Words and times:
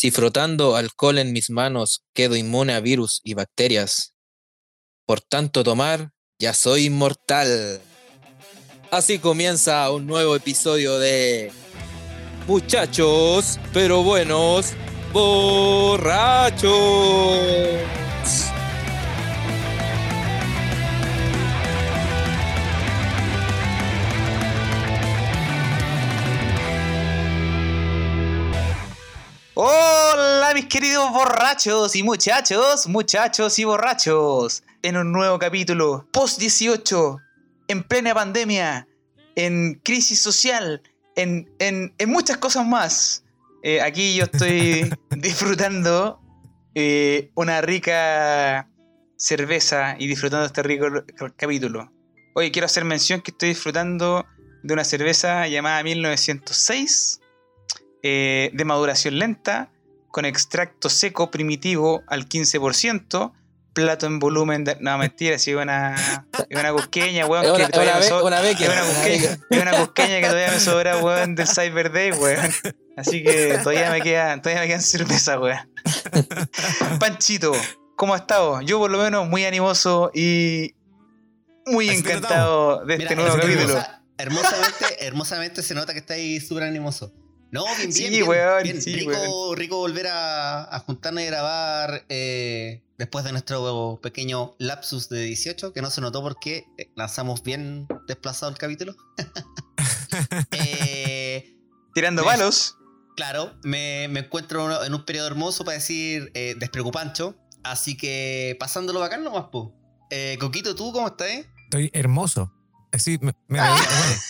Si 0.00 0.12
frotando 0.12 0.76
alcohol 0.76 1.18
en 1.18 1.32
mis 1.32 1.50
manos 1.50 2.04
quedo 2.14 2.36
inmune 2.36 2.72
a 2.72 2.78
virus 2.78 3.20
y 3.24 3.34
bacterias, 3.34 4.14
por 5.04 5.20
tanto 5.20 5.64
tomar, 5.64 6.12
ya 6.38 6.54
soy 6.54 6.84
inmortal. 6.84 7.80
Así 8.92 9.18
comienza 9.18 9.90
un 9.90 10.06
nuevo 10.06 10.36
episodio 10.36 11.00
de 11.00 11.50
Muchachos, 12.46 13.58
pero 13.72 14.04
buenos, 14.04 14.74
borrachos. 15.12 16.68
Hola 29.60 30.52
mis 30.54 30.66
queridos 30.66 31.10
borrachos 31.10 31.96
y 31.96 32.04
muchachos, 32.04 32.86
muchachos 32.86 33.58
y 33.58 33.64
borrachos. 33.64 34.62
En 34.82 34.96
un 34.96 35.10
nuevo 35.10 35.36
capítulo, 35.40 36.06
post 36.12 36.38
18, 36.38 37.18
en 37.66 37.82
plena 37.82 38.14
pandemia, 38.14 38.86
en 39.34 39.74
crisis 39.82 40.22
social, 40.22 40.80
en, 41.16 41.50
en- 41.58 41.92
en 41.98 42.08
muchas 42.08 42.36
cosas 42.36 42.68
más. 42.68 43.24
Eh, 43.64 43.80
aquí 43.80 44.14
yo 44.14 44.26
estoy 44.26 44.88
disfrutando 45.10 46.20
eh, 46.76 47.32
una 47.34 47.60
rica 47.60 48.68
cerveza 49.16 49.96
y 49.98 50.06
disfrutando 50.06 50.46
este 50.46 50.62
rico 50.62 50.86
capítulo. 51.34 51.90
Hoy 52.36 52.52
quiero 52.52 52.66
hacer 52.66 52.84
mención 52.84 53.22
que 53.22 53.32
estoy 53.32 53.48
disfrutando 53.48 54.24
de 54.62 54.72
una 54.72 54.84
cerveza 54.84 55.48
llamada 55.48 55.82
1906 55.82 57.22
eh, 58.02 58.50
de 58.52 58.64
maduración 58.64 59.18
lenta, 59.18 59.70
con 60.10 60.24
extracto 60.24 60.88
seco 60.88 61.30
primitivo 61.30 62.02
al 62.06 62.28
15%, 62.28 63.32
plato 63.74 64.06
en 64.06 64.18
volumen 64.18 64.64
de... 64.64 64.76
No, 64.80 64.98
mentira, 64.98 65.38
sí, 65.38 65.54
una, 65.54 65.94
es 66.48 66.58
una 66.58 66.72
cusqueña, 66.72 67.26
weón, 67.26 67.44
Es 67.44 67.50
que 67.50 67.56
una, 67.56 67.64
es 67.64 67.70
todavía 67.70 67.92
una 67.92 68.00
me 68.00 68.04
be- 68.04 68.08
so- 68.08 68.26
una 68.26 68.40
beca, 68.40 68.64
es 68.64 68.68
una 68.70 68.82
una 68.82 68.92
cusqueña, 68.94 69.30
beca. 69.30 69.46
es 69.50 69.62
una 69.62 69.72
cusqueña 69.78 70.20
que 70.20 70.26
todavía 70.26 70.50
me 70.50 70.60
sobra, 70.60 70.96
weón, 70.98 71.34
del 71.36 71.46
Cyber 71.46 71.92
Day, 71.92 72.10
weón. 72.12 72.50
Así 72.96 73.22
que 73.22 73.58
todavía 73.62 73.90
me 73.92 74.00
queda, 74.02 74.40
todavía 74.42 74.62
me 74.62 74.66
quedan 74.68 74.82
cerveza, 74.82 75.38
weón. 75.38 75.58
Panchito, 76.98 77.52
¿cómo 77.96 78.14
has 78.14 78.22
estado? 78.22 78.60
Yo 78.62 78.78
por 78.78 78.90
lo 78.90 78.98
menos 78.98 79.28
muy 79.28 79.44
animoso 79.44 80.10
y 80.14 80.74
muy 81.66 81.88
Así 81.90 82.02
que 82.02 82.12
encantado 82.12 82.84
de 82.84 82.94
este 82.94 83.14
Mira, 83.14 83.22
nuevo 83.22 83.36
hermosa- 83.36 83.54
capítulo. 83.54 83.84
hermosamente, 84.18 85.06
hermosamente 85.06 85.62
se 85.62 85.74
nota 85.74 85.92
que 85.92 86.00
estáis 86.00 86.48
súper 86.48 86.64
animoso. 86.64 87.12
No, 87.50 87.64
bien, 87.64 87.76
bien. 87.78 87.92
Sí, 87.92 88.08
bien, 88.10 88.28
weón, 88.28 88.62
bien. 88.62 88.82
sí, 88.82 88.94
rico, 88.94 89.10
weón. 89.12 89.56
rico 89.56 89.76
volver 89.78 90.06
a, 90.08 90.74
a 90.74 90.80
juntarnos 90.80 91.22
y 91.22 91.26
grabar 91.26 92.04
eh, 92.08 92.82
después 92.98 93.24
de 93.24 93.32
nuestro 93.32 93.98
pequeño 94.02 94.54
lapsus 94.58 95.08
de 95.08 95.22
18, 95.22 95.72
que 95.72 95.80
no 95.80 95.90
se 95.90 96.00
notó 96.02 96.20
porque 96.22 96.66
eh, 96.76 96.90
lanzamos 96.94 97.42
bien 97.42 97.86
desplazado 98.06 98.50
el 98.52 98.58
capítulo. 98.58 98.94
Eh, 100.52 101.54
Tirando 101.94 102.22
me- 102.22 102.28
palos. 102.28 102.76
Claro, 103.16 103.54
me, 103.64 104.06
me 104.08 104.20
encuentro 104.20 104.84
en 104.84 104.94
un 104.94 105.04
periodo 105.04 105.26
hermoso 105.26 105.64
para 105.64 105.76
decir 105.76 106.30
eh, 106.34 106.54
despreocupancho. 106.58 107.36
Así 107.64 107.96
que 107.96 108.56
pasándolo 108.60 109.00
bacán 109.00 109.24
nomás, 109.24 109.46
po. 109.50 109.74
Eh, 110.10 110.36
Coquito, 110.40 110.74
¿tú 110.74 110.92
cómo 110.92 111.08
estás? 111.08 111.28
eh? 111.28 111.50
Estoy 111.64 111.90
hermoso. 111.92 112.52
Así, 112.92 113.18
me, 113.20 113.32
me- 113.48 113.58
bueno, 113.58 113.74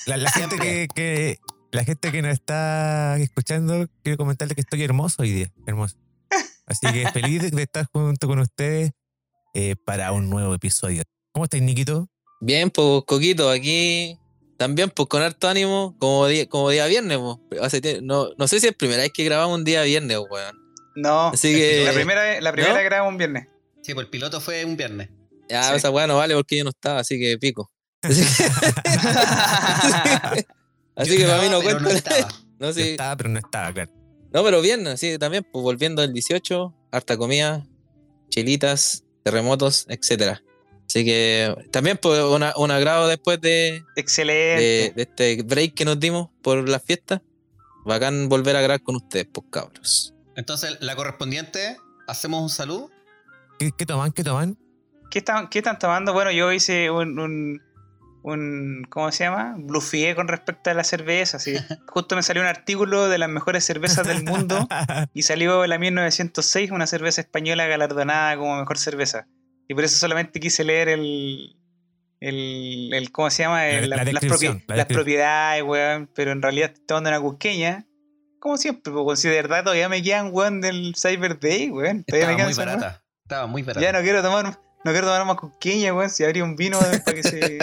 la, 0.06 0.16
la 0.16 0.30
gente 0.32 0.58
que, 0.58 0.88
que- 0.94 1.38
la 1.70 1.84
gente 1.84 2.10
que 2.12 2.22
nos 2.22 2.32
está 2.32 3.18
escuchando, 3.18 3.88
quiero 4.02 4.16
comentarle 4.16 4.54
que 4.54 4.60
estoy 4.60 4.82
hermoso 4.82 5.22
hoy 5.22 5.32
día. 5.32 5.52
Hermoso. 5.66 5.96
Así 6.66 6.86
que 6.92 7.08
feliz 7.12 7.50
de 7.50 7.62
estar 7.62 7.86
junto 7.92 8.26
con 8.26 8.38
ustedes 8.38 8.92
eh, 9.54 9.76
para 9.84 10.12
un 10.12 10.30
nuevo 10.30 10.54
episodio. 10.54 11.02
¿Cómo 11.32 11.44
estáis, 11.44 11.62
Niquito? 11.62 12.08
Bien, 12.40 12.70
pues 12.70 13.02
Coquito, 13.06 13.50
aquí 13.50 14.18
también 14.58 14.90
pues 14.90 15.08
con 15.08 15.22
harto 15.22 15.48
ánimo, 15.48 15.96
como 15.98 16.26
día, 16.26 16.48
como 16.48 16.70
día 16.70 16.86
viernes, 16.86 17.18
pues. 17.48 18.02
No, 18.02 18.30
no 18.36 18.48
sé 18.48 18.60
si 18.60 18.66
es 18.66 18.74
primera 18.74 19.02
vez 19.02 19.12
que 19.12 19.24
grabamos 19.24 19.56
un 19.58 19.64
día 19.64 19.82
viernes, 19.82 20.18
weón. 20.30 20.56
No, 20.96 21.28
Así 21.28 21.54
que 21.54 21.84
la 21.84 21.92
primera 21.92 22.22
vez, 22.22 22.42
la 22.42 22.50
primera 22.50 22.72
¿no? 22.72 22.78
vez 22.78 22.84
grabamos 22.84 23.12
un 23.12 23.18
viernes. 23.18 23.46
Sí, 23.82 23.94
pues 23.94 24.06
el 24.06 24.10
piloto 24.10 24.40
fue 24.40 24.64
un 24.64 24.76
viernes. 24.76 25.10
ya 25.48 25.62
sí. 25.62 25.76
esa 25.76 25.90
weá 25.90 26.08
no 26.08 26.16
vale 26.16 26.34
porque 26.34 26.56
yo 26.58 26.64
no 26.64 26.70
estaba, 26.70 27.00
así 27.00 27.18
que 27.18 27.38
pico. 27.38 27.70
Así 28.02 28.22
que, 28.22 28.44
así 30.98 31.12
Yo 31.12 31.16
que 31.18 31.24
para 31.24 31.42
mí 31.42 31.48
no 31.48 31.62
cuenta. 31.62 31.80
No 31.82 31.88
estaba. 31.90 32.28
No, 32.58 32.72
sí. 32.72 32.82
estaba, 32.82 33.16
pero 33.16 33.28
no 33.30 33.38
estaba, 33.38 33.72
claro. 33.72 33.92
No, 34.32 34.42
pero 34.42 34.60
bien, 34.60 34.84
así 34.88 35.16
también, 35.16 35.46
pues 35.50 35.62
volviendo 35.62 36.02
el 36.02 36.12
18, 36.12 36.74
harta 36.90 37.16
comida, 37.16 37.64
chelitas, 38.30 39.04
terremotos, 39.22 39.86
etcétera. 39.88 40.42
Así 40.86 41.04
que 41.04 41.54
también 41.70 41.98
pues 42.02 42.20
una- 42.22 42.52
un 42.56 42.70
agrado 42.70 43.06
después 43.08 43.40
de, 43.40 43.84
Excelente. 43.94 44.62
de, 44.62 44.92
de 44.96 45.02
este 45.02 45.42
break 45.44 45.74
que 45.74 45.84
nos 45.84 46.00
dimos 46.00 46.30
por 46.42 46.68
las 46.68 46.82
fiestas. 46.82 47.20
Bacán 47.84 48.28
volver 48.28 48.56
a 48.56 48.60
grabar 48.60 48.82
con 48.82 48.96
ustedes, 48.96 49.28
pues 49.32 49.46
cabros. 49.50 50.14
Entonces, 50.36 50.76
la 50.80 50.96
correspondiente, 50.96 51.76
hacemos 52.06 52.42
un 52.42 52.50
saludo. 52.50 52.90
¿Qué, 53.58 53.70
qué 53.76 53.86
toman? 53.86 54.12
¿Qué 54.12 54.24
toman? 54.24 54.58
¿Qué, 55.10 55.20
están, 55.20 55.48
¿Qué 55.48 55.58
están 55.60 55.78
tomando? 55.78 56.12
Bueno, 56.12 56.30
yo 56.32 56.52
hice 56.52 56.90
un, 56.90 57.18
un, 57.18 57.62
un- 58.22 58.86
¿cómo 58.90 59.10
se 59.12 59.24
llama? 59.24 59.54
Blufié 59.58 60.14
con 60.14 60.28
respecto 60.28 60.70
a 60.70 60.74
la 60.74 60.84
cerveza. 60.84 61.36
Así. 61.38 61.54
Justo 61.88 62.16
me 62.16 62.22
salió 62.22 62.42
un 62.42 62.48
artículo 62.48 63.08
de 63.08 63.18
las 63.18 63.28
mejores 63.28 63.64
cervezas 63.64 64.06
del 64.06 64.24
mundo 64.24 64.66
y 65.14 65.22
salió 65.22 65.66
la 65.66 65.78
1906, 65.78 66.70
una 66.70 66.86
cerveza 66.86 67.20
española 67.20 67.66
galardonada 67.66 68.36
como 68.36 68.58
mejor 68.58 68.78
cerveza. 68.78 69.26
Y 69.68 69.74
por 69.74 69.84
eso 69.84 69.96
solamente 69.98 70.40
quise 70.40 70.64
leer 70.64 70.88
el... 70.88 71.54
El, 72.20 72.90
el- 72.92 73.12
¿Cómo 73.12 73.30
se 73.30 73.44
llama? 73.44 73.58
La- 73.60 73.70
El- 73.70 73.90
la 73.90 73.96
las, 73.96 74.06
descripción, 74.06 74.56
propi- 74.58 74.64
la 74.68 74.76
las 74.76 74.88
descripción. 74.88 74.96
propiedades, 75.04 75.62
weón. 75.62 76.10
Pero 76.14 76.32
en 76.32 76.42
realidad 76.42 76.70
estoy 76.72 76.84
tomando 76.86 77.10
una 77.10 77.20
cusqueña. 77.20 77.86
Como 78.40 78.56
siempre, 78.56 78.92
pues, 78.92 79.20
si 79.20 79.28
de 79.28 79.34
verdad 79.36 79.62
todavía 79.62 79.88
me 79.88 80.02
quedan, 80.02 80.30
weón, 80.32 80.60
del 80.60 80.94
Cyber 81.00 81.38
Day, 81.38 81.70
weón. 81.70 82.02
Todavía 82.04 82.26
me 82.26 82.32
Estaba 82.32 82.36
quedan 82.36 82.46
muy 82.46 82.54
barata. 82.54 83.04
Estaba 83.24 83.46
muy 83.46 83.62
barata. 83.62 83.80
Ya 83.80 83.92
no 83.92 84.00
quiero 84.00 84.22
tomar, 84.22 84.58
no 84.84 84.92
quiero 84.92 85.06
tomar 85.06 85.24
más 85.26 85.36
cusqueña, 85.36 85.92
weón. 85.94 86.10
Si 86.10 86.24
habría 86.24 86.44
un 86.44 86.56
vino 86.56 86.78
para 86.78 86.98
que 87.14 87.22
se, 87.22 87.58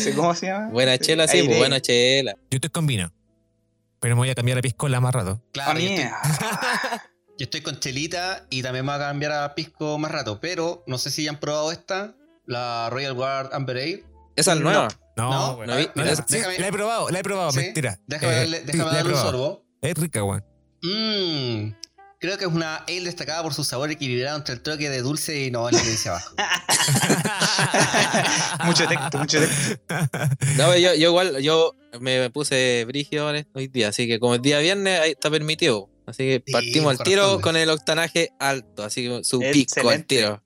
se- 0.00 0.14
¿Cómo 0.14 0.34
se 0.34 0.46
llama? 0.46 0.68
Buena 0.70 0.92
Se- 0.92 0.98
chela, 1.00 1.26
sí, 1.28 1.42
pues 1.44 1.58
buena 1.58 1.80
chela. 1.80 2.34
Yo 2.50 2.56
estoy 2.56 2.70
con 2.70 2.86
vino. 2.86 3.12
Pero 4.00 4.14
me 4.16 4.20
voy 4.20 4.30
a 4.30 4.34
cambiar 4.34 4.58
a 4.58 4.62
piscola 4.62 5.00
más 5.00 5.14
rato. 5.14 5.40
Ah, 5.42 5.48
Claro, 5.52 5.78
yo 5.78 5.88
estoy, 5.88 5.96
mierda. 6.04 6.20
yo 7.38 7.44
estoy 7.44 7.60
con 7.60 7.78
chelita 7.80 8.46
y 8.48 8.62
también 8.62 8.84
me 8.86 8.92
voy 8.92 9.00
a 9.02 9.06
cambiar 9.08 9.32
a 9.32 9.54
pisco 9.54 9.98
más 9.98 10.10
rato. 10.10 10.40
Pero 10.40 10.82
no 10.86 10.96
sé 10.98 11.10
si 11.10 11.24
ya 11.24 11.30
han 11.30 11.40
probado 11.40 11.70
esta, 11.72 12.14
la 12.46 12.88
Royal 12.90 13.12
Guard 13.14 13.50
Amber 13.52 13.76
Ale. 13.76 14.04
Esa 14.36 14.54
es 14.54 14.60
nueva. 14.60 14.88
No, 15.16 15.30
No, 15.30 15.56
güey. 15.56 15.68
no 15.68 15.76
vi- 15.76 15.90
No, 15.94 16.02
mira, 16.02 16.16
sí, 16.16 16.22
déjame- 16.28 16.58
la 16.58 16.68
he 16.68 16.72
probado, 16.72 17.10
la 17.10 17.18
he 17.18 17.22
probado, 17.22 17.52
¿Sí? 17.52 17.58
mentira. 17.58 17.98
Déjame, 18.06 18.32
Eh, 18.32 18.36
darle, 18.36 18.58
sí, 18.60 18.64
déjame 18.66 18.84
la 18.90 18.96
darle 18.96 19.12
un 19.12 19.18
sorbo. 19.20 19.64
Es 19.82 19.94
rica, 19.98 20.24
weón. 20.24 20.44
Mmm. 20.82 21.74
Creo 22.20 22.36
que 22.36 22.44
es 22.44 22.50
una 22.50 22.76
ale 22.76 23.00
destacada 23.04 23.42
por 23.42 23.54
su 23.54 23.64
sabor 23.64 23.90
equilibrado 23.90 24.36
entre 24.36 24.54
el 24.54 24.60
toque 24.60 24.90
de 24.90 25.00
dulce 25.00 25.46
y 25.46 25.50
no 25.50 25.70
el 25.70 25.80
que 25.80 25.88
dice 25.88 26.10
abajo. 26.10 26.34
mucho 28.66 28.86
texto, 28.86 29.18
mucho 29.18 29.38
texto. 29.40 29.80
No, 30.58 30.76
yo, 30.76 30.94
yo 30.94 31.08
igual, 31.08 31.38
yo 31.40 31.74
me 31.98 32.28
puse 32.28 32.84
brígido 32.86 33.26
ahora 33.26 33.46
hoy 33.54 33.68
día, 33.68 33.88
así 33.88 34.06
que 34.06 34.20
como 34.20 34.34
es 34.34 34.42
día 34.42 34.58
viernes, 34.58 35.00
ahí 35.00 35.12
está 35.12 35.30
permitido. 35.30 35.88
Así 36.06 36.24
que 36.24 36.42
Sí, 36.44 36.52
partimos 36.52 36.98
al 37.00 37.04
tiro 37.06 37.40
con 37.40 37.56
el 37.56 37.70
octanaje 37.70 38.30
alto, 38.38 38.84
así 38.84 39.08
que 39.08 39.24
su 39.24 39.38
pico 39.40 39.88
al 39.88 39.96
Excelente. 40.00 40.16
tiro. 40.16 40.42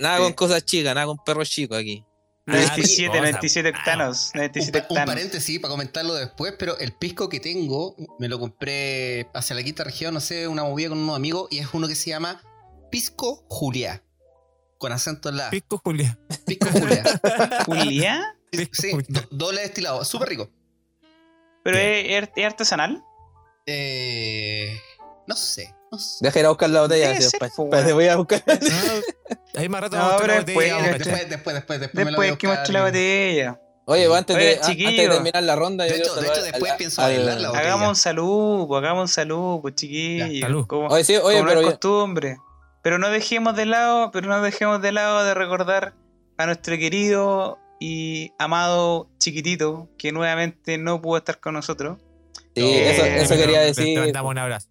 Nada 0.00 0.18
con 0.18 0.32
cosas 0.34 0.64
chicas, 0.64 0.94
nada 0.94 1.06
con 1.06 1.18
perros 1.24 1.50
chicos 1.50 1.76
aquí. 1.76 2.04
Ah, 2.46 2.52
97, 2.52 3.08
cosa. 3.08 3.20
97 3.20 3.68
octanos. 3.70 4.30
Un, 4.34 4.38
97 4.40 4.78
pa- 4.80 4.86
un 4.90 4.98
octanos. 4.98 5.14
paréntesis 5.14 5.58
para 5.60 5.70
comentarlo 5.70 6.14
después, 6.14 6.54
pero 6.58 6.78
el 6.78 6.92
pisco 6.92 7.28
que 7.30 7.40
tengo 7.40 7.96
me 8.18 8.28
lo 8.28 8.38
compré 8.38 9.28
hacia 9.32 9.56
la 9.56 9.62
quinta 9.62 9.82
región, 9.84 10.12
no 10.14 10.20
sé, 10.20 10.46
una 10.46 10.62
movida 10.64 10.90
con 10.90 10.98
unos 10.98 11.16
amigos, 11.16 11.48
y 11.50 11.58
es 11.58 11.68
uno 11.72 11.88
que 11.88 11.94
se 11.94 12.10
llama 12.10 12.42
Pisco 12.90 13.44
Julia. 13.48 14.02
Con 14.78 14.92
acento 14.92 15.30
en 15.30 15.38
la. 15.38 15.48
Pisco 15.50 15.80
Julia. 15.82 16.18
Pisco 16.46 16.66
Julia. 16.70 17.02
¿Julia? 17.66 18.36
Sí, 18.72 18.92
doble 19.30 19.62
destilado, 19.62 20.04
súper 20.04 20.28
rico. 20.28 20.50
¿Pero 21.62 21.78
es, 21.78 22.28
es 22.36 22.44
artesanal? 22.44 23.02
Eh, 23.66 24.78
no 25.26 25.34
sé. 25.34 25.74
Deja 26.20 26.40
ir 26.40 26.46
a 26.46 26.48
buscar 26.50 26.70
la 26.70 26.80
botella. 26.82 27.06
Debe 27.08 27.18
así, 27.18 27.30
ser, 27.30 27.40
pa- 27.40 27.48
pa- 27.48 27.62
weón. 27.62 27.94
voy 27.94 28.08
a 28.08 28.16
buscar. 28.16 28.42
No, 28.46 29.60
ahí 29.60 29.68
más 29.68 29.80
rato 29.82 29.96
No, 29.96 30.16
pero 30.20 30.32
después- 30.34 30.54
botella, 30.72 30.76
después-. 30.76 30.98
Después, 30.98 31.28
después, 31.30 31.54
después, 31.54 31.80
después 31.80 32.04
me 32.06 32.10
lo 32.12 32.16
Después 32.18 32.28
voy 32.30 32.34
a 32.34 32.38
que 32.38 32.46
buscar. 32.46 32.58
muestre 32.58 32.72
la 32.74 32.84
botella. 32.84 33.60
Oye, 33.86 34.06
pues, 34.06 34.18
antes, 34.18 34.36
Oye, 34.36 34.44
de, 34.44 34.60
antes 34.62 35.08
terminar 35.10 35.42
la 35.42 35.56
ronda, 35.56 35.84
De 35.84 35.90
yo 35.90 35.96
hecho- 35.96 36.14
de 36.14 36.42
después 36.42 36.72
al- 36.72 36.78
pienso 36.78 37.02
bailar 37.02 37.40
la 37.40 37.48
botella. 37.48 37.64
Hagamos 37.66 37.88
un 37.90 37.96
salud, 37.96 38.66
pues, 38.66 38.78
hagamos 38.82 39.02
un 39.02 39.08
salud, 39.08 39.60
pues 39.60 39.74
chiquillos. 39.74 40.66
Como, 40.66 40.88
Oye, 40.88 41.04
sí, 41.04 41.16
oye, 41.16 41.38
como 41.38 41.42
no 41.44 41.48
pero 41.48 41.60
es 41.60 41.66
yo- 41.66 41.70
costumbre. 41.72 42.36
Pero 42.82 42.98
no 42.98 43.10
dejemos 43.10 43.54
de 43.56 43.66
lado, 43.66 44.10
pero 44.10 44.26
no 44.28 44.40
dejemos 44.42 44.80
de 44.82 44.92
lado 44.92 45.24
de 45.24 45.34
recordar 45.34 45.94
a 46.38 46.46
nuestro 46.46 46.76
querido 46.78 47.58
y 47.80 48.32
amado 48.38 49.08
chiquitito 49.18 49.88
que 49.98 50.12
nuevamente 50.12 50.78
no 50.78 51.00
pudo 51.02 51.18
estar 51.18 51.38
con 51.40 51.52
nosotros. 51.54 51.98
sí, 52.56 52.62
Eh, 52.62 52.90
eso, 52.90 53.04
eso 53.04 53.28
pero 53.30 53.40
quería 53.40 53.60
Te- 53.60 53.66
decir. 53.66 53.94
Te 53.94 54.00
mandamos 54.00 54.30
un 54.30 54.38
abrazo. 54.38 54.68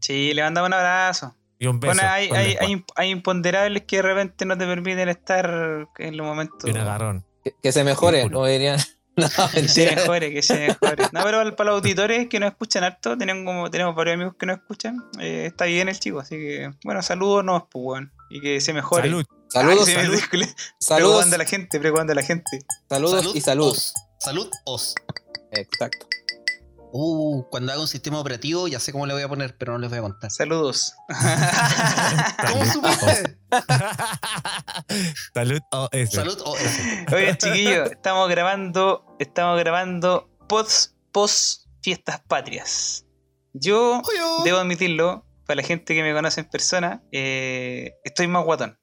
Sí, 0.00 0.32
le 0.34 0.42
mandamos 0.42 0.68
un 0.68 0.74
abrazo. 0.74 1.34
Y 1.58 1.66
un 1.66 1.80
beso. 1.80 1.94
Bueno, 1.94 2.08
hay, 2.10 2.28
con 2.28 2.36
hay, 2.38 2.46
lengua. 2.48 2.66
hay, 2.66 2.84
hay 2.96 3.10
imponderables 3.10 3.82
que 3.84 3.96
de 3.96 4.02
repente 4.02 4.44
no 4.44 4.58
te 4.58 4.66
permiten 4.66 5.08
estar 5.08 5.86
en 5.98 6.16
los 6.16 6.26
momentos. 6.26 6.68
Y 6.68 6.70
un 6.72 6.76
agarrón. 6.78 7.24
Que, 7.42 7.54
que 7.62 7.72
se 7.72 7.82
mejore, 7.84 8.28
no 8.28 8.44
dirían. 8.44 8.78
No, 9.18 9.26
Que 9.50 9.66
se 9.66 9.94
mejore, 9.96 10.30
que 10.30 10.42
se 10.42 10.58
mejore. 10.68 11.04
No, 11.10 11.22
pero 11.24 11.56
para 11.56 11.70
los 11.70 11.78
auditores 11.78 12.28
que 12.28 12.38
nos 12.38 12.50
escuchan 12.50 12.84
harto, 12.84 13.16
tenemos, 13.16 13.46
como, 13.46 13.70
tenemos 13.70 13.94
varios 13.94 14.12
amigos 14.16 14.34
que 14.38 14.44
nos 14.44 14.58
escuchan, 14.58 15.02
eh, 15.18 15.44
está 15.46 15.64
bien 15.64 15.88
el 15.88 15.98
chico, 15.98 16.20
así 16.20 16.36
que, 16.36 16.70
bueno, 16.84 17.00
saludos, 17.00 17.42
no, 17.42 17.66
pues, 17.72 17.82
weón. 17.82 18.12
Y 18.28 18.42
que 18.42 18.60
se 18.60 18.74
mejore. 18.74 19.04
Salud. 19.08 19.24
Saludos, 19.48 19.88
Ay, 19.88 19.96
me- 19.96 20.46
saludos, 20.78 21.32
a 21.32 21.38
la 21.38 21.44
gente, 21.46 21.80
preocupando 21.80 22.12
a 22.12 22.16
la 22.16 22.22
gente. 22.22 22.58
saludos 22.90 23.34
y 23.34 23.40
salud. 23.40 23.70
os. 23.70 23.94
Salud 24.18 24.50
os. 24.66 24.94
Exacto. 25.52 26.06
Uh, 26.98 27.44
cuando 27.50 27.72
haga 27.72 27.80
un 27.82 27.88
sistema 27.88 28.18
operativo 28.18 28.68
ya 28.68 28.80
sé 28.80 28.90
cómo 28.90 29.04
le 29.04 29.12
voy 29.12 29.22
a 29.22 29.28
poner, 29.28 29.54
pero 29.58 29.72
no 29.72 29.78
les 29.78 29.90
voy 29.90 29.98
a 29.98 30.02
contar. 30.02 30.30
Saludos. 30.30 30.94
¿Cómo 32.50 32.64
Salud. 32.64 32.72
supiste? 32.72 33.38
Salud 35.34 35.60
OS. 35.72 36.10
Salud 36.10 36.40
os. 36.42 36.58
Oye, 37.12 37.36
chiquillos, 37.36 37.90
estamos 37.90 38.30
grabando, 38.30 39.04
estamos 39.18 39.58
grabando 39.58 40.30
post, 40.48 40.92
post 41.12 41.66
fiestas 41.82 42.22
patrias. 42.26 43.04
Yo 43.52 44.00
debo 44.44 44.58
admitirlo, 44.58 45.26
para 45.46 45.60
la 45.60 45.66
gente 45.66 45.94
que 45.94 46.02
me 46.02 46.14
conoce 46.14 46.40
en 46.40 46.48
persona, 46.48 47.02
eh, 47.12 47.92
estoy 48.04 48.26
más 48.26 48.42
guatón. 48.46 48.78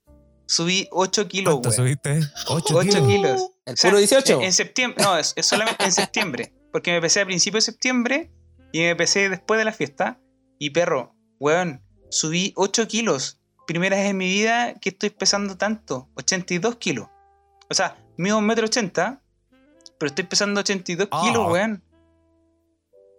Subí 0.45 0.88
8 0.92 1.27
kilos, 1.27 1.54
¿Cuánto 1.56 1.71
subiste? 1.71 2.19
8 2.48 2.75
8 2.75 2.89
kilos. 2.89 3.07
kilos. 3.07 3.50
¿El 3.65 3.74
O 3.74 3.77
sea, 3.77 3.89
puro 3.89 3.98
18? 3.98 4.33
En, 4.36 4.42
en 4.44 4.54
septiembre, 4.54 5.04
no, 5.04 5.18
es, 5.18 5.33
es 5.36 5.48
solamente 5.48 5.83
en 5.83 5.92
septiembre. 5.92 6.54
Porque 6.73 6.91
me 6.91 6.99
pesé 6.99 7.21
a 7.21 7.25
principios 7.25 7.65
de 7.65 7.71
septiembre 7.71 8.31
y 8.73 8.81
me 8.81 8.95
pesé 8.97 9.29
después 9.29 9.57
de 9.57 9.63
la 9.63 9.71
fiesta. 9.71 10.19
Y 10.59 10.71
perro, 10.71 11.15
weón, 11.39 11.81
subí 12.09 12.51
8 12.57 12.87
kilos. 12.89 13.39
Primera 13.67 13.95
vez 13.95 14.09
en 14.09 14.17
mi 14.17 14.27
vida 14.27 14.73
que 14.81 14.89
estoy 14.89 15.09
pesando 15.11 15.55
tanto, 15.57 16.09
82 16.15 16.75
kilos. 16.77 17.07
O 17.69 17.73
sea, 17.73 17.95
mido 18.17 18.39
1,80 18.39 19.07
m, 19.07 19.19
pero 19.97 20.07
estoy 20.09 20.25
pesando 20.25 20.59
82 20.59 21.07
Ah. 21.11 21.21
kilos, 21.23 21.49
weón. 21.51 21.83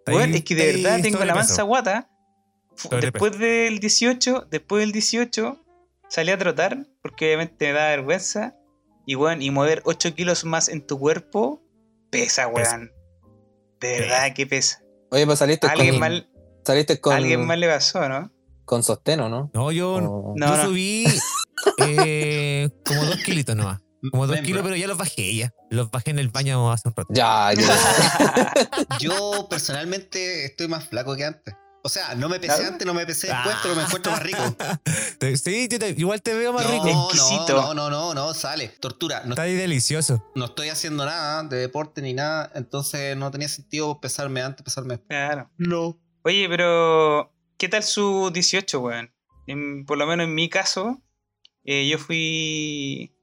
Weón, 0.06 0.34
es 0.34 0.44
que 0.44 0.54
de 0.54 0.72
verdad 0.72 1.00
tengo 1.00 1.24
la 1.24 1.34
mansa 1.34 1.62
guata. 1.62 2.10
Después 3.00 3.38
del 3.38 3.78
18, 3.78 4.48
después 4.50 4.80
del 4.80 4.92
18, 4.92 5.64
salí 6.08 6.30
a 6.30 6.36
trotar, 6.38 6.86
porque 7.02 7.26
obviamente 7.26 7.66
me 7.68 7.72
da 7.78 7.88
vergüenza. 7.88 8.56
Y 9.06 9.14
weón, 9.14 9.40
y 9.42 9.50
mover 9.50 9.80
8 9.84 10.14
kilos 10.14 10.44
más 10.44 10.68
en 10.68 10.86
tu 10.86 10.98
cuerpo, 10.98 11.62
pesa, 12.10 12.50
Pesa. 12.52 12.76
weón. 12.76 12.90
De 13.88 14.00
verdad 14.00 14.32
que 14.34 14.46
pesa. 14.46 14.80
Oye, 15.10 15.26
pues 15.26 15.38
saliste 15.38 15.66
Alguien 15.66 15.90
con, 15.92 16.00
mal, 16.00 16.28
saliste 16.64 17.00
con, 17.00 17.14
alguien 17.14 17.44
mal 17.46 17.60
le 17.60 17.68
pasó, 17.68 18.08
¿no? 18.08 18.30
con 18.64 18.82
sostén, 18.82 19.20
¿o 19.20 19.28
¿no? 19.28 19.50
No, 19.52 19.70
yo, 19.72 19.94
O- 19.96 20.34
No, 20.36 20.46
yo 20.48 20.56
no. 20.56 20.64
subí 20.64 21.04
eh, 21.78 22.70
como 22.86 23.04
2 23.04 23.16
kilitos 23.24 23.54
nomás. 23.54 23.80
Como 24.10 24.26
2 24.26 24.36
Membro. 24.36 24.46
kilos, 24.46 24.62
pero 24.64 24.76
ya 24.76 24.86
los 24.86 24.98
bajé 24.98 25.34
ya. 25.34 25.50
Los 25.70 25.90
bajé 25.90 26.10
en 26.10 26.18
el 26.18 26.28
baño 26.28 26.70
hace 26.72 26.88
un 26.88 26.94
rato. 26.96 27.08
Ya, 27.12 27.52
ya. 27.54 28.52
Yo 29.00 29.46
personalmente 29.48 30.44
estoy 30.46 30.68
más 30.68 30.88
flaco 30.88 31.14
que 31.16 31.24
antes. 31.24 31.54
O 31.86 31.90
sea, 31.90 32.14
no 32.14 32.30
me 32.30 32.40
pesé 32.40 32.54
Claro. 32.56 32.68
antes, 32.72 32.86
no 32.86 32.94
me 32.94 33.04
pesé 33.04 33.26
después, 33.26 33.56
pero 33.62 33.74
me 33.74 33.82
encuentro 33.82 34.10
más 34.12 34.22
rico. 34.22 34.38
Sí, 35.42 35.68
yo 35.70 35.78
te- 35.78 35.90
igual 35.90 36.20
te 36.22 36.32
veo 36.34 36.52
más 36.52 36.64
No, 36.64 36.70
rico. 36.72 36.88
Exquisito. 37.12 37.52
no, 37.60 37.74
no, 37.74 37.90
no, 37.90 38.14
no, 38.14 38.32
sale. 38.34 38.68
Tortura. 38.68 39.22
No, 39.24 39.30
Está 39.30 39.42
ahí 39.42 39.54
delicioso. 39.54 40.24
no 40.34 40.46
estoy 40.46 40.68
haciendo 40.70 41.04
nada 41.04 41.42
de 41.44 41.56
deporte 41.58 42.00
ni 42.02 42.12
nada, 42.14 42.50
entonces 42.54 43.16
no 43.16 43.30
tenía 43.30 43.48
sentido 43.48 44.00
pesarme 44.00 44.40
antes, 44.42 44.62
pesarme 44.64 44.94
después. 44.94 45.08
claro. 45.08 45.50
No. 45.58 45.98
Oye, 46.24 46.46
pero, 46.48 47.32
¿qué 47.58 47.68
tal 47.68 47.82
su 47.82 48.30
18, 48.32 48.80
weón? 48.80 49.12
En- 49.46 49.84
por 49.84 49.98
lo 49.98 50.06
menos 50.06 50.24
en 50.24 50.34
mi 50.34 50.48
caso, 50.48 51.02
eh, 51.64 51.86
yo 51.88 51.98
fui. 51.98 53.14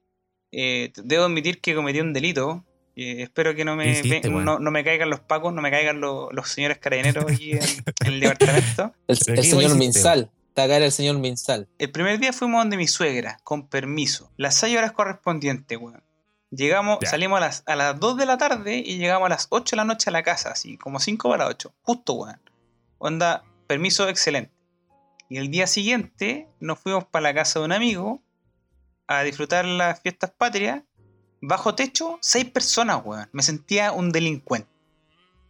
eh, 0.51 0.91
debo 1.03 1.23
admitir 1.25 1.61
que 1.61 1.73
cometí 1.75 1.99
un 1.99 2.13
delito. 2.13 2.63
Espero 2.95 3.55
que 3.55 3.63
no 3.65 3.75
me, 3.75 4.01
no, 4.23 4.59
no 4.59 4.71
me 4.71 4.83
caigan 4.83 5.09
los 5.09 5.19
pacos, 5.21 5.53
no 5.53 5.61
me 5.61 5.71
caigan 5.71 6.01
los, 6.01 6.27
los 6.33 6.49
señores 6.49 6.77
carabineros 6.77 7.25
aquí 7.31 7.51
en, 7.53 7.59
en 7.59 7.83
el 8.13 8.19
departamento. 8.19 8.93
El, 9.07 9.17
¿Pero 9.25 9.41
el 9.41 9.43
qué 9.43 9.49
señor? 9.49 9.75
Minsal. 9.77 10.31
Está 10.49 10.63
acá 10.63 10.77
el 10.77 10.91
señor 10.91 11.17
Minsal. 11.17 11.69
El 11.79 11.91
primer 11.91 12.19
día 12.19 12.33
fuimos 12.33 12.61
donde 12.61 12.75
mi 12.75 12.87
suegra, 12.87 13.39
con 13.45 13.67
permiso. 13.67 14.31
Las 14.35 14.55
6 14.55 14.77
horas 14.77 14.91
correspondientes, 14.91 15.77
weón. 15.77 16.03
Llegamos, 16.49 16.99
Ya. 17.01 17.09
salimos 17.09 17.37
a 17.37 17.39
las, 17.39 17.63
a 17.65 17.77
las 17.77 17.97
2 17.97 18.17
de 18.17 18.25
la 18.25 18.37
tarde 18.37 18.83
y 18.85 18.97
llegamos 18.97 19.27
a 19.27 19.29
las 19.29 19.47
8 19.49 19.71
de 19.71 19.77
la 19.77 19.85
noche 19.85 20.09
a 20.09 20.11
la 20.13 20.23
casa, 20.23 20.51
así 20.51 20.77
como 20.77 20.99
5 20.99 21.29
para 21.29 21.47
8. 21.47 21.73
Justo, 21.83 22.13
weón. 22.13 22.41
Onda, 22.97 23.45
permiso 23.67 24.09
excelente. 24.09 24.51
Y 25.29 25.37
el 25.37 25.49
día 25.49 25.65
siguiente 25.67 26.49
nos 26.59 26.77
fuimos 26.79 27.05
para 27.05 27.23
la 27.23 27.33
casa 27.33 27.59
de 27.59 27.65
un 27.65 27.71
amigo 27.71 28.21
a 29.07 29.23
disfrutar 29.23 29.63
las 29.63 30.01
fiestas 30.01 30.31
patrias. 30.31 30.83
Bajo 31.41 31.73
techo, 31.75 32.17
6 32.21 32.45
personas, 32.51 33.01
weón. 33.03 33.27
Me 33.31 33.41
sentía 33.43 33.91
un 33.91 34.11
delincuente. 34.11 34.69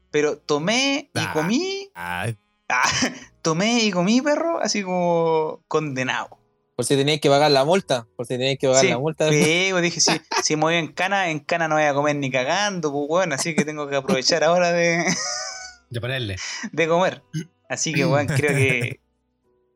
Pero 0.09 0.37
tomé 0.37 1.09
y 1.13 1.19
Ah. 1.19 1.31
comí. 1.33 1.89
Ah, 1.95 2.27
ah, 2.69 2.83
tomé 3.41 3.83
y 3.83 3.91
comí, 3.91 4.21
perro, 4.21 4.59
así 4.61 4.83
como 4.83 5.61
condenado. 5.67 6.37
Por 6.75 6.85
si 6.85 6.95
tenías 6.95 7.19
que 7.19 7.29
pagar 7.29 7.51
la 7.51 7.63
multa. 7.65 8.07
Por 8.15 8.25
si 8.25 8.35
tenías 8.37 8.57
que 8.57 8.67
pagar 8.67 8.81
Sí, 8.81 8.89
la 8.89 8.97
multa. 8.97 9.29
sí, 9.29 9.67
pues 9.71 9.83
dije, 9.83 9.99
si, 10.01 10.11
si 10.43 10.55
me 10.55 10.61
voy 10.63 10.75
en 10.75 10.87
cana, 10.93 11.29
en 11.29 11.39
cana 11.39 11.67
no 11.67 11.75
voy 11.75 11.83
a 11.83 11.93
comer 11.93 12.15
ni 12.15 12.31
cagando, 12.31 12.91
pues 12.91 13.07
bueno, 13.07 13.35
así 13.35 13.53
que 13.53 13.65
tengo 13.65 13.87
que 13.87 13.95
aprovechar 13.97 14.43
ahora 14.43 14.71
de, 14.71 15.03
De 15.89 15.99
ponerle. 16.01 16.37
de 16.71 16.87
comer. 16.87 17.21
Así 17.69 17.93
que, 17.93 18.05
weón, 18.05 18.27
creo 18.27 18.55
que 18.55 18.99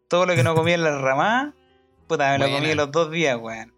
todo 0.10 0.26
lo 0.26 0.36
que 0.36 0.44
no 0.44 0.56
comí 0.56 0.72
en 0.74 0.84
la 0.84 0.98
ramada, 0.98 1.54
puta, 2.08 2.32
me 2.32 2.40
lo 2.40 2.50
comí 2.54 2.70
en 2.72 2.78
los 2.78 2.92
dos 2.92 3.12
días, 3.12 3.38
weón. 3.40 3.74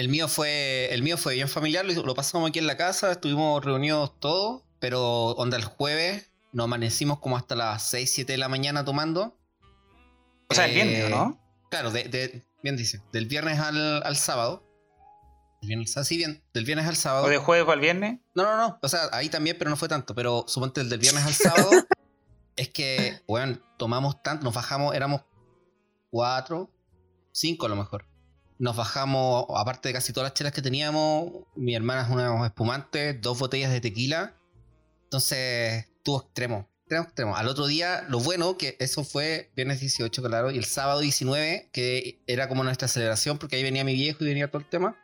El 0.00 0.08
mío 0.08 0.28
fue, 0.28 0.88
el 0.94 1.02
mío 1.02 1.18
fue 1.18 1.34
bien 1.34 1.46
familiar, 1.46 1.84
lo, 1.84 1.92
lo 1.92 2.14
pasamos 2.14 2.48
aquí 2.48 2.58
en 2.58 2.66
la 2.66 2.78
casa, 2.78 3.12
estuvimos 3.12 3.62
reunidos 3.62 4.18
todos, 4.18 4.62
pero 4.78 5.02
onda 5.32 5.58
el 5.58 5.64
jueves 5.64 6.30
nos 6.52 6.64
amanecimos 6.64 7.18
como 7.18 7.36
hasta 7.36 7.54
las 7.54 7.82
6, 7.90 8.10
7 8.10 8.32
de 8.32 8.38
la 8.38 8.48
mañana 8.48 8.82
tomando. 8.82 9.38
O 10.48 10.54
sea, 10.54 10.64
el 10.64 10.74
viernes, 10.74 11.04
¿o 11.04 11.06
Eh, 11.06 11.10
¿no? 11.10 11.40
Claro, 11.70 11.90
de, 11.90 12.04
de- 12.04 12.42
bien 12.62 12.78
dice, 12.78 13.02
del 13.12 13.26
viernes 13.26 13.58
al, 13.60 14.02
al 14.02 14.16
sábado. 14.16 14.64
Del 15.60 15.68
viernes, 15.68 15.94
ah, 15.98 16.04
sí, 16.04 16.16
bien, 16.16 16.42
del 16.54 16.64
viernes 16.64 16.86
al 16.86 16.96
sábado. 16.96 17.26
O 17.26 17.28
de 17.28 17.36
jueves 17.36 17.70
el 17.70 17.80
viernes. 17.80 18.20
No, 18.34 18.44
no, 18.44 18.56
no. 18.56 18.78
O 18.80 18.88
sea, 18.88 19.10
ahí 19.12 19.28
también, 19.28 19.56
pero 19.58 19.68
no 19.68 19.76
fue 19.76 19.88
tanto. 19.88 20.14
Pero 20.14 20.46
suponte 20.48 20.80
el 20.80 20.88
del 20.88 20.98
viernes 21.00 21.24
al 21.26 21.34
sábado. 21.34 21.70
es 22.56 22.70
que, 22.70 23.20
weón, 23.28 23.62
tomamos 23.76 24.22
tanto, 24.22 24.44
nos 24.44 24.54
bajamos, 24.54 24.94
éramos 24.94 25.20
cuatro, 26.08 26.70
cinco 27.32 27.66
a 27.66 27.68
lo 27.68 27.76
mejor. 27.76 28.06
Nos 28.60 28.76
bajamos, 28.76 29.46
aparte 29.56 29.88
de 29.88 29.94
casi 29.94 30.12
todas 30.12 30.26
las 30.26 30.34
chelas 30.34 30.52
que 30.52 30.60
teníamos, 30.60 31.32
mi 31.56 31.74
hermana 31.74 32.02
es 32.02 32.10
una 32.10 32.46
espumante, 32.46 33.14
dos 33.14 33.38
botellas 33.38 33.72
de 33.72 33.80
tequila. 33.80 34.36
Entonces, 35.04 35.86
estuvo 35.96 36.20
extremo, 36.20 36.68
extremo, 36.82 37.04
extremo. 37.04 37.36
Al 37.36 37.48
otro 37.48 37.66
día, 37.66 38.04
lo 38.10 38.20
bueno 38.20 38.58
que 38.58 38.76
eso 38.78 39.02
fue 39.02 39.50
viernes 39.56 39.80
18, 39.80 40.22
claro, 40.22 40.50
y 40.50 40.58
el 40.58 40.66
sábado 40.66 41.00
19, 41.00 41.70
que 41.72 42.20
era 42.26 42.50
como 42.50 42.62
nuestra 42.62 42.86
celebración, 42.86 43.38
porque 43.38 43.56
ahí 43.56 43.62
venía 43.62 43.82
mi 43.82 43.94
viejo 43.94 44.24
y 44.24 44.28
venía 44.28 44.48
todo 44.48 44.60
el 44.60 44.68
tema. 44.68 44.94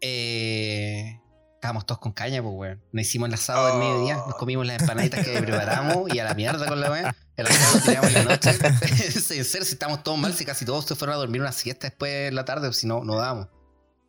Eh, 0.00 1.20
estábamos 1.62 1.86
todos 1.86 2.00
con 2.00 2.10
caña, 2.10 2.42
pues, 2.42 2.54
weón. 2.56 2.82
Nos 2.90 3.02
hicimos 3.06 3.28
el 3.28 3.34
asado 3.34 3.66
del 3.68 3.76
Oh. 3.76 3.78
mediodía, 3.78 4.16
nos 4.16 4.34
comimos 4.34 4.66
las 4.66 4.80
empanaditas 4.80 5.24
que 5.24 5.32
preparamos 5.42 6.12
y 6.12 6.18
a 6.18 6.24
la 6.24 6.34
mierda 6.34 6.66
con 6.66 6.80
la 6.80 6.90
weá. 6.90 7.14
El 7.36 7.46
asado 7.46 7.78
lo 7.78 7.84
tiramos 7.84 8.08
en 8.08 8.14
la 8.14 8.24
noche. 8.24 8.50
En 9.04 9.44
serio, 9.44 9.44
si 9.44 9.72
estamos 9.74 10.02
todos 10.02 10.18
mal, 10.18 10.34
si 10.34 10.44
casi 10.44 10.64
todos 10.64 10.84
se 10.86 10.96
fueron 10.96 11.14
a 11.14 11.18
dormir 11.18 11.40
una 11.40 11.52
siesta 11.52 11.86
después 11.88 12.28
en 12.30 12.34
la 12.34 12.44
tarde, 12.44 12.72
si 12.72 12.88
no, 12.88 13.04
no 13.04 13.14
damos. 13.16 13.46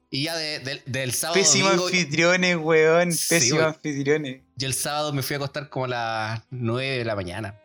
Y 0.10 0.24
ya 0.24 0.36
de- 0.36 0.60
de- 0.60 0.82
del 0.88 1.12
sábado 1.14 1.36
Pésimos 1.40 1.70
domingo, 1.76 1.88
anfitriones, 1.88 2.58
weón. 2.58 3.12
Sí, 3.12 3.36
Pésimos 3.36 3.60
weón. 3.62 3.74
anfitriones. 3.76 4.42
yo 4.56 4.68
el 4.68 4.74
sábado 4.74 5.14
me 5.14 5.22
fui 5.22 5.36
a 5.36 5.38
acostar 5.38 5.70
como 5.70 5.86
a 5.86 5.90
las 5.90 6.42
9 6.50 6.98
de 6.98 7.06
la 7.06 7.16
mañana. 7.16 7.60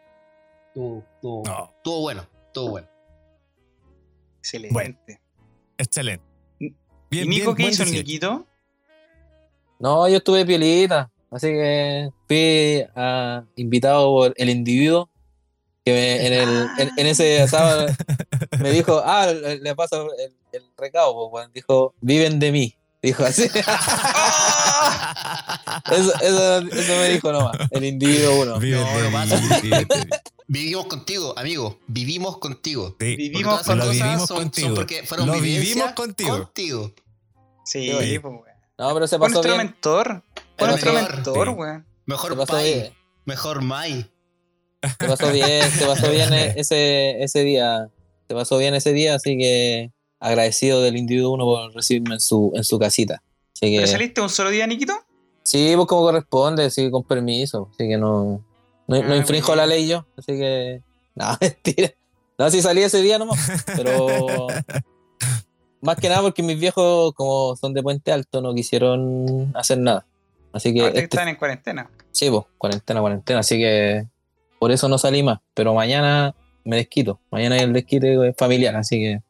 Estuvo, 0.69 1.03
estuvo- 1.15 1.43
no. 1.47 1.73
estuvo 1.79 2.01
bueno, 2.03 2.27
estuvo 2.47 2.71
bueno. 2.73 2.89
Excelente. 4.39 4.73
Bueno. 4.75 4.99
Excelente. 5.79 6.25
¿Y 6.59 6.77
Bien, 7.11 7.27
Nico 7.29 7.55
bien, 7.55 7.69
qué 7.69 7.73
hizo 7.73 7.83
el 7.85 7.91
18. 7.91 8.07
Niquito? 8.07 8.48
No, 9.79 10.09
yo 10.09 10.17
estuve 10.19 10.45
piolita. 10.47 11.11
Así 11.31 11.47
que 11.49 12.11
fui 12.27 12.85
ah, 12.97 13.45
invitado 13.57 14.07
por 14.09 14.35
el 14.37 14.49
individuo 14.51 15.11
que 15.85 15.93
me- 15.93 16.27
en, 16.27 16.33
el, 16.33 16.49
en, 16.79 16.91
en 16.97 17.07
ese 17.07 17.41
asado 17.43 17.87
me 18.61 18.71
dijo, 18.73 19.03
ah, 19.05 19.27
le 19.27 19.59
le 19.59 19.75
paso 19.75 20.09
el, 20.15 20.35
el 20.53 20.63
recado, 20.77 21.29
pues, 21.31 21.49
dijo, 21.53 21.95
viven 22.01 22.39
de 22.39 22.53
mí. 22.53 22.75
Dijo 23.03 23.25
así. 23.25 23.43
eso, 25.93 26.13
eso, 26.21 26.59
eso 26.59 26.93
me 26.97 27.09
dijo 27.11 27.31
nomás, 27.33 27.57
el 27.71 27.85
individuo 27.85 28.43
uno. 28.43 28.59
Vive 28.59 28.81
No, 28.81 28.87
de 28.87 29.03
no 29.03 29.09
mí, 29.09 29.13
pasa. 29.13 29.61
vive 29.63 29.77
de 29.79 29.85
mí. 29.85 30.11
Vivimos 30.51 30.87
contigo, 30.87 31.35
amigo. 31.39 31.79
Vivimos 31.89 32.39
contigo. 32.39 32.97
Sí, 32.99 33.17
Vivimos 33.17 33.63
todas 33.63 33.77
lo 33.79 33.91
vivimos 33.91 34.19
son- 34.21 34.27
son 34.29 34.37
contigo. 34.39 34.75
porque 34.75 35.03
fueron 35.05 35.27
Lo 35.27 35.35
vivimos 35.35 35.93
contigo. 35.93 36.39
Contigo. 36.39 36.91
Sí, 37.67 37.93
Oye. 37.93 38.21
No, 38.79 38.95
pero 38.95 39.07
se 39.07 39.19
pasó 39.19 39.35
nuestro 39.35 39.55
bien. 39.55 39.67
mentor. 39.67 40.23
Fue 40.57 40.69
nuestro 40.69 40.93
mentor. 40.93 41.49
weón. 41.51 41.87
Mejor 42.07 42.47
Pai. 42.47 42.65
bien. 42.75 42.95
Mejor 43.25 43.63
Mai. 43.63 44.11
Te 44.99 45.09
pasó 45.09 45.31
bien, 45.33 45.69
te 45.79 45.85
pasó 45.87 46.11
bien 46.11 46.33
ese, 46.33 47.23
ese 47.23 47.41
día. 47.43 47.89
Te 48.27 48.35
pasó 48.35 48.57
bien 48.59 48.75
ese 48.75 48.93
día, 48.93 49.15
así 49.17 49.37
que 49.37 49.91
agradecido 50.21 50.81
del 50.83 50.97
individuo 50.97 51.33
uno 51.35 51.45
por 51.45 51.75
recibirme 51.75 52.15
en 52.15 52.21
su, 52.21 52.53
en 52.55 52.65
su 52.65 52.79
casita. 52.79 53.23
Así 53.55 53.73
¿Pero 53.75 53.83
que, 53.83 53.87
saliste 53.89 54.21
un 54.21 54.29
solo 54.29 54.51
día, 54.51 54.67
Nikito? 54.67 54.93
sí, 55.43 55.73
pues 55.75 55.87
como 55.89 56.03
corresponde, 56.03 56.71
sí, 56.71 56.91
con 56.91 57.03
permiso. 57.05 57.69
Así 57.73 57.89
que 57.89 57.97
no, 57.97 58.43
no, 58.87 59.03
no 59.03 59.13
Ah, 59.13 59.17
infrinjo 59.17 59.55
la 59.57 59.67
ley 59.67 59.89
yo. 59.89 60.07
Así 60.17 60.33
que, 60.39 60.83
no, 61.17 61.37
mentira. 61.41 61.93
No, 62.39 62.51
sí 62.51 62.63
salí 62.63 62.83
ese 62.83 63.03
día 63.03 63.19
nomás. 63.19 63.39
Pero 63.77 64.47
más 65.81 65.97
que 65.97 66.09
nada 66.09 66.23
porque 66.23 66.43
mis 66.43 66.59
viejos, 66.59 67.13
como 67.15 67.57
son 67.57 67.75
de 67.75 67.83
Puente 67.83 68.13
Alto, 68.13 68.41
no 68.41 68.55
quisieron 68.55 69.53
hacer 69.55 69.79
nada. 69.79 70.07
Así 70.53 70.73
que 70.73 70.81
que 70.81 70.87
este- 70.89 71.01
están 71.05 71.29
en 71.29 71.37
cuarentena. 71.37 71.91
Sí, 72.11 72.31
pues, 72.31 72.45
cuarentena, 72.57 73.01
cuarentena, 73.01 73.41
así 73.41 73.57
que 73.59 74.07
por 74.59 74.71
eso 74.73 74.89
no 74.89 74.99
salí 74.99 75.23
más. 75.23 75.39
Pero 75.55 75.75
mañana 75.75 76.35
me 76.65 76.77
desquito. 76.77 77.21
Mañana 77.31 77.57
hay 77.57 77.63
el 77.63 77.73
desquite 77.73 78.35
familiar, 78.37 78.75
así 78.77 78.99
que 78.99 79.23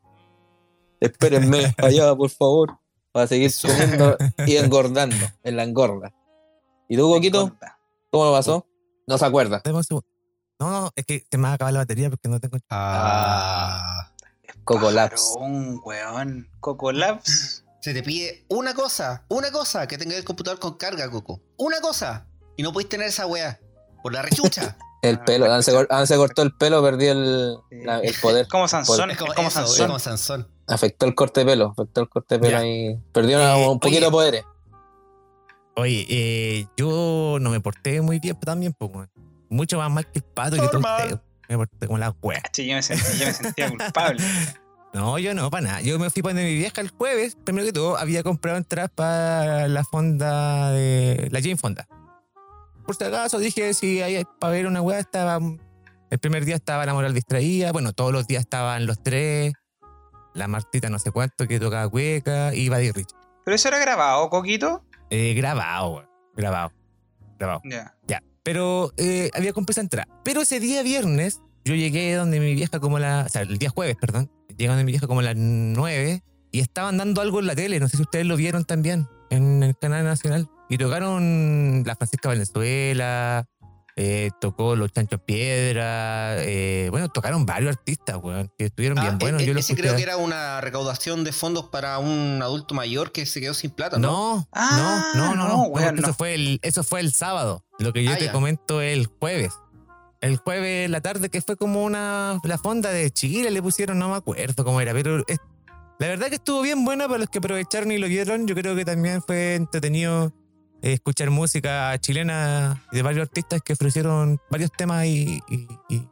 espérenme 1.00 1.75
allá, 1.78 2.14
por 2.14 2.31
favor, 2.31 2.78
para 3.12 3.26
seguir 3.26 3.47
Eso. 3.49 3.69
comiendo 3.69 4.17
y 4.47 4.57
engordando 4.57 5.17
en 5.45 5.57
la 5.57 5.64
engorda. 5.64 6.12
¿Y 6.88 6.97
tú, 6.97 7.12
Coquito, 7.12 7.55
cómo 8.11 8.25
lo 8.25 8.33
pasó? 8.33 8.67
No 9.07 9.19
se 9.19 9.25
acuerda. 9.26 9.61
No, 10.61 10.71
no, 10.71 10.90
es 10.97 11.05
que 11.05 11.25
se 11.31 11.37
me 11.38 11.45
va 11.45 11.50
a 11.50 11.55
acabar 11.55 11.73
la 11.73 11.81
batería 11.81 12.11
porque 12.11 12.28
no 12.28 12.40
tengo. 12.40 12.57
Ah. 12.71 14.12
Coco 14.68 14.90
Labs. 14.90 15.34
Un 15.38 15.80
weón. 15.84 16.48
Coco 16.60 16.92
Labs. 16.92 17.64
Se 17.80 17.94
te 17.94 18.02
pide 18.02 18.44
una 18.48 18.75
cosa, 18.75 19.25
una 19.28 19.50
cosa, 19.50 19.87
que 19.88 19.96
tenga 19.96 20.16
el 20.16 20.25
computador 20.25 20.58
con 20.60 20.75
carga, 20.75 21.08
Coco. 21.10 21.40
Una 21.56 21.80
cosa. 21.80 22.26
Y 22.56 22.62
no 22.62 22.72
podéis 22.72 22.88
tener 22.90 23.06
esa 23.08 23.26
weá. 23.26 23.58
Por 24.02 24.12
la 24.12 24.22
rechucha. 24.22 24.76
El 25.00 25.14
Ah, 25.14 25.25
pelo, 25.25 25.52
Anse, 25.52 25.70
cor- 25.72 25.87
Anse 25.90 26.16
cortó 26.16 26.42
el 26.42 26.52
pelo, 26.56 26.82
perdió 26.82 27.12
el, 27.12 27.56
la- 27.70 28.00
el 28.00 28.12
poder. 28.20 28.42
Es 28.42 28.48
como 28.48 28.66
Sansón. 28.66 29.10
es 29.10 29.16
Es 29.16 29.22
como, 29.22 29.32
como 29.32 29.46
eso, 29.48 29.60
es 29.60 29.66
Sansón. 29.68 29.87
como 29.87 29.98
Sansón. 30.00 30.48
Afectó 30.66 31.06
el 31.06 31.14
corte 31.14 31.40
de 31.40 31.46
pelo, 31.46 31.66
afectó 31.70 32.00
el 32.00 32.08
corte 32.08 32.34
de 32.34 32.40
pelo 32.40 32.58
Ya. 32.58 32.66
y 32.66 32.96
perdió 33.12 33.38
Eh, 33.40 33.68
un 33.68 33.78
poquito 33.78 33.98
oye. 33.98 34.06
de 34.06 34.10
poderes. 34.10 34.44
Oye, 35.76 36.04
eh, 36.08 36.66
yo 36.76 37.38
no 37.40 37.50
me 37.50 37.60
porté 37.60 38.00
muy 38.00 38.18
bien 38.18 38.38
también, 38.40 38.75
pues. 38.76 39.08
Mucho 39.48 39.78
más 39.78 39.88
mal 39.88 40.04
que 40.10 40.18
el 40.18 40.25
pato 40.25 40.56
y 40.56 40.60
que 40.60 40.66
todo. 40.68 40.82
Me 41.49 41.57
porté 41.57 41.87
como 41.87 41.99
la 41.99 42.14
wea. 42.23 42.43
Che, 42.52 42.67
yo 42.67 42.75
me 42.75 42.83
sentía, 42.83 43.12
yo 43.19 43.26
me 43.26 43.33
sentía 43.33 43.71
culpable. 43.71 44.25
No, 44.95 45.19
yo 45.19 45.35
no, 45.35 45.50
para 45.50 45.67
nada. 45.67 45.81
Yo 45.83 45.99
me 45.99 46.09
fui 46.09 46.23
para 46.23 46.35
mi 46.35 46.55
vieja 46.55 46.81
el 46.81 46.88
jueves. 46.88 47.37
Primero 47.45 47.67
que 47.67 47.73
todo, 47.73 47.99
había 47.99 48.23
comprado 48.23 48.57
entradas 48.57 48.90
para 48.95 49.69
la 49.69 49.85
fonda 49.85 50.71
de. 50.71 51.28
La 51.31 51.40
Jane 51.40 51.57
Fonda. 51.57 51.87
Por 52.87 52.97
si 52.97 53.05
acaso, 53.05 53.38
dije, 53.38 53.75
si 53.75 54.00
hay 54.00 54.25
para 54.38 54.52
ver 54.52 54.67
una 54.67 54.81
weá, 54.81 54.99
estaba. 54.99 55.38
El 56.11 56.19
primer 56.19 56.47
día 56.47 56.57
estaba 56.57 56.87
la 56.87 56.95
moral 56.95 57.12
distraída. 57.12 57.71
Bueno, 57.71 57.93
todos 57.93 58.12
los 58.12 58.26
días 58.26 58.40
estaban 58.40 58.87
los 58.87 59.02
tres. 59.02 59.52
La 60.33 60.49
Martita, 60.49 60.88
no 60.88 60.99
sé 60.99 61.11
cuánto, 61.11 61.47
que 61.47 61.61
tocaba 61.61 61.88
cueca. 61.88 62.55
Y 62.55 62.71
Buddy 62.71 62.93
Rich. 62.93 63.11
Pero 63.45 63.55
eso 63.55 63.69
era 63.69 63.78
grabado, 63.78 64.31
Coquito. 64.31 64.85
Eh, 65.11 65.35
grabado. 65.35 66.09
Grabado. 66.35 66.73
Grabado. 67.38 67.61
Ya. 67.64 67.95
Ya. 68.07 68.23
Pero 68.42 68.92
eh, 68.97 69.30
había 69.35 69.52
comprado 69.52 69.73
esa 69.73 69.80
entrada. 69.80 70.09
Pero 70.25 70.42
ese 70.42 70.61
día 70.61 70.83
viernes, 70.83 71.40
yo 71.64 71.75
llegué 71.75 72.14
donde 72.14 72.40
mi 72.40 72.54
vieja 72.54 72.80
como 72.80 72.99
la. 72.99 73.25
O 73.26 73.28
sea, 73.28 73.42
el 73.42 73.59
día 73.59 73.71
jueves, 73.71 73.97
perdón. 74.00 74.30
Llegué 74.57 74.68
donde 74.68 74.85
mi 74.85 74.92
vieja 74.92 75.07
como 75.07 75.21
a 75.21 75.23
las 75.23 75.37
9 75.37 76.23
y 76.50 76.61
estaban 76.61 76.97
dando 76.97 77.21
algo 77.21 77.40
en 77.40 77.47
la 77.47 77.54
tele. 77.54 77.78
No 77.80 77.88
sé 77.88 77.97
si 77.97 78.02
ustedes 78.02 78.26
lo 78.26 78.37
vieron 78.37 78.64
también 78.64 79.07
en 79.30 79.62
el 79.62 79.76
canal 79.76 80.04
nacional. 80.04 80.49
Y 80.68 80.78
tocaron 80.78 81.83
la 81.87 81.97
Francisca 81.97 82.28
Valenzuela. 82.28 83.47
Eh, 84.00 84.31
tocó 84.40 84.76
Los 84.76 84.93
Chanchos 84.93 85.21
Piedra. 85.21 86.37
eh, 86.45 86.87
bueno, 86.90 87.09
tocaron 87.09 87.45
varios 87.45 87.76
artistas, 87.76 88.17
weón, 88.23 88.49
que 88.57 88.67
estuvieron 88.67 88.97
Ah, 88.99 89.02
bien 89.02 89.14
e- 89.14 89.19
buenos. 89.19 89.43
e- 89.43 89.47
Yo 89.47 89.52
ese 89.59 89.75
creo 89.75 89.97
que 89.97 90.02
era 90.02 90.17
una 90.17 90.61
recaudación 90.61 91.25
de 91.25 91.33
fondos 91.33 91.64
para 91.67 91.99
un 91.99 92.38
adulto 92.40 92.75
mayor 92.75 93.11
que 93.12 93.26
se 93.26 93.40
quedó 93.40 93.55
sin 93.55 93.71
plata, 93.73 93.99
¿no? 93.99 94.09
No, 94.37 94.49
Ah, 94.52 95.12
no, 95.17 95.26
no, 95.28 95.35
no, 95.35 95.49
no, 95.49 95.49
no, 95.49 95.62
weón, 95.64 95.97
no. 95.97 96.02
Eso, 96.02 96.14
fue 96.14 96.35
el, 96.35 96.61
eso 96.62 96.85
fue 96.85 97.00
el 97.00 97.12
sábado. 97.12 97.64
Lo 97.81 97.93
que 97.93 98.05
yo 98.05 98.12
Ah, 98.12 98.17
te 98.17 98.26
ya. 98.26 98.33
comento 98.33 98.81
el 98.81 99.07
jueves. 99.07 99.52
El 100.21 100.37
jueves 100.37 100.87
en 100.87 100.93
la 100.93 101.00
tarde, 101.00 101.28
que 101.28 101.40
fue 101.43 101.57
como 101.57 101.83
una. 101.85 102.38
La 102.45 102.59
fonda 102.59 102.90
de 102.90 103.11
Chile 103.11 103.50
le 103.50 103.61
pusieron, 103.62 103.99
no 103.99 104.09
me 104.09 104.17
acuerdo 104.17 104.64
cómo 104.64 104.81
era, 104.81 104.93
pero 104.93 105.25
es- 105.28 105.38
la 106.00 106.07
verdad 106.07 106.28
que 106.28 106.37
estuvo 106.37 106.62
bien 106.62 106.85
buena 106.85 107.07
para 107.09 107.19
los 107.19 107.28
que 107.28 107.38
aprovecharon 107.38 107.90
y 107.90 107.99
lo 107.99 108.07
vieron. 108.07 108.47
Yo 108.47 108.55
creo 108.55 108.76
que 108.76 108.85
también 108.85 109.21
fue 109.23 109.57
entretenido 109.57 110.33
escuchar 110.82 111.30
música 111.30 111.97
chilena 111.99 112.85
de 112.92 113.02
varios 113.02 113.23
artistas 113.28 113.61
que 113.62 113.73
ofrecieron 113.73 114.40
varios 114.50 114.70
temas 114.73 115.06
y, 115.06 115.40
y, 115.49 115.66
y- 115.88 116.08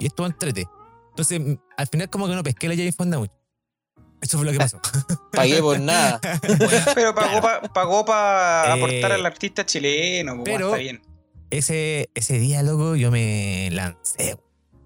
y 0.00 0.06
estuvo 0.06 0.26
entrete. 0.26 0.66
Entonces, 1.10 1.40
al 1.76 1.86
final, 1.88 2.08
como 2.08 2.28
que 2.28 2.34
no 2.34 2.42
pesqué 2.42 2.68
la 2.68 2.76
Jane 2.76 2.92
Fonda 2.92 3.18
mucho. 3.18 3.32
Eso 4.20 4.36
fue 4.38 4.46
lo 4.46 4.52
que 4.52 4.58
pasó. 4.58 4.80
Pagué 5.32 5.60
por 5.60 5.78
nada. 5.80 6.20
Pero 6.94 7.14
pagó 7.14 7.40
para 7.40 7.62
pagó 7.72 8.04
pa 8.04 8.64
Eh, 8.66 8.72
aportar 8.72 9.12
al 9.12 9.26
artista 9.26 9.64
chileno. 9.66 10.36
pues, 10.36 10.44
pero- 10.44 10.66
está 10.68 10.78
bien. 10.78 11.02
Ese, 11.50 12.10
ese 12.14 12.38
día, 12.38 12.62
loco, 12.62 12.94
yo 12.96 13.10
me 13.10 13.68
lancé. 13.72 14.36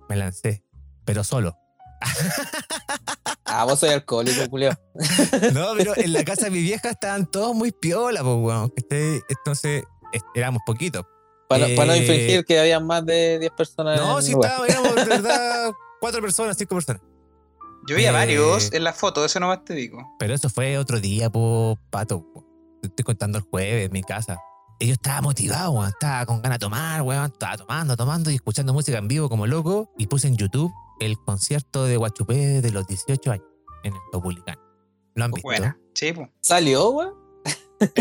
Me 0.09 0.17
lancé. 0.17 0.62
Pero 1.05 1.25
solo. 1.25 1.57
Ah, 3.44 3.64
vos 3.64 3.80
soy 3.80 3.90
alcohólico, 3.90 4.40
Julio. 4.49 4.71
No, 5.52 5.68
pero 5.76 5.94
en 5.97 6.12
la 6.12 6.25
casa 6.25 6.47
de 6.47 6.50
mi 6.52 6.62
vieja 6.62 6.88
estaban 6.90 7.30
todos 7.30 7.54
muy 7.54 7.71
piola, 7.71 8.23
pues, 8.23 8.37
weón. 8.38 8.73
Entonces, 9.28 9.85
éramos 10.35 10.62
poquitos. 10.64 11.04
Para, 11.49 11.66
para 11.76 11.87
no 11.88 11.92
Eh, 11.92 11.99
infringir 11.99 12.44
que 12.47 12.59
había 12.59 12.80
más 12.80 13.04
de 13.04 13.38
10 13.40 13.52
personas. 13.52 14.00
No, 14.00 14.18
en 14.18 14.25
sí 14.25 14.30
el 14.30 14.37
lugar. 14.37 14.52
estábamos, 14.52 14.71
éramos 14.71 14.94
de 14.97 15.04
verdad 15.04 15.73
cuatro 16.00 16.23
personas, 16.23 16.56
cinco 16.56 16.76
personas. 16.76 17.02
Yo 17.87 17.97
vi 17.97 18.06
a 18.06 18.11
eh, 18.11 18.12
varios 18.12 18.73
en 18.73 18.85
la 18.85 18.94
foto, 18.94 19.23
eso 19.25 19.38
nomás 19.38 19.64
te 19.64 19.75
digo. 19.75 19.99
Pero 20.18 20.32
eso 20.32 20.49
fue 20.49 20.78
otro 20.78 20.99
día, 20.99 21.28
po, 21.28 21.78
pato. 21.90 22.25
po. 22.32 22.47
Te 22.80 22.88
estoy 22.88 23.04
contando 23.04 23.37
el 23.38 23.44
jueves 23.44 23.87
en 23.87 23.92
mi 23.92 24.02
casa. 24.02 24.38
Y 24.78 24.87
yo 24.87 24.94
estaba 24.94 25.21
motivado, 25.21 25.73
weón. 25.73 25.88
Estaba 25.90 26.25
con 26.25 26.40
ganas 26.40 26.59
de 26.59 26.64
tomar, 26.64 27.02
weón. 27.02 27.26
Estaba 27.30 27.59
tomando, 27.59 27.97
tomando 27.99 28.30
y 28.30 28.37
escuchando 28.37 28.73
música 28.73 28.97
en 28.97 29.09
vivo 29.09 29.28
como 29.28 29.47
loco. 29.47 29.92
Y 29.99 30.06
puse 30.06 30.28
en 30.28 30.37
YouTube 30.38 30.73
el 31.04 31.18
concierto 31.18 31.85
de 31.85 31.97
Guachupé 31.97 32.61
de 32.62 32.71
los 32.71 32.87
18 32.87 33.32
años 33.32 33.47
en 33.85 33.94
el 33.94 34.00
Topulicán. 34.11 34.56
¿Lo 35.14 35.25
han 35.25 35.30
visto? 35.32 35.47
Buena. 35.49 35.78
Sí, 35.94 36.12
pues. 36.12 36.28
¿Salió, 36.40 36.90
weón? 36.90 37.14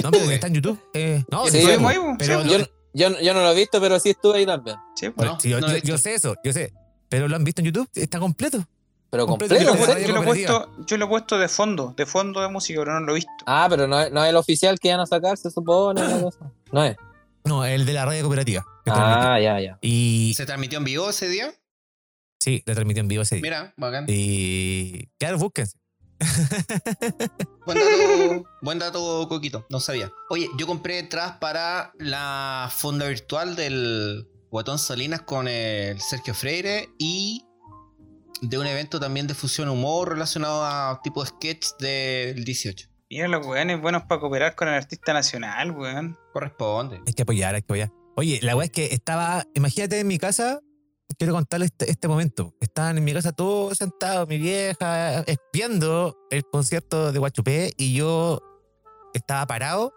No, 0.03 0.11
pero 0.11 0.23
está 0.31 0.47
en 0.47 0.53
YouTube. 0.55 0.79
Eh, 0.93 1.23
no, 1.29 1.45
Sí, 1.47 1.65
po. 1.79 1.87
ahí, 1.87 1.97
po. 1.97 2.15
pero 2.17 2.43
Sí, 2.43 2.49
Yo, 2.49 2.57
yo, 2.93 3.19
yo 3.19 3.33
no 3.33 3.41
lo 3.41 3.51
he 3.51 3.55
visto, 3.55 3.79
pero 3.81 3.99
sí 3.99 4.09
estuve 4.11 4.37
ahí 4.39 4.45
también. 4.45 4.77
Sí, 4.95 5.09
pues. 5.09 5.27
No, 5.29 5.39
Sí, 5.39 5.49
yo, 5.49 5.59
no 5.59 5.67
lo 5.67 5.73
he 5.73 5.81
yo- 5.81 5.87
yo 5.87 5.93
visto. 5.93 6.09
sé 6.09 6.15
eso, 6.15 6.35
yo 6.43 6.53
sé. 6.53 6.73
Pero 7.09 7.27
lo 7.27 7.35
han 7.35 7.43
visto 7.43 7.61
en 7.61 7.65
YouTube, 7.65 7.89
está 7.95 8.19
completo. 8.19 8.63
Pero 9.09 9.27
Completo, 9.27 9.55
Yo, 9.55 9.61
lo, 9.63 9.67
completo. 9.71 9.91
he 9.91 9.95
puesto- 9.95 10.07
yo 10.07 10.13
lo 10.15 10.21
he 10.21 10.25
puesto, 10.25 10.85
yo 10.85 10.97
lo 10.97 11.05
he 11.05 11.07
puesto 11.09 11.37
de 11.37 11.49
fondo, 11.49 11.93
de 11.97 12.05
fondo 12.05 12.39
de 12.39 12.47
música, 12.47 12.79
pero 12.79 12.93
no 12.97 13.05
lo 13.05 13.11
he 13.11 13.15
visto. 13.15 13.29
Ah, 13.45 13.67
pero 13.69 13.85
no, 13.85 13.99
es- 13.99 14.09
no 14.09 14.23
es 14.23 14.29
el 14.29 14.37
oficial 14.37 14.79
que 14.79 14.87
iban 14.87 15.01
a 15.01 15.05
sacar, 15.05 15.35
se 15.37 15.51
supone. 15.51 16.01
una 16.01 16.21
cosa. 16.21 16.49
No 16.71 16.83
es. 16.85 16.95
No, 17.43 17.65
el 17.65 17.85
de 17.85 17.91
la 17.91 18.05
radio 18.05 18.21
cooperativa. 18.21 18.63
transmite. 18.85 19.19
Ah, 19.27 19.39
ya, 19.41 19.59
ya. 19.59 19.77
Y 19.81 20.33
¿Se 20.37 20.45
transmitió 20.45 20.77
en 20.79 20.85
vivo 20.85 21.09
ese 21.09 21.27
día? 21.27 21.51
Sí, 22.41 22.63
la 22.65 22.73
transmitió 22.73 23.01
en 23.01 23.07
vivo 23.07 23.21
ese 23.21 23.35
día. 23.35 23.41
Mira, 23.41 23.73
bacán. 23.77 24.05
Y 24.07 25.07
claro, 25.17 25.37
búsquense. 25.37 25.77
Buen 27.65 27.79
dato, 27.79 28.45
buen 28.61 28.79
dato, 28.79 29.27
Coquito. 29.27 29.65
No 29.69 29.79
sabía. 29.79 30.11
Oye, 30.29 30.49
yo 30.57 30.67
compré 30.67 30.99
entradas 30.99 31.37
para 31.37 31.93
la 31.97 32.69
fonda 32.71 33.07
virtual 33.07 33.55
del 33.55 34.27
Guatón 34.51 34.77
Salinas 34.77 35.21
con 35.21 35.47
el 35.47 35.99
Sergio 35.99 36.33
Freire 36.33 36.89
y 36.99 37.43
de 38.41 38.57
un 38.57 38.67
evento 38.67 38.99
también 38.99 39.27
de 39.27 39.33
fusión 39.33 39.69
humor 39.69 40.09
relacionado 40.09 40.63
a 40.63 40.99
tipo 41.03 41.25
sketch 41.25 41.67
del 41.79 42.43
18. 42.43 42.87
Mira 43.09 43.27
los 43.27 43.45
weones 43.45 43.81
buenos 43.81 44.03
para 44.03 44.21
cooperar 44.21 44.55
con 44.55 44.67
el 44.67 44.75
artista 44.75 45.13
nacional, 45.13 45.71
weón. 45.71 46.17
Corresponde. 46.33 47.01
Hay 47.05 47.13
que 47.13 47.23
apoyar, 47.23 47.55
hay 47.55 47.61
que 47.61 47.65
apoyar. 47.65 47.91
Oye, 48.15 48.39
la 48.41 48.55
weá 48.55 48.65
es 48.65 48.71
que 48.71 48.85
estaba, 48.93 49.45
imagínate 49.53 49.99
en 49.99 50.07
mi 50.07 50.17
casa, 50.17 50.61
quiero 51.17 51.33
contarles 51.33 51.69
este, 51.71 51.89
este 51.91 52.07
momento. 52.07 52.53
Estaban 52.59 52.97
en 52.97 53.03
mi 53.03 53.13
casa 53.13 53.31
todos 53.31 53.77
sentados, 53.77 54.27
mi 54.27 54.37
vieja, 54.37 55.23
viendo 55.53 56.17
el 56.29 56.43
concierto 56.45 57.11
de 57.11 57.19
Guachupé 57.19 57.73
y 57.77 57.93
yo 57.95 58.41
estaba 59.13 59.45
parado, 59.47 59.93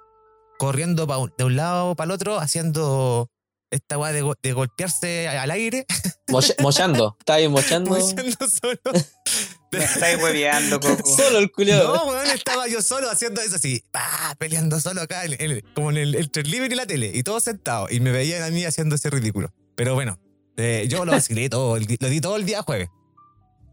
corriendo 0.59 1.06
pa 1.06 1.18
un- 1.18 1.33
de 1.37 1.44
un 1.44 1.56
lado 1.56 1.94
para 1.97 2.06
el 2.06 2.11
otro, 2.12 2.38
haciendo 2.38 3.30
esta 3.71 3.99
weá 3.99 4.12
de, 4.12 4.23
go- 4.23 4.37
de 4.42 4.52
golpearse 4.52 5.28
al 5.28 5.50
aire, 5.50 5.87
Mocha- 6.28 6.54
mochando. 6.61 7.16
Está 7.18 7.35
ahí 7.35 7.49
mochando. 7.49 7.94
solo. 8.00 8.78
Me 9.73 9.83
estáis 9.83 10.23
hueveando, 10.23 10.78
Coco. 10.80 11.16
Solo 11.16 11.38
el 11.38 11.50
culiado. 11.50 11.97
No, 11.97 12.04
weón, 12.06 12.26
estaba 12.28 12.68
yo 12.68 12.80
solo 12.80 13.11
haciendo 13.11 13.40
eso 13.40 13.56
así, 13.56 13.83
pa, 13.90 14.37
peleando 14.38 14.78
solo 14.78 15.02
acá, 15.02 15.25
en- 15.25 15.35
en- 15.40 15.64
como 15.75 15.90
en 15.90 15.97
el, 15.97 16.14
entre 16.14 16.42
el 16.42 16.50
living 16.50 16.71
y 16.71 16.75
la 16.76 16.87
tele, 16.87 17.11
y 17.12 17.23
todos 17.25 17.42
sentados, 17.42 17.90
y 17.90 17.99
me 17.99 18.12
veían 18.12 18.42
a 18.42 18.50
mí 18.50 18.64
haciendo 18.64 18.94
ese 18.94 19.11
ridículo. 19.11 19.52
Pero 19.75 19.94
bueno, 19.94 20.21
eh, 20.56 20.87
yo 20.88 21.04
lo 21.04 21.12
vacilé 21.12 21.49
todo, 21.50 21.78
lo 21.78 22.08
di 22.08 22.20
todo 22.20 22.37
el 22.37 22.44
día 22.44 22.62
jueves. 22.62 22.88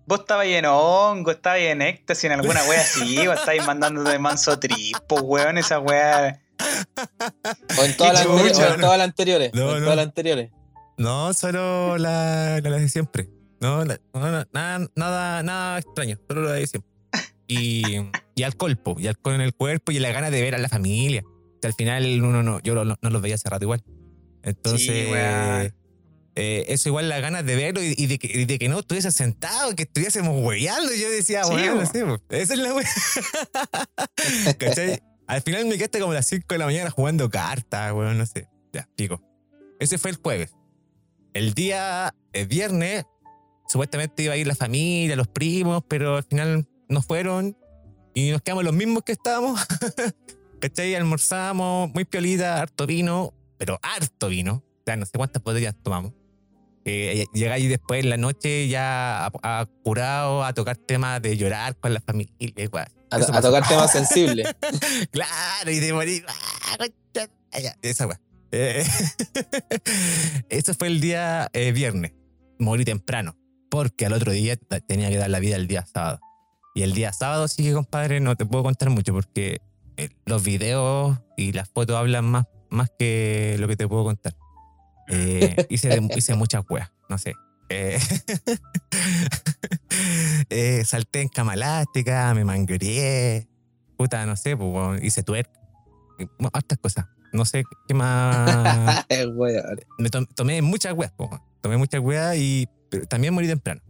Vos 0.07 0.21
estabas 0.21 0.47
en 0.47 0.65
hongo, 0.65 1.31
estabas 1.31 1.59
en 1.59 1.81
éxtasis 1.81 2.25
en 2.25 2.33
alguna 2.33 2.63
wea 2.65 2.81
así, 2.81 3.27
o 3.27 3.33
estabais 3.33 3.65
mandándote 3.65 4.11
de 4.11 4.19
manso 4.19 4.59
tripo, 4.59 5.21
weón, 5.21 5.57
esa 5.57 5.79
wea. 5.79 6.41
O 7.79 7.83
en 7.83 7.95
todas 7.95 8.25
las 8.25 8.99
anteriores. 8.99 9.53
No, 9.53 9.67
o 9.67 9.71
en 9.71 9.79
no. 9.79 9.83
todas 9.85 9.95
las 9.95 10.05
anteriores. 10.05 10.51
No, 10.97 11.33
solo 11.33 11.97
la, 11.97 12.59
la, 12.61 12.69
de 12.77 12.89
siempre. 12.89 13.29
No, 13.59 13.85
no, 13.85 13.95
no, 14.13 14.45
nada, 14.51 14.87
nada, 14.95 15.43
nada 15.43 15.79
extraño, 15.79 16.19
solo 16.27 16.41
la 16.41 16.53
de 16.53 16.67
siempre. 16.67 16.91
Y, 17.47 17.83
y 18.35 18.43
alcohol, 18.43 18.77
po, 18.77 18.95
y 18.97 19.07
alcohol 19.07 19.35
en 19.35 19.41
el 19.41 19.53
cuerpo 19.53 19.91
y 19.91 19.99
la 19.99 20.11
gana 20.11 20.29
de 20.29 20.41
ver 20.41 20.55
a 20.55 20.57
la 20.57 20.69
familia. 20.69 21.23
Que 21.61 21.67
al 21.67 21.73
final 21.73 22.21
uno 22.23 22.43
no, 22.43 22.59
yo 22.61 22.73
no, 22.83 22.97
los 23.01 23.21
veía 23.21 23.35
hace 23.35 23.49
rato 23.49 23.65
igual. 23.65 23.83
Entonces, 24.43 25.71
eh, 26.43 26.73
eso 26.73 26.89
igual 26.89 27.07
las 27.07 27.21
ganas 27.21 27.45
de 27.45 27.55
verlo 27.55 27.83
y, 27.83 28.07
de, 28.07 28.17
que, 28.17 28.47
de, 28.47 28.57
que, 28.57 28.67
no 28.67 28.79
estuviese 28.79 29.11
sentado, 29.11 29.75
que 29.75 29.83
estuviésemos 29.83 30.43
hueveando. 30.43 30.91
Yo 30.91 31.07
decía, 31.11 31.45
bueno, 31.45 31.85
sí, 31.85 31.99
esa 32.29 32.53
es 32.55 32.59
la 32.59 32.73
wea. 32.73 32.87
Al 35.27 35.43
final 35.43 35.67
me 35.67 35.75
quedaste 35.75 35.99
como 35.99 36.13
a 36.13 36.15
las 36.15 36.27
5 36.27 36.47
de 36.49 36.57
la 36.57 36.65
mañana 36.65 36.89
jugando 36.89 37.29
cartas, 37.29 37.93
bueno, 37.93 38.15
no 38.15 38.25
sé. 38.25 38.49
Ya, 38.73 38.89
pico. 38.95 39.21
Ese 39.79 39.99
fue 39.99 40.09
el 40.09 40.17
jueves. 40.17 40.55
El 41.35 41.53
día 41.53 42.15
el 42.33 42.47
viernes, 42.47 43.05
supuestamente 43.67 44.23
iba 44.23 44.33
a 44.33 44.37
ir 44.37 44.47
la 44.47 44.55
familia, 44.55 45.15
los 45.15 45.27
primos, 45.27 45.83
pero 45.87 46.17
al 46.17 46.23
final 46.23 46.67
no 46.89 47.03
fueron 47.03 47.55
y 48.15 48.31
nos 48.31 48.41
quedamos 48.41 48.63
los 48.63 48.73
mismos 48.73 49.03
que 49.03 49.11
estábamos. 49.11 49.61
¿Cachai? 50.59 50.95
Almorzamos, 50.95 51.93
muy 51.93 52.05
piolita, 52.05 52.59
harto 52.59 52.87
vino, 52.87 53.31
pero 53.59 53.77
harto 53.83 54.27
vino. 54.27 54.55
O 54.55 54.83
sea, 54.87 54.95
no 54.95 55.05
sé 55.05 55.19
cuántas 55.19 55.43
botellas 55.43 55.75
tomamos. 55.83 56.13
Eh, 56.85 57.25
llegáis 57.33 57.69
después 57.69 58.03
en 58.03 58.09
la 58.09 58.17
noche 58.17 58.67
ya 58.67 59.27
a, 59.27 59.65
curado 59.83 60.43
a 60.43 60.53
tocar 60.53 60.77
temas 60.77 61.21
de 61.21 61.37
llorar 61.37 61.75
con 61.77 61.93
la 61.93 62.01
familia. 62.01 62.33
A, 63.11 63.41
tocar 63.41 63.67
temas 63.67 63.91
sensibles. 63.91 64.47
claro, 65.11 65.71
y 65.71 65.79
de 65.79 65.93
morir. 65.93 66.25
Ah, 66.27 66.87
esa 67.81 68.07
weá. 68.07 68.19
Eh, 68.51 68.83
eso 70.49 70.73
fue 70.73 70.87
el 70.87 71.01
día 71.01 71.49
eh, 71.53 71.71
viernes. 71.71 72.13
Morí 72.59 72.85
temprano. 72.85 73.37
Porque 73.69 74.05
al 74.05 74.13
otro 74.13 74.33
día 74.33 74.57
tenía 74.87 75.09
que 75.09 75.17
dar 75.17 75.29
la 75.29 75.39
vida 75.39 75.55
el 75.55 75.67
día 75.67 75.85
sábado. 75.85 76.19
Y 76.75 76.83
el 76.83 76.93
día 76.93 77.13
sábado 77.13 77.47
sí 77.47 77.63
que, 77.63 77.73
compadre, 77.73 78.19
no 78.19 78.35
te 78.35 78.45
puedo 78.45 78.63
contar 78.63 78.89
mucho 78.89 79.13
porque 79.13 79.61
eh, 79.97 80.09
los 80.25 80.43
videos 80.43 81.17
y 81.37 81.53
las 81.53 81.69
fotos 81.69 81.95
hablan 81.95 82.25
más, 82.25 82.45
más 82.69 82.89
que 82.97 83.55
lo 83.59 83.67
que 83.67 83.77
te 83.77 83.87
puedo 83.87 84.03
contar. 84.03 84.35
Eh, 85.11 85.65
hice, 85.69 86.01
hice 86.15 86.35
muchas 86.35 86.63
weas, 86.69 86.91
no 87.09 87.17
sé. 87.17 87.33
Eh, 87.69 87.99
eh, 90.49 90.83
salté 90.85 91.21
en 91.21 91.29
cama 91.29 91.53
elástica, 91.53 92.33
me 92.33 92.43
manguería, 92.43 93.45
puta, 93.97 94.25
no 94.25 94.35
sé, 94.35 94.57
pues, 94.57 95.03
hice 95.03 95.23
twerk, 95.23 95.49
hartas 96.53 96.77
cosas. 96.79 97.05
No 97.33 97.45
sé 97.45 97.63
qué 97.87 97.93
más. 97.93 99.05
me 99.97 100.09
tomé 100.09 100.61
muchas 100.61 100.93
weas, 100.93 101.13
pues, 101.15 101.29
tomé 101.61 101.77
muchas 101.77 102.01
weas 102.01 102.35
y 102.35 102.67
también 103.09 103.33
morí 103.33 103.47
temprano. 103.47 103.81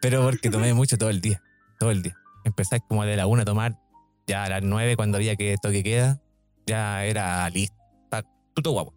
pero 0.00 0.22
porque 0.22 0.50
tomé 0.50 0.72
mucho 0.72 0.96
todo 0.96 1.10
el 1.10 1.20
día, 1.20 1.42
todo 1.78 1.90
el 1.90 2.02
día. 2.02 2.16
Empecé 2.44 2.80
como 2.88 3.04
de 3.04 3.16
la 3.16 3.26
una 3.26 3.42
a 3.42 3.44
tomar, 3.44 3.78
ya 4.26 4.44
a 4.44 4.48
las 4.48 4.62
nueve 4.62 4.96
cuando 4.96 5.18
había 5.18 5.36
que 5.36 5.56
toque 5.60 5.82
queda, 5.82 6.22
ya 6.66 7.04
era 7.04 7.48
listo. 7.50 7.76
Tuto 8.54 8.70
guapo. 8.70 8.94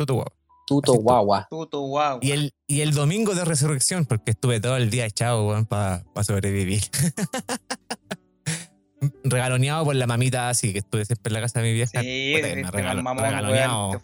Tuto 0.00 0.14
guagua. 0.14 0.32
Tuto 0.66 0.92
guagua. 0.94 1.46
Tuto 1.50 1.80
guagua. 1.80 2.20
Y 2.22 2.30
el, 2.30 2.54
y 2.66 2.80
el 2.80 2.94
domingo 2.94 3.34
de 3.34 3.44
resurrección, 3.44 4.06
porque 4.06 4.30
estuve 4.30 4.60
todo 4.60 4.76
el 4.76 4.88
día 4.88 5.04
echado, 5.04 5.66
para 5.66 6.04
sobrevivir. 6.22 6.82
regaloneado 9.24 9.84
por 9.84 9.96
la 9.96 10.06
mamita, 10.06 10.48
así 10.48 10.72
que 10.72 10.78
estuve 10.78 11.04
siempre 11.04 11.28
en 11.28 11.34
la 11.34 11.40
casa 11.42 11.60
de 11.60 11.68
mi 11.68 11.74
vieja. 11.74 12.00
Sí, 12.00 12.34
regaloneado. 12.70 14.00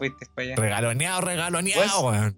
Regaloneado, 0.55 1.21
regaloneado, 1.21 2.01
pues, 2.01 2.33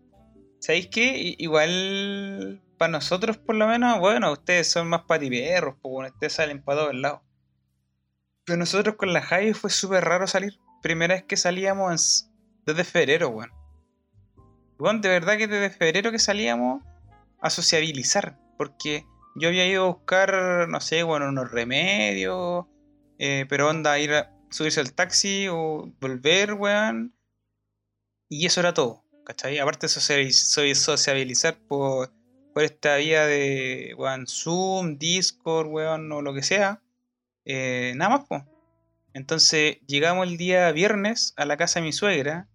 ¿Sabéis 0.59 0.87
qué? 0.87 1.35
Igual 1.37 2.61
para 2.77 2.93
nosotros, 2.93 3.37
por 3.37 3.55
lo 3.55 3.67
menos, 3.67 3.99
bueno, 3.99 4.31
ustedes 4.31 4.71
son 4.71 4.87
más 4.87 5.03
patiperros, 5.03 5.75
pues 5.81 6.13
ustedes 6.13 6.33
salen 6.33 6.63
para 6.63 6.81
todos 6.81 6.95
lados. 6.95 7.21
Pero 8.45 8.57
nosotros 8.57 8.95
con 8.95 9.11
la 9.11 9.21
Javi 9.21 9.53
fue 9.53 9.69
súper 9.69 10.05
raro 10.05 10.27
salir. 10.27 10.57
Primera 10.81 11.15
vez 11.15 11.23
que 11.23 11.35
salíamos 11.35 12.28
desde 12.65 12.83
febrero, 12.83 13.29
weón. 13.29 13.51
Weón, 14.77 15.01
de 15.01 15.09
verdad 15.09 15.37
que 15.37 15.47
desde 15.47 15.69
febrero 15.69 16.11
que 16.11 16.19
salíamos 16.19 16.83
a 17.41 17.49
sociabilizar. 17.49 18.37
Porque 18.57 19.05
yo 19.35 19.49
había 19.49 19.67
ido 19.67 19.83
a 19.83 19.87
buscar, 19.87 20.67
no 20.69 20.79
sé, 20.81 21.03
bueno, 21.03 21.29
unos 21.29 21.51
remedios. 21.51 22.65
Eh, 23.17 23.45
pero 23.49 23.69
onda, 23.69 23.99
ir 23.99 24.13
a 24.13 24.31
subirse 24.49 24.79
al 24.79 24.93
taxi 24.93 25.47
o 25.49 25.91
volver, 25.99 26.53
weón. 26.53 27.13
Y 28.29 28.45
eso 28.45 28.59
era 28.59 28.73
todo, 28.73 29.03
¿cachai? 29.25 29.59
Aparte 29.59 29.87
de 29.87 30.73
sociabilizar 30.75 31.57
por, 31.67 32.11
por 32.53 32.63
esta 32.63 32.97
vía 32.97 33.25
de, 33.25 33.93
weón, 33.97 34.27
Zoom, 34.27 34.97
Discord, 34.97 35.67
weón, 35.67 36.11
o 36.11 36.21
lo 36.21 36.33
que 36.33 36.43
sea. 36.43 36.81
Eh, 37.45 37.93
nada 37.95 38.17
más, 38.17 38.27
pues. 38.27 38.43
Entonces 39.13 39.79
llegamos 39.87 40.27
el 40.27 40.37
día 40.37 40.71
viernes 40.71 41.33
a 41.37 41.45
la 41.45 41.57
casa 41.57 41.79
de 41.79 41.85
mi 41.85 41.93
suegra 41.93 42.47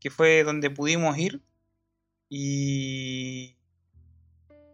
que 0.00 0.10
fue 0.10 0.42
donde 0.42 0.70
pudimos 0.70 1.16
ir. 1.18 1.42
Y. 2.28 3.56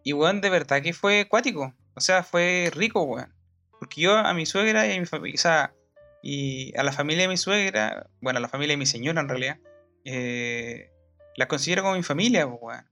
Y 0.05 0.13
weón, 0.13 0.41
de 0.41 0.51
verdad 0.51 0.83
que 0.83 0.93
fue 0.93 1.23
acuático. 1.23 1.75
O 1.95 2.01
sea, 2.01 2.23
fue 2.23 2.71
rico, 2.73 3.03
weón. 3.03 3.35
Porque 3.79 4.01
yo 4.03 4.17
a 4.17 4.33
mi 4.35 4.47
suegra 4.47 4.87
y 4.87 4.97
a 4.97 5.01
mi 5.01 5.07
familia, 5.07 5.35
o 5.35 5.39
sea, 5.39 5.75
y 6.23 6.77
a 6.79 6.83
la 6.83 6.93
familia 6.93 7.23
de 7.25 7.29
mi 7.29 7.37
suegra, 7.37 8.09
bueno, 8.21 8.39
a 8.39 8.43
la 8.43 8.49
familia 8.49 8.75
de 8.75 8.79
mi 8.79 8.87
señora 8.87 9.21
en 9.21 9.29
realidad, 9.29 9.59
eh, 10.05 10.91
la 11.37 11.49
considero 11.49 11.83
como 11.83 11.97
mi 11.97 12.03
familia, 12.03 12.47
weón. 12.47 12.89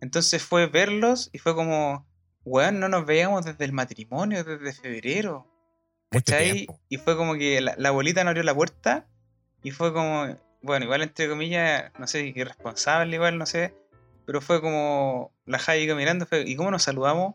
Entonces 0.00 0.42
fue 0.42 0.66
verlos 0.66 1.30
y 1.32 1.38
fue 1.38 1.54
como, 1.54 2.06
weón, 2.44 2.78
no 2.80 2.88
nos 2.88 3.06
veíamos 3.06 3.44
desde 3.44 3.64
el 3.64 3.72
matrimonio, 3.72 4.44
desde 4.44 4.72
febrero. 4.72 5.46
¿Cachai? 6.10 6.66
Y 6.88 6.96
fue 6.96 7.16
como 7.16 7.34
que 7.34 7.60
la, 7.60 7.74
la 7.76 7.90
abuelita 7.90 8.24
nos 8.24 8.30
abrió 8.30 8.42
la 8.42 8.54
puerta 8.54 9.06
y 9.62 9.70
fue 9.70 9.92
como, 9.92 10.26
bueno, 10.62 10.84
igual 10.84 11.02
entre 11.02 11.28
comillas, 11.28 11.92
no 11.98 12.06
sé, 12.06 12.26
irresponsable 12.34 13.14
igual, 13.14 13.38
no 13.38 13.46
sé, 13.46 13.74
pero 14.26 14.40
fue 14.40 14.60
como 14.60 15.32
la 15.46 15.58
Javi 15.58 15.92
mirando, 15.94 16.26
fue, 16.26 16.44
¿y 16.46 16.54
cómo 16.54 16.70
nos 16.70 16.82
saludamos? 16.82 17.34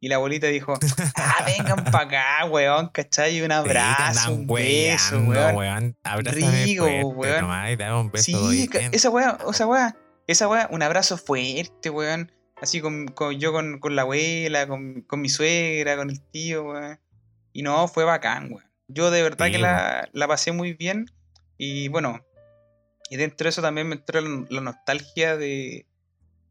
Y 0.00 0.06
la 0.08 0.14
abuelita 0.14 0.46
dijo, 0.46 0.74
ah, 1.16 1.44
vengan 1.44 1.84
para 1.84 2.04
acá, 2.04 2.44
weón, 2.46 2.88
¿cachai? 2.90 3.42
Un 3.42 3.50
abrazo, 3.50 4.32
un 4.32 4.46
beso, 4.46 5.18
weón. 5.18 5.56
weón. 5.56 5.96
Rico, 6.24 6.84
weón. 6.84 8.12
sí, 8.14 8.70
esa 8.92 9.10
weá, 9.10 9.36
esa 9.50 9.66
weá, 9.66 9.96
esa 10.28 10.46
weá, 10.46 10.68
un 10.70 10.82
abrazo 10.82 11.18
fuerte, 11.18 11.90
weón. 11.90 12.30
Así 12.62 12.80
con, 12.80 13.08
con 13.08 13.38
yo 13.38 13.52
con, 13.52 13.80
con, 13.80 13.96
la 13.96 14.02
abuela, 14.02 14.66
con, 14.68 15.02
con, 15.02 15.20
mi 15.20 15.28
suegra, 15.28 15.96
con 15.96 16.10
el 16.10 16.20
tío, 16.20 16.64
weón. 16.64 17.00
Y 17.52 17.62
no, 17.62 17.88
fue 17.88 18.04
bacán, 18.04 18.52
weón. 18.52 18.68
Yo 18.88 19.10
de 19.10 19.22
verdad 19.22 19.50
que 19.50 19.58
la, 19.58 20.08
la 20.12 20.28
pasé 20.28 20.52
muy 20.52 20.72
bien. 20.72 21.06
Y 21.58 21.88
bueno, 21.88 22.24
y 23.10 23.16
dentro 23.16 23.44
de 23.44 23.50
eso 23.50 23.62
también 23.62 23.88
me 23.88 23.96
entró 23.96 24.20
la, 24.20 24.60
nostalgia 24.60 25.36
de, 25.36 25.86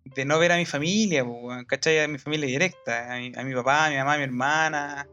de, 0.04 0.26
no 0.26 0.40
ver 0.40 0.52
a 0.52 0.58
mi 0.58 0.66
familia, 0.66 1.26
¿cachai? 1.68 2.00
A 2.00 2.08
mi 2.08 2.18
familia 2.18 2.48
directa, 2.48 3.14
a 3.14 3.44
mi, 3.44 3.54
papá, 3.54 3.86
a 3.86 3.90
mi 3.90 3.98
mamá, 3.98 4.14
a 4.14 4.18
mi 4.18 4.24
hermana, 4.24 5.08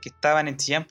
que 0.00 0.10
estaban 0.10 0.48
en 0.48 0.56
Chillán. 0.56 0.86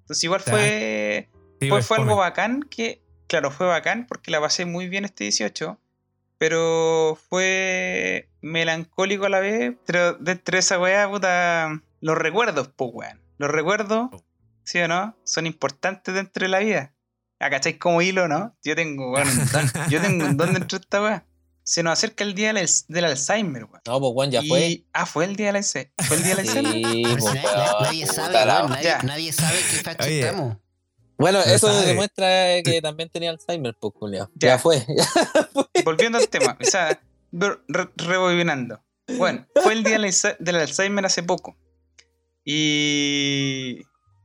Entonces 0.00 0.24
igual 0.24 0.40
fue, 0.40 1.28
fue, 1.68 1.82
fue 1.82 1.96
algo 1.98 2.16
bacán 2.16 2.62
que, 2.62 3.02
claro, 3.26 3.50
fue 3.50 3.66
bacán 3.66 4.06
porque 4.06 4.30
la 4.30 4.40
pasé 4.40 4.66
muy 4.66 4.88
bien 4.88 5.04
este 5.04 5.24
18, 5.24 5.78
pero 6.36 7.18
fue 7.28 8.28
melancólico 8.42 9.26
a 9.26 9.30
la 9.30 9.40
vez, 9.40 9.74
pero 9.86 10.14
dentro 10.14 10.52
de 10.52 10.60
esa 10.60 10.78
weá, 10.78 11.08
puta, 11.08 11.82
los 12.00 12.16
recuerdos, 12.16 12.68
pues 12.76 12.90
weón. 12.92 13.27
Los 13.38 13.50
recuerdos, 13.50 14.10
oh. 14.12 14.24
¿sí 14.64 14.78
o 14.80 14.88
no? 14.88 15.16
Son 15.24 15.46
importantes 15.46 16.14
dentro 16.14 16.44
de 16.44 16.48
la 16.48 16.58
vida. 16.58 16.94
¿Cacháis 17.38 17.78
como 17.78 18.02
hilo, 18.02 18.26
no? 18.26 18.56
Yo 18.64 18.74
tengo, 18.74 19.10
bueno, 19.10 19.30
un 19.30 19.46
don, 19.50 19.70
yo 19.90 20.00
tengo 20.00 20.24
un 20.24 20.36
don 20.36 20.52
dentro 20.52 20.78
de 20.78 20.82
esta 20.82 21.00
weá. 21.00 21.24
Se 21.62 21.82
nos 21.82 21.92
acerca 21.92 22.24
el 22.24 22.34
día 22.34 22.52
del, 22.52 23.04
Alzheimer, 23.04 23.64
weón. 23.64 23.82
No, 23.86 24.00
pues 24.00 24.12
weón, 24.14 24.30
ya 24.30 24.42
fue. 24.42 24.84
Ah, 24.92 25.06
fue 25.06 25.26
el 25.26 25.36
día 25.36 25.48
del 25.48 25.56
Alzheimer. 25.56 25.92
Fue 25.98 26.16
el 26.16 26.22
día 26.24 26.34
del 26.34 26.48
Alzheimer. 26.48 26.72
Sí, 26.72 27.02
pues, 27.04 27.34
nadie, 27.34 28.06
sabe, 28.06 28.32
nadie, 28.32 28.96
nadie, 29.04 29.32
sabe 29.32 29.58
qué 29.70 29.76
facha 29.76 30.08
estamos. 30.08 30.56
Bueno, 31.18 31.40
eso 31.40 31.68
demuestra 31.82 32.62
que 32.64 32.80
también 32.82 33.08
tenía 33.10 33.30
Alzheimer, 33.30 33.76
pues, 33.78 33.92
Julio. 33.98 34.30
Ya. 34.34 34.58
fue, 34.58 34.84
Volviendo 35.84 36.18
al 36.18 36.28
tema, 36.28 36.56
o 36.60 36.64
sea, 36.64 37.00
rebobinando. 37.96 38.82
Bueno, 39.16 39.46
fue 39.62 39.74
el 39.74 39.84
día 39.84 39.98
del 39.98 40.56
Alzheimer 40.56 41.06
hace 41.06 41.22
poco. 41.22 41.56
Y 42.50 43.82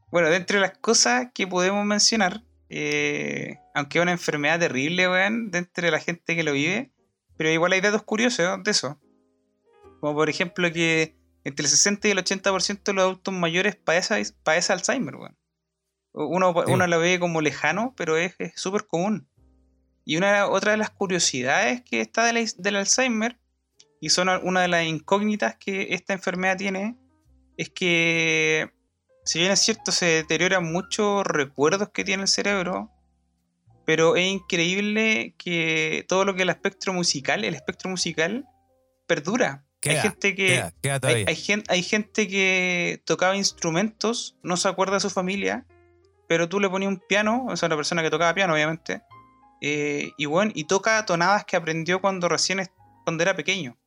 bueno, 0.10 0.30
dentro 0.30 0.56
de 0.56 0.62
las 0.62 0.78
cosas 0.78 1.28
que 1.34 1.46
podemos 1.46 1.86
mencionar, 1.86 2.42
eh, 2.70 3.58
aunque 3.76 3.98
es 3.98 4.02
una 4.02 4.14
enfermedad 4.14 4.62
terrible, 4.62 5.10
weón, 5.10 5.52
dentro 5.52 5.84
de 5.84 5.92
la 5.92 6.00
gente 6.00 6.34
que 6.34 6.44
lo 6.46 6.54
vive. 6.54 6.94
Pero 7.36 7.50
igual 7.50 7.74
hay 7.74 7.82
datos 7.82 8.04
curiosos 8.04 8.64
de 8.64 8.72
eso. 8.72 8.98
Como 10.00 10.14
por 10.14 10.30
ejemplo 10.30 10.72
que 10.72 11.18
entre 11.44 11.66
el 11.66 11.70
60 11.70 12.08
y 12.08 12.12
el 12.12 12.18
80% 12.20 12.84
de 12.84 12.94
los 12.94 13.04
adultos 13.04 13.34
mayores 13.34 13.76
padece, 13.76 14.24
padece 14.42 14.72
Alzheimer, 14.72 15.18
weón. 15.18 15.38
Uno, 16.14 16.54
uno 16.68 16.88
lo 16.88 17.00
ve 17.00 17.20
como 17.20 17.42
lejano, 17.42 17.94
pero 17.98 18.16
es 18.16 18.36
súper 18.56 18.88
común. 18.88 19.28
Y 20.06 20.16
una 20.16 20.48
otra 20.48 20.72
de 20.72 20.78
las 20.78 20.92
curiosidades 20.92 21.82
que 21.82 22.00
está 22.00 22.24
del, 22.24 22.50
del 22.58 22.76
Alzheimer, 22.78 23.38
y 24.00 24.12
son 24.12 24.30
una 24.30 24.62
de 24.62 24.70
las 24.70 24.86
incógnitas 24.86 25.58
que 25.58 25.94
esta 25.94 26.14
enfermedad 26.14 26.56
tiene, 26.56 26.98
es 27.58 27.70
que 27.70 28.72
si 29.26 29.40
bien 29.40 29.52
es 29.52 29.60
cierto, 29.60 29.92
se 29.92 30.06
deterioran 30.06 30.72
muchos 30.72 31.26
recuerdos 31.26 31.90
que 31.90 32.04
tiene 32.04 32.24
el 32.24 32.28
cerebro, 32.28 32.92
pero 33.86 34.16
es 34.16 34.26
increíble 34.26 35.36
que 35.38 36.06
todo 36.08 36.26
lo 36.26 36.34
que 36.34 36.42
es 36.42 36.44
el 36.44 36.50
espectro 36.50 36.94
musical, 36.94 37.44
el 37.44 37.56
espectro 37.56 37.90
musical, 37.90 38.46
perdura. 39.08 39.66
hay 39.84 39.98
gente 39.98 40.36
que. 40.36 40.64
hay, 41.02 41.36
gente, 41.36 41.72
hay, 41.72 41.84
gente 41.84 42.28
que 42.28 43.02
tocaba 43.06 43.36
instrumentos, 43.36 44.38
no 44.44 44.58
se 44.58 44.68
acuerda 44.68 44.96
de 44.96 45.02
su 45.02 45.10
familia, 45.10 45.66
pero 46.28 46.50
tú 46.50 46.60
le 46.60 46.70
ponías 46.70 46.92
un 46.92 47.02
piano, 47.08 47.46
o 47.48 47.56
sea, 47.56 47.68
una 47.68 47.78
persona 47.78 48.04
que 48.04 48.10
tocaba 48.10 48.34
piano, 48.34 48.54
obviamente, 48.54 49.04
eh, 49.62 50.12
y 50.18 50.26
bueno, 50.26 50.52
y 50.54 50.66
toca 50.66 51.06
tonadas 51.06 51.46
que 51.46 51.56
aprendió 51.56 52.02
cuando 52.02 52.28
recién 52.28 52.70
cuando 53.06 53.24
era 53.24 53.36
pequeño. 53.36 53.78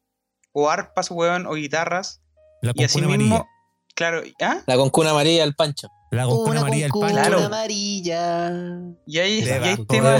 O 0.52 0.70
arpas, 0.70 1.11
weón, 1.11 1.46
o 1.46 1.52
guitarras. 1.52 2.22
y 2.62 2.85
así 2.85 3.02
mismo. 3.02 3.46
Claro, 3.96 4.22
¿ah? 4.42 4.59
La 4.66 4.76
concuna 4.76 5.11
amarilla 5.11 5.42
del 5.42 5.54
Pancho. 5.54 5.88
La 6.11 6.26
concuna 6.26 6.61
amarilla 6.61 6.85
del 6.85 6.92
Pancho. 6.92 7.14
Claro. 7.14 7.38
amarilla. 7.38 8.52
Y 9.06 9.18
ahí, 9.18 9.38
y 9.42 9.48
ahí 9.48 9.76
tema. 9.87 10.18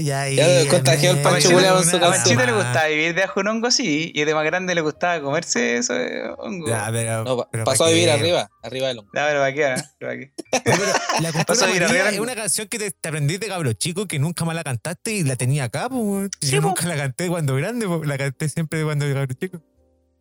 Ya 0.00 0.68
contagió 0.70 1.10
el 1.10 1.18
Pancho 1.20 1.50
Culeado 1.50 1.82
en 1.82 1.88
su 1.88 1.96
A 1.96 2.00
Panchito 2.00 2.46
le 2.46 2.52
gustaba 2.52 2.86
vivir 2.86 3.14
de 3.14 3.28
un 3.36 3.48
hongo, 3.48 3.70
sí. 3.70 4.10
Y 4.14 4.24
de 4.24 4.34
más 4.34 4.44
grande 4.46 4.74
le 4.74 4.80
gustaba 4.80 5.20
comerse 5.20 5.76
eso 5.76 5.92
de 5.92 6.30
hongo. 6.38 6.66
Ya, 6.66 6.88
pero, 6.90 7.24
no, 7.24 7.46
pasó 7.64 7.84
a 7.84 7.90
vivir 7.90 8.10
arriba, 8.10 8.48
arriba 8.62 8.88
del 8.88 9.00
hongo. 9.00 9.10
Ya, 9.14 9.26
pero 9.26 9.40
para 9.40 9.52
qué, 9.52 9.74
para 10.00 10.16
qué. 10.16 10.32
La 11.20 11.32
concuna 11.32 11.66
amarilla 11.66 12.08
es 12.08 12.20
una 12.20 12.34
canción 12.34 12.68
que 12.68 12.78
te, 12.78 12.90
te 12.90 13.08
aprendiste 13.08 13.46
de 13.46 13.52
cabro 13.52 13.72
chico 13.74 14.08
que 14.08 14.18
nunca 14.18 14.46
más 14.46 14.54
la 14.54 14.64
cantaste 14.64 15.12
y 15.12 15.24
la 15.24 15.36
tenía 15.36 15.64
acá, 15.64 15.90
pues. 15.90 16.30
Yo 16.40 16.62
nunca 16.62 16.86
la 16.86 16.96
canté 16.96 17.28
cuando 17.28 17.54
grande, 17.54 17.86
la 18.04 18.16
canté 18.16 18.48
siempre 18.48 18.82
cuando 18.82 19.04
era 19.04 19.20
cabro 19.20 19.34
chico. 19.38 19.62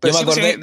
Yo 0.01 0.13
me 0.13 0.19
acordé. 0.19 0.57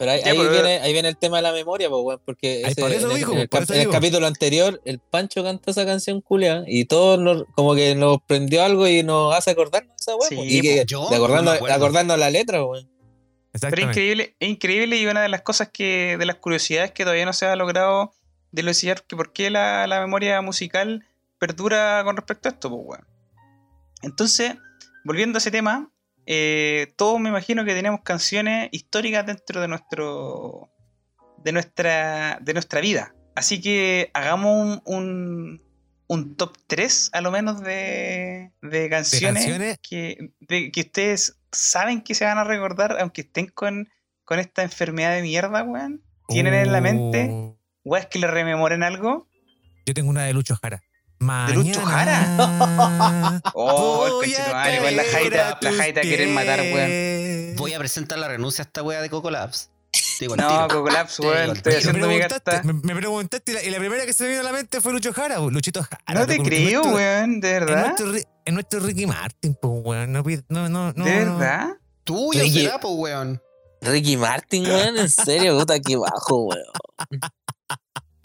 Pero 0.00 0.12
ahí, 0.12 0.22
viene, 0.24 0.80
ahí 0.80 0.94
viene 0.94 1.10
el 1.10 1.16
tema 1.18 1.36
de 1.36 1.42
la 1.42 1.52
memoria, 1.52 1.90
porque 2.24 2.62
en, 2.62 2.68
el, 2.68 3.90
capítulo 3.90 4.26
anterior 4.26 4.80
el 4.86 4.98
Pancho 4.98 5.44
cantó 5.44 5.72
esa 5.72 5.84
canción 5.84 6.22
culia 6.22 6.64
y 6.66 6.86
todos 6.86 7.44
como 7.54 7.74
que 7.74 7.94
nos 7.94 8.22
prendió 8.22 8.64
algo 8.64 8.88
y 8.88 9.02
nos 9.02 9.34
hace 9.34 9.50
acordarnos 9.50 9.94
esa 10.00 10.16
weá. 10.16 10.42
y 10.42 10.62
que, 10.62 10.86
de 10.86 11.16
acordarnos, 11.76 12.18
la 12.18 12.30
letra, 12.30 12.64
weón. 12.64 12.88
Pero 13.52 13.76
es 13.76 13.82
increíble, 13.82 14.36
es 14.40 14.48
increíble 14.48 14.96
y 14.96 15.04
una 15.04 15.20
de 15.20 15.28
las 15.28 15.42
cosas 15.42 15.68
que, 15.70 16.16
de 16.18 16.24
las 16.24 16.36
curiosidades 16.36 16.92
que 16.92 17.04
todavía 17.04 17.26
no 17.26 17.34
se 17.34 17.44
ha 17.44 17.54
logrado 17.54 18.14
dilucidar 18.52 19.02
que 19.02 19.16
por 19.16 19.34
qué 19.34 19.50
la, 19.50 19.86
la 19.86 20.00
memoria 20.00 20.40
musical 20.40 21.04
perdura 21.38 22.00
con 22.04 22.16
respecto 22.16 22.48
a 22.48 22.52
esto, 22.52 22.70
pues 22.70 22.80
weón. 22.86 23.06
Entonces, 24.00 24.54
volviendo 25.04 25.36
a 25.36 25.40
ese 25.40 25.50
tema, 25.50 25.90
eh, 26.26 26.92
todos 26.96 27.20
me 27.20 27.28
imagino 27.28 27.64
que 27.64 27.74
tenemos 27.74 28.00
canciones 28.02 28.68
históricas 28.72 29.26
dentro 29.26 29.60
de 29.60 29.68
nuestro. 29.68 30.70
de 31.38 31.52
nuestra. 31.52 32.38
de 32.40 32.52
nuestra 32.52 32.80
vida. 32.80 33.14
Así 33.34 33.60
que 33.60 34.10
hagamos 34.12 34.80
un, 34.84 35.62
un, 36.08 36.36
top 36.36 36.56
3 36.66 37.10
a 37.12 37.20
lo 37.20 37.30
menos 37.30 37.62
de, 37.62 38.52
de 38.60 38.90
canciones, 38.90 39.78
Que, 39.80 40.32
que 40.48 40.80
ustedes 40.80 41.38
saben 41.52 42.02
que 42.02 42.14
se 42.14 42.24
van 42.24 42.38
a 42.38 42.44
recordar, 42.44 42.96
aunque 43.00 43.22
estén 43.22 43.46
con, 43.46 43.88
con 44.24 44.38
esta 44.38 44.62
enfermedad 44.62 45.14
de 45.14 45.22
mierda, 45.22 45.62
weón. 45.62 46.02
Tienen 46.28 46.54
en 46.54 46.70
la 46.70 46.80
mente, 46.80 47.28
uh. 47.28 47.58
weón, 47.84 48.02
es 48.02 48.08
que 48.08 48.18
le 48.18 48.28
rememoren 48.28 48.82
algo. 48.82 49.28
Yo 49.86 49.94
tengo 49.94 50.10
una 50.10 50.24
de 50.24 50.32
Lucho 50.32 50.54
Jara. 50.56 50.82
¿De 51.20 51.54
Lucho 51.54 51.84
Jara? 51.84 53.42
oh, 53.54 54.22
el 54.22 54.30
igual 54.30 54.96
la 54.96 55.04
jaita, 55.04 55.58
la 55.60 55.72
jaita 55.72 56.00
quieren 56.00 56.32
matar, 56.32 56.60
weón. 56.60 57.56
Voy 57.56 57.74
a 57.74 57.78
presentar 57.78 58.18
la 58.18 58.28
renuncia 58.28 58.64
a 58.64 58.66
esta 58.66 58.82
wea 58.82 59.02
de 59.02 59.10
Coco 59.10 59.30
Labs. 59.30 59.70
no, 60.34 60.68
Coco 60.68 60.88
Labs, 60.88 61.20
weón, 61.20 61.56
estoy 61.56 61.74
haciendo 61.74 62.08
mi 62.08 62.18
carta. 62.20 62.62
Me, 62.64 62.94
preguntaste 62.96 63.52
y 63.66 63.70
la, 63.70 63.78
primera 63.78 64.06
que 64.06 64.14
se 64.14 64.24
me 64.24 64.30
vino 64.30 64.40
a 64.40 64.44
la 64.44 64.52
mente 64.52 64.80
fue 64.80 64.94
Lucho 64.94 65.12
Jara, 65.12 65.38
Luchito 65.38 65.82
Jara. 65.82 66.20
No 66.20 66.26
te 66.26 66.38
creo, 66.38 66.82
weón, 66.84 67.40
de 67.40 67.52
verdad. 67.52 67.94
Es 68.46 68.54
nuestro, 68.54 68.80
Ricky 68.80 69.04
Martin, 69.04 69.54
pues, 69.60 69.74
weón. 69.84 70.12
No, 70.48 70.68
no, 70.70 70.92
no, 70.94 71.04
¿De 71.04 71.10
verdad? 71.10 71.76
Tuyo 72.02 72.48
será, 72.48 72.80
pues, 72.80 72.94
weón. 72.96 73.42
Ricky 73.82 74.16
Martin, 74.16 74.64
weón, 74.64 74.98
en 74.98 75.10
serio, 75.10 75.58
puta, 75.58 75.74
aquí 75.74 75.96
bajo, 75.96 76.44
weón. 76.44 76.64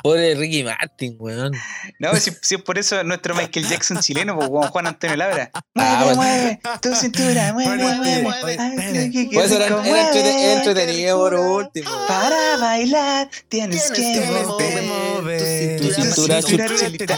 Pobre 0.05 0.35
Ricky 0.35 0.63
Martin, 0.63 1.15
weón. 1.17 1.51
No, 1.97 2.15
si, 2.17 2.29
es 2.29 2.61
por 2.61 2.77
eso 2.77 3.03
nuestro 3.03 3.33
Michael 3.33 3.67
Jackson 3.67 3.97
chileno, 4.01 4.37
pues 4.37 4.69
Juan 4.69 4.85
Antonio 4.85 5.15
Labra. 5.15 5.49
Ah, 5.73 6.01
mueve, 6.03 6.15
mueve, 6.15 6.59
tu 6.79 6.93
cintura, 6.93 7.53
mueve, 7.53 7.75
mueve, 7.75 8.21
mueve. 8.21 9.29
Pues 9.33 9.51
era, 9.51 9.65
entretenido 9.65 11.17
por 11.17 11.33
último. 11.33 11.89
Para 12.07 12.57
bailar 12.57 13.31
tienes, 13.49 13.89
que 13.89 14.43
mover 14.45 15.81
tu 15.81 15.91
cintura, 15.91 16.43
chulita. 16.43 17.17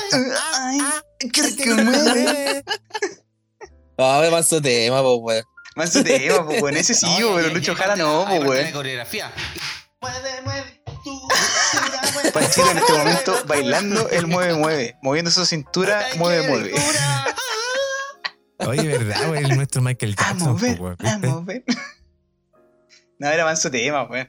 Ay, 0.54 0.80
que 1.30 1.74
mueve. 1.74 2.64
Ah, 4.00 4.20
me 4.22 4.30
manso 4.30 4.62
tema, 4.62 5.02
pues, 5.02 5.18
weón. 5.20 5.44
Manso 5.76 6.04
tema, 6.06 6.46
pues, 6.46 6.62
weón. 6.62 6.78
Ese 6.78 6.94
sí, 6.94 7.08
pero 7.20 7.50
Lucho 7.50 7.76
Jara 7.76 7.98
no, 7.98 8.26
pues, 8.30 8.46
weón. 8.46 8.72
coreografía. 8.72 9.34
Mueve, 10.00 10.42
mueve. 10.46 10.77
Panchito 12.34 12.72
en 12.72 12.78
este 12.78 12.94
momento 12.94 13.36
bailando 13.48 14.10
el 14.10 14.28
mueve, 14.28 14.54
mueve. 14.56 14.98
Moviendo 15.02 15.32
su 15.32 15.46
cintura, 15.46 16.06
mueve, 16.18 16.48
mueve. 16.48 16.74
Oye, 18.68 18.88
¿verdad, 18.88 19.28
güey? 19.28 19.44
Nuestro 19.56 19.82
Michael 19.82 20.16
Jackson. 20.16 20.50
A 20.50 20.52
mover, 20.52 20.80
a 21.06 21.18
mover. 21.20 21.64
No, 23.20 23.30
era 23.30 23.46
más 23.46 23.62
su 23.62 23.70
tema, 23.70 24.06
güey. 24.06 24.28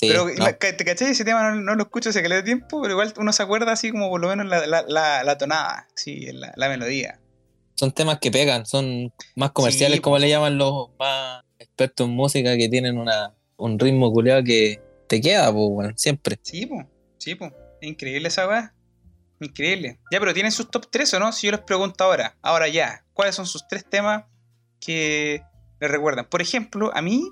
pero, 0.00 0.26
¿te 0.58 0.84
cachai? 0.84 1.10
Ese 1.10 1.24
tema 1.24 1.52
no, 1.52 1.74
lo 1.74 1.82
escucho 1.82 2.10
hace 2.10 2.22
que 2.22 2.28
le 2.28 2.36
dé 2.36 2.42
tiempo, 2.42 2.80
pero 2.80 2.92
igual 2.92 3.12
uno 3.16 3.32
se 3.32 3.42
acuerda 3.42 3.72
así 3.72 3.90
como 3.90 4.08
por 4.08 4.20
lo 4.20 4.28
menos 4.28 4.46
la, 4.46 4.66
la, 4.66 5.24
la, 5.24 5.38
tonada, 5.38 5.88
sí, 5.94 6.26
la, 6.32 6.52
la, 6.56 6.68
melodía. 6.68 7.20
Son 7.74 7.92
temas 7.92 8.18
que 8.18 8.30
pegan, 8.30 8.66
son 8.66 9.12
más 9.36 9.50
comerciales, 9.50 10.00
como 10.00 10.18
le 10.18 10.28
llaman 10.28 10.58
los 10.58 10.90
más 10.98 11.42
expertos 11.58 12.06
en 12.06 12.14
música, 12.14 12.56
que 12.56 12.68
tienen 12.68 12.98
una, 12.98 13.34
un 13.56 13.78
ritmo 13.78 14.12
culiado 14.12 14.42
que, 14.42 14.80
te 15.10 15.20
queda, 15.20 15.52
pues, 15.52 15.68
bueno, 15.70 15.92
siempre. 15.96 16.38
Sí, 16.40 16.66
pues, 16.66 16.86
sí, 17.18 17.34
pues. 17.34 17.52
Increíble 17.80 18.28
esa 18.28 18.46
weá. 18.46 18.72
Increíble. 19.40 19.98
Ya, 20.12 20.20
pero 20.20 20.32
¿tienen 20.32 20.52
sus 20.52 20.70
top 20.70 20.86
3 20.88 21.14
o 21.14 21.18
no? 21.18 21.32
Si 21.32 21.48
yo 21.48 21.50
les 21.50 21.62
pregunto 21.62 22.04
ahora, 22.04 22.36
ahora 22.42 22.68
ya, 22.68 23.04
¿cuáles 23.12 23.34
son 23.34 23.46
sus 23.46 23.66
tres 23.66 23.84
temas 23.84 24.26
que 24.78 25.42
les 25.80 25.90
recuerdan? 25.90 26.26
Por 26.26 26.40
ejemplo, 26.40 26.92
a 26.94 27.02
mí, 27.02 27.28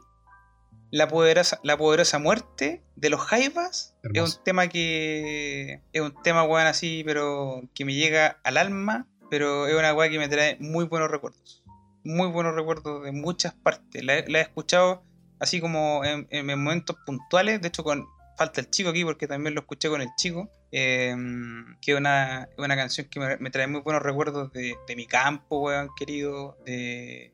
la 0.90 1.06
poderosa, 1.06 1.60
la 1.62 1.76
poderosa 1.76 2.18
muerte 2.18 2.82
de 2.96 3.10
los 3.10 3.20
Jaivas 3.20 3.94
es 4.02 4.36
un 4.36 4.42
tema 4.42 4.66
que. 4.66 5.82
Es 5.92 6.02
un 6.02 6.20
tema, 6.24 6.42
weón, 6.42 6.66
así, 6.66 7.04
pero 7.06 7.62
que 7.74 7.84
me 7.84 7.94
llega 7.94 8.40
al 8.42 8.56
alma, 8.56 9.06
pero 9.30 9.68
es 9.68 9.76
una 9.76 9.94
weá 9.94 10.10
que 10.10 10.18
me 10.18 10.28
trae 10.28 10.56
muy 10.58 10.86
buenos 10.86 11.12
recuerdos. 11.12 11.62
Muy 12.02 12.28
buenos 12.28 12.56
recuerdos 12.56 13.04
de 13.04 13.12
muchas 13.12 13.54
partes. 13.54 14.02
la 14.02 14.14
he 14.16 14.40
escuchado 14.40 15.04
así 15.40 15.60
como 15.60 16.02
en, 16.04 16.46
momentos 16.46 16.96
puntuales. 17.06 17.60
De 17.60 17.68
hecho, 17.68 17.84
con 17.84 18.06
falta 18.36 18.60
el 18.60 18.70
chico 18.70 18.90
aquí 18.90 19.04
porque 19.04 19.26
también 19.26 19.54
lo 19.54 19.60
escuché 19.60 19.88
con 19.88 20.00
el 20.00 20.08
chico. 20.16 20.50
Em, 20.70 21.76
que 21.80 21.92
es 21.92 21.98
una, 21.98 22.48
una, 22.58 22.76
canción 22.76 23.08
que 23.08 23.20
me, 23.20 23.50
trae 23.50 23.66
muy 23.66 23.80
buenos 23.80 24.02
recuerdos 24.02 24.52
de, 24.52 24.76
mi 24.96 25.06
campo, 25.06 25.60
weón, 25.60 25.88
querido, 25.96 26.58
de, 26.66 27.32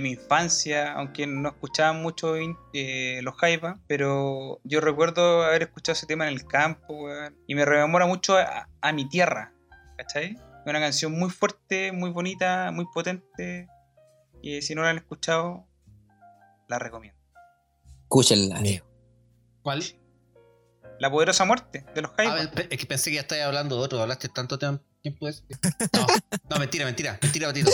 mi 0.00 0.10
infancia, 0.10 0.92
aunque 0.94 1.28
no 1.28 1.50
escuchaba 1.50 1.92
mucho 1.92 2.34
eh, 2.72 3.20
los 3.22 3.36
Jaiba, 3.36 3.78
pero 3.86 4.60
yo 4.64 4.80
recuerdo 4.80 5.44
haber 5.44 5.62
escuchado 5.62 5.92
ese 5.92 6.06
tema 6.06 6.26
en 6.26 6.34
el 6.34 6.44
campo, 6.44 7.04
weón, 7.04 7.36
y 7.46 7.54
me 7.54 7.64
rememora 7.64 8.06
mucho 8.06 8.36
a, 8.36 8.68
a 8.80 8.92
mi 8.92 9.08
tierra, 9.08 9.52
¿cachai? 9.96 10.36
Una 10.66 10.80
canción 10.80 11.12
muy 11.12 11.30
fuerte, 11.30 11.92
muy 11.92 12.10
bonita, 12.10 12.72
muy 12.72 12.86
potente, 12.92 13.68
y 14.42 14.60
si 14.62 14.74
no 14.74 14.82
la 14.82 14.90
han 14.90 14.96
escuchado, 14.96 15.68
la 16.68 16.80
recomiendo. 16.80 17.21
Escúchenla. 18.12 18.60
¿Cuál? 19.62 19.82
La 21.00 21.10
poderosa 21.10 21.46
muerte 21.46 21.86
de 21.94 22.02
los 22.02 22.10
Jaivas. 22.10 22.50
es 22.68 22.78
que 22.78 22.84
pensé 22.84 23.08
que 23.08 23.14
ya 23.14 23.22
estabas 23.22 23.46
hablando 23.46 23.76
de 23.76 23.82
otro. 23.82 24.02
Hablaste 24.02 24.28
tanto 24.28 24.58
tiempo 24.58 25.24
de 25.24 25.30
eso. 25.30 25.42
No, 25.94 26.06
no, 26.50 26.58
mentira, 26.58 26.84
mentira. 26.84 27.18
Mentira, 27.22 27.46
Batito. 27.46 27.70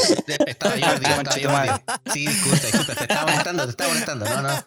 Estaba 0.46 0.77
yo 0.77 0.87
estaba 0.92 1.37
yo 1.38 1.83
Sí, 2.12 2.24
disculpa, 2.24 2.66
disculpa. 2.66 2.94
Te 2.94 3.03
estaba 3.03 3.22
molestando, 3.22 3.64
te 3.64 3.70
estaba 3.70 3.88
molestando. 3.90 4.24
No, 4.27 4.42
no. 4.42 4.66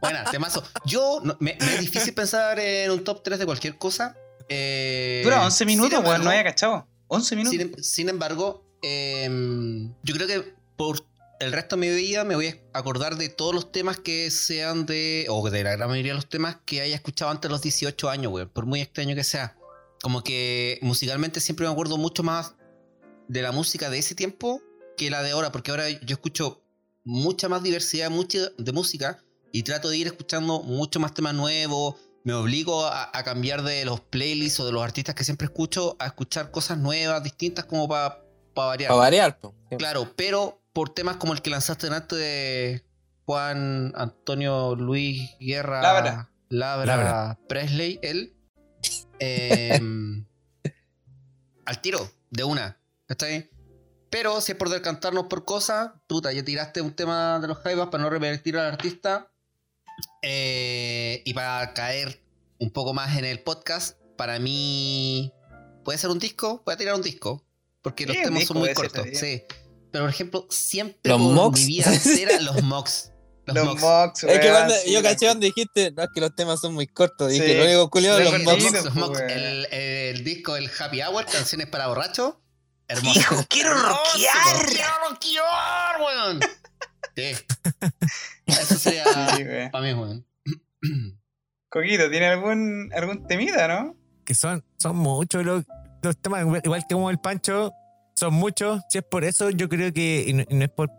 Bueno, 0.00 0.18
temazo. 0.32 0.64
Yo, 0.86 1.22
me, 1.38 1.52
es 1.52 1.78
difícil 1.78 2.14
pensar 2.14 2.58
en 2.58 2.90
un 2.90 3.04
top 3.04 3.22
3 3.22 3.38
de 3.38 3.46
cualquier 3.46 3.78
cosa. 3.78 4.16
Eh, 4.48 5.20
Dura 5.22 5.46
11 5.46 5.64
minutos, 5.66 6.04
weón. 6.04 6.24
no 6.24 6.30
había 6.30 6.42
cachado. 6.42 6.88
11 7.06 7.36
minutos. 7.36 7.60
Sin, 7.60 7.84
sin 7.84 8.08
embargo, 8.08 8.66
eh, 8.82 9.88
yo 10.02 10.14
creo 10.16 10.26
que 10.26 10.52
por 10.76 11.11
el 11.42 11.52
resto 11.52 11.76
de 11.76 11.80
mi 11.80 11.94
vida 11.94 12.24
me 12.24 12.36
voy 12.36 12.46
a 12.46 12.78
acordar 12.78 13.16
de 13.16 13.28
todos 13.28 13.54
los 13.54 13.72
temas 13.72 13.98
que 13.98 14.30
sean 14.30 14.86
de, 14.86 15.26
o 15.28 15.50
de 15.50 15.64
la 15.64 15.72
gran 15.72 15.88
mayoría 15.88 16.12
de 16.12 16.16
los 16.16 16.28
temas 16.28 16.58
que 16.64 16.80
haya 16.80 16.94
escuchado 16.94 17.30
antes 17.30 17.48
de 17.48 17.52
los 17.52 17.62
18 17.62 18.08
años, 18.08 18.30
güey, 18.30 18.46
por 18.46 18.64
muy 18.64 18.80
extraño 18.80 19.16
que 19.16 19.24
sea. 19.24 19.56
Como 20.02 20.22
que 20.22 20.78
musicalmente 20.82 21.40
siempre 21.40 21.66
me 21.66 21.72
acuerdo 21.72 21.98
mucho 21.98 22.22
más 22.22 22.54
de 23.28 23.42
la 23.42 23.50
música 23.50 23.90
de 23.90 23.98
ese 23.98 24.14
tiempo 24.14 24.62
que 24.96 25.10
la 25.10 25.22
de 25.22 25.32
ahora, 25.32 25.50
porque 25.50 25.72
ahora 25.72 25.88
yo 25.88 26.14
escucho 26.14 26.62
mucha 27.04 27.48
más 27.48 27.62
diversidad 27.62 28.10
de 28.10 28.72
música 28.72 29.22
y 29.50 29.64
trato 29.64 29.88
de 29.88 29.96
ir 29.96 30.06
escuchando 30.06 30.62
mucho 30.62 31.00
más 31.00 31.12
temas 31.12 31.34
nuevos. 31.34 31.96
Me 32.24 32.34
obligo 32.34 32.86
a, 32.86 33.10
a 33.12 33.24
cambiar 33.24 33.64
de 33.64 33.84
los 33.84 34.00
playlists 34.00 34.60
o 34.60 34.66
de 34.66 34.72
los 34.72 34.82
artistas 34.82 35.16
que 35.16 35.24
siempre 35.24 35.46
escucho 35.46 35.96
a 35.98 36.06
escuchar 36.06 36.52
cosas 36.52 36.78
nuevas, 36.78 37.22
distintas, 37.24 37.64
como 37.64 37.88
para 37.88 38.22
variar. 38.54 38.88
Para 38.90 39.00
variar, 39.00 39.38
po. 39.40 39.54
Claro, 39.76 40.12
pero 40.14 40.61
por 40.72 40.94
temas 40.94 41.16
como 41.16 41.32
el 41.32 41.42
que 41.42 41.50
lanzaste 41.50 41.86
delante 41.86 42.16
de 42.16 42.84
Juan 43.26 43.92
Antonio 43.96 44.74
Luis 44.74 45.30
Guerra 45.40 45.82
Labra. 45.82 46.30
Labra, 46.48 46.86
Labra. 46.96 47.38
Presley, 47.48 47.98
él. 48.02 48.34
eh, 49.20 49.80
al 51.64 51.80
tiro, 51.80 52.10
de 52.30 52.44
una. 52.44 52.78
¿Cachai? 53.06 53.50
Pero 54.10 54.40
si 54.40 54.52
es 54.52 54.58
por 54.58 54.68
decantarnos 54.68 55.24
por 55.26 55.44
cosas, 55.44 55.92
puta, 56.06 56.32
ya 56.32 56.44
tiraste 56.44 56.80
un 56.82 56.92
tema 56.94 57.38
de 57.40 57.48
los 57.48 57.58
jaivas 57.58 57.88
para 57.88 58.02
no 58.04 58.10
revertir 58.10 58.56
al 58.58 58.66
artista. 58.72 59.28
eh, 60.22 61.22
y 61.24 61.32
para 61.34 61.72
caer 61.74 62.22
un 62.58 62.70
poco 62.70 62.92
más 62.94 63.16
en 63.16 63.24
el 63.24 63.40
podcast, 63.40 63.98
para 64.16 64.38
mí 64.38 65.32
puede 65.84 65.98
ser 65.98 66.10
un 66.10 66.18
disco, 66.18 66.62
voy 66.64 66.74
a 66.74 66.76
tirar 66.76 66.94
un 66.94 67.02
disco. 67.02 67.44
Porque 67.82 68.06
los 68.06 68.16
Sí, 68.16 68.22
temas 68.22 68.44
son 68.44 68.58
muy 68.58 68.72
cortos. 68.74 69.04
está 69.06 69.18
Sí. 69.18 69.42
Pero 69.92 70.04
por 70.04 70.10
ejemplo, 70.10 70.46
siempre 70.50 70.98
Los 71.04 71.20
por 71.20 71.52
mi 71.58 71.64
vida 71.66 71.92
entera, 71.94 72.40
los 72.40 72.62
mocks. 72.62 73.12
Los, 73.44 73.56
Los 73.56 73.66
mocks. 73.66 73.82
mocks, 73.82 74.24
Es 74.24 74.38
que 74.40 74.48
cuando 74.50 74.74
sí, 74.74 74.92
yo 74.92 75.02
caché 75.02 75.26
cuando 75.26 75.44
dijiste, 75.46 75.90
no, 75.92 76.02
es 76.04 76.08
que 76.14 76.20
los 76.20 76.34
temas 76.34 76.60
son 76.60 76.74
muy 76.74 76.86
cortos. 76.86 77.30
Dije, 77.30 77.46
Sí. 77.46 77.54
lo 77.56 77.64
único 77.64 77.90
culiado 77.90 78.20
Los 78.20 78.42
mocks. 78.42 78.84
los 78.84 78.94
mocks. 78.94 79.18
weón. 79.18 79.30
El, 79.30 79.66
el 79.72 80.24
disco, 80.24 80.56
el 80.56 80.70
Happy 80.78 81.02
Hour, 81.02 81.26
canciones 81.26 81.66
para 81.66 81.88
borracho. 81.88 82.40
Hermoso. 82.88 83.18
Hijo, 83.20 83.44
quiero 83.48 83.74
rockear. 83.74 84.66
Quiero 84.68 84.88
rockear, 85.08 86.00
weón. 86.00 86.40
Sí. 87.16 87.34
Eso 88.46 88.74
sería 88.76 89.04
Sí, 89.36 89.44
para 89.72 89.84
mí, 89.84 89.92
weón. 89.92 90.26
Coquito, 91.68 92.10
¿tiene 92.10 92.26
algún, 92.26 92.90
algún 92.94 93.26
temida, 93.26 93.66
no? 93.66 93.96
Que 94.24 94.34
son, 94.34 94.64
son 94.78 94.96
muchos 94.96 95.44
los, 95.44 95.64
los 96.02 96.16
temas, 96.18 96.42
igual- 96.42 96.60
igual 96.64 96.84
que 96.88 96.94
como 96.94 97.10
el 97.10 97.18
Pancho, 97.18 97.72
son 98.16 98.34
muchos. 98.34 98.82
Si 98.88 98.98
es 98.98 99.04
por 99.04 99.24
eso, 99.24 99.50
yo 99.50 99.68
creo 99.68 99.92
que, 99.92 100.24
y 100.26 100.32
no, 100.32 100.44
y 100.48 100.54
no 100.54 100.64
es 100.64 100.70
por 100.70 100.90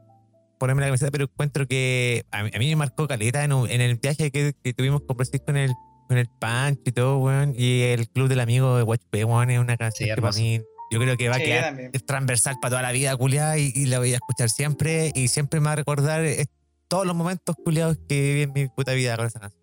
ponerme 0.60 0.82
la 0.82 0.88
camiseta, 0.88 1.12
pero 1.12 1.26
encuentro 1.26 1.68
que 1.68 2.24
a 2.32 2.44
mí, 2.44 2.52
a 2.54 2.60
mí 2.60 2.70
me 2.70 2.76
marcó 2.78 3.08
caleta 3.08 3.44
en, 3.44 3.54
un- 3.54 3.70
en 3.70 3.82
el 3.82 3.96
viaje 3.98 4.32
que, 4.32 4.54
que 4.64 4.74
tuvimos 4.74 5.02
con 5.02 5.16
Francisco 5.16 5.46
con 5.48 5.58
el, 5.58 5.72
con 6.08 6.18
el 6.18 6.28
Pancho 6.40 6.82
y 6.86 6.92
todo, 6.92 7.18
weón. 7.20 7.54
Y 7.58 7.82
el 7.82 8.08
Club 8.10 8.28
del 8.30 8.40
Amigo 8.40 8.78
de 8.78 8.84
Watch 8.84 9.02
weón, 9.12 9.50
es 9.50 9.60
una 9.60 9.76
canción 9.78 10.08
Sí, 10.10 10.16
que 10.16 10.22
para 10.22 10.34
mí, 10.36 10.62
yo 10.92 11.00
creo 11.00 11.18
que 11.18 11.28
va 11.30 11.36
a 11.36 11.40
Sí, 11.40 11.46
quedar 11.46 11.64
también. 11.66 11.92
transversal 12.06 12.56
para 12.62 12.70
toda 12.72 12.82
la 12.82 12.92
vida, 12.92 13.16
culiada, 13.18 13.58
y, 13.58 13.72
y 13.76 13.86
la 13.88 14.00
voy 14.00 14.14
a 14.14 14.16
escuchar 14.16 14.50
siempre. 14.50 15.12
Y 15.16 15.28
siempre 15.28 15.60
me 15.60 15.66
va 15.68 15.72
a 15.74 15.76
recordar 15.78 16.24
eh, 16.24 16.46
todos 16.88 17.06
los 17.06 17.16
momentos 17.16 17.56
culiados 17.64 17.98
que 18.08 18.22
viví 18.22 18.42
en 18.44 18.54
mi 18.54 18.68
puta 18.68 18.94
vida 18.94 19.18
con 19.18 19.26
esa 19.26 19.40
canción. 19.40 19.63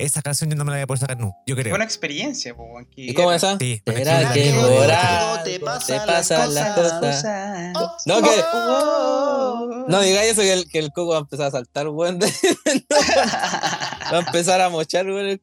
Esa 0.00 0.22
canción 0.22 0.48
yo 0.50 0.56
no 0.56 0.64
me 0.64 0.70
la 0.70 0.76
voy 0.78 0.82
a 0.82 0.86
poder 0.86 1.00
sacar 1.00 1.18
nunca, 1.18 1.36
yo 1.46 1.54
creo. 1.56 1.74
Una 1.74 1.84
experiencia, 1.84 2.54
po, 2.56 2.66
¿Y 2.96 3.12
cómo 3.14 3.32
es 3.32 3.42
esa? 3.42 3.58
Sí, 3.58 3.82
con 3.84 3.96
el 3.96 4.04
¿Será 4.04 4.18
Club 4.18 4.32
del 4.32 4.42
que 4.54 4.58
algo 4.60 5.42
te 5.44 5.50
te 5.58 5.60
pasan 5.60 6.06
pasan 6.06 6.54
las 6.54 6.66
las 6.66 6.76
cosas? 6.76 7.00
cosas? 7.00 7.72
Oh, 7.76 7.96
No, 8.06 8.22
que- 8.22 8.40
oh, 8.54 9.84
No 9.88 10.00
digáis 10.00 10.32
eso 10.32 10.40
que 10.42 10.52
el, 10.52 10.68
que 10.70 10.78
el 10.78 10.88
coco 10.92 11.10
va 11.12 11.16
a 11.16 11.20
empezar 11.20 11.46
a 11.48 11.50
saltar, 11.50 11.88
weón. 11.88 12.18
de- 12.18 12.26
va 12.92 14.16
a 14.16 14.20
empezar 14.26 14.60
a 14.60 14.68
mochar, 14.68 15.06
weón, 15.06 15.26
el. 15.26 15.40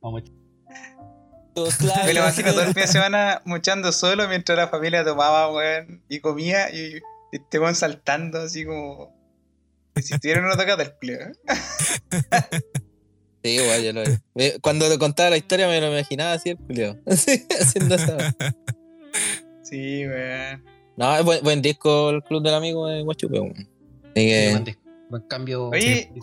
Vamos. 0.00 0.22
Me 2.04 2.12
lo 2.12 2.20
imagino 2.20 2.50
todo 2.52 2.60
el 2.64 2.74
fin 2.74 2.82
de 2.82 2.86
semana 2.86 3.40
muchando 3.46 3.90
solo 3.90 4.28
mientras 4.28 4.58
la 4.58 4.68
familia 4.68 5.02
tomaba, 5.02 5.50
weón, 5.50 6.02
y 6.08 6.20
comía 6.20 6.68
y 6.70 7.00
este 7.32 7.58
weón 7.58 7.74
saltando 7.74 8.40
así 8.42 8.66
como. 8.66 9.16
Si 9.96 10.12
estuviera 10.12 10.40
en 10.40 10.46
una 10.46 10.56
tocata 10.58 10.82
el 10.82 10.92
culo, 10.96 11.14
¿eh? 11.14 11.32
Sí, 13.46 13.52
igual, 13.62 13.82
yo 13.84 13.92
lo 13.92 14.02
vi. 14.02 14.50
Cuando 14.60 14.88
te 14.88 14.98
contaba 14.98 15.30
la 15.30 15.36
historia 15.36 15.68
me 15.68 15.80
lo 15.80 15.86
imaginaba 15.86 16.32
así 16.32 16.50
el 16.50 16.56
culiado. 16.56 16.98
haciendo 17.06 17.94
esa. 17.94 18.34
Sí, 19.62 20.04
weón. 20.04 20.64
No, 20.96 21.16
es 21.16 21.24
buen, 21.24 21.44
buen 21.44 21.62
disco 21.62 22.10
el 22.10 22.24
Club 22.24 22.42
del 22.42 22.54
Amigo 22.54 22.88
de 22.88 23.02
Guachupe, 23.02 23.38
weón. 23.38 23.54
Sí, 23.56 23.68
que- 24.14 24.50
buen 24.50 24.64
disco. 24.64 24.82
Buen 25.10 25.22
cambio. 25.28 25.68
Oye. 25.68 26.10
sí. 26.12 26.20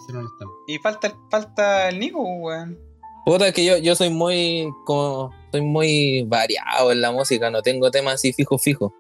Y 0.67 0.77
falta, 0.79 1.15
falta 1.31 1.87
el 1.87 1.99
Nico, 1.99 2.21
weón. 2.21 2.77
Puta, 3.25 3.47
es 3.47 3.53
que 3.53 3.63
yo, 3.63 3.77
yo 3.77 3.95
soy 3.95 4.09
muy 4.09 4.67
como 4.85 5.31
soy 5.53 5.61
muy 5.61 6.23
variado 6.23 6.91
en 6.91 6.99
la 6.99 7.11
música, 7.13 7.49
no 7.49 7.61
tengo 7.61 7.89
temas 7.89 8.15
así 8.15 8.33
fijo 8.33 8.57
fijo. 8.57 8.93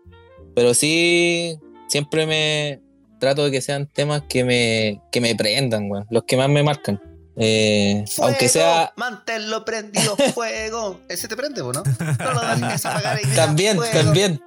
Pero 0.55 0.73
sí 0.73 1.59
siempre 1.87 2.25
me 2.25 2.79
trato 3.19 3.43
de 3.43 3.51
que 3.51 3.59
sean 3.59 3.87
temas 3.87 4.23
que 4.29 4.45
me, 4.45 5.01
que 5.11 5.19
me 5.19 5.35
prendan, 5.35 5.91
weón. 5.91 6.05
Los 6.09 6.23
que 6.23 6.37
más 6.37 6.47
me 6.47 6.63
marcan. 6.63 7.01
Eh, 7.35 8.05
aunque 8.21 8.47
sea. 8.49 8.93
Manténlo 8.95 9.65
prendido, 9.65 10.15
fuego. 10.35 10.99
Ese 11.09 11.27
te 11.27 11.35
prende, 11.35 11.61
¿o 11.61 11.73
¿no? 11.73 11.83
No 11.83 12.33
lo 12.33 12.41
dejes 12.55 12.85
apagar 12.85 13.19
y 13.19 13.23
grita, 13.25 13.45
También, 13.45 13.77
fuego. 13.77 13.93
también. 13.93 14.41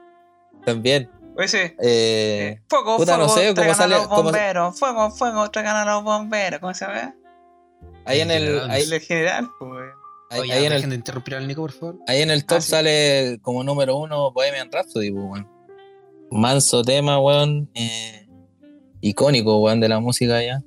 También. 0.65 1.11
Ese. 1.39 1.77
Eh, 1.83 2.61
fuego, 2.69 2.97
puta, 2.97 3.17
no 3.19 3.29
fuego, 3.29 3.55
sé 3.55 3.61
cómo 3.63 3.75
sale- 3.75 3.97
los 3.97 4.07
cómo- 4.09 4.23
bomberos. 4.25 4.79
Fuego, 4.79 5.11
fuego, 5.11 5.51
traigan 5.51 5.77
a 5.77 5.85
los 5.95 6.03
bomberos. 6.05 6.61
¿Cómo 6.61 6.75
se 6.75 6.87
ve? 6.87 7.13
ahí 8.05 8.21
en 8.21 8.31
el. 8.31 8.45
general, 8.45 8.71
Ahí, 8.71 8.83
El 8.83 9.01
general, 9.01 9.51
pues, 9.59 9.71
ahí- 10.31 10.41
Oye, 10.41 10.53
ahí 10.53 10.65
en 10.67 10.73
el 10.73 10.89
de 10.89 10.95
interrumpir 10.95 11.35
al 11.35 11.47
Nico, 11.49 11.63
por 11.63 11.73
favor. 11.73 11.97
ahí 12.07 12.23
en 12.23 12.31
el 12.31 12.47
top 12.47 12.59
Ah, 12.59 12.61
sí. 12.61 12.71
sale 12.71 13.39
como 13.43 13.65
número 13.65 13.97
uno 13.97 14.31
Bohemian 14.33 14.71
Rhapsody, 14.71 15.11
pues, 15.11 15.25
weón. 15.29 15.49
Manso 16.31 16.83
tema, 16.83 17.19
weón. 17.21 17.69
eh, 17.75 18.29
icónico, 19.01 19.59
weón, 19.61 19.81
de 19.81 19.89
la 19.89 19.99
música 20.01 20.43
ya. 20.43 20.63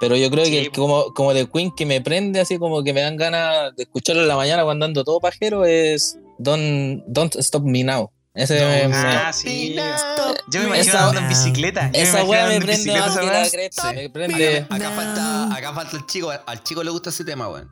Pero 0.00 0.16
yo 0.16 0.30
creo 0.30 0.44
Sí, 0.44 0.50
que 0.50 0.60
el- 0.62 0.72
como, 0.72 1.12
como 1.14 1.32
de 1.32 1.46
Queen 1.50 1.70
que 1.74 1.86
me 1.86 2.00
prende 2.00 2.40
así 2.40 2.58
como 2.58 2.82
que 2.84 2.92
me 2.92 3.00
dan 3.00 3.16
ganas 3.16 3.74
de 3.76 3.84
escucharlo 3.84 4.22
en 4.22 4.28
la 4.28 4.36
mañana 4.36 4.62
cuando 4.64 4.84
ando 4.86 5.04
todo 5.04 5.20
pajero 5.20 5.64
es 5.64 6.18
Don't, 6.38 7.02
Don't 7.06 7.34
Stop 7.36 7.64
Me 7.64 7.82
Now. 7.84 8.10
Ese 8.34 8.58
Don't 8.58 8.88
me- 8.90 8.94
Ah, 8.94 9.30
stop 9.30 9.48
sí. 9.50 9.70
me 9.70 9.76
now. 9.76 10.34
Yo 10.52 10.60
me 10.60 10.66
Esa- 10.66 10.90
imagino 10.90 10.98
andando 10.98 11.20
en 11.22 11.28
bicicleta. 11.30 11.90
Yo 11.94 12.00
esa 12.02 12.24
weá 12.24 12.46
me 12.48 12.56
prende 12.60 12.72
bicicleta, 12.76 13.00
más 13.06 13.10
esa 13.16 13.20
que 13.20 13.26
la 13.26 13.50
cresta. 13.50 13.92
Me 13.94 14.10
prende. 14.10 14.58
Acá 14.68 14.90
falta, 14.90 15.54
acá 15.56 15.72
falta 15.74 15.96
el 15.96 16.06
chico. 16.06 16.30
Al 16.44 16.62
chico 16.62 16.84
le 16.84 16.90
gusta 16.90 17.08
ese 17.08 17.24
tema, 17.24 17.48
weón. 17.48 17.68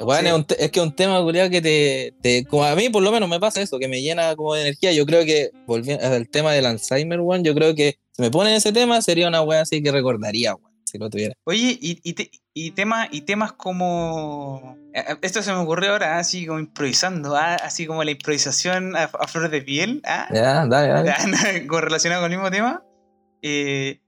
Weón, 0.00 0.20
Sí. 0.22 0.26
es, 0.26 0.32
un 0.32 0.44
te- 0.44 0.64
es 0.64 0.70
que 0.72 0.80
es 0.80 0.86
un 0.86 0.92
tema 0.96 1.20
culiao 1.22 1.48
que 1.50 1.60
te, 1.62 2.14
te- 2.22 2.44
Como 2.46 2.64
a 2.64 2.74
mí, 2.74 2.88
por 2.88 3.02
lo 3.04 3.12
menos, 3.12 3.28
me 3.28 3.38
pasa 3.38 3.60
eso, 3.60 3.78
que 3.78 3.86
me 3.86 4.00
llena 4.02 4.34
como 4.34 4.54
de 4.54 4.62
energía. 4.62 4.92
Yo 4.92 5.06
creo 5.06 5.24
que, 5.24 5.50
volviendo 5.66 6.04
al 6.04 6.28
tema 6.28 6.52
del 6.54 6.66
Alzheimer, 6.66 7.20
weón, 7.20 7.44
yo 7.44 7.54
creo 7.54 7.74
que 7.76 7.98
si 8.16 8.22
me 8.22 8.30
ponen 8.32 8.54
ese 8.54 8.72
tema 8.72 9.00
sería 9.02 9.28
una 9.28 9.42
weá 9.42 9.60
así 9.60 9.80
que 9.82 9.92
recordaría, 9.92 10.54
weón, 10.56 10.69
si 10.90 10.98
lo 10.98 11.08
tuviera. 11.10 11.34
Oye, 11.44 11.78
y, 11.80 12.00
y, 12.02 12.12
te- 12.14 12.30
y, 12.54 12.70
tema, 12.72 13.08
y 13.10 13.22
temas 13.22 13.52
como. 13.52 14.76
eh, 14.94 15.04
eh, 15.08 15.16
Esto 15.22 15.42
se 15.42 15.52
me 15.52 15.58
ocurrió 15.58 15.92
ahora, 15.92 16.18
así 16.18 16.46
como 16.46 16.58
improvisando, 16.58 17.36
ah, 17.36 17.54
así 17.56 17.86
como 17.86 18.02
la 18.04 18.10
improvisación 18.10 18.96
a, 18.96 19.04
a 19.04 19.26
flor 19.28 19.48
de 19.50 19.62
piel, 19.62 20.00
ah, 20.04 20.28
Ya, 20.32 20.66
dale, 20.66 20.88
dale. 21.12 21.66
Con- 21.66 21.82
relacionado 21.82 22.22
con 22.22 22.32
el 22.32 22.38
mismo 22.38 22.50
tema. 22.50 22.82
eh, 23.42 24.00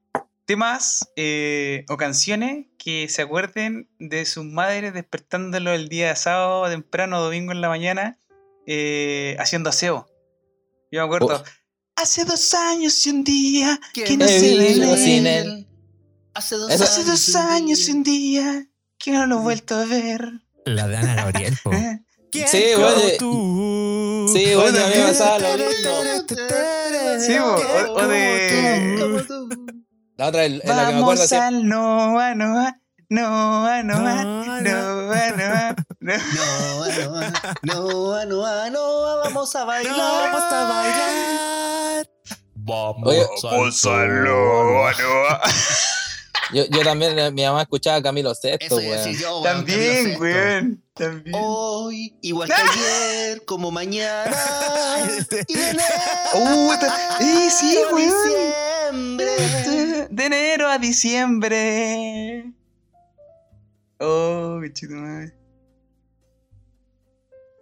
temas 0.45 1.09
eh, 1.17 1.85
o 1.89 1.97
canciones 1.97 2.67
que 2.77 3.09
se 3.09 3.23
acuerden 3.23 3.89
de 4.01 4.25
sus 4.27 4.45
madres 4.45 4.93
despertándolo 4.93 5.73
el 5.73 5.89
día 5.89 6.09
de 6.09 6.17
sábado, 6.17 6.69
temprano, 6.69 7.21
domingo 7.21 7.53
en 7.53 7.61
la 7.61 7.69
mañana, 7.69 8.19
eh, 8.67 9.37
haciendo 9.39 9.71
aseo. 9.71 10.09
Yo 10.91 11.01
me 11.01 11.05
acuerdo. 11.07 11.37
Uf. 11.41 11.49
Hace 11.95 12.25
dos 12.25 12.53
años 12.55 13.07
y 13.07 13.11
un 13.11 13.23
día 13.23 13.79
que 13.95 14.17
no 14.17 14.27
él. 14.27 14.97
sin 14.99 15.27
él. 15.27 15.67
Hace 16.35 16.57
dos 16.57 16.71
Eso- 16.71 16.85
Hace 16.85 17.05
dos 17.05 17.35
años 17.37 17.89
y 17.89 17.93
un 17.93 18.03
día 18.03 18.67
que 18.99 19.11
no 19.13 19.27
lo 19.27 19.39
he 19.39 19.43
vuelto 19.43 19.75
a 19.77 19.85
ver. 19.85 20.33
La 20.65 20.87
de 20.89 20.97
Ana 20.97 21.15
Gabriel, 21.15 21.59
po. 21.63 21.71
Sí, 22.33 22.65
oye. 22.79 23.17
tú? 23.19 24.27
Sí, 24.33 24.39
Oye, 24.39 24.57
bueno, 24.57 24.79
a 24.83 24.87
mí 24.87 24.95
me 24.97 25.03
pasaba 25.09 25.39
lo 25.39 25.49
mismo. 25.59 25.91
Sí, 27.21 27.39
bo, 27.39 27.47
o- 27.57 27.93
o 28.03 28.09
de- 28.09 28.97
Como 28.99 29.19
tú. 29.23 29.49
La 30.17 30.29
otra, 30.29 30.45
es 30.47 30.53
la 30.53 30.87
que 30.87 30.93
me 30.95 31.01
acuerdo 31.01 31.03
Vamos 31.03 31.33
al 31.33 31.69
Noa, 31.69 32.35
Noa, 32.35 32.79
Noa, 33.11 33.83
Noa, 33.83 33.83
Noa, 33.83 34.25
Noa, 34.25 34.63
Noa, 34.63 35.31
Noa. 35.37 35.77
No, 36.01 37.85
no, 38.25 38.25
no, 38.25 38.71
no, 38.71 39.17
vamos 39.23 39.55
a 39.55 39.65
bailar. 39.65 39.95
Vamos 39.95 40.43
a 40.53 40.65
bailar. 40.69 42.07
Vamos 42.55 43.85
al 43.85 44.25
Noa, 44.25 44.93
Noa. 44.93 45.41
Yo, 46.53 46.65
yo 46.67 46.83
también, 46.83 47.19
eh, 47.19 47.31
mi 47.31 47.43
mamá 47.45 47.63
escuchaba 47.63 47.97
a 47.97 48.03
Camilo 48.03 48.31
a 48.31 48.35
weón. 48.35 48.61
yo, 49.15 49.41
weón, 49.41 49.43
Camilo 49.43 49.43
También, 49.43 50.21
weón. 50.21 50.85
También. 50.95 51.35
Hoy, 51.39 52.15
igual 52.21 52.49
que 52.49 52.55
ayer, 53.31 53.45
como 53.47 53.71
mañana. 53.71 54.31
Y 55.49 55.55
de 55.55 55.71
enero 55.71 55.85
Uh, 56.35 56.73
eh, 57.21 57.51
sí, 57.51 57.79
a 57.79 57.95
weón. 57.95 59.17
diciembre. 59.17 60.09
De 60.11 60.25
enero 60.27 60.69
a 60.69 60.79
diciembre. 60.79 62.53
Oh, 63.99 64.59
qué 64.63 64.73
chido, 64.73 64.97
madre. 64.97 65.35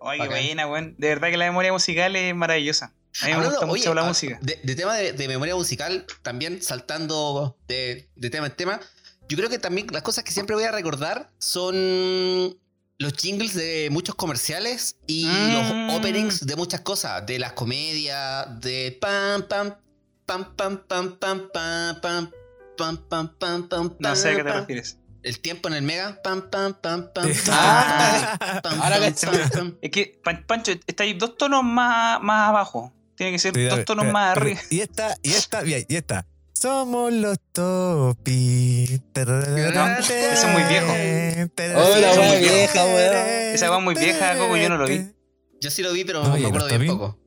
Ay, 0.00 0.18
qué 0.20 0.26
buena, 0.28 0.66
weón. 0.66 0.94
De 0.98 1.08
verdad 1.08 1.28
que 1.28 1.36
la 1.36 1.44
memoria 1.46 1.72
musical 1.72 2.16
es 2.16 2.34
maravillosa. 2.34 2.94
A 3.22 3.24
mí 3.26 3.30
me 3.30 3.34
Hablando- 3.34 3.50
gusta 3.50 3.66
mucho 3.66 3.90
oye, 3.90 3.94
la 3.94 4.02
ah, 4.02 4.08
música. 4.08 4.38
De, 4.40 4.60
de 4.62 4.74
tema 4.76 4.94
de, 4.94 5.12
de 5.12 5.28
memoria 5.28 5.54
musical, 5.56 6.06
también 6.22 6.62
saltando 6.62 7.56
de, 7.68 8.08
de 8.16 8.30
tema 8.30 8.46
en 8.46 8.52
tema, 8.56 8.80
yo 9.28 9.36
creo 9.36 9.48
que 9.50 9.58
también 9.58 9.86
las 9.92 10.02
cosas 10.02 10.24
que 10.24 10.32
siempre 10.32 10.54
voy 10.56 10.64
a 10.64 10.72
recordar 10.72 11.30
son 11.38 11.74
los 12.98 13.12
jingles 13.14 13.54
de 13.54 13.88
muchos 13.90 14.14
comerciales 14.14 14.96
y 15.06 15.26
Mm. 15.26 15.52
los 15.88 15.96
openings 15.98 16.46
de 16.46 16.56
muchas 16.56 16.80
cosas, 16.82 17.24
de 17.26 17.38
las 17.38 17.52
comedias, 17.52 18.60
de 18.60 18.96
pam 19.00 19.42
pam 19.48 19.74
pam 20.26 20.54
pam 20.56 20.78
pam 20.86 21.16
pam 21.18 21.48
pam 21.50 22.00
pam 22.00 22.30
pam 22.76 22.98
pam 23.08 23.28
pam 23.38 23.68
pam 23.68 23.96
No 23.98 24.16
sé 24.16 24.30
a 24.30 24.36
qué 24.36 24.44
te 24.44 24.52
refieres. 24.52 24.96
El 25.22 25.38
tiempo 25.40 25.68
en 25.68 25.74
el 25.74 25.82
mega 25.82 26.20
pam 26.22 26.48
pam 26.50 26.74
pam 26.74 27.10
pam 27.12 27.30
Ah. 27.50 28.38
Ahora. 28.64 29.06
Es 29.06 29.90
que, 29.90 30.20
Pan- 30.24 30.44
Pancho, 30.46 30.72
está 30.86 31.02
ahí 31.04 31.14
dos 31.14 31.36
tonos 31.36 31.62
más, 31.62 32.20
más 32.22 32.48
abajo. 32.48 32.92
Tiene 33.20 33.32
que 33.32 33.38
ser 33.38 33.54
Sí, 33.54 33.64
dos 33.64 33.84
tonos 33.84 34.06
más 34.06 34.34
arriba. 34.34 34.58
Y 34.70 34.80
esta, 34.80 35.14
y 35.22 35.32
esta, 35.32 35.60
bien, 35.60 35.84
y 35.90 35.96
esta. 35.96 36.26
Somos 36.54 37.12
los 37.12 37.38
Topi. 37.52 38.84
Ese 39.14 40.32
es 40.32 40.46
muy 40.46 40.62
viejo. 40.62 40.90
Oh, 41.76 41.96
la 41.98 42.12
wea 42.14 42.38
vieja, 42.40 42.82
weón. 42.86 43.14
Esa 43.54 43.70
wea 43.70 43.78
muy 43.80 43.94
vieja, 43.94 44.38
Coco, 44.38 44.56
yo 44.56 44.70
no 44.70 44.78
lo 44.78 44.86
vi. 44.86 45.12
Yo 45.60 45.70
sí 45.70 45.82
lo 45.82 45.92
vi, 45.92 46.06
pero 46.06 46.22
No, 46.22 46.34
me 46.34 46.46
acuerdo 46.46 46.66
bien 46.78 46.86
poco. 46.86 47.18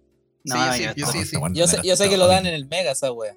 No, 0.46 0.56
Sí, 0.56 0.62
yo 0.66 0.74
sí, 0.74 0.86
no 0.88 0.94
yo 0.96 1.06
sí, 1.12 1.26
sí. 1.26 1.38
Yo 1.54 1.68
sé, 1.68 1.78
yo 1.84 1.96
sé 1.96 2.10
que 2.10 2.18
lo 2.18 2.26
dan 2.26 2.48
en 2.48 2.56
el 2.56 2.66
Mega 2.66 2.94
esa 2.94 3.12
wea. 3.12 3.36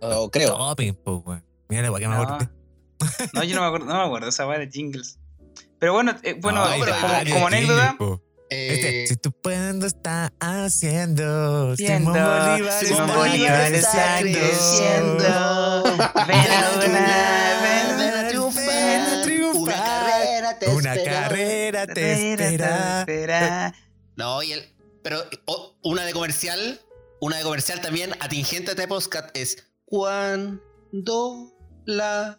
O 0.00 0.30
creo. 0.30 0.56
Topi, 0.56 0.92
po, 0.92 1.16
weón. 1.18 1.44
Mira 1.68 1.82
la 1.82 1.92
wea 1.92 2.00
que 2.00 2.08
me 2.08 2.14
No. 2.14 2.22
acordé. 2.22 2.48
No, 3.34 3.44
yo 3.44 3.54
no 3.56 3.60
me 3.60 3.66
acuerdo, 3.66 3.84
no 3.84 3.94
me 3.98 4.06
acuerdo 4.06 4.28
esa 4.30 4.46
weá 4.48 4.58
de 4.58 4.70
jingles. 4.70 5.18
Pero 5.78 5.92
bueno, 5.92 6.16
eh, 6.22 6.32
bueno, 6.40 6.64
Ay, 6.64 6.80
pero 6.82 6.94
como, 6.98 7.34
como 7.34 7.46
anécdota, 7.48 7.96
po. 8.48 8.54
Este, 8.54 9.02
Eh, 9.02 9.06
si 9.06 9.16
tú 9.16 9.32
puedes 9.32 9.84
está 9.84 10.32
haciendo, 10.40 11.74
Simón 11.76 12.04
Bolívar 12.14 12.84
Simón 12.84 13.02
está 13.02 13.16
Bolívar 13.16 13.72
está 13.74 14.18
creciendo. 14.20 15.24
Ven 16.26 16.50
a 16.52 16.70
una, 16.86 17.60
ven 17.62 18.14
a 18.14 18.28
triunfar. 18.28 19.22
triunfar. 19.22 19.62
Una 19.62 19.74
carrera 19.76 20.58
te 20.58 20.66
Una 20.68 20.94
espera. 20.94 21.12
carrera 21.22 21.86
te 21.86 22.32
espera. 22.32 23.00
espera. 23.00 23.74
No, 24.16 24.42
y 24.42 24.52
el, 24.52 24.74
pero 25.02 25.22
oh, 25.46 25.76
una 25.82 26.04
de 26.04 26.12
comercial, 26.12 26.80
una 27.20 27.36
de 27.38 27.42
comercial 27.42 27.80
también 27.80 28.12
atingente 28.20 28.70
a 28.70 28.74
este 28.74 28.88
podcast 28.88 29.36
es 29.36 29.66
cuando 29.84 31.52
la 31.84 32.38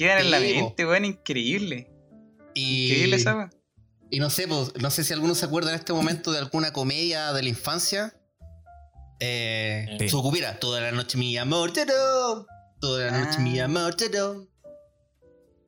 Quedan 0.00 0.18
en 0.20 0.30
la 0.30 0.40
mente, 0.40 0.86
weón, 0.86 1.04
increíble. 1.04 1.90
Y, 2.54 2.86
Increíble 2.86 3.16
esa 3.16 3.36
weón. 3.36 3.50
y 4.10 4.18
no 4.18 4.30
sé, 4.30 4.48
pues, 4.48 4.72
no 4.80 4.90
sé 4.90 5.04
si 5.04 5.12
alguno 5.12 5.34
se 5.34 5.44
acuerda 5.44 5.68
en 5.70 5.76
este 5.76 5.92
momento 5.92 6.32
de 6.32 6.38
alguna 6.38 6.72
comedia 6.72 7.34
de 7.34 7.42
la 7.42 7.48
infancia. 7.50 8.14
Eh, 9.20 9.86
Sí. 9.98 10.08
Sucupira, 10.08 10.58
toda 10.58 10.80
la 10.80 10.92
noche 10.92 11.18
mi 11.18 11.36
amor 11.36 11.74
doy, 11.74 11.84
Toda 12.80 13.10
la 13.10 13.18
noche 13.18 13.36
Ah. 13.38 13.42
mi 13.42 13.60
amor 13.60 13.94
doy. 13.94 14.48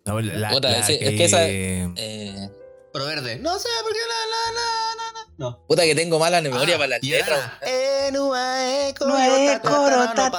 No, 0.06 0.18
la, 0.20 0.48
Puta, 0.50 0.70
la 0.70 0.82
sí, 0.82 0.94
es 0.94 1.10
que, 1.10 1.16
que 1.16 1.24
esa- 1.26 1.46
Eh, 1.46 2.48
Pro 2.90 3.04
verde. 3.04 3.36
No 3.36 3.58
sé 3.58 3.68
por 3.82 3.92
qué 3.92 3.98
la 4.00 4.20
la 4.32 4.52
la 4.56 4.62
la. 4.96 5.11
No. 5.42 5.64
puta 5.66 5.82
que 5.82 5.94
tengo 5.94 6.18
mala 6.18 6.40
memoria 6.40 6.74
Ah, 6.76 6.78
para 6.78 6.88
las 6.88 7.02
letras. 7.02 7.40
eh, 7.62 8.10
No 8.12 9.60
coro, 9.60 10.14
que 10.14 10.32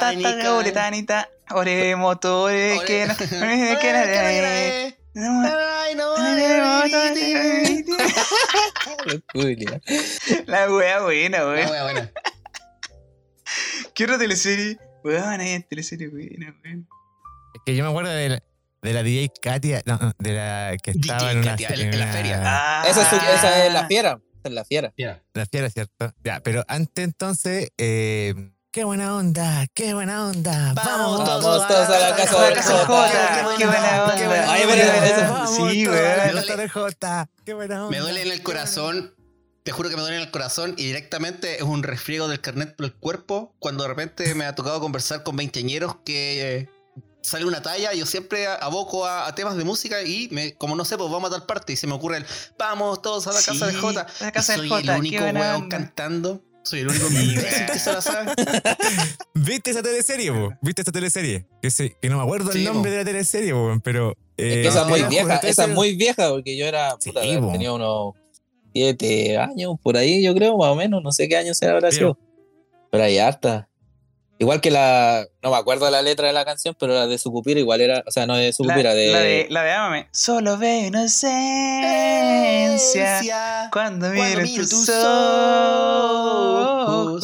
que. 2.86 3.08
La 10.48 10.72
wea 10.72 11.00
buena, 11.02 11.40
La 11.40 11.46
wea 11.72 11.84
buena. 11.84 12.12
¿Qué 13.94 14.04
otra 14.06 14.18
teleserie? 14.18 14.78
Weón, 15.04 15.40
hay 15.42 15.62
teleserie 15.64 16.08
buena, 16.10 16.56
weón. 16.64 16.88
Es 17.54 17.62
que 17.66 17.76
yo 17.76 17.84
me 17.84 17.90
acuerdo 17.90 18.12
de 18.12 18.30
la, 18.30 18.44
de 18.82 18.94
la 18.94 19.04
DJ 19.04 19.32
Katia, 19.42 19.82
no, 19.86 19.98
no, 19.98 20.12
de 20.18 20.34
la 20.34 20.76
que 20.82 20.94
DJ 20.94 21.32
en 21.32 21.38
una, 21.40 21.52
Katia, 21.52 21.70
en- 21.70 21.94
en 21.94 22.00
la 22.00 22.08
feria. 22.08 22.42
Ah, 22.44 22.84
Esa 22.88 23.02
es, 23.04 23.08
su- 23.10 23.16
esa 23.16 23.66
es 23.66 23.74
la 23.74 23.88
fiera. 23.88 24.20
Es 24.44 24.52
la 24.52 24.66
fiera. 24.66 24.94
Mira. 24.98 25.24
La 25.34 25.46
fiera, 25.46 25.70
¿cierto? 25.70 26.14
Ya, 26.24 26.40
pero 26.42 26.64
antes 26.68 27.04
entonces, 27.04 27.72
eh, 27.78 28.34
qué 28.72 28.84
buena 28.84 29.16
onda, 29.16 29.66
qué 29.74 29.94
buena 29.94 30.28
onda. 30.28 30.74
Vamos 30.74 31.20
Vamos 31.20 31.42
todos 31.42 31.68
todos 31.68 31.90
a 31.90 32.00
la 32.10 32.16
casa 32.16 32.46
del 32.46 32.62
Jota. 32.62 33.56
Qué 33.58 33.66
buena 33.66 34.04
onda. 34.04 34.16
Qué 34.16 34.28
buena 34.28 34.52
Ay, 34.52 34.64
onda. 34.64 34.76
pero 34.76 35.48
sí, 35.48 35.88
onda. 35.88 37.88
Me 37.90 38.00
duele 38.00 38.22
en 38.22 38.32
el 38.32 38.44
corazón. 38.44 39.16
Te 39.64 39.72
juro 39.72 39.90
que 39.90 39.96
me 39.96 40.02
duele 40.02 40.18
en 40.18 40.24
el 40.24 40.32
corazón 40.32 40.76
y 40.78 40.88
directamente 40.88 41.56
es 41.56 41.62
un 41.62 41.84
resfriego 41.84 42.28
del 42.28 42.42
carnet 42.42 42.76
por 42.76 42.86
el 42.86 42.94
cuerpo. 42.94 43.56
Cuando 43.60 43.84
de 43.84 43.90
repente 43.90 44.36
me 44.36 44.44
ha 44.44 44.56
tocado 44.56 44.82
conversar 44.82 45.24
con 45.24 45.38
veinteañeros 45.38 45.96
que 46.04 46.58
eh, 46.58 46.70
sale 47.24 47.46
una 47.46 47.62
talla, 47.62 47.94
yo 47.94 48.06
siempre 48.06 48.46
aboco 48.46 49.06
a, 49.06 49.28
a 49.28 49.34
temas 49.34 49.58
de 49.58 49.64
música 49.64 50.04
y 50.04 50.28
me, 50.32 50.54
como 50.54 50.76
no 50.76 50.86
sé, 50.86 50.98
pues 50.98 51.10
vamos 51.10 51.32
a 51.32 51.34
tal 51.38 51.46
parte 51.48 51.74
y 51.74 51.76
se 51.78 51.88
me 51.88 51.94
ocurre 51.94 52.18
el 52.18 52.26
vamos 52.60 53.02
todos 53.02 53.26
a 53.28 53.32
la 53.32 53.42
casa 53.42 53.54
Sí, 53.54 53.66
del 53.74 53.78
Jota. 53.82 54.06
la 54.20 54.32
casa 54.32 54.56
soy 54.56 54.70
Jota, 54.70 54.94
el 54.94 55.00
único 55.00 55.24
weón 55.24 55.70
cantando. 55.70 56.42
Soy 56.66 56.80
el 56.80 56.88
único 56.90 57.08
Sí, 57.10 57.36
que 57.74 57.78
se 57.80 57.92
la 57.92 58.02
sabe. 58.02 58.32
¿Viste 59.34 59.72
esa 59.72 59.82
teleserie, 59.84 60.32
po? 60.32 60.54
¿Viste 60.62 60.82
esa 60.82 60.92
teleserie? 60.94 61.46
Que, 61.62 61.70
se- 61.70 61.98
que 62.02 62.10
no 62.10 62.18
me 62.18 62.24
acuerdo 62.24 62.52
Sí, 62.54 62.60
el 62.60 62.74
nombre 62.74 62.90
de 62.92 62.98
la 63.00 63.04
teleserie, 63.06 63.52
po, 63.54 63.78
pero... 63.84 64.12
Es 64.38 64.46
eh, 64.46 64.62
que 64.62 64.68
esa 64.70 64.82
es 64.84 64.88
muy 64.88 65.04
vieja. 65.04 65.36
Esa 65.44 65.64
es 65.66 65.70
muy 65.70 65.96
vieja 65.96 66.30
porque 66.30 66.56
yo 66.58 66.66
era. 66.66 66.96
Sí, 67.00 67.10
Puta, 67.12 67.22
tenía 67.52 67.72
unos 67.74 68.14
siete 68.74 69.38
años 69.38 69.74
por 69.84 69.98
ahí, 69.98 70.24
yo 70.24 70.34
creo, 70.34 70.58
más 70.58 70.70
o 70.70 70.76
menos. 70.76 71.04
No 71.04 71.12
sé 71.12 71.28
qué 71.28 71.38
año 71.38 71.54
se 71.54 71.68
habrá 71.68 71.92
sido. 71.92 72.18
Pero 72.92 73.04
hay 73.04 73.18
harta. 73.20 73.68
Igual 74.44 74.60
que 74.60 74.72
la. 74.72 75.26
No 75.42 75.52
me 75.52 75.58
acuerdo 75.58 75.90
la 75.90 76.02
letra 76.02 76.28
de 76.28 76.34
la 76.34 76.44
canción, 76.44 76.76
pero 76.78 76.94
la 76.94 77.08
de 77.08 77.18
Sucupira 77.18 77.62
igual 77.62 77.80
era. 77.80 78.04
O 78.06 78.12
sea, 78.12 78.28
no 78.28 78.36
de 78.36 78.48
La, 78.48 78.52
Sucupira, 78.52 78.94
de. 78.94 79.08
la 79.08 79.20
de, 79.20 79.48
la 79.50 79.64
de 79.64 79.72
Ámame. 79.72 80.10
Solo 80.12 80.58
veo 80.58 80.88
inocencia 80.88 81.30
cuando 83.72 84.10
miro 84.10 84.42
miro 84.42 84.64
tus 84.68 84.86
tus 84.86 84.90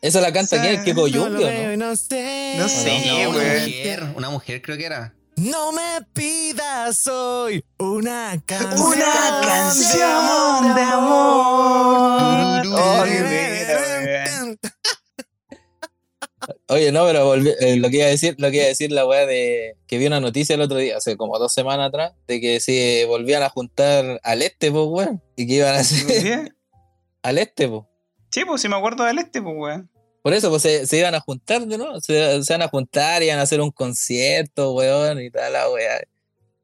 Esa 0.00 0.20
la 0.20 0.32
canta 0.32 0.60
quién? 0.60 0.84
¿Qué 0.84 0.94
veo 0.94 1.08
no? 1.08 1.30
no 1.76 1.96
sé. 1.96 2.54
No, 2.58 2.66
una 3.30 3.40
mujer, 3.64 4.04
una 4.14 4.30
mujer 4.30 4.62
creo 4.62 4.78
que 4.78 4.86
era. 4.86 5.14
No 5.34 5.72
me 5.72 6.00
pidas 6.12 7.08
hoy 7.08 7.64
una 7.76 8.40
canción. 8.46 8.86
Una 8.86 9.40
canción 9.42 10.76
de 10.76 10.82
amor. 10.82 12.66
Oh, 12.68 13.02
qué 13.04 13.22
buena, 13.24 13.74
weón. 13.80 14.58
Oye, 16.68 16.90
no, 16.90 17.04
pero 17.06 17.32
volví- 17.32 17.54
eh, 17.60 17.76
lo 17.76 17.88
que 17.90 17.98
iba 17.98 18.06
a 18.06 18.10
decir, 18.10 18.34
lo 18.38 18.50
que 18.50 18.56
iba 18.56 18.64
a 18.64 18.68
decir 18.68 18.90
la 18.90 19.06
weá 19.06 19.24
de 19.24 19.76
que 19.86 19.98
vi 19.98 20.06
una 20.06 20.18
noticia 20.20 20.54
el 20.56 20.60
otro 20.62 20.78
día, 20.78 20.96
hace 20.96 21.16
como 21.16 21.38
dos 21.38 21.52
semanas 21.52 21.88
atrás, 21.88 22.12
de 22.26 22.40
que 22.40 22.58
se 22.60 23.04
volvían 23.06 23.42
a 23.44 23.48
juntar 23.50 24.20
al 24.24 24.42
este, 24.42 24.72
pues, 24.72 24.84
weón. 24.88 25.22
Y 25.36 25.46
que 25.46 25.54
iban 25.54 25.74
a 25.74 25.78
hacer 25.78 25.98
¿Sí? 26.10 26.52
al 27.22 27.38
este, 27.38 27.68
pues. 27.68 27.82
Sí, 28.30 28.44
pues 28.44 28.60
si 28.62 28.68
me 28.68 28.76
acuerdo 28.76 29.04
del 29.04 29.18
este, 29.18 29.40
pues 29.40 29.54
weón. 29.56 29.90
Por 30.22 30.34
eso, 30.34 30.50
pues 30.50 30.62
se, 30.62 30.86
se 30.88 30.98
iban 30.98 31.14
a 31.14 31.20
juntar, 31.20 31.64
¿no? 31.68 32.00
Se, 32.00 32.42
se 32.42 32.52
van 32.52 32.62
a 32.62 32.68
juntar, 32.68 33.22
iban 33.22 33.38
a 33.38 33.42
hacer 33.42 33.60
un 33.60 33.70
concierto, 33.70 34.72
weón, 34.74 35.20
y 35.22 35.30
tal, 35.30 35.52
la 35.52 35.70
weá. 35.70 36.00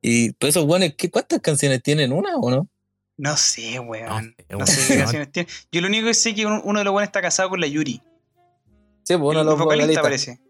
Y 0.00 0.32
por 0.32 0.48
eso, 0.48 0.64
weón, 0.64 0.92
¿qué, 0.98 1.10
¿cuántas 1.12 1.38
canciones 1.40 1.80
tienen? 1.80 2.12
¿Una 2.12 2.36
o 2.38 2.50
no? 2.50 2.68
No 3.16 3.36
sé, 3.36 3.78
weón. 3.78 4.34
No 4.50 4.58
No 4.58 4.66
sé, 4.66 4.72
sé 4.74 4.80
qué 4.80 4.92
weón. 4.94 5.02
canciones 5.04 5.30
tiene. 5.32 5.48
Yo 5.70 5.80
lo 5.80 5.86
único 5.86 6.06
que 6.08 6.14
sé 6.14 6.30
es 6.30 6.34
que 6.34 6.44
uno 6.46 6.60
uno 6.64 6.80
de 6.80 6.84
los 6.84 6.92
buenos 6.92 7.06
está 7.06 7.22
casado 7.22 7.50
con 7.50 7.60
la 7.60 7.68
Yuri. 7.68 8.02
Sí, 9.04 9.16
pues 9.16 9.20
uno 9.20 9.38
de 9.40 9.44
los 9.44 9.58
vocalista 9.58 10.00
vocalistas. 10.00 10.02
parece. 10.02 10.40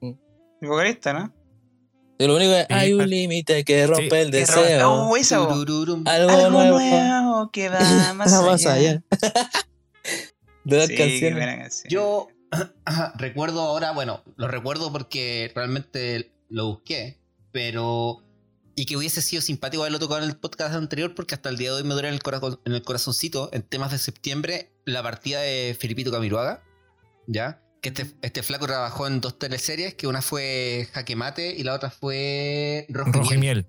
Mm. 0.00 0.12
El 0.62 0.68
vocalista, 0.68 1.12
¿no? 1.12 1.34
Sí, 2.18 2.26
lo 2.26 2.36
único 2.36 2.52
es, 2.52 2.66
hay 2.70 2.92
un 2.92 3.08
límite 3.08 3.64
que 3.64 3.86
rompe 3.86 4.20
el 4.20 4.30
deseo. 4.30 4.90
Oh, 4.90 5.16
esa. 5.16 5.36
Algo, 5.36 6.02
Algo 6.06 6.50
nuevo. 6.50 6.78
nuevo 6.78 7.50
que 7.50 7.68
va 7.68 8.14
más 8.14 8.32
allá. 8.32 8.46
Más 8.46 8.66
allá. 8.66 9.02
De 10.64 10.76
las 10.76 10.86
Sí, 10.86 10.96
canciones. 10.96 11.82
Yo 11.88 12.28
ajá, 12.84 13.12
recuerdo 13.16 13.60
ahora, 13.62 13.92
bueno, 13.92 14.22
lo 14.36 14.46
recuerdo 14.48 14.92
porque 14.92 15.50
realmente 15.54 16.32
lo 16.48 16.66
busqué, 16.66 17.18
pero. 17.50 18.22
Y 18.74 18.86
que 18.86 18.96
hubiese 18.96 19.20
sido 19.20 19.42
simpático 19.42 19.82
haberlo 19.82 19.98
tocado 19.98 20.22
en 20.22 20.30
el 20.30 20.36
podcast 20.36 20.74
anterior, 20.74 21.14
porque 21.14 21.34
hasta 21.34 21.50
el 21.50 21.58
día 21.58 21.70
de 21.70 21.76
hoy 21.76 21.82
me 21.84 21.92
duele 21.92 22.08
en 22.08 22.14
el, 22.14 22.22
corazón, 22.22 22.58
en 22.64 22.72
el 22.72 22.82
corazoncito, 22.82 23.50
en 23.52 23.62
temas 23.62 23.90
de 23.92 23.98
septiembre, 23.98 24.72
la 24.86 25.02
partida 25.02 25.40
de 25.40 25.76
Filipito 25.78 26.10
Camiroaga. 26.10 26.62
¿ya? 27.26 27.61
Que 27.82 27.88
este, 27.90 28.06
este 28.22 28.42
flaco 28.42 28.66
trabajó 28.66 29.06
en 29.08 29.20
dos 29.20 29.38
teleseries, 29.38 29.94
que 29.94 30.06
una 30.06 30.22
fue 30.22 30.88
Jaque 30.92 31.16
Mate 31.16 31.54
y 31.54 31.64
la 31.64 31.74
otra 31.74 31.90
fue 31.90 32.86
Rojo, 32.88 33.10
y 33.10 33.12
Rojo 33.12 33.34
y 33.34 33.38
Miel. 33.38 33.56
miel. 33.58 33.66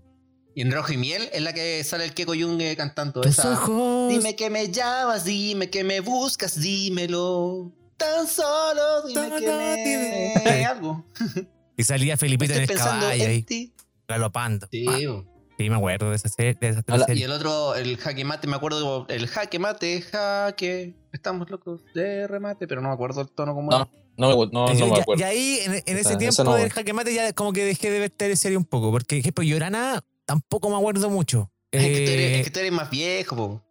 Y 0.56 0.62
en 0.62 0.72
Rojo 0.72 0.94
y 0.94 0.98
Miel 0.98 1.30
es 1.34 1.42
la 1.42 1.52
que 1.52 1.84
sale 1.84 2.06
el 2.06 2.14
Keko 2.14 2.34
Jung 2.40 2.62
eh, 2.62 2.76
cantando 2.78 3.22
Tus 3.22 3.32
esa. 3.40 3.54
ojos. 3.54 4.10
Dime 4.14 4.36
que 4.36 4.52
me 4.52 4.70
llamas, 4.72 5.26
dime 5.26 5.72
que 5.72 5.84
me 5.84 6.00
buscas, 6.00 6.62
dímelo. 6.62 7.72
Tan 7.98 8.28
solo 8.28 9.02
dime 9.08 9.30
Todo 9.30 9.40
que 9.40 9.48
me... 9.48 9.76
dime. 10.44 10.66
Algo. 10.70 11.06
Y 11.76 11.84
salía 11.84 12.16
Felipito 12.18 12.54
en 12.54 12.62
Estoy 12.62 12.76
el 12.76 12.80
pensando 12.80 13.02
caballo 13.08 13.24
en 13.24 13.30
ahí, 13.32 13.42
ti. 13.42 13.74
galopando. 14.08 14.68
Sí, 14.70 14.86
Ah, 14.88 14.98
sí, 15.58 15.70
me 15.72 15.76
acuerdo 15.76 16.12
de 16.12 16.18
esa 16.18 16.30
serie. 16.30 16.54
De 16.62 16.70
esa 16.70 16.84
Hola. 16.88 16.98
Y 16.98 17.06
teleserie. 17.06 17.26
el 17.26 17.32
otro, 17.32 17.74
el 17.74 17.98
jaque 17.98 18.24
mate, 18.24 18.46
me 18.48 18.56
acuerdo, 18.56 19.08
el 19.10 19.28
jaque 19.28 19.58
mate, 19.58 20.02
jaque. 20.04 20.94
Estamos 21.12 21.50
locos 21.50 21.82
de 21.96 22.28
remate, 22.28 22.68
pero 22.68 22.80
no 22.82 22.90
me 22.90 22.94
acuerdo 22.94 23.22
el 23.22 23.32
tono 23.32 23.56
como 23.56 23.72
No, 23.72 23.78
era. 23.78 23.90
No, 24.18 24.30
me- 24.30 24.52
no, 24.52 24.68
no 24.74 24.88
me 24.88 25.00
acuerdo. 25.00 25.22
y 25.22 25.24
ahí, 25.24 25.60
en, 25.64 25.74
en 25.74 25.98
ese 25.98 26.10
sea, 26.10 26.18
tiempo 26.18 26.44
no, 26.44 26.56
del 26.56 26.70
jaque 26.72 26.94
mate, 26.94 27.14
ya 27.14 27.34
como 27.34 27.52
que 27.54 27.66
dejé 27.66 27.90
de 27.90 28.00
ver 28.00 28.10
teleserie 28.12 28.58
un 28.58 28.66
poco. 28.66 28.92
Porque, 28.92 29.16
por 29.16 29.20
ejemplo, 29.20 29.44
Llorana 29.44 30.04
tampoco 30.26 30.70
me 30.70 30.76
acuerdo 30.78 31.10
mucho. 31.10 31.52
Es, 31.72 31.82
que 31.84 31.90
tú 32.06 32.12
eres, 32.12 32.26
Eh, 32.32 32.40
es 32.40 32.44
que 32.46 32.52
tú 32.52 32.60
eres 32.60 32.72
más 32.72 32.90
viejo, 32.92 33.36
po. 33.36 33.64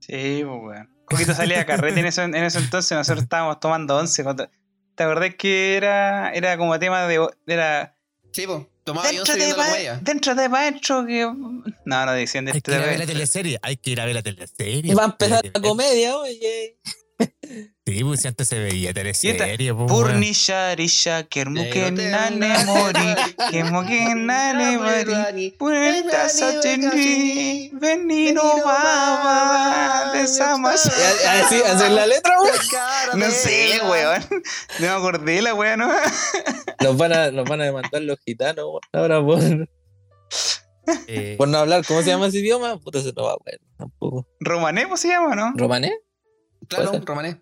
Sí, 0.00 0.42
pues, 0.44 0.60
weón. 0.62 0.90
Coquito 1.06 1.34
salía 1.34 1.60
a 1.60 1.66
carrete 1.66 2.00
en 2.00 2.06
ese, 2.06 2.22
en 2.22 2.34
ese 2.34 2.58
entonces, 2.58 2.92
nosotros 2.96 3.22
estábamos 3.22 3.60
tomando 3.60 3.96
once. 3.96 4.22
cuando- 4.22 4.48
¿Te 4.94 5.02
acordás 5.04 5.34
que 5.36 5.76
era, 5.76 6.32
era 6.32 6.56
como 6.56 6.78
tema 6.78 7.06
de. 7.06 7.26
Era. 7.46 7.96
Sí, 8.32 8.46
po. 8.46 8.68
Tomaba 8.84 9.08
Dentro 9.10 9.34
de, 9.34 9.54
pa- 9.54 9.98
dentro 10.00 10.34
de 10.34 10.48
maestro 10.48 11.04
que. 11.06 11.22
No, 11.84 12.06
no 12.06 12.12
decían 12.12 12.46
hay 12.48 12.60
que 12.60 12.70
ir 12.70 12.76
a 12.76 12.86
ver 12.86 12.98
la 13.00 13.06
teleserie. 13.06 13.58
Hay 13.62 13.76
que 13.76 13.90
ir 13.90 14.00
a 14.00 14.04
ver 14.04 14.14
la 14.14 14.22
teleserie. 14.22 14.94
Va 14.94 15.02
a 15.02 15.06
empezar 15.06 15.42
la 15.52 15.60
comedia, 15.60 16.16
oye. 16.16 16.78
Sí, 17.86 18.02
pues 18.02 18.20
si 18.20 18.28
antes 18.28 18.48
se 18.48 18.58
veía 18.58 18.92
teleserie. 18.92 19.72
pues. 19.72 19.86
Purnisha, 19.90 20.74
risha, 20.74 21.22
kermuke 21.22 21.90
nane 21.92 22.64
mori, 22.64 23.14
kermuke 23.50 24.14
nane 24.16 24.76
mori. 24.76 25.50
Puerta 25.52 26.28
satini, 26.28 27.70
venido 27.74 28.42
baba, 28.64 30.12
de 30.12 30.26
Samas. 30.26 30.84
Así, 30.86 31.56
es 31.64 31.90
la 31.90 32.06
letra, 32.06 32.34
weón. 32.40 33.20
No 33.20 33.30
sé, 33.30 33.80
weón. 33.88 34.24
No 34.80 34.86
me 34.86 34.88
acordé 34.88 35.32
de 35.36 35.42
la 35.42 35.54
weón, 35.54 35.78
¿no? 35.80 35.88
Nos 36.80 36.96
van 36.96 37.12
a, 37.12 37.30
nos 37.30 37.48
van 37.48 37.60
a 37.60 37.64
demandar 37.64 38.02
los 38.02 38.18
gitanos, 38.24 38.64
weón. 38.66 38.80
Ahora 38.92 39.24
por, 39.24 39.40
Eh, 41.06 41.34
por 41.38 41.48
no 41.48 41.58
hablar, 41.58 41.84
¿cómo 41.86 42.02
se 42.02 42.08
llama 42.10 42.26
ese 42.26 42.38
idioma? 42.38 42.78
Puta, 42.78 43.00
se 43.00 43.12
no 43.12 43.22
va, 43.24 43.36
weón. 43.44 43.60
Tampoco. 43.78 44.26
Romané, 44.40 44.86
pues 44.88 45.00
se 45.00 45.08
llama, 45.08 45.34
¿no? 45.36 45.52
¿Romané? 45.56 45.92
Claro, 46.68 47.00
romané. 47.04 47.40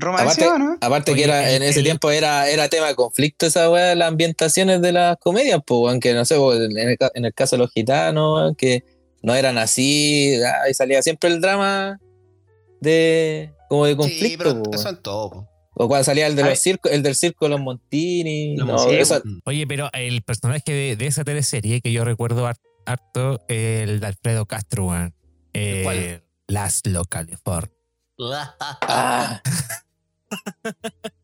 Romané 0.00 0.22
Aparte, 0.30 0.44
¿no? 0.58 0.78
aparte 0.80 1.10
Oye, 1.12 1.22
que 1.22 1.24
era, 1.24 1.50
el- 1.50 1.56
en 1.56 1.62
ese 1.68 1.80
el- 1.80 1.84
tiempo 1.84 2.10
era, 2.12 2.48
era 2.48 2.68
tema 2.68 2.86
de 2.86 2.94
conflicto 2.94 3.46
esa 3.46 3.68
weá, 3.68 3.96
las 3.96 4.08
ambientaciones 4.08 4.80
de 4.80 4.92
las 4.92 5.16
comedias, 5.18 5.60
pues, 5.66 5.90
aunque 5.90 6.14
no 6.14 6.24
sé, 6.24 6.36
pues, 6.36 6.60
en 6.60 6.78
el, 6.78 6.96
ca- 6.96 7.10
en 7.14 7.24
el 7.24 7.34
caso 7.34 7.56
de 7.56 7.62
los 7.62 7.72
gitanos, 7.72 8.52
que 8.56 8.84
no 9.22 9.34
eran 9.34 9.58
así, 9.58 10.34
ahí 10.64 10.72
salía 10.72 11.02
siempre 11.02 11.30
el 11.30 11.40
drama 11.40 11.98
de 12.80 13.52
como 13.68 13.86
de 13.86 13.92
Sí, 13.92 13.96
conflicto, 13.96 14.44
pero 14.44 14.62
pues, 14.62 14.80
eso 14.80 14.88
en 14.90 15.02
todo, 15.02 15.30
po. 15.30 15.48
o 15.74 15.88
cuando 15.88 16.04
salía 16.04 16.28
el 16.28 16.36
de 16.36 16.44
los 16.44 16.58
circos, 16.60 16.92
el 16.92 17.02
del 17.02 17.16
circo 17.16 17.46
de 17.46 17.50
los 17.50 17.60
Montini, 17.60 18.56
Los 18.56 18.68
no, 18.68 18.76
po. 18.76 19.40
Oye, 19.46 19.66
pero 19.66 19.90
el 19.94 20.22
personaje 20.22 20.62
de, 20.72 20.94
de 20.96 21.06
esa 21.08 21.24
teleserie 21.24 21.80
que 21.80 21.90
yo 21.90 22.04
recuerdo 22.04 22.46
har- 22.46 22.56
harto, 22.86 23.40
el 23.48 23.98
de 23.98 24.06
Alfredo 24.06 24.46
Castro. 24.46 24.90
Eh, 25.54 25.80
¿Cuál? 25.82 26.22
Las 26.48 26.82
California. 27.08 27.70
ah, 28.60 29.40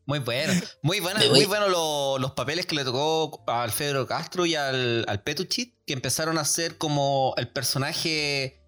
Muy 0.05 0.19
bueno, 0.19 0.53
muy 0.81 0.99
bueno, 0.99 1.19
muy 1.31 1.45
bueno 1.45 1.67
lo- 1.67 2.17
los 2.19 2.31
papeles 2.31 2.65
que 2.65 2.75
le 2.75 2.83
tocó 2.85 3.43
a 3.47 3.63
Alfredo 3.63 4.05
Castro 4.07 4.45
y 4.45 4.55
al, 4.55 5.03
al 5.07 5.21
Petuchit, 5.23 5.75
que 5.85 5.93
empezaron 5.93 6.37
a 6.37 6.45
ser 6.45 6.77
como 6.77 7.33
el 7.37 7.49
personaje 7.49 8.61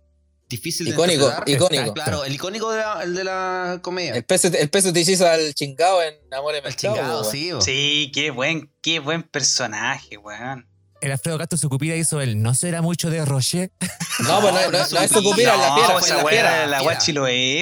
difícil 0.50 0.88
de 0.88 0.94
Icónico, 0.94 1.26
interpretar. 1.30 1.56
icónico. 1.74 1.94
Claro, 1.94 2.24
el 2.26 2.34
icónico 2.34 2.72
de 2.72 2.80
la, 2.80 3.04
el 3.04 3.16
de 3.16 3.24
la 3.24 3.80
comedia. 3.84 4.16
el 4.16 4.24
peso, 4.26 4.48
el 4.48 4.70
peso 4.70 4.92
te 4.92 5.00
hizo 5.02 5.28
al 5.28 5.54
chingado 5.54 6.02
en 6.02 6.16
Amores 6.34 6.60
El 6.60 6.66
Mezclados, 6.66 6.98
chingado, 7.00 7.24
sí. 7.24 7.52
bo. 7.52 7.62
Sí, 7.62 8.12
qué 8.14 8.32
buen, 8.32 8.74
qué 8.82 9.00
buen 9.00 9.24
personaje, 9.24 10.18
weón. 10.18 10.68
El 11.02 11.12
Alfredo 11.12 11.38
Castro 11.38 11.58
Sucupira 11.58 11.96
hizo 11.96 12.22
el 12.22 12.42
No 12.42 12.54
será 12.56 12.82
mucho 12.82 13.10
de 13.10 13.24
Rocher. 13.24 13.72
No, 14.20 14.42
pues 14.42 14.54
no, 14.54 14.62
No, 14.62 14.72
no, 14.72 14.72
no 14.72 14.88
no 14.92 15.00
es. 15.02 15.12
Sucupira, 15.12 15.54
es 15.54 15.60
la 15.60 15.68
No, 15.70 15.76
fiera, 15.76 15.94
pues 15.94 16.06
fue 16.08 16.16
esa 16.16 16.24
la 16.24 16.30
fiera. 16.30 16.56
era 16.58 16.68
la 16.68 16.78
Es 16.78 16.84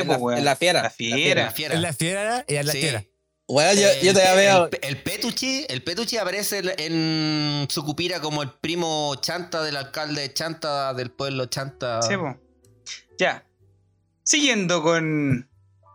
pues, 0.05 0.19
weón. 0.19 0.38
es 0.38 0.43
la 0.43 0.55
fiera. 0.55 0.81
La 0.83 0.89
fiera. 0.89 1.75
En 1.75 1.81
la 1.81 1.93
fiera 1.93 2.45
y 2.47 2.55
en 2.55 2.65
la 2.65 2.71
fiera. 2.73 3.05
Weón, 3.47 3.77
yo, 3.77 3.88
yo 4.01 4.13
veo. 4.36 4.69
El, 4.71 4.79
el 4.81 5.03
Petuchi, 5.03 5.65
el 5.69 5.83
Petuchi 5.83 6.17
aparece 6.17 6.59
en- 6.59 6.73
en 6.79 7.67
Sucupira 7.69 8.19
como 8.21 8.41
el 8.41 8.51
primo 8.51 9.15
chanta 9.21 9.61
del 9.63 9.75
alcalde 9.77 10.33
chanta 10.33 10.93
del 10.93 11.11
pueblo 11.11 11.45
chanta. 11.47 12.01
Sí, 12.01 12.15
po. 12.17 12.36
Ya. 13.19 13.45
Siguiendo 14.23 14.81
con 14.81 15.47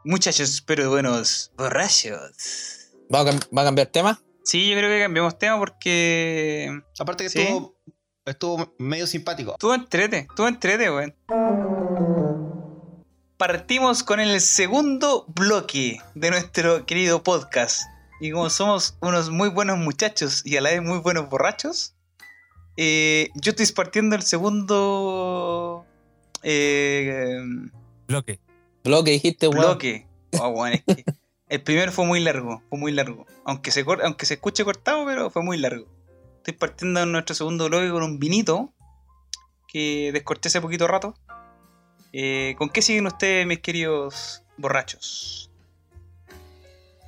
muchachos, 0.05 0.63
pero 0.65 0.91
buenos 0.91 1.51
borrachos. 1.57 2.91
¿Va 3.13 3.21
a, 3.21 3.25
cam- 3.25 3.49
va 3.57 3.63
a 3.63 3.65
cambiar 3.65 3.89
tema? 3.89 4.23
Sí, 4.45 4.69
yo 4.71 4.77
creo 4.77 4.89
que 4.91 5.01
cambiamos 5.03 5.39
tema 5.39 5.59
porque 5.59 6.81
Aparte 6.99 7.25
que 7.25 7.31
Sí. 7.31 7.39
estuvo, 7.41 7.77
estuvo 8.25 8.75
medio 8.79 9.07
simpático. 9.07 9.53
Estuvo 9.53 9.75
entrete, 9.75 10.27
estuvo 10.29 10.49
entrete, 10.49 10.91
weón. 10.91 11.15
Partimos 13.37 14.03
con 14.03 14.21
el 14.21 14.41
segundo 14.41 15.25
bloque 15.29 15.99
de 16.15 16.31
nuestro 16.31 16.85
querido 16.85 17.23
podcast. 17.23 17.83
Y 18.21 18.33
como 18.33 18.51
somos 18.51 18.99
unos 19.01 19.31
muy 19.31 19.49
buenos 19.49 19.79
muchachos 19.79 20.43
y 20.45 20.59
a 20.59 20.61
la 20.61 20.71
vez 20.71 20.83
muy 20.83 20.99
buenos 20.99 21.31
borrachos, 21.31 21.95
eh, 22.77 23.29
yo 23.35 23.51
estoy 23.51 23.67
partiendo 23.75 24.15
el 24.15 24.23
segundo 24.23 25.87
eh, 26.43 27.39
Bloque. 28.09 28.41
Lo 28.85 29.05
que 29.05 29.13
dijiste, 29.13 29.49
weón. 29.49 29.61
bloque. 29.63 30.07
Oh, 30.39 30.49
weón, 30.49 30.75
es 30.75 30.85
que 30.85 31.05
el 31.51 31.63
primero 31.63 31.93
fue 31.93 32.07
muy 32.07 32.21
largo, 32.21 32.63
fue 32.71 32.79
muy 32.79 32.93
largo. 32.93 33.27
Aunque 33.45 33.71
se, 33.71 33.85
aunque 34.05 34.25
se 34.27 34.35
escuche 34.35 34.65
cortado, 34.65 35.05
pero 35.05 35.31
fue 35.31 35.43
muy 35.43 35.59
largo. 35.59 35.87
Estoy 36.39 36.55
partiendo 36.55 37.03
en 37.03 37.13
nuestro 37.13 37.35
segundo 37.35 37.67
bloque 37.69 37.91
con 37.91 38.03
un 38.03 38.19
vinito 38.19 38.73
que 39.69 40.11
descorché 40.13 40.49
hace 40.49 40.61
poquito 40.61 40.87
rato. 40.89 41.15
Eh, 42.13 42.55
¿Con 42.59 42.71
qué 42.71 42.83
siguen 42.83 43.07
ustedes, 43.07 43.47
mis 43.47 43.59
queridos 43.61 44.43
borrachos? 44.57 45.51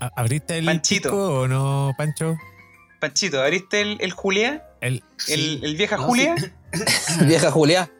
¿A- 0.01 0.11
¿Abriste 0.16 0.59
el 0.59 0.64
Panchito. 0.66 1.40
o 1.40 1.49
no, 1.49 1.93
Pancho? 1.97 2.36
Panchito, 3.01 3.40
¿abriste 3.43 3.80
el, 3.80 3.97
el 4.01 4.12
Julia? 4.12 4.64
El, 4.80 5.03
¿El, 5.28 5.64
el 5.64 5.76
vieja 5.76 5.97
No, 5.97 6.05
Julia? 6.05 6.34
Vieja 7.26 7.51
Julia. 7.51 7.90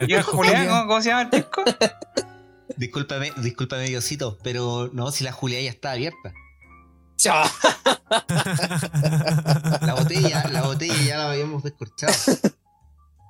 el 0.00 0.06
¿Vieja? 0.06 0.22
Julia. 0.22 0.66
¿Cómo, 0.68 0.86
cómo 0.86 1.00
se 1.02 1.08
llama 1.10 1.22
el 1.22 1.28
pisco? 1.30 1.62
Discúlpame, 2.80 3.30
discúlpame, 3.42 3.84
Diosito, 3.84 4.38
pero 4.42 4.88
no, 4.94 5.10
si 5.10 5.22
la 5.22 5.32
Julia 5.32 5.60
ya 5.60 5.68
está 5.70 5.92
abierta. 5.92 6.32
La 9.82 9.94
botella, 9.98 10.48
la 10.48 10.62
botella 10.62 10.94
ya 11.06 11.18
la 11.18 11.30
habíamos 11.32 11.62
descorchado. 11.62 12.12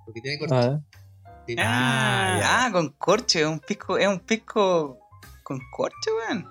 Porque 0.06 0.20
tiene 0.20 0.38
corcho. 0.38 0.54
Ah, 0.54 0.80
tiene- 1.46 1.62
Ah, 1.64 2.38
ya. 2.40 2.64
ah, 2.66 2.72
con 2.72 2.90
corcho, 2.90 3.38
es 3.40 3.46
un 3.46 3.58
pisco, 3.60 3.98
es 3.98 4.06
un 4.06 4.20
pisco 4.20 4.98
con 5.42 5.60
corcho, 5.72 6.10
weón. 6.28 6.46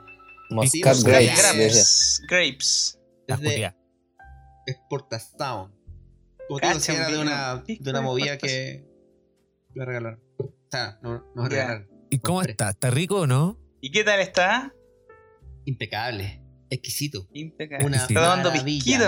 Moscat 0.50 0.95
Sí, 0.95 1.04
Grapes. 1.06 2.22
Grapes. 2.28 3.00
La 3.28 3.36
es 3.36 3.41
de 3.41 3.50
Julia. 3.50 3.78
Exportación. 4.68 5.74
Cacha, 6.60 6.93
era 6.93 7.08
de 7.10 7.16
un 7.18 7.28
una, 7.28 7.56
de 7.58 7.89
una 7.89 8.02
movida 8.02 8.38
que. 8.38 8.86
Me 9.76 9.86
regalaron. 9.86 10.20
O 10.39 10.52
sea, 10.70 11.00
no, 11.02 11.24
no 11.36 11.43
me 11.43 11.50
Ya. 11.50 11.56
regalaron. 11.68 11.89
¿Y 12.10 12.20
cómo 12.20 12.38
Compré. 12.39 12.51
está? 12.51 12.70
¿Está 12.70 12.89
rico 12.89 13.22
o 13.22 13.28
no? 13.28 13.57
¿Y 13.82 13.91
qué 13.91 14.03
tal 14.03 14.20
está? 14.20 14.74
Impecable. 15.66 16.41
Exquisito. 16.70 17.28
Impecable. 17.34 17.86
Una 17.86 17.97
está 17.97 18.14
tomando 18.14 18.51
pisquito. 18.51 19.03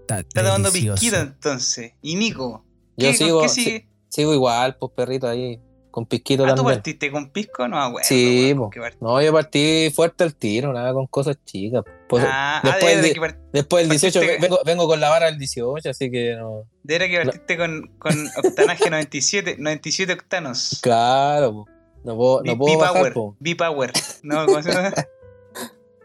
Está, 0.00 0.18
Está 0.20 0.42
tomando 0.44 0.70
pisquito 0.72 1.16
entonces. 1.16 1.92
¿Y 2.02 2.16
Nico? 2.16 2.64
Yo 2.96 3.10
¿Qué- 3.10 3.14
sigo, 3.16 3.42
¿Qué 3.42 3.48
si- 3.48 3.64
sigue? 3.64 3.88
sigo 4.08 4.34
igual, 4.34 4.76
pues 4.78 4.92
perrito 4.94 5.26
ahí, 5.28 5.60
con 5.90 6.06
pisquito 6.06 6.44
¿Ah, 6.44 6.50
tú 6.50 6.56
también. 6.56 6.76
partiste 6.76 7.10
con 7.10 7.30
pisco? 7.30 7.66
No, 7.68 7.90
bueno. 7.90 8.06
Sí, 8.06 8.54
po. 8.56 8.70
No, 9.00 9.20
yo 9.22 9.32
partí 9.32 9.90
fuerte 9.94 10.24
al 10.24 10.34
tiro, 10.34 10.72
nada 10.72 10.92
con 10.92 11.06
cosas 11.06 11.36
chicas. 11.44 11.82
Pues, 12.08 12.24
Ah, 12.26 12.58
ah, 12.58 12.60
después, 12.62 12.96
de, 12.96 13.02
de- 13.02 13.08
de 13.08 13.14
que 13.14 13.20
part- 13.20 13.38
después 13.52 13.82
del 13.84 13.90
18 13.90 14.20
partiste- 14.20 14.40
vengo, 14.42 14.58
vengo 14.64 14.86
con 14.86 15.00
la 15.00 15.08
vara 15.08 15.26
del 15.26 15.38
18, 15.38 15.90
así 15.90 16.10
que 16.10 16.36
no. 16.36 16.64
de 16.82 16.94
era 16.94 17.08
que 17.08 17.16
partiste 17.24 17.56
con, 17.56 17.88
con 17.98 18.28
octanaje 18.44 18.90
97, 18.90 19.56
97 19.58 20.12
octanos. 20.12 20.78
Claro, 20.82 21.52
po. 21.52 21.66
No 22.04 22.16
puedo, 22.16 22.42
no 22.44 22.56
puedo 22.58 22.78
bajar, 22.78 22.94
B-Power. 22.94 23.12
po. 23.12 23.36
B-Power. 23.40 23.92
No, 24.22 24.46
¿cómo 24.46 24.62
se 24.62 24.72
llama? 24.72 24.92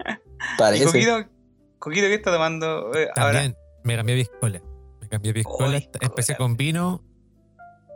¿Y 0.06 0.58
Parece. 0.58 0.86
Coquito, 0.86 1.26
Coquito 1.78 2.08
qué 2.08 2.16
está 2.16 2.32
tomando 2.32 2.94
eh, 2.96 3.08
ahora? 3.16 3.34
También 3.34 3.58
me 3.84 3.96
cambié 3.96 4.16
a 4.16 4.18
piscola. 4.20 4.62
Me 5.02 5.08
cambié 5.10 5.32
a 5.32 5.34
piscola. 5.34 5.82
Empecé 6.02 6.36
con 6.36 6.58
vino. 6.58 7.04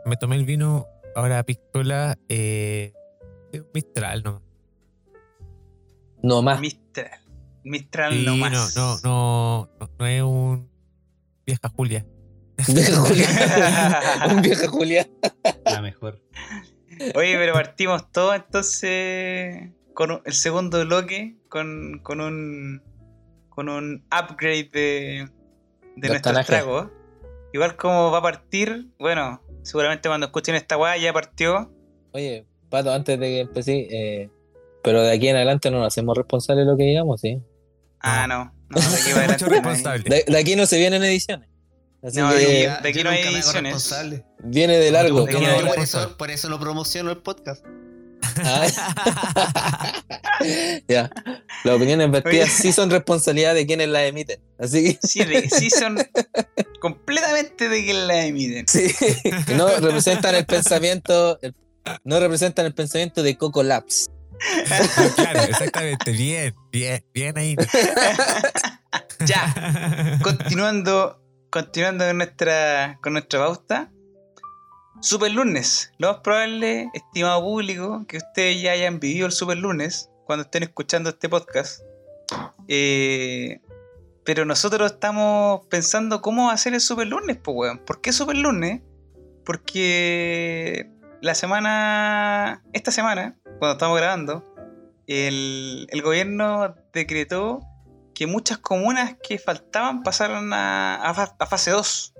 Me 0.06 0.16
tomé 0.16 0.36
el 0.36 0.44
vino. 0.44 0.86
Ahora 1.16 1.42
piscola. 1.42 2.18
Eh, 2.28 2.92
un 3.52 3.66
Mistral 3.74 4.22
nomás. 4.22 4.42
No 6.22 6.42
más. 6.42 6.60
Mistral. 6.60 7.10
Mistral 7.64 8.12
Sí, 8.12 8.24
no 8.24 8.32
no, 8.32 8.36
más. 8.36 8.76
no, 8.76 8.96
no, 9.02 9.70
no, 9.80 9.90
no 9.98 10.06
es 10.06 10.22
un 10.22 10.70
vieja 11.46 11.68
Julia. 11.74 12.06
Vieja 12.68 12.96
Julia. 12.96 13.26
Un 14.30 14.42
vieja 14.42 14.68
Julia. 14.68 15.08
La 15.64 15.80
mejor. 15.82 16.20
Oye, 17.14 17.36
pero 17.36 17.52
partimos 17.52 18.10
todo 18.10 18.34
entonces 18.34 19.70
con 19.94 20.22
el 20.24 20.32
segundo 20.32 20.84
bloque 20.84 21.36
con, 21.48 22.00
con 22.02 22.20
un 22.20 22.82
con 23.48 23.68
un 23.68 24.04
upgrade 24.06 24.70
de, 24.72 25.28
de 25.96 26.08
nuestros 26.08 26.46
tragos. 26.46 26.90
Igual 27.52 27.76
como 27.76 28.10
va 28.10 28.18
a 28.18 28.22
partir, 28.22 28.88
bueno, 28.98 29.40
seguramente 29.62 30.08
cuando 30.08 30.26
escuchen 30.26 30.56
esta 30.56 30.76
weá 30.76 30.96
ya 30.96 31.12
partió. 31.12 31.72
Oye, 32.12 32.46
Pato, 32.68 32.92
antes 32.92 33.18
de 33.18 33.26
que 33.26 33.40
empecé, 33.40 33.86
eh, 33.90 34.30
pero 34.82 35.02
de 35.02 35.12
aquí 35.12 35.28
en 35.28 35.36
adelante 35.36 35.70
no 35.70 35.78
nos 35.78 35.86
hacemos 35.86 36.16
responsables 36.16 36.66
de 36.66 36.72
lo 36.72 36.76
que 36.76 36.82
digamos, 36.82 37.20
¿sí? 37.20 37.40
Ah, 38.00 38.26
no. 38.26 38.52
No, 38.68 38.80
de 38.80 38.96
aquí. 38.96 40.08
De, 40.08 40.24
de 40.26 40.38
aquí 40.38 40.56
no 40.56 40.66
se 40.66 40.78
vienen 40.78 41.04
ediciones. 41.04 41.48
Así 42.06 42.18
No, 42.18 42.30
que 42.30 42.36
de 42.36 42.88
aquí- 42.88 43.02
no 43.02 43.10
hay 43.10 43.22
ediciones. 43.22 43.72
responsable. 43.72 44.24
viene 44.42 44.76
de 44.78 44.90
largo. 44.90 45.24
De 45.24 45.32
no 45.32 45.40
de 45.40 45.64
por, 45.64 45.78
eso, 45.78 46.16
por 46.18 46.30
eso 46.30 46.48
no 46.50 46.60
promociono 46.60 47.10
el 47.10 47.18
podcast. 47.18 47.64
Ah. 48.38 48.66
ya. 50.88 51.10
Las 51.64 51.76
opiniones 51.76 52.10
vertidas 52.10 52.50
sí 52.50 52.72
son 52.72 52.90
responsabilidad 52.90 53.54
de 53.54 53.66
quienes 53.66 53.88
las 53.88 54.02
emiten. 54.04 54.40
Así 54.58 54.82
que 54.98 55.06
Sí, 55.06 55.24
de- 55.24 55.48
sí 55.50 55.70
son 55.70 55.98
completamente 56.80 57.68
de 57.68 57.84
quien 57.84 58.06
la 58.06 58.26
emiten. 58.26 58.66
sí, 58.68 58.92
no 59.56 59.68
representan 59.68 60.34
el 60.34 60.46
pensamiento, 60.46 61.38
el- 61.42 61.54
no 62.04 62.18
representan 62.20 62.66
el 62.66 62.74
pensamiento 62.74 63.22
de 63.22 63.36
Coco 63.36 63.62
Labs. 63.62 64.10
claro, 65.16 65.42
exactamente. 65.42 66.10
Bien, 66.12 66.54
bien, 66.72 67.04
bien 67.14 67.38
ahí. 67.38 67.56
Ya. 69.26 70.18
continuando, 70.22 71.20
continuando 71.54 72.04
con 72.04 72.16
nuestra, 72.16 72.98
con 73.00 73.12
nuestra. 73.12 73.92
Super 75.00 75.30
lunes. 75.30 75.92
Lo 75.98 76.10
más 76.10 76.20
probable, 76.20 76.90
estimado 76.94 77.42
público, 77.42 78.04
que 78.08 78.16
ustedes 78.16 78.60
ya 78.60 78.72
hayan 78.72 78.98
vivido 78.98 79.26
el 79.26 79.32
super 79.32 79.56
lunes 79.56 80.10
cuando 80.24 80.46
estén 80.46 80.64
escuchando 80.64 81.10
este 81.10 81.28
podcast. 81.28 81.82
Eh, 82.66 83.60
pero 84.24 84.44
nosotros 84.44 84.90
estamos 84.90 85.64
pensando 85.66 86.20
cómo 86.22 86.50
hacer 86.50 86.74
el 86.74 86.80
super 86.80 87.06
lunes, 87.06 87.36
pues, 87.36 87.56
weón. 87.56 87.78
¿Por 87.78 88.00
qué 88.00 88.12
super 88.12 88.36
lunes? 88.36 88.82
Porque 89.44 90.90
la 91.20 91.36
semana, 91.36 92.64
esta 92.72 92.90
semana, 92.90 93.38
cuando 93.60 93.74
estamos 93.74 93.96
grabando, 93.96 94.44
el, 95.06 95.86
el 95.88 96.02
gobierno 96.02 96.74
decretó 96.92 97.60
que 98.14 98.26
muchas 98.26 98.58
comunas 98.58 99.16
que 99.22 99.38
faltaban 99.38 100.02
pasaron 100.02 100.52
a, 100.52 100.96
a 100.96 101.14
fa- 101.14 101.36
a 101.38 101.46
fase 101.46 101.70
2. 101.72 102.14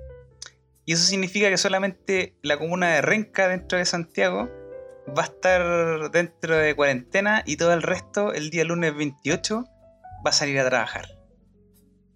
Y 0.86 0.92
eso 0.92 1.05
significa 1.05 1.49
que 1.49 1.57
solamente 1.57 2.36
la 2.42 2.59
comuna 2.59 2.88
de 2.95 3.01
Renca 3.01 3.49
dentro 3.49 3.78
de 3.78 3.84
Santiago 3.86 4.51
va 5.16 5.22
a 5.22 5.26
estar 5.26 6.11
dentro 6.11 6.57
de 6.57 6.74
cuarentena 6.74 7.42
y 7.47 7.57
todo 7.57 7.72
el 7.72 7.82
resto 7.82 8.32
el 8.32 8.51
día 8.51 8.64
lunes 8.64 8.95
28 8.95 9.64
va 10.26 10.30
a 10.30 10.32
salir 10.32 10.59
a 10.61 10.68
trabajar. 10.68 11.07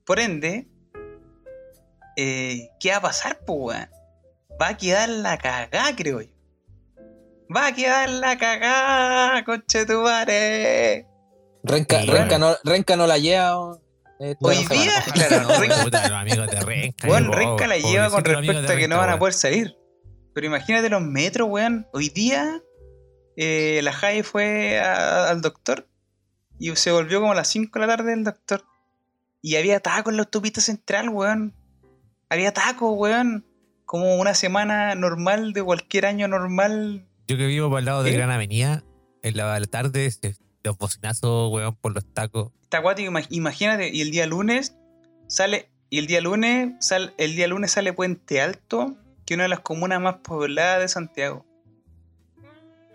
Por 0.05 0.21
ende, 0.21 0.69
eh, 2.17 2.69
¿qué 2.81 2.91
va 2.91 2.97
a 2.97 3.03
pasar, 3.03 3.41
pues? 3.47 3.89
Va 4.61 4.69
a 4.69 4.77
quedar 4.77 5.09
la 5.09 5.39
cagá, 5.39 5.95
creo 5.97 6.21
yo. 6.23 6.31
Va 7.55 7.69
a 7.69 7.73
quedar 7.75 8.09
la 8.11 8.37
cagá, 8.37 9.45
concha 9.45 9.79
de 9.81 9.87
tu 9.87 10.01
madre. 10.03 11.07
Renca, 11.69 12.01
Sí, 12.01 12.07
Renca, 12.11 12.39
no, 12.39 12.57
Renca 12.65 12.97
no 12.97 13.07
la 13.07 13.19
lleva. 13.19 13.79
eh, 14.21 14.35
toda 14.41 14.53
Hoy 14.59 14.67
día, 14.67 14.93
claro, 15.13 15.43
no, 15.43 15.49
Renca- 15.61 15.83
Puta, 15.85 16.09
los 16.09 16.19
amigos 16.19 16.51
de 16.51 16.61
Renca. 16.61 17.09
Oh, 17.09 17.19
Renca 17.33 17.67
la 17.67 17.77
lleva 17.79 18.11
con 18.11 18.23
los 18.25 18.33
respecto 18.47 18.73
a 18.73 18.77
que 18.77 18.89
no 18.89 18.97
van 18.99 19.11
a 19.11 19.19
poder 19.19 19.35
salir. 19.35 19.77
Pero 20.35 20.47
imagínate 20.47 20.89
los 20.89 21.03
metros, 21.03 21.49
weón. 21.49 21.87
Hoy 21.93 22.09
día 22.11 22.61
eh, 23.37 23.81
la 23.83 23.93
Jai 23.93 24.23
fue 24.23 24.79
a- 24.81 25.29
al 25.31 25.41
doctor 25.41 25.89
y 26.59 26.75
se 26.77 26.91
volvió 26.91 27.21
como 27.21 27.33
a 27.33 27.37
las 27.37 27.49
5 27.49 27.79
de 27.79 27.87
la 27.87 27.97
tarde 27.97 28.13
el 28.13 28.25
doctor. 28.25 28.65
Y 29.41 29.55
había 29.57 29.79
taco 29.81 30.11
en 30.11 30.17
la 30.17 30.23
autopista 30.25 30.61
central, 30.61 31.09
weón. 31.11 31.55
Había 32.29 32.53
taco, 32.53 32.93
weón. 32.93 33.45
Como 33.85 34.17
una 34.17 34.35
semana 34.35 34.95
normal 34.97 35.53
de 35.53 35.63
cualquier 35.63 36.07
año 36.07 36.29
normal. 36.29 37.07
Yo 37.29 37.37
que 37.37 37.47
vivo 37.47 37.71
por 37.71 37.79
el 37.79 37.85
lado 37.87 38.03
de. 38.03 38.13
Gran 38.13 38.31
Avenida, 38.31 38.83
en 39.23 39.37
la, 39.37 39.59
la 39.59 39.67
tarde, 39.67 40.11
se- 40.11 40.35
los 40.69 40.79
bocinazos, 40.79 41.53
weón, 41.53 41.75
por 41.77 41.93
los 41.95 42.05
tacos. 42.15 42.53
Está 42.63 42.79
acuático, 42.79 43.11
imagínate. 43.31 43.89
Y 43.89 44.03
el 44.03 44.11
día 44.11 44.27
lunes 44.27 44.77
sale. 45.27 45.71
Y 45.91 45.99
el 45.99 46.07
día 46.07 46.21
lunes, 46.21 46.75
sal- 46.81 47.15
el 47.17 47.35
día 47.35 47.49
lunes 47.49 47.71
sale 47.73 47.93
Puente 47.95 48.41
Alto, 48.43 48.95
que 49.25 49.35
es 49.35 49.37
una 49.37 49.45
de 49.45 49.49
las 49.49 49.61
comunas 49.61 50.01
más 50.01 50.17
pobladas 50.17 50.81
de 50.81 50.89
Santiago. 50.89 51.47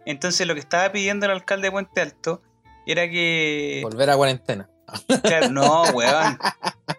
Entonces 0.06 0.46
lo 0.48 0.54
que 0.54 0.60
estaba 0.60 0.92
pidiendo 0.92 1.26
el 1.26 1.32
alcalde 1.32 1.68
de 1.68 1.72
Puente 1.72 2.02
Alto 2.02 2.42
era 2.86 3.10
que. 3.10 3.80
Volver 3.84 4.10
a 4.10 4.16
cuarentena. 4.18 4.70
Claro, 5.24 5.50
no, 5.50 5.84
weón. 5.94 6.38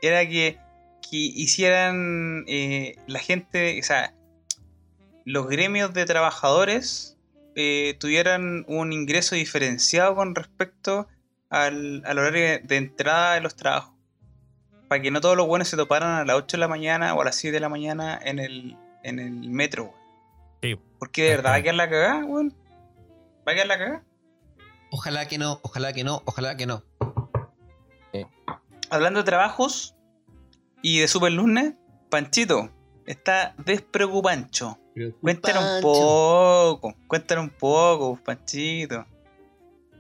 Era 0.03 0.27
que, 0.29 0.59
que 1.03 1.17
hicieran 1.17 2.45
eh, 2.49 2.97
la 3.07 3.19
gente, 3.21 3.79
o 3.79 3.85
sea, 3.85 4.15
los 5.25 5.47
gremios 5.47 5.93
de 5.95 6.05
trabajadores 6.07 7.14
eh, 7.57 7.97
tuvieran 7.99 8.65
un 8.69 8.93
ingreso 8.93 9.35
diferenciado 9.35 10.15
con 10.15 10.35
respecto 10.35 11.09
al, 11.51 12.03
al 12.05 12.19
horario 12.19 12.61
de 12.63 12.77
entrada 12.77 13.35
de 13.35 13.41
los 13.41 13.55
trabajos. 13.55 13.95
Para 14.89 15.01
que 15.01 15.11
no 15.11 15.21
todos 15.21 15.37
los 15.37 15.47
buenos 15.47 15.69
se 15.69 15.77
toparan 15.77 16.11
a 16.11 16.25
las 16.25 16.37
8 16.37 16.57
de 16.57 16.61
la 16.61 16.69
mañana 16.69 17.15
o 17.15 17.23
a 17.23 17.25
las 17.25 17.37
7 17.37 17.53
de 17.53 17.61
la 17.61 17.69
mañana 17.69 18.19
en 18.23 18.39
el, 18.39 18.77
en 19.03 19.19
el 19.19 19.49
metro, 19.49 19.85
weón. 19.85 19.97
Sí. 20.63 20.81
Porque 20.99 21.25
de 21.25 21.31
verdad 21.31 21.53
va 21.53 21.57
a 21.57 21.63
quedar 21.63 21.75
la 21.75 21.91
cagada, 21.91 22.25
weón. 22.25 22.55
Va 23.47 23.53
a 23.53 23.55
quedar 23.55 23.67
la 23.67 23.79
cagada. 23.79 24.05
Ojalá 24.91 25.27
que 25.27 25.39
no, 25.39 25.61
ojalá 25.63 25.93
que 25.93 26.05
no, 26.05 26.23
ojalá 26.25 26.57
que 26.57 26.67
no. 26.67 26.85
Hablando 28.91 29.21
de 29.21 29.25
trabajos 29.25 29.97
y 30.83 31.01
de 31.01 31.09
Super 31.09 31.33
Lunes, 31.33 31.75
Panchito 32.11 32.71
está 33.07 33.55
despreocupancho. 33.65 34.79
Cuéntanos 35.21 35.65
un 35.77 35.81
poco, 35.83 36.95
cuéntanos 37.09 37.45
un 37.45 37.51
poco, 37.51 38.19
Panchito. 38.25 39.05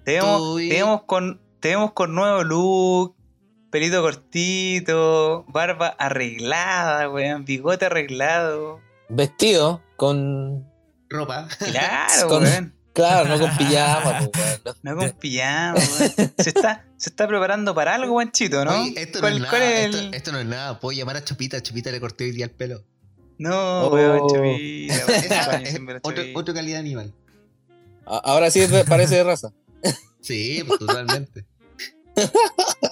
Te 0.04 0.12
vemos, 0.20 0.56
te 0.58 1.06
con, 1.06 1.40
te 1.60 1.68
vemos 1.70 1.92
con 1.92 2.14
nuevo 2.14 2.44
look, 2.44 3.16
pelito 3.70 4.02
cortito, 4.02 5.44
barba 5.48 5.88
arreglada, 5.98 7.08
weón, 7.10 7.44
bigote 7.44 7.86
arreglado. 7.86 8.80
Vestido 9.08 9.82
con. 9.96 10.66
Ropa. 11.08 11.48
Claro, 11.58 12.28
Con- 12.28 12.42
weón. 12.44 12.74
Claro, 12.92 13.28
no 13.28 13.40
con 13.40 13.56
pijama, 13.56 14.18
pues, 14.32 14.60
weón. 14.64 14.76
No 14.82 14.96
con 14.96 15.10
pijama, 15.18 15.74
weón. 15.74 16.32
Se 16.38 16.50
está, 16.50 16.84
se 16.96 17.10
está 17.10 17.26
preparando 17.26 17.74
para 17.74 17.94
algo, 17.96 18.14
Panchito, 18.16 18.64
¿no? 18.64 18.70
Oye, 18.82 18.94
esto 18.96 19.18
no 19.18 19.22
¿Cuál- 19.22 19.62
es 19.62 19.92
nada. 19.94 20.08
esto 20.16 20.30
no 20.32 20.38
es 20.38 20.46
nada. 20.46 20.78
Puedo 20.78 20.96
llamar 20.96 21.16
a 21.16 21.24
Chupita. 21.24 21.60
Chupita 21.60 21.90
le 21.90 21.98
corté 22.00 22.24
hoy 22.24 22.30
día 22.32 22.44
el 22.44 22.50
pelo. 22.52 22.84
No, 23.38 23.86
Oh. 23.86 23.94
weón, 23.94 24.20
weón. 24.30 26.00
Otro, 26.34 26.54
calidad 26.54 26.78
animal. 26.80 27.12
Ahora 28.06 28.50
sí 28.50 28.60
parece 28.88 29.16
de 29.16 29.24
raza. 29.24 29.52
Sí, 30.20 30.62
pues 30.66 30.78
totalmente. 30.78 31.44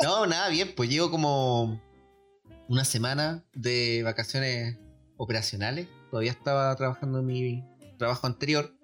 No, 0.02 0.26
nada, 0.26 0.50
bien, 0.50 0.74
pues 0.76 0.90
llevo 0.90 1.10
como 1.10 1.80
una 2.68 2.84
semana 2.84 3.42
de 3.54 4.02
vacaciones 4.02 4.76
operacionales. 5.16 5.88
Todavía 6.10 6.32
estaba 6.32 6.76
trabajando 6.76 7.20
en 7.20 7.26
mi 7.26 7.64
trabajo 7.96 8.26
anterior 8.26 8.74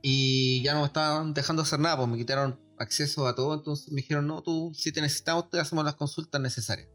y 0.00 0.62
ya 0.62 0.72
no 0.72 0.80
me 0.80 0.86
estaban 0.86 1.34
dejando 1.34 1.60
hacer 1.62 1.80
nada, 1.80 1.98
pues 1.98 2.08
me 2.08 2.16
quitaron 2.16 2.58
acceso 2.78 3.26
a 3.26 3.34
todo. 3.34 3.52
Entonces 3.52 3.90
me 3.92 3.96
dijeron, 4.00 4.26
no, 4.26 4.42
tú, 4.42 4.72
si 4.74 4.90
te 4.90 5.02
necesitamos, 5.02 5.50
te 5.50 5.60
hacemos 5.60 5.84
las 5.84 5.96
consultas 5.96 6.40
necesarias. 6.40 6.88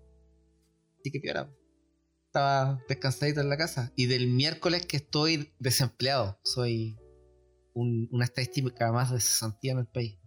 Así 0.99 1.11
que 1.11 1.19
piola. 1.19 1.47
Estaba 2.36 2.79
descansadito 2.88 3.41
en 3.41 3.49
la 3.49 3.57
casa. 3.57 3.91
Y 3.97 4.05
del 4.05 4.27
miércoles 4.27 4.86
que 4.86 4.95
estoy 4.95 5.51
desempleado, 5.59 6.39
soy 6.45 6.97
un- 7.73 8.07
una 8.09 8.23
estadística 8.23 8.89
más 8.93 9.11
de 9.11 9.19
cesantía 9.19 9.73
en 9.73 9.79
el 9.79 9.86
país. 9.86 10.17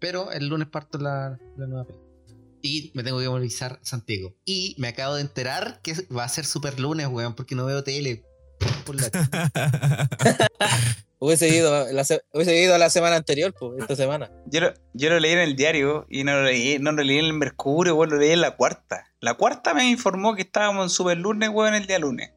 Pero 0.00 0.32
el 0.32 0.48
lunes 0.48 0.66
parto 0.68 0.96
la, 0.96 1.38
la 1.58 1.66
nueva 1.66 1.84
pega. 1.86 1.98
Y 2.62 2.90
me 2.94 3.02
tengo 3.02 3.18
que 3.20 3.28
movilizar 3.28 3.78
Santiago. 3.82 4.34
Y 4.46 4.76
me 4.78 4.88
acabo 4.88 5.14
de 5.16 5.20
enterar 5.20 5.80
que 5.82 5.92
va 6.08 6.24
a 6.24 6.28
ser 6.30 6.46
super 6.46 6.80
lunes, 6.80 7.06
weón, 7.08 7.34
porque 7.34 7.54
no 7.54 7.66
veo 7.66 7.84
tele. 7.84 8.24
Por 8.86 8.96
la- 8.98 9.10
Hubiese 11.18 11.48
ido, 11.48 11.90
la 11.92 12.04
se- 12.04 12.22
hubiese 12.32 12.62
ido 12.62 12.76
la 12.78 12.88
semana 12.90 13.16
anterior, 13.16 13.54
pues, 13.58 13.80
esta 13.80 13.96
semana. 13.96 14.30
Yo 14.46 14.60
lo, 14.60 14.74
yo 14.94 15.08
lo 15.10 15.18
leí 15.18 15.32
en 15.32 15.38
el 15.40 15.56
diario 15.56 16.06
y 16.10 16.24
no 16.24 16.32
lo 16.34 16.44
leí, 16.44 16.78
no 16.78 16.92
lo 16.92 17.02
leí 17.02 17.18
en 17.18 17.24
el 17.26 17.32
Mercurio, 17.32 17.94
weón, 17.94 18.10
lo 18.10 18.16
leí 18.18 18.30
en 18.32 18.40
la 18.42 18.56
cuarta. 18.56 19.04
La 19.26 19.34
cuarta 19.34 19.74
me 19.74 19.90
informó 19.90 20.36
que 20.36 20.42
estábamos 20.42 20.84
en 20.84 20.88
Super 20.90 21.18
Lunes, 21.18 21.48
weón, 21.48 21.74
el 21.74 21.84
día 21.88 21.98
lunes. 21.98 22.30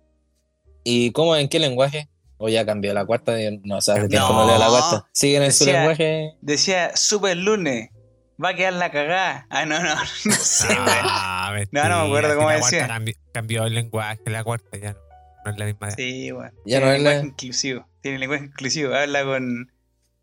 ¿Y 0.83 1.11
cómo, 1.11 1.35
en 1.35 1.47
qué 1.47 1.59
lenguaje? 1.59 2.09
O 2.39 2.49
ya 2.49 2.65
cambió 2.65 2.95
la 2.95 3.05
cuarta, 3.05 3.33
de- 3.33 3.59
no, 3.63 3.77
o 3.77 3.81
sea, 3.81 3.93
hace 3.93 4.07
tiempo 4.09 4.29
No. 4.29 4.41
no 4.41 4.47
leo 4.47 4.57
la 4.57 4.69
cuarta. 4.69 5.07
Siguen 5.13 5.43
en 5.43 5.51
su 5.53 5.65
Decía- 5.65 5.79
lenguaje. 5.81 6.33
Decía 6.41 6.97
Super 6.97 7.37
Lunes, 7.37 7.89
va 8.43 8.49
a 8.49 8.53
quedar 8.55 8.73
la 8.73 8.89
cagada. 8.89 9.45
Ah, 9.51 9.67
no, 9.67 9.79
no, 9.83 9.89
no 10.25 10.31
sé. 10.33 10.67
Ah, 10.79 11.53
No, 11.71 11.89
no 11.89 11.99
me 12.01 12.05
acuerdo 12.07 12.35
cómo 12.37 12.49
la 12.49 12.55
decía. 12.55 12.87
cuarta 12.87 13.11
cambió 13.33 13.65
el 13.65 13.75
lenguaje, 13.75 14.19
la 14.25 14.43
cuarta 14.43 14.75
ya 14.79 14.93
no, 14.93 14.99
no 15.45 15.51
es 15.51 15.57
la 15.59 15.65
misma. 15.65 15.91
Sí, 15.91 16.31
weón. 16.31 16.51
Ya 16.65 16.79
Tiene 16.79 16.85
no 16.87 16.91
es 16.93 17.01
la- 17.03 17.09
lenguaje 17.11 17.27
inclusivo. 17.27 17.85
Tiene 18.01 18.17
lenguaje 18.17 18.45
inclusivo. 18.45 18.95
Habla 18.95 19.23
con. 19.25 19.71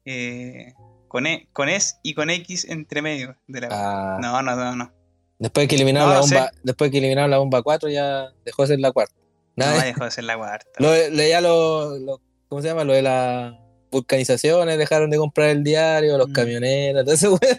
Eh, 0.04 0.72
con, 1.06 1.26
e, 1.28 1.48
con 1.52 1.68
S 1.68 1.94
y 2.02 2.14
con 2.14 2.28
X 2.28 2.64
entre 2.68 3.02
medio 3.02 3.36
de 3.46 3.60
la. 3.60 3.68
Ah, 3.70 4.18
No, 4.20 4.42
no, 4.42 4.56
no, 4.56 4.74
no. 4.74 4.92
Después 5.38 5.68
que 5.68 5.74
eliminaron 5.76 6.08
No, 6.08 6.14
la 6.14 6.20
no 6.20 6.26
bomba, 6.26 6.50
después 6.62 6.90
que 6.90 6.98
eliminaron 6.98 7.30
la 7.30 7.38
bomba 7.38 7.62
4 7.62 7.88
ya 7.90 8.30
dejó 8.44 8.62
de 8.62 8.68
ser 8.68 8.80
la 8.80 8.92
cuarta. 8.92 9.14
No 9.56 9.66
Nada, 9.66 9.84
dejó 9.84 10.04
de 10.04 10.10
ser 10.10 10.24
la 10.24 10.36
cuarta. 10.36 10.66
lo, 10.78 10.92
leía 11.10 11.40
lo, 11.40 11.98
lo- 11.98 12.20
¿cómo 12.48 12.62
se 12.62 12.68
llama? 12.68 12.84
Lo 12.84 12.92
de 12.94 13.02
las 13.02 13.54
vulcanizaciones, 13.90 14.78
dejaron 14.78 15.10
de 15.10 15.16
comprar 15.18 15.48
el 15.50 15.62
diario, 15.64 16.16
los 16.18 16.28
Mm. 16.28 16.32
camioneros, 16.32 17.04
todo 17.04 17.14
eso, 17.14 17.30
weón, 17.42 17.58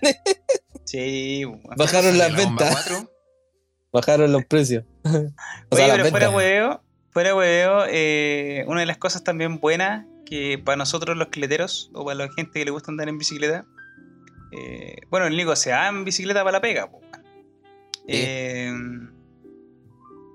Sí, 0.86 1.44
bajaron 1.76 2.18
las 2.18 2.32
¿La 2.32 2.38
bomba 2.44 2.66
ventas, 2.66 2.84
4? 2.86 3.12
bajaron 3.94 4.32
los 4.32 4.46
precios. 4.46 4.84
o 5.04 5.10
Oye, 5.10 5.86
sea, 5.86 5.92
pero 5.96 6.10
fuera 6.10 6.30
hueveo, 6.30 6.82
fuera 7.12 7.36
hueveo, 7.36 7.86
eh, 7.90 8.64
una 8.68 8.82
de 8.82 8.86
las 8.86 8.98
cosas 8.98 9.24
también 9.24 9.60
buenas 9.60 10.06
que 10.26 10.58
para 10.64 10.76
nosotros 10.76 11.16
los 11.18 11.30
cleteros 11.30 11.90
o 11.94 12.04
para 12.06 12.16
la 12.16 12.30
gente 12.34 12.60
que 12.60 12.66
le 12.66 12.72
gusta 12.72 12.92
andar 12.92 13.08
en 13.10 13.18
bicicleta, 13.18 13.66
eh, 14.52 14.98
bueno, 15.10 15.26
el 15.28 15.36
Nico 15.38 15.56
se 15.56 15.72
va 15.72 15.88
en 15.88 16.04
bicicleta 16.06 16.42
para 16.44 16.54
la 16.58 16.62
pega, 16.62 16.90
po. 16.90 17.02
Eh, 18.08 18.72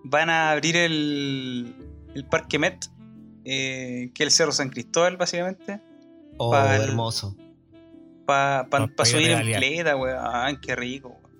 van 0.04 0.30
a 0.30 0.50
abrir 0.52 0.76
el, 0.76 1.74
el 2.14 2.24
Parque 2.26 2.58
Met, 2.58 2.86
eh, 3.44 4.10
que 4.14 4.22
es 4.24 4.26
el 4.28 4.30
Cerro 4.32 4.52
San 4.52 4.68
Cristóbal, 4.70 5.16
básicamente, 5.16 5.80
Oh, 6.38 6.50
Pa'l- 6.50 6.82
hermoso. 6.82 7.36
para 8.26 8.66
Pa- 8.70 8.86
pa 8.88 9.04
subir 9.04 9.30
en 9.30 9.46
bicicleta, 9.46 9.96
weón. 9.96 10.58
Qué 10.60 10.74
rico, 10.76 11.08
weón. 11.08 11.32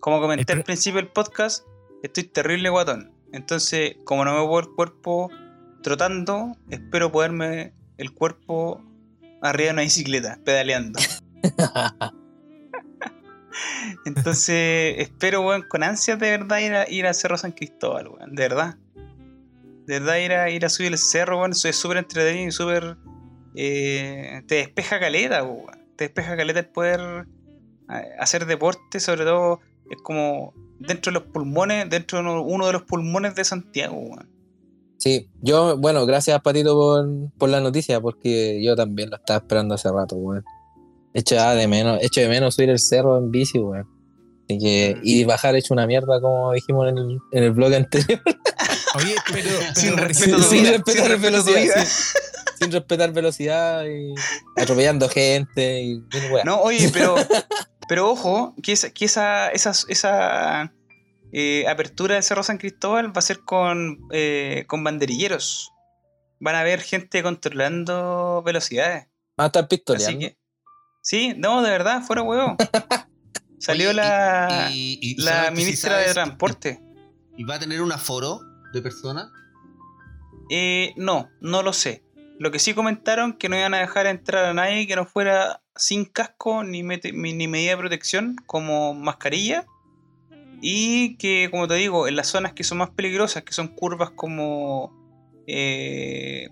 Como 0.00 0.20
comenté 0.20 0.52
El 0.52 0.60
al 0.60 0.64
principio 0.64 1.00
del 1.00 1.08
podcast, 1.10 1.64
estoy 2.02 2.24
terrible 2.24 2.70
guatón. 2.70 3.12
Entonces, 3.32 3.96
como 4.04 4.24
no 4.24 4.32
me 4.32 4.38
muevo 4.38 4.60
el 4.60 4.68
cuerpo 4.74 5.30
trotando, 5.82 6.52
espero 6.70 7.12
poderme 7.12 7.72
el 7.98 8.12
cuerpo 8.12 8.82
arriba 9.42 9.66
de 9.68 9.72
una 9.74 9.82
bicicleta, 9.82 10.38
pedaleando. 10.44 10.98
Entonces, 14.04 14.96
espero, 14.98 15.44
con 15.68 15.82
ansias 15.82 16.18
de 16.18 16.30
verdad 16.30 16.58
ir 16.58 16.74
a, 16.74 16.90
ir 16.90 17.06
a 17.06 17.14
Cerro 17.14 17.36
San 17.38 17.52
Cristóbal, 17.52 18.08
weón. 18.08 18.34
De 18.34 18.42
verdad. 18.42 18.76
De 19.86 20.00
verdad 20.00 20.16
ir 20.18 20.32
a, 20.32 20.50
ir 20.50 20.64
a 20.64 20.68
subir 20.68 20.92
el 20.92 20.98
cerro, 20.98 21.38
weón. 21.38 21.52
Es 21.52 21.76
súper 21.76 21.98
entretenido 21.98 22.48
y 22.48 22.52
súper... 22.52 22.96
eh, 23.54 24.42
te 24.46 24.56
despeja 24.56 24.98
caleta, 25.00 25.44
weón. 25.44 25.86
Te 25.96 26.04
despeja 26.04 26.36
caleta 26.36 26.60
el 26.60 26.68
poder 26.68 27.26
eh, 27.90 28.02
hacer 28.18 28.46
deporte, 28.46 29.00
sobre 29.00 29.24
todo 29.24 29.60
es 29.90 30.02
como 30.02 30.52
dentro 30.78 31.12
de 31.12 31.20
los 31.20 31.28
pulmones, 31.28 31.88
dentro 31.88 32.18
de 32.18 32.24
uno, 32.24 32.42
uno 32.42 32.66
de 32.66 32.72
los 32.72 32.82
pulmones 32.82 33.34
de 33.34 33.44
Santiago, 33.44 33.96
weón. 33.96 34.28
Sí, 34.98 35.28
yo, 35.42 35.76
bueno, 35.76 36.06
gracias 36.06 36.40
Patito 36.40 36.74
por, 36.74 37.06
por 37.38 37.48
la 37.50 37.60
noticia, 37.60 38.00
porque 38.00 38.62
yo 38.62 38.74
también 38.74 39.10
lo 39.10 39.16
estaba 39.16 39.38
esperando 39.38 39.74
hace 39.74 39.90
rato, 39.90 40.16
weón. 40.16 40.44
Echo 41.18 41.36
ah, 41.40 41.54
de 41.54 41.66
menos, 41.66 41.98
echo 42.02 42.20
de 42.20 42.28
menos 42.28 42.54
subir 42.54 42.68
el 42.70 42.78
cerro 42.78 43.16
en 43.16 43.30
bici, 43.30 43.58
weón. 43.58 43.88
Así 44.44 44.58
que, 44.58 44.94
Mm. 44.96 45.00
y 45.02 45.24
bajar 45.24 45.56
hecho 45.56 45.72
una 45.74 45.86
mierda, 45.86 46.20
como 46.20 46.52
dijimos 46.52 46.88
en 46.88 46.98
el, 46.98 47.18
en 47.32 47.42
el 47.42 47.50
blog 47.52 47.72
anterior. 47.74 48.20
Oye, 48.96 49.14
pero, 49.32 49.50
Sin 49.74 49.96
respeto 49.96 50.42
sin 50.42 50.66
respetar 50.66 51.06
sin 51.08 51.16
tu 51.16 51.22
velocidad, 51.22 51.84
sí. 51.86 52.18
sin 52.60 52.72
respetar 52.72 53.12
velocidad 53.12 53.84
y 53.86 54.14
atropellando 54.60 55.08
gente 55.08 55.82
y. 55.82 56.02
No, 56.44 56.60
oye, 56.60 56.88
pero, 56.92 57.14
pero 57.88 58.10
ojo, 58.10 58.54
que 58.62 58.72
esa, 58.72 58.90
que 58.90 59.04
esa, 59.06 59.48
esa, 59.50 59.72
esa 59.88 60.72
eh, 61.32 61.66
apertura 61.68 62.14
del 62.14 62.22
Cerro 62.24 62.42
San 62.42 62.56
Cristóbal 62.58 63.08
va 63.08 63.18
a 63.18 63.22
ser 63.22 63.40
con, 63.40 63.98
eh, 64.12 64.64
con 64.66 64.82
banderilleros. 64.84 65.72
Van 66.40 66.54
a 66.54 66.60
haber 66.60 66.80
gente 66.80 67.22
controlando 67.22 68.42
velocidades. 68.44 69.06
Van 69.36 69.44
a 69.44 69.46
estar 69.46 69.64
Así 69.64 69.76
pistoleando. 69.76 70.20
que. 70.20 70.36
Sí, 71.06 71.34
no, 71.36 71.62
de 71.62 71.70
verdad, 71.70 72.02
fuera 72.02 72.22
huevo. 72.22 72.56
Salió 73.60 73.90
Oye, 73.90 73.94
la, 73.94 74.66
y- 74.72 74.98
y- 75.00 75.10
y 75.12 75.22
la 75.22 75.46
si 75.50 75.54
ministra 75.54 75.98
de 75.98 76.12
Transporte. 76.12 76.82
¿Y 77.36 77.44
va 77.44 77.54
a 77.54 77.58
tener 77.60 77.80
un 77.80 77.92
aforo 77.92 78.40
de 78.72 78.82
personas? 78.82 79.28
Eh, 80.50 80.94
no, 80.96 81.28
no 81.40 81.62
lo 81.62 81.72
sé. 81.72 82.02
Lo 82.40 82.50
que 82.50 82.58
sí 82.58 82.74
comentaron 82.74 83.34
que 83.34 83.48
no 83.48 83.56
iban 83.56 83.72
a 83.74 83.78
dejar 83.78 84.06
entrar 84.06 84.46
a 84.46 84.52
nadie 84.52 84.88
que 84.88 84.96
no 84.96 85.06
fuera 85.06 85.62
sin 85.76 86.06
casco 86.06 86.64
ni 86.64 86.82
ni 86.82 87.46
medida 87.46 87.70
de 87.70 87.76
protección 87.76 88.34
como 88.44 88.92
mascarilla. 88.92 89.64
Y 90.60 91.16
que, 91.18 91.46
como 91.52 91.68
te 91.68 91.74
digo, 91.74 92.08
en 92.08 92.16
las 92.16 92.26
zonas 92.26 92.52
que 92.52 92.64
son 92.64 92.78
más 92.78 92.90
peligrosas, 92.90 93.44
que 93.44 93.52
son 93.52 93.68
curvas 93.68 94.10
como... 94.10 94.92
eh, 95.46 96.48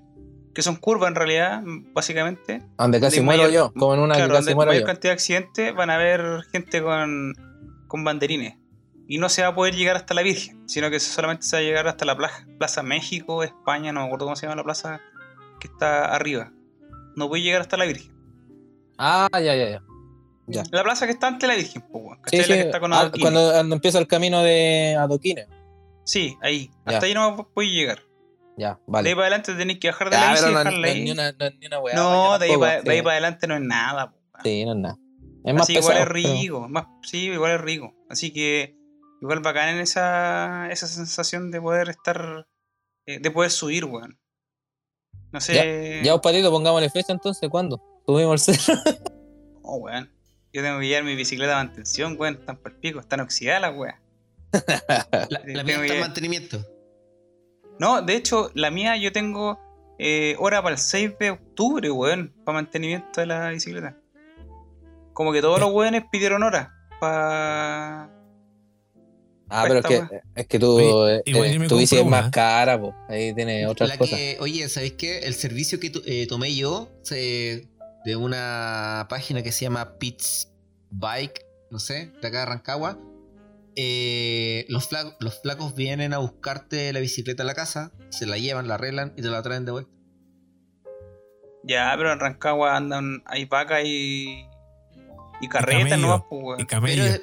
que 0.54 0.62
son 0.62 0.76
curvas 0.76 1.08
en 1.08 1.14
realidad, 1.16 1.62
básicamente. 1.92 2.62
Donde 2.78 3.00
casi 3.00 3.20
muero 3.20 3.42
mayor- 3.44 3.52
yo, 3.72 3.72
como 3.78 3.94
en 3.94 4.00
una 4.00 4.14
claro, 4.14 4.28
que 4.30 4.34
casi 4.34 4.44
donde 4.44 4.54
muero 4.54 4.70
mayor 4.70 4.82
yo. 4.82 4.86
cantidad 4.86 5.10
de 5.10 5.14
accidentes 5.14 5.74
van 5.74 5.90
a 5.90 5.94
haber 5.96 6.42
gente 6.52 6.82
con, 6.82 7.34
con 7.88 8.04
banderines. 8.04 8.56
Y 9.06 9.18
no 9.18 9.28
se 9.28 9.42
va 9.42 9.48
a 9.48 9.54
poder 9.54 9.74
llegar 9.74 9.96
hasta 9.96 10.14
la 10.14 10.22
Virgen, 10.22 10.66
sino 10.66 10.88
que 10.90 10.98
solamente 11.00 11.44
se 11.44 11.56
va 11.56 11.60
a 11.60 11.62
llegar 11.62 11.88
hasta 11.88 12.04
la 12.06 12.16
plaza, 12.16 12.46
plaza 12.58 12.82
México, 12.82 13.42
España, 13.42 13.92
no 13.92 14.00
me 14.00 14.06
acuerdo 14.06 14.26
cómo 14.26 14.36
se 14.36 14.46
llama 14.46 14.56
la 14.56 14.64
plaza 14.64 15.00
que 15.60 15.68
está 15.68 16.06
arriba. 16.14 16.52
No 17.16 17.28
puede 17.28 17.42
llegar 17.42 17.60
hasta 17.60 17.76
la 17.76 17.84
Virgen. 17.84 18.12
Ah, 18.96 19.28
ya, 19.34 19.54
ya, 19.54 19.68
ya. 19.70 19.82
Ya. 20.46 20.62
La 20.72 20.82
plaza 20.82 21.06
que 21.06 21.12
está 21.12 21.26
ante 21.26 21.46
la 21.46 21.54
Virgen, 21.54 21.82
pues, 21.90 22.04
weón, 22.04 22.18
Sí, 22.26 22.36
¿cachai? 22.38 22.44
sí, 22.44 22.50
La 22.50 22.56
que 22.56 22.62
está 22.62 22.80
con 22.80 22.92
ah, 22.92 23.10
cuando, 23.20 23.50
cuando 23.52 23.74
empieza 23.74 23.98
el 23.98 24.06
camino 24.06 24.42
de 24.42 24.94
Adoquines. 24.98 25.48
Sí, 26.04 26.36
ahí. 26.42 26.70
Ya. 26.86 26.92
Hasta 26.94 27.06
ahí 27.06 27.14
no 27.14 27.48
puede 27.54 27.70
llegar. 27.70 28.00
Ya, 28.56 28.68
De 28.68 28.74
ahí 28.74 28.80
vale. 28.86 29.10
para 29.16 29.26
adelante 29.26 29.54
tenéis 29.54 29.80
que 29.80 29.88
bajar 29.88 30.10
de 30.10 30.16
la 30.16 30.22
Ya, 30.22 30.30
bici 30.32 30.44
y 30.44 30.48
dejarla 30.48 30.70
no 30.70 30.84
es 30.86 30.92
ahí. 30.92 31.04
ni 31.04 31.10
una, 31.10 31.32
no 31.32 31.44
es 31.46 31.58
ni 31.58 31.66
una 31.66 31.80
weá. 31.80 31.94
No, 31.96 32.38
de 32.38 32.46
ahí, 32.46 32.56
para, 32.58 32.82
de 32.82 32.90
ahí 32.90 32.98
sí. 32.98 33.02
para 33.02 33.12
adelante 33.14 33.46
no 33.48 33.54
es 33.56 33.60
nada, 33.62 34.10
po. 34.12 34.18
Sí, 34.44 34.64
no 34.64 34.72
es 34.72 34.78
nada. 34.78 34.98
Es 35.44 35.54
más 35.54 35.62
Así 35.64 35.74
pesado. 35.74 35.92
igual 35.92 35.96
es 35.98 36.22
pero- 36.22 36.34
rico, 36.40 36.68
más, 36.68 36.86
sí, 37.02 37.18
igual 37.26 37.52
es 37.52 37.60
rico. 37.60 37.94
Así 38.08 38.32
que 38.32 38.76
igual 39.20 39.40
bacán 39.40 39.70
en 39.70 39.78
esa, 39.80 40.68
esa 40.70 40.86
sensación 40.86 41.50
de 41.50 41.60
poder 41.60 41.88
estar, 41.88 42.46
eh, 43.06 43.18
de 43.18 43.30
poder 43.30 43.50
subir, 43.50 43.84
weón. 43.84 44.18
No 45.32 45.40
sé. 45.40 46.00
Ya, 46.04 46.12
vos, 46.12 46.20
Patito, 46.22 46.50
pongámosle 46.50 46.90
fecha 46.90 47.12
entonces, 47.12 47.48
¿cuándo? 47.50 47.82
Subimos 48.06 48.48
el 48.48 48.54
cerro. 48.56 48.80
Oh, 49.66 49.76
weón. 49.78 50.10
Yo 50.52 50.62
tengo 50.62 50.78
que 50.78 50.86
llevar 50.86 51.04
mi 51.04 51.16
bicicleta 51.16 51.58
de 51.58 51.64
mantención, 51.64 52.16
weón. 52.18 52.34
Están 52.34 52.58
por 52.58 52.72
el 52.72 52.78
pico, 52.78 53.00
están 53.00 53.20
oxidadas 53.20 53.62
las 53.62 53.74
weas. 53.76 53.96
La, 54.52 55.18
la 55.46 55.64
tengo 55.64 55.82
está 55.82 55.94
en 55.94 56.00
mantenimiento. 56.00 56.64
No, 57.78 58.02
de 58.02 58.14
hecho, 58.16 58.50
la 58.54 58.70
mía 58.70 58.96
yo 58.96 59.12
tengo 59.12 59.58
eh, 59.98 60.36
hora 60.38 60.62
para 60.62 60.74
el 60.74 60.78
6 60.80 61.12
de 61.18 61.30
octubre, 61.30 61.90
weón, 61.90 62.32
para 62.44 62.56
mantenimiento 62.58 63.20
de 63.20 63.26
la 63.26 63.50
bicicleta. 63.50 63.96
Como 65.12 65.32
que 65.32 65.40
todos 65.40 65.60
los 65.60 65.70
weones 65.72 66.04
pidieron 66.10 66.42
hora 66.42 66.72
para. 67.00 68.10
Ah, 69.48 69.64
pero 69.68 69.80
es 69.80 69.84
que, 69.86 70.20
es 70.34 70.46
que 70.46 70.58
tú, 70.58 70.76
Oye, 70.76 71.16
eh, 71.16 71.22
eh, 71.26 71.52
yo 71.52 71.60
me 71.60 71.68
tu 71.68 71.76
bici 71.76 71.94
es 71.96 72.00
compro 72.02 72.20
más 72.22 72.30
cara, 72.30 72.80
po. 72.80 72.94
Ahí 73.08 73.32
tiene 73.34 73.66
otras 73.66 73.88
La 73.90 73.98
cosas. 73.98 74.18
que, 74.18 74.36
oye, 74.40 74.68
¿sabéis 74.68 74.94
qué? 74.94 75.18
El 75.20 75.34
servicio 75.34 75.78
que 75.78 75.90
tu- 75.90 76.02
eh, 76.06 76.26
tomé 76.26 76.54
yo 76.56 76.88
se- 77.02 77.68
de 78.04 78.16
una 78.16 79.06
página 79.08 79.42
que 79.42 79.52
se 79.52 79.64
llama 79.66 79.98
Pits 79.98 80.50
Bike, 80.90 81.46
no 81.70 81.78
sé, 81.78 82.10
de 82.20 82.28
acá 82.28 82.40
de 82.40 82.46
Rancagua. 82.46 82.98
Eh, 83.76 84.66
los, 84.68 84.88
fla- 84.90 85.16
los 85.20 85.40
flacos 85.42 85.74
vienen 85.74 86.12
a 86.14 86.18
buscarte 86.18 86.92
la 86.92 87.00
bicicleta 87.00 87.42
a 87.42 87.46
la 87.46 87.54
casa, 87.54 87.92
se 88.10 88.26
la 88.26 88.38
llevan, 88.38 88.68
la 88.68 88.74
arreglan 88.74 89.12
y 89.16 89.22
te 89.22 89.28
la 89.28 89.42
traen 89.42 89.64
de 89.64 89.72
vuelta. 89.72 89.90
Ya, 91.64 91.92
pero 91.96 92.12
en 92.12 92.20
Rancagua 92.20 92.76
andan, 92.76 93.22
hay 93.26 93.46
vacas 93.46 93.82
y. 93.84 94.46
y 95.40 95.48
carretas 95.48 95.98
nomás, 95.98 96.22
pues, 96.28 96.42
weón. 96.44 96.60
Y 96.60 96.66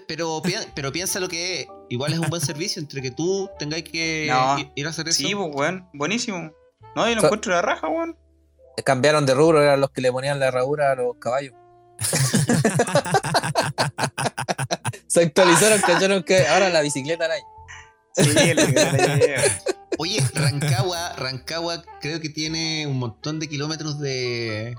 Pero, 0.08 0.92
piensa 0.92 1.20
lo 1.20 1.28
que 1.30 1.62
es. 1.62 1.68
Igual 1.90 2.14
es 2.14 2.20
un 2.20 2.30
buen 2.30 2.42
servicio 2.42 2.82
entre 2.82 3.02
que 3.02 3.12
tú 3.12 3.50
tengáis 3.60 3.84
que 3.84 4.28
No. 4.30 4.58
ir- 4.58 4.72
ir 4.76 4.88
a 4.88 4.90
hacer 4.90 5.08
eso. 5.08 5.20
Sí, 5.20 5.36
pues, 5.36 5.50
weón. 5.54 5.88
Buenísimo. 5.94 6.52
No, 6.96 7.08
yo 7.08 7.16
lo 7.16 7.22
So- 7.22 7.28
encuentro 7.28 7.56
de 7.56 7.62
raja, 7.62 7.88
weón. 7.88 8.18
Cambiaron 8.84 9.26
de 9.28 9.34
rubro, 9.36 9.62
eran 9.62 9.80
los 9.80 9.92
que 9.92 10.02
le 10.02 10.12
ponían 10.12 10.40
la 10.40 10.48
herradura 10.48 10.92
a 10.94 10.96
los 10.96 11.18
caballos. 11.18 11.54
Se 15.12 15.24
actualizaron, 15.24 15.82
cacharon 15.82 16.24
que 16.24 16.48
ahora 16.48 16.70
la 16.70 16.80
bicicleta 16.80 17.28
la 17.28 17.34
hay. 17.34 17.42
Sí. 18.16 18.30
Oye, 19.98 20.22
Rancagua, 20.34 21.18
Rancagua 21.18 21.84
creo 22.00 22.22
que 22.22 22.30
tiene 22.30 22.88
un 22.88 22.98
montón 22.98 23.38
de 23.38 23.50
kilómetros 23.50 24.00
de, 24.00 24.74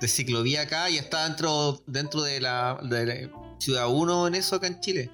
de 0.00 0.08
ciclovía 0.08 0.62
acá 0.62 0.88
y 0.88 0.98
está 0.98 1.26
dentro, 1.26 1.82
dentro 1.88 2.22
de, 2.22 2.40
la, 2.40 2.78
de 2.80 3.06
la 3.06 3.30
Ciudad 3.58 3.88
1 3.88 4.28
en 4.28 4.36
eso 4.36 4.54
acá 4.54 4.68
en 4.68 4.78
Chile. 4.78 5.10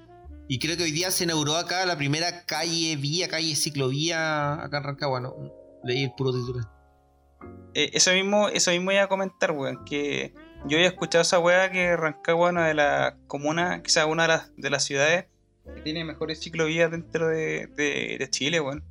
Y 0.47 0.59
creo 0.59 0.77
que 0.77 0.83
hoy 0.83 0.91
día 0.91 1.09
se 1.09 1.23
inauguró 1.23 1.55
acá 1.55 1.83
la 1.87 1.97
primera 1.97 2.45
calle 2.45 2.95
vía, 2.95 3.27
calle 3.27 3.55
ciclovía 3.55 4.53
acá 4.63 4.77
en 4.77 4.83
Rancagua, 4.83 5.19
¿no? 5.19 5.33
Leí 5.83 6.03
el 6.03 6.13
puro 6.15 6.31
titular. 6.31 6.69
Eh, 7.73 7.89
eso 7.93 8.11
mismo, 8.13 8.49
eso 8.49 8.69
mismo 8.69 8.91
iba 8.91 9.01
a 9.01 9.09
comentar, 9.09 9.49
weón, 9.49 9.83
que 9.83 10.35
yo 10.65 10.77
había 10.77 10.87
escuchado 10.87 11.21
esa 11.21 11.39
weá 11.39 11.71
que 11.71 11.95
Rancagua, 11.95 12.49
una 12.49 12.67
de 12.67 12.73
las 12.73 13.13
comunas, 13.27 13.81
quizás 13.81 14.05
una 14.05 14.23
de 14.23 14.27
las, 14.29 14.51
de 14.57 14.69
las 14.69 14.83
ciudades 14.83 15.25
que 15.75 15.81
tiene 15.81 16.03
mejores 16.03 16.39
ciclovías 16.39 16.89
dentro 16.91 17.27
de, 17.27 17.67
de, 17.67 18.17
de 18.19 18.29
Chile, 18.29 18.59
weón. 18.59 18.83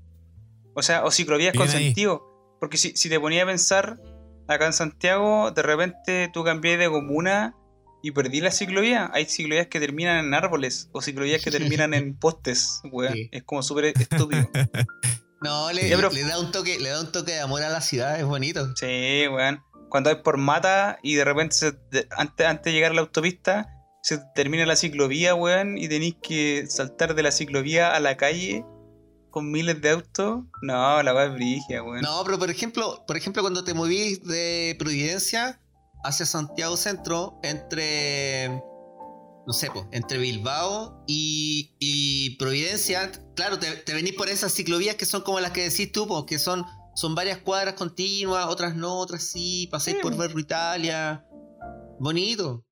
O 0.74 0.82
sea, 0.82 1.04
o 1.04 1.10
ciclovías 1.10 1.54
con 1.54 1.68
ahí. 1.68 1.86
sentido. 1.86 2.24
Porque 2.60 2.76
si, 2.76 2.96
si 2.96 3.08
te 3.08 3.18
ponía 3.18 3.42
a 3.42 3.46
pensar, 3.46 3.98
acá 4.46 4.66
en 4.66 4.72
Santiago, 4.72 5.50
de 5.50 5.62
repente 5.62 6.30
tú 6.32 6.44
cambiás 6.44 6.78
de 6.78 6.88
comuna 6.88 7.54
y 8.02 8.12
perdí 8.12 8.40
la 8.40 8.52
ciclovía. 8.52 9.10
Hay 9.12 9.24
ciclovías 9.26 9.66
que 9.66 9.80
terminan 9.80 10.24
en 10.24 10.34
árboles 10.34 10.88
o 10.92 11.02
ciclovías 11.02 11.42
que 11.42 11.50
terminan 11.58 11.94
en 11.94 12.16
postes, 12.16 12.80
weón. 12.92 13.12
Sí. 13.14 13.28
Es 13.32 13.42
como 13.42 13.62
súper 13.62 13.86
estúpido. 13.86 14.48
No, 15.40 15.70
le, 15.70 15.88
Ya, 15.88 15.94
pero- 15.94 16.10
le 16.10 16.24
da 16.24 16.40
un 16.40 16.50
toque, 16.50 16.80
le 16.80 16.88
da 16.88 17.00
un 17.00 17.12
toque 17.12 17.30
de 17.30 17.38
amor 17.40 17.62
a 17.62 17.68
la 17.68 17.80
ciudad, 17.80 18.18
es 18.18 18.24
bonito. 18.24 18.74
Sí, 18.74 19.22
weón. 19.30 19.60
Cuando 19.89 20.11
hay 20.11 20.16
por 20.16 20.36
mata 20.36 20.99
y 21.03 21.14
de 21.14 21.24
repente 21.24 21.57
antes, 22.16 22.47
antes 22.47 22.64
de 22.64 22.72
llegar 22.72 22.93
a 22.93 22.95
la 22.95 23.01
autopista 23.03 23.68
se 24.03 24.18
termina 24.34 24.64
la 24.64 24.76
ciclovía, 24.76 25.34
weón, 25.34 25.76
y 25.76 25.89
tenéis 25.89 26.16
que 26.22 26.66
saltar 26.68 27.14
de 27.14 27.22
la 27.22 27.32
ciclovía 27.32 27.95
a 27.95 28.01
la 28.01 28.16
calle 28.16 28.64
con 29.30 29.51
miles 29.51 29.80
de 29.82 29.91
autos. 29.91 30.45
No, 30.62 31.03
la 31.03 31.14
weá 31.14 31.26
es 31.26 31.34
brigia, 31.34 31.82
weón. 31.82 32.01
No, 32.01 32.22
pero 32.24 32.39
por 32.39 32.51
ejemplo, 32.51 33.05
por 33.07 33.16
ejemplo, 33.16 33.43
cuando 33.43 33.64
te 33.64 33.74
movís 33.74 34.24
de 34.24 34.76
Providencia 34.78 35.61
hacia 36.05 36.26
Santiago 36.26 36.76
Centro, 36.76 37.39
entre 37.43 38.62
no 39.49 39.55
sé, 39.55 39.70
po, 39.70 39.89
entre 39.93 40.18
Bilbao 40.18 41.03
y, 41.07 41.74
y 41.80 42.36
Providencia, 42.36 43.11
claro, 43.34 43.59
te, 43.59 43.76
te 43.76 43.95
venís 43.95 44.12
por 44.12 44.28
esas 44.28 44.53
ciclovías 44.53 44.97
que 44.97 45.07
son 45.07 45.22
como 45.22 45.41
las 45.41 45.53
que 45.53 45.62
decís 45.62 45.91
tú, 45.91 46.07
po, 46.07 46.26
que 46.26 46.39
son, 46.39 46.66
son 46.99 47.14
varias 47.14 47.38
cuadras 47.38 47.74
continuas, 47.74 48.46
otras 48.46 48.74
no, 48.74 48.99
otras 48.99 49.22
sí, 49.22 49.68
pasáis 49.70 49.99
Sí. 49.99 50.03
por 50.03 50.16
Verbo 50.16 50.40
Italia. 50.40 51.24
Bonito. 52.01 52.64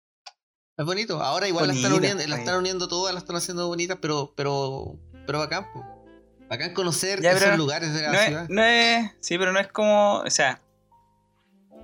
Es 0.77 0.85
bonito. 0.85 1.23
Ahora 1.23 1.47
igual 1.47 1.69
la 1.69 1.75
están, 1.75 1.93
Bonita, 1.93 2.13
uniendo, 2.15 2.29
la 2.35 2.41
están 2.41 2.59
uniendo 2.59 2.89
todas, 2.89 3.15
la 3.15 3.21
están 3.21 3.37
haciendo 3.37 3.69
bonitas, 3.69 3.99
pero, 4.03 4.35
pero, 4.37 4.99
pero 5.27 5.39
bacán, 5.39 5.65
po. 5.73 5.85
Bacán 6.51 6.75
conocer 6.75 7.23
Ya, 7.23 7.33
esos 7.33 7.57
lugares 7.57 7.95
de 7.95 8.03
la 8.03 8.13
No 8.13 8.19
ciudad. 8.19 8.43
es, 8.43 8.51
no 8.51 8.63
es. 8.65 9.13
Sí, 9.21 9.39
pero 9.39 9.53
no 9.53 9.61
es 9.61 9.69
como. 9.69 10.19
O 10.19 10.31
sea. 10.31 10.61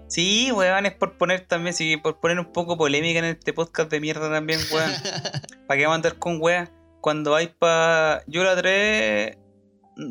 Sí, 0.09 0.51
weón, 0.51 0.85
es 0.85 0.95
por 0.95 1.17
poner 1.17 1.47
también, 1.47 1.75
sí, 1.75 1.97
por 1.97 2.19
poner 2.19 2.41
un 2.41 2.53
poco 2.53 2.77
polémica 2.77 3.21
en 3.21 3.25
este 3.27 3.53
podcast 3.53 3.89
de 3.89 4.01
mierda 4.01 4.29
también, 4.31 4.59
weón. 4.73 4.91
¿Para 5.69 5.79
qué 5.79 5.85
vamos 5.87 5.93
a 5.93 5.97
andar 5.97 6.19
con 6.19 6.39
weas? 6.41 6.71
Cuando 7.01 7.31
vais 7.31 7.51
pa. 7.51 8.23
Yo 8.27 8.43
la 8.43 8.57
trae. 8.57 9.39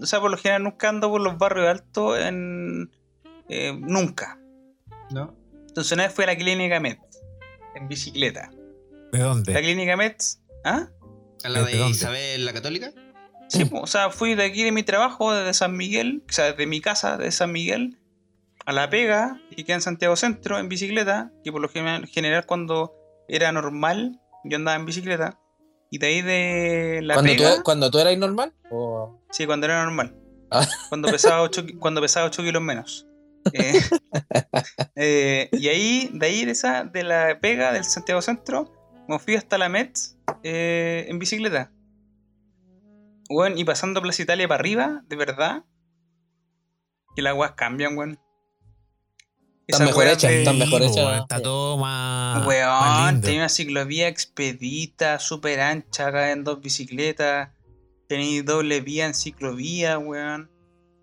O 0.01 0.05
sea, 0.05 0.19
por 0.19 0.32
lo 0.32 0.38
general 0.38 0.63
nunca 0.63 0.89
ando 0.89 1.09
por 1.09 1.21
los 1.21 1.38
barrios 1.38 1.67
altos 1.67 2.19
en. 2.19 2.91
eh, 3.49 3.73
nunca. 3.79 4.39
¿No? 5.11 5.36
Entonces 5.67 5.91
una 5.93 6.03
vez 6.03 6.13
fui 6.13 6.23
a 6.23 6.27
la 6.27 6.36
clínica 6.38 6.79
Mets. 6.79 7.21
En 7.75 7.88
bicicleta. 7.88 8.51
¿De 9.11 9.19
La 9.19 9.25
dónde? 9.25 9.53
clínica 9.61 9.95
Mets. 9.97 10.41
¿Ah? 10.63 10.88
¿A 11.43 11.49
la 11.49 11.63
¿Desde 11.63 11.79
de? 11.84 11.89
Isabel 11.89 12.45
la 12.45 12.53
Católica? 12.53 12.91
Sí, 13.49 13.65
po, 13.65 13.82
o 13.82 13.88
sea, 13.88 14.09
fui 14.11 14.36
de 14.36 14.43
aquí 14.45 14.63
de 14.63 14.71
mi 14.71 14.84
trabajo, 14.84 15.34
desde 15.34 15.53
San 15.53 15.75
Miguel, 15.75 16.23
o 16.29 16.32
sea, 16.32 16.53
de 16.53 16.67
mi 16.67 16.79
casa, 16.79 17.17
de 17.17 17.32
San 17.32 17.51
Miguel, 17.51 17.97
a 18.65 18.71
la 18.71 18.89
pega, 18.89 19.41
que 19.53 19.65
queda 19.65 19.75
en 19.75 19.82
Santiago 19.82 20.15
Centro, 20.15 20.57
en 20.57 20.69
bicicleta, 20.69 21.32
que 21.43 21.51
por 21.51 21.59
lo 21.61 21.67
gen- 21.67 22.07
general 22.07 22.45
cuando 22.45 22.93
era 23.27 23.51
normal, 23.51 24.21
yo 24.45 24.55
andaba 24.55 24.77
en 24.77 24.86
bicicleta, 24.86 25.38
y 25.89 25.97
de 25.97 26.07
ahí 26.07 26.21
de 26.21 26.99
la 27.03 27.15
cuando, 27.15 27.34
pega, 27.34 27.55
tú, 27.57 27.63
cuando 27.63 27.91
tú 27.91 27.99
eras 27.99 28.17
normal, 28.17 28.53
o 28.69 29.19
sí, 29.32 29.45
cuando 29.45 29.65
era 29.65 29.84
normal, 29.84 30.15
Ah. 30.53 30.67
cuando 30.89 31.09
pesaba 31.09 31.41
8, 31.41 31.65
cuando 31.79 32.01
pesaba 32.01 32.25
8 32.27 32.43
kilos 32.43 32.61
menos. 32.61 33.07
Eh, 33.53 33.82
eh, 34.95 35.49
y 35.53 35.67
ahí, 35.69 36.09
de 36.13 36.25
ahí 36.25 36.45
de 36.45 36.51
esa, 36.51 36.84
de 36.84 37.03
la 37.03 37.39
pega 37.39 37.71
del 37.71 37.86
Santiago 37.86 38.21
Centro, 38.21 38.71
me 39.07 39.17
fui 39.17 39.36
hasta 39.36 39.57
la 39.57 39.69
Mets 39.69 40.17
eh, 40.43 41.05
en 41.07 41.19
bicicleta. 41.19 41.71
Weón, 43.29 43.57
y 43.57 43.63
pasando 43.63 44.01
Plaza 44.01 44.21
Italia 44.23 44.47
para 44.47 44.59
arriba, 44.59 45.03
de 45.07 45.15
verdad, 45.15 45.63
que 47.15 47.21
las 47.21 47.34
weas 47.34 47.53
cambian, 47.53 47.97
weón. 47.97 48.19
Están 49.67 49.88
mejor 49.88 50.07
hechas, 50.07 50.32
están 50.32 50.57
mejor 50.57 50.82
hechas. 50.82 51.21
Está 51.21 51.41
todo 51.41 51.77
más. 51.77 52.39
más 52.39 52.47
Weón, 52.47 53.05
lindo. 53.07 53.25
tenía 53.25 53.41
una 53.41 53.49
ciclovía 53.49 54.09
expedita, 54.09 55.17
súper 55.17 55.61
ancha, 55.61 56.07
acá 56.07 56.32
en 56.32 56.43
dos 56.43 56.59
bicicletas. 56.59 57.49
Tenéis 58.12 58.43
doble 58.43 58.82
vía 58.82 59.05
en 59.05 59.14
ciclovía, 59.14 59.97
weón. 59.97 60.51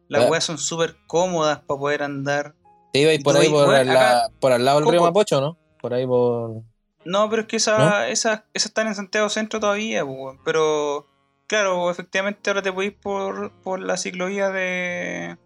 Las 0.09 0.25
Ya. 0.25 0.31
weas 0.31 0.45
son 0.45 0.59
súper 0.59 0.97
cómodas 1.07 1.61
para 1.67 1.81
poder 1.81 2.03
andar. 2.03 2.55
te 2.93 2.99
ibas 3.01 3.15
Y 3.15 3.19
por 3.21 3.35
ahí, 3.35 3.49
por, 3.49 3.67
weón, 3.67 3.87
la- 3.87 3.93
acá- 4.25 4.33
por 4.41 4.53
al 4.53 4.63
lado 4.63 4.81
del 4.81 4.91
río 4.91 5.01
Coco. 5.01 5.11
Mapocho, 5.11 5.41
¿no? 5.41 5.57
Por 5.81 5.95
ahí 5.95 6.07
por. 6.07 6.63
No, 7.07 7.31
pero 7.31 7.43
es 7.43 7.49
que 7.49 7.57
esa- 7.57 8.09
esas 8.11 8.43
esas 8.53 8.67
están 8.67 8.89
en 8.89 8.95
Santiago 8.95 9.31
Centro 9.31 9.59
todavía, 9.59 10.05
pues, 10.05 10.19
weón. 10.19 10.39
Pero, 10.45 11.07
claro, 11.47 11.91
efectivamente 11.91 12.51
ahora 12.51 12.61
te 12.61 12.73
podéis 12.75 12.93
por, 12.93 13.53
por 13.63 13.81
la 13.81 13.97
ciclovía 13.97 14.51
de. 14.51 15.39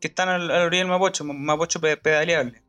que 0.00 0.08
están 0.08 0.28
al- 0.28 0.50
a 0.50 0.58
la 0.58 0.64
orilla 0.64 0.80
del 0.82 0.88
Mapocho, 0.90 1.22
Mapocho 1.24 1.80
pe- 1.80 1.96
pedaleable. 1.96 2.60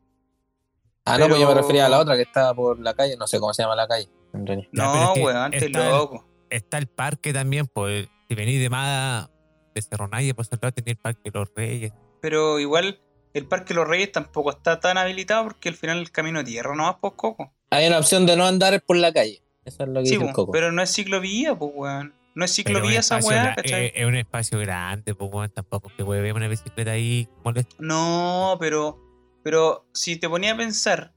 Ah, 1.04 1.18
no, 1.18 1.26
pues 1.28 1.40
yo 1.40 1.48
me 1.48 1.54
refería 1.54 1.86
a 1.86 1.88
la 1.88 1.98
otra 1.98 2.14
que 2.16 2.22
estaba 2.22 2.54
por 2.54 2.78
la 2.78 2.94
calle, 2.94 3.16
no 3.16 3.26
sé 3.26 3.38
cómo 3.40 3.52
se 3.54 3.62
llama 3.64 3.74
la 3.76 3.86
calle, 3.88 4.08
en 4.32 4.46
realidad. 4.46 4.68
No, 4.72 5.02
es 5.04 5.10
que 5.14 5.20
weón, 5.24 5.50
te 5.50 5.56
está 5.66 5.84
el- 5.84 5.90
loco. 5.90 6.24
Está 6.48 6.78
el 6.78 6.86
parque 6.86 7.32
también, 7.32 7.66
pues. 7.66 8.08
Si 8.28 8.34
venís 8.34 8.60
de 8.60 8.68
más 8.70 9.28
de 9.74 9.82
Cerro 9.82 10.08
Naya, 10.08 10.34
pues 10.34 10.48
al 10.52 10.58
lado 10.62 10.72
tenía 10.72 10.92
el 10.92 10.98
Parque 10.98 11.30
de 11.30 11.38
los 11.38 11.48
Reyes. 11.54 11.92
Pero 12.20 12.58
igual 12.58 13.00
el 13.34 13.46
Parque 13.46 13.74
Los 13.74 13.86
Reyes 13.86 14.10
tampoco 14.12 14.50
está 14.50 14.80
tan 14.80 14.96
habilitado 14.98 15.44
porque 15.44 15.68
al 15.68 15.74
final 15.76 15.98
el 15.98 16.10
camino 16.10 16.38
de 16.40 16.46
tierra 16.46 16.74
no 16.74 16.84
va 16.84 16.98
por 16.98 17.14
coco. 17.16 17.52
Hay 17.70 17.86
una 17.86 17.98
opción 17.98 18.26
de 18.26 18.36
no 18.36 18.46
andar 18.46 18.80
por 18.82 18.96
la 18.96 19.12
calle. 19.12 19.42
Eso 19.64 19.82
es 19.82 19.88
lo 19.88 20.00
que 20.00 20.06
Sí, 20.06 20.14
dice 20.14 20.26
el 20.28 20.32
Coco. 20.32 20.52
pero 20.52 20.70
no 20.72 20.80
es 20.82 20.92
ciclovía, 20.92 21.54
pues 21.54 21.72
weón. 21.74 22.14
No 22.34 22.44
es 22.44 22.52
ciclovía 22.54 23.00
esa 23.00 23.18
weá, 23.18 23.54
¿cachai? 23.56 23.86
eh, 23.86 23.92
Es 23.96 24.06
un 24.06 24.14
espacio 24.14 24.58
grande, 24.58 25.14
pues 25.14 25.30
weón, 25.32 25.50
tampoco 25.50 25.90
que 25.96 26.02
ver 26.04 26.32
una 26.34 26.48
bicicleta 26.48 26.92
ahí 26.92 27.28
molesta. 27.44 27.74
No, 27.78 28.56
pero, 28.60 28.98
pero 29.42 29.86
si 29.92 30.16
te 30.16 30.28
ponía 30.28 30.52
a 30.52 30.56
pensar, 30.56 31.12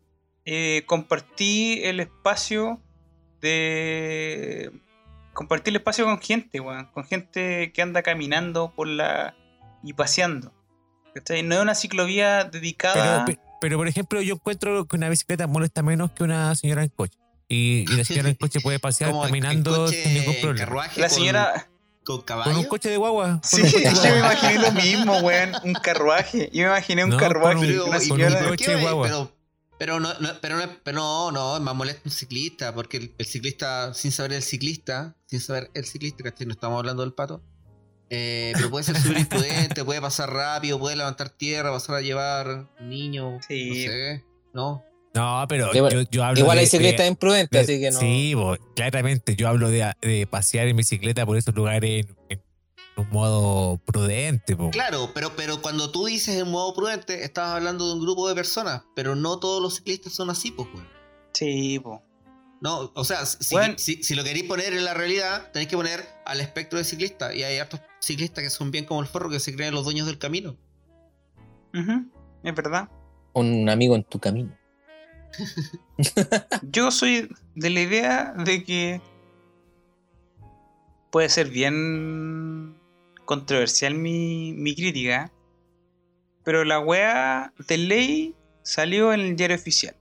eh, 0.45 0.84
compartí 0.88 1.82
el 1.84 1.99
espacio 1.99 2.82
de... 3.41 4.72
Compartí 5.40 5.70
el 5.70 5.78
espacio 5.78 6.04
con 6.04 6.20
gente, 6.20 6.60
weón. 6.60 6.88
Con 6.92 7.06
gente 7.06 7.72
que 7.72 7.82
anda 7.82 8.02
caminando 8.04 8.74
por 8.76 8.88
la... 8.90 9.36
y 9.84 9.94
paseando. 9.94 10.52
¿cachai? 11.16 11.44
No 11.44 11.56
es 11.56 11.62
una 11.62 11.76
ciclovía 11.76 12.44
dedicada... 12.44 13.24
Pero, 13.24 13.40
pe- 13.40 13.46
pero, 13.62 13.78
por 13.78 13.88
ejemplo, 13.88 14.22
yo 14.22 14.34
encuentro 14.34 14.86
que 14.86 14.98
una 14.98 15.08
bicicleta 15.08 15.48
molesta 15.48 15.82
menos 15.82 16.12
que 16.12 16.24
una 16.24 16.54
señora 16.56 16.84
en 16.84 16.90
coche. 16.90 17.18
Y, 17.48 17.86
y 17.90 17.96
la 17.96 18.04
señora 18.04 18.28
en 18.28 18.36
coche 18.40 18.60
puede 18.60 18.80
pasear 18.80 19.12
Como 19.12 19.24
caminando 19.24 19.74
coche, 19.86 20.04
sin 20.04 20.14
ningún 20.14 20.36
problema. 20.42 20.88
la 20.98 21.08
señora... 21.10 21.70
con, 22.04 22.22
un 22.58 22.66
coche 22.66 22.90
de 22.90 22.98
guagua. 22.98 23.40
Sí, 23.42 23.62
de 23.62 23.84
yo 23.94 24.02
me 24.12 24.20
imaginé 24.20 24.60
lo 24.60 24.72
mismo, 24.74 25.18
weón. 25.20 25.52
Un 25.64 25.74
carruaje. 25.74 26.50
Yo 26.52 26.64
me 26.64 26.70
imaginé 26.70 27.06
un 27.06 27.12
No, 27.12 27.18
con 27.18 27.28
carruaje. 27.30 27.56
un- 27.60 27.62
Pero, 27.66 27.86
una 27.86 28.04
¿y- 28.04 28.10
con 28.10 28.20
un 28.22 28.28
señora- 28.28 28.40
¿por 28.40 28.50
coche 28.50 28.66
qué? 28.66 28.76
guagua. 28.76 29.08
Pero, 29.08 29.32
pero, 29.80 30.00
no, 30.00 30.14
no, 30.20 30.30
pero, 30.42 30.58
no, 30.58 30.64
pero 30.84 30.98
no, 31.00 31.32
no, 31.32 31.56
es 31.56 31.62
más 31.64 31.74
molesto 31.74 32.02
un 32.06 32.12
ciclista, 32.12 32.74
porque 32.76 32.98
el, 32.98 33.14
el 33.18 33.26
ciclista, 33.26 33.94
sin 33.96 34.12
saber 34.12 34.34
el 34.34 34.44
ciclista, 34.44 35.16
sin 35.26 35.40
saber 35.40 35.72
el 35.74 35.86
ciclista, 35.86 36.24
¿cachai? 36.24 36.46
No 36.46 36.54
estamos 36.54 36.78
hablando 36.78 37.02
del 37.02 37.14
pato. 37.14 37.42
eh, 38.12 38.52
pero 38.56 38.70
puede 38.70 38.84
ser 38.84 38.98
súper 38.98 39.18
imprudente, 39.20 39.84
puede 39.86 40.02
pasar 40.02 40.32
rápido, 40.32 40.78
puede 40.80 40.96
levantar 40.96 41.30
tierra, 41.30 41.72
pasar 41.72 41.96
a 41.96 42.02
llevar 42.02 42.68
un 42.80 42.90
niño, 42.90 43.40
Sí. 43.48 43.70
no 43.70 43.76
sé, 43.76 44.24
¿no? 44.54 44.84
No, 45.16 45.44
pero 45.50 45.74
Igual- 45.74 45.92
yo, 45.94 46.02
yo 46.12 46.24
hablo 46.24 46.40
Igual 46.40 46.58
de, 46.58 46.62
hay 46.62 46.68
ciclistas 46.68 47.04
de- 47.06 47.08
imprudentes, 47.08 47.66
de- 47.68 47.74
así 47.74 47.82
que 47.82 47.90
no. 47.92 48.00
Sí, 48.00 48.34
bo, 48.36 48.58
claramente. 48.76 49.36
Yo 49.36 49.48
hablo 49.48 49.70
de, 49.70 49.92
de 50.02 50.28
pasear 50.28 50.68
en 50.68 50.78
bicicleta 50.78 51.26
por 51.26 51.36
esos 51.36 51.56
lugares 51.56 52.06
en, 52.06 52.16
en 52.30 52.44
un 53.00 53.10
modo 53.10 53.78
prudente. 53.86 54.56
po. 54.56 54.70
Claro, 54.72 55.12
pero, 55.14 55.36
pero 55.36 55.62
cuando 55.62 55.91
tú 55.91 56.06
dices 56.06 56.36
en 56.38 56.50
modo 56.50 56.74
prudente, 56.74 57.24
estás 57.24 57.50
hablando 57.50 57.88
de 57.88 57.93
un 57.93 58.02
grupo 58.02 58.28
de 58.28 58.36
personas, 58.36 58.84
pero 58.95 59.16
no 59.16 59.39
todos 59.39 59.62
los 59.62 59.76
ciclistas 59.76 60.14
son 60.14 60.30
así, 60.30 60.52
pues, 60.52 60.70
güey. 60.72 60.84
Sí, 61.34 61.80
po. 61.80 62.04
No, 62.62 62.91
o 62.93 63.04
sea, 63.06 63.26
si, 63.26 63.56
Bueno. 63.56 63.76
si, 63.78 64.04
si 64.04 64.16
lo 64.16 64.24
queréis 64.24 64.45
poner 64.45 64.74
en 64.74 64.84
la 64.84 64.93
realidad, 64.93 65.50
tenéis 65.54 65.70
que 65.70 65.78
poner 65.78 66.06
al 66.26 66.41
espectro 66.41 66.78
de 66.78 66.84
ciclistas. 66.84 67.34
Y 67.34 67.43
hay 67.43 67.58
hartos 67.58 67.80
ciclistas 68.02 68.43
que 68.43 68.50
son 68.50 68.72
bien 68.72 68.86
como 68.86 69.02
el 69.02 69.08
forro, 69.08 69.30
que 69.30 69.39
se 69.39 69.56
creen 69.56 69.74
los 69.74 69.86
dueños 69.86 70.08
del 70.08 70.18
camino. 70.18 70.58
Es 72.43 72.56
verdad. 72.56 72.89
Un 73.34 73.70
amigo 73.70 73.95
en 73.95 74.04
tu 74.04 74.20
camino. 74.20 74.58
Yo 76.64 76.91
soy 76.91 77.30
de 77.56 77.70
la 77.70 77.82
idea 77.82 78.34
de 78.34 78.64
que 78.64 79.02
puede 81.12 81.30
ser 81.30 81.50
bien 81.50 82.79
controversial 83.30 83.94
mi, 83.94 84.54
mi 84.54 84.74
crítica, 84.74 85.32
pero 86.44 86.66
la 86.66 86.80
wea 86.80 87.54
de 87.68 87.78
ley 87.78 88.36
salió 88.64 89.14
en 89.14 89.20
el 89.20 89.36
diario 89.36 89.56
oficial 89.56 89.96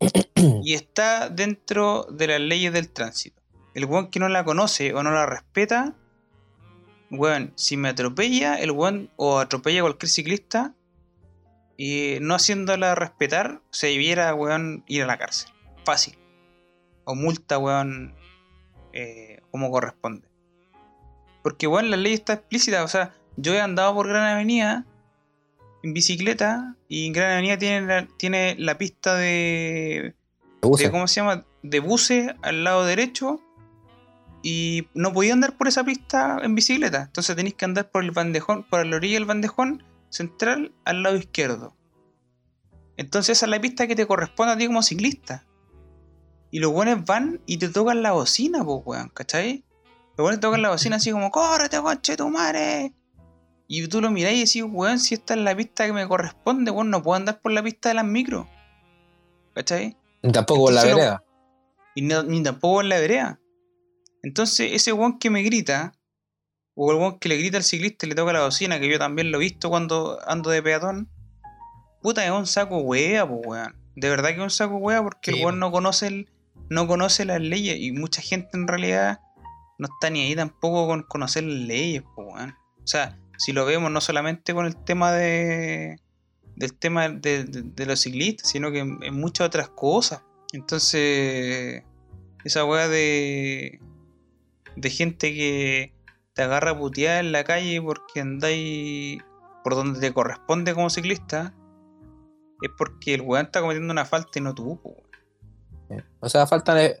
y 0.62 0.72
está 0.72 1.28
dentro 1.28 2.04
de 2.04 2.26
las 2.26 2.40
leyes 2.40 2.72
del 2.72 2.88
tránsito. 2.88 3.42
El 3.74 3.84
weón 3.84 4.10
que 4.10 4.18
no 4.18 4.30
la 4.30 4.46
conoce 4.46 4.94
o 4.94 5.02
no 5.02 5.10
la 5.10 5.26
respeta, 5.26 5.94
weón, 7.10 7.52
si 7.54 7.76
me 7.76 7.90
atropella, 7.90 8.54
el 8.54 8.70
weón 8.70 9.10
o 9.16 9.40
atropella 9.40 9.80
a 9.80 9.82
cualquier 9.82 10.08
ciclista, 10.08 10.74
y 11.76 12.16
no 12.22 12.34
haciéndola 12.34 12.94
respetar, 12.94 13.60
se 13.72 13.88
debiera, 13.88 14.34
weón, 14.34 14.84
ir 14.86 15.02
a 15.02 15.06
la 15.06 15.18
cárcel. 15.18 15.52
Fácil. 15.84 16.16
O 17.04 17.14
multa, 17.14 17.58
weón, 17.58 18.14
eh, 18.94 19.42
como 19.50 19.70
corresponde. 19.70 20.33
Porque, 21.44 21.66
weón, 21.66 21.90
la 21.90 21.98
ley 21.98 22.14
está 22.14 22.32
explícita. 22.32 22.82
O 22.84 22.88
sea, 22.88 23.12
yo 23.36 23.52
he 23.52 23.60
andado 23.60 23.94
por 23.94 24.08
Gran 24.08 24.24
Avenida 24.24 24.86
en 25.82 25.92
bicicleta 25.92 26.74
y 26.88 27.06
en 27.06 27.12
Gran 27.12 27.32
Avenida 27.32 27.58
tiene 27.58 27.86
la, 27.86 28.08
tiene 28.16 28.56
la 28.58 28.78
pista 28.78 29.14
de, 29.16 30.14
de. 30.62 30.90
¿Cómo 30.90 31.06
se 31.06 31.20
llama? 31.20 31.44
De 31.62 31.80
buce 31.80 32.34
al 32.40 32.64
lado 32.64 32.86
derecho. 32.86 33.42
Y 34.42 34.88
no 34.94 35.12
podía 35.12 35.34
andar 35.34 35.58
por 35.58 35.68
esa 35.68 35.84
pista 35.84 36.38
en 36.42 36.54
bicicleta. 36.54 37.02
Entonces 37.02 37.36
tenéis 37.36 37.56
que 37.56 37.66
andar 37.66 37.90
por 37.90 38.04
el 38.04 38.10
bandejón, 38.12 38.62
por 38.62 38.86
la 38.86 38.96
orilla 38.96 39.16
del 39.16 39.26
bandejón 39.26 39.84
central 40.08 40.72
al 40.86 41.02
lado 41.02 41.16
izquierdo. 41.16 41.76
Entonces 42.96 43.36
esa 43.36 43.44
es 43.44 43.50
la 43.50 43.60
pista 43.60 43.86
que 43.86 43.96
te 43.96 44.06
corresponde 44.06 44.54
a 44.54 44.56
ti 44.56 44.66
como 44.66 44.82
ciclista. 44.82 45.44
Y 46.50 46.60
los 46.60 46.72
buenos 46.72 47.04
van 47.04 47.42
y 47.44 47.58
te 47.58 47.68
tocan 47.68 48.02
la 48.02 48.12
bocina, 48.12 48.64
pues, 48.64 48.80
weón, 48.86 49.10
¿cachai? 49.10 49.62
Los 50.16 50.24
buenos 50.24 50.40
tocan 50.40 50.62
la 50.62 50.70
bocina 50.70 50.96
así 50.96 51.10
como, 51.10 51.30
córrete, 51.30 51.80
coche, 51.80 52.16
tu 52.16 52.28
madre. 52.28 52.92
Y 53.66 53.86
tú 53.88 54.00
lo 54.00 54.10
mirás 54.10 54.32
y 54.34 54.40
decís, 54.40 54.62
weón, 54.66 54.98
si 55.00 55.14
esta 55.14 55.34
es 55.34 55.40
la 55.40 55.56
pista 55.56 55.86
que 55.86 55.92
me 55.92 56.06
corresponde, 56.06 56.70
weón, 56.70 56.90
no 56.90 57.02
puedo 57.02 57.16
andar 57.16 57.40
por 57.40 57.52
la 57.52 57.62
pista 57.62 57.88
de 57.88 57.96
las 57.96 58.04
micros. 58.04 58.46
¿Cachai? 59.54 59.96
Ni 60.22 60.32
tampoco 60.32 60.64
por 60.66 60.72
la 60.72 60.80
Entonces 60.82 60.92
lo- 60.92 60.96
vereda. 60.98 61.24
Y 61.96 62.02
no- 62.02 62.22
ni 62.24 62.42
tampoco 62.42 62.80
en 62.82 62.88
la 62.88 62.98
vereda. 62.98 63.40
Entonces, 64.22 64.72
ese 64.72 64.92
weón 64.92 65.18
que 65.18 65.30
me 65.30 65.42
grita, 65.42 65.92
o 66.74 66.90
el 66.92 66.98
weón 66.98 67.18
que 67.18 67.28
le 67.28 67.36
grita 67.36 67.56
al 67.56 67.64
ciclista 67.64 68.06
y 68.06 68.10
le 68.10 68.14
toca 68.14 68.32
la 68.32 68.44
bocina, 68.44 68.78
que 68.80 68.88
yo 68.88 68.98
también 68.98 69.30
lo 69.30 69.38
he 69.38 69.40
visto 69.40 69.68
cuando 69.70 70.18
ando 70.26 70.50
de 70.50 70.62
peatón, 70.62 71.08
puta, 72.02 72.24
es 72.24 72.30
un 72.30 72.46
saco 72.46 72.78
wea, 72.78 73.26
pues 73.28 73.40
weón. 73.44 73.76
De 73.96 74.08
verdad 74.10 74.30
que 74.30 74.36
es 74.36 74.42
un 74.42 74.50
saco 74.50 74.76
wea 74.76 75.02
porque 75.02 75.32
Sí, 75.32 75.38
el 75.38 75.44
weón 75.44 75.58
no 75.58 75.70
conoce 75.72 76.06
el, 76.08 76.30
no 76.68 76.86
conoce 76.86 77.24
las 77.24 77.40
leyes 77.40 77.78
y 77.78 77.92
mucha 77.92 78.20
gente 78.22 78.50
en 78.54 78.66
realidad 78.68 79.20
no 79.78 79.86
está 79.92 80.10
ni 80.10 80.20
ahí 80.22 80.36
tampoco 80.36 80.86
con 80.86 81.02
conocer 81.02 81.44
leyes, 81.44 82.02
pues 82.14 82.28
weón. 82.32 82.50
O 82.82 82.86
sea, 82.86 83.18
si 83.38 83.52
lo 83.52 83.64
vemos 83.64 83.90
no 83.90 84.00
solamente 84.00 84.54
con 84.54 84.66
el 84.66 84.76
tema 84.76 85.12
de 85.12 85.98
del 86.56 86.72
tema 86.78 87.08
de, 87.08 87.44
de- 87.44 87.86
los 87.86 88.00
ciclistas, 88.00 88.48
sino 88.48 88.70
que 88.70 88.78
en, 88.78 89.14
muchas 89.14 89.48
otras 89.48 89.68
cosas. 89.70 90.22
Entonces, 90.52 91.82
esa 92.44 92.64
weá 92.64 92.86
de, 92.88 93.80
de 94.76 94.90
gente 94.90 95.34
que 95.34 95.92
te 96.32 96.42
agarra 96.42 96.72
a 96.72 96.78
putear 96.78 97.24
en 97.24 97.32
la 97.32 97.42
calle 97.42 97.82
porque 97.82 98.20
andáis 98.20 99.20
por 99.64 99.74
donde 99.74 99.98
te 99.98 100.12
corresponde 100.14 100.74
como 100.74 100.90
ciclista, 100.90 101.54
es 102.62 102.70
porque 102.78 103.14
el 103.14 103.22
weón 103.22 103.46
está 103.46 103.60
cometiendo 103.60 103.90
una 103.92 104.04
falta 104.04 104.38
y 104.38 104.42
no 104.42 104.54
weón. 104.54 106.04
O 106.20 106.28
sea, 106.28 106.46
falta, 106.46 106.74
de- 106.74 106.96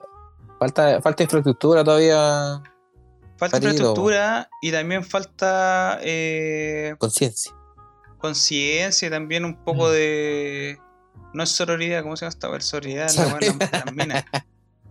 falta, 0.58 1.00
falta 1.02 1.22
infraestructura 1.22 1.84
todavía, 1.84 2.62
Falta 3.36 3.56
Marido. 3.56 3.70
infraestructura 3.72 4.48
y 4.62 4.70
también 4.72 5.04
falta 5.04 5.98
eh, 6.02 6.94
conciencia. 6.98 7.52
conciencia 8.18 9.08
y 9.08 9.10
también 9.10 9.44
un 9.44 9.56
poco 9.64 9.88
Mm. 9.88 9.92
de. 9.92 10.78
No 11.32 11.42
es 11.42 11.50
sororidad, 11.50 12.02
¿cómo 12.02 12.16
se 12.16 12.24
llama 12.24 12.30
esta 12.30 12.48
weá? 12.50 12.60
Sororidad, 12.60 13.10
la 13.10 13.24
las- 13.40 13.92
minas. 13.94 14.24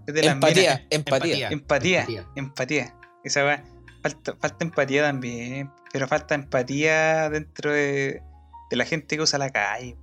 Es 0.05 0.14
de 0.14 0.24
las 0.24 0.36
minas. 0.36 0.49
Empatía, 0.51 0.88
empatía. 0.89 1.49
Empatía, 1.49 1.99
Empatía. 2.01 2.28
empatía. 2.36 2.95
Esa 3.24 3.45
weá. 3.45 3.64
Falta, 4.01 4.36
falta 4.36 4.66
empatía 4.66 5.03
también. 5.03 5.72
Pero 5.93 6.07
falta 6.09 6.36
empatía 6.36 7.30
dentro 7.30 7.72
de, 7.72 8.22
de 8.70 8.76
la 8.76 8.84
gente 8.84 9.16
que 9.16 9.22
usa 9.22 9.39
la 9.39 9.49
calle. 9.49 9.95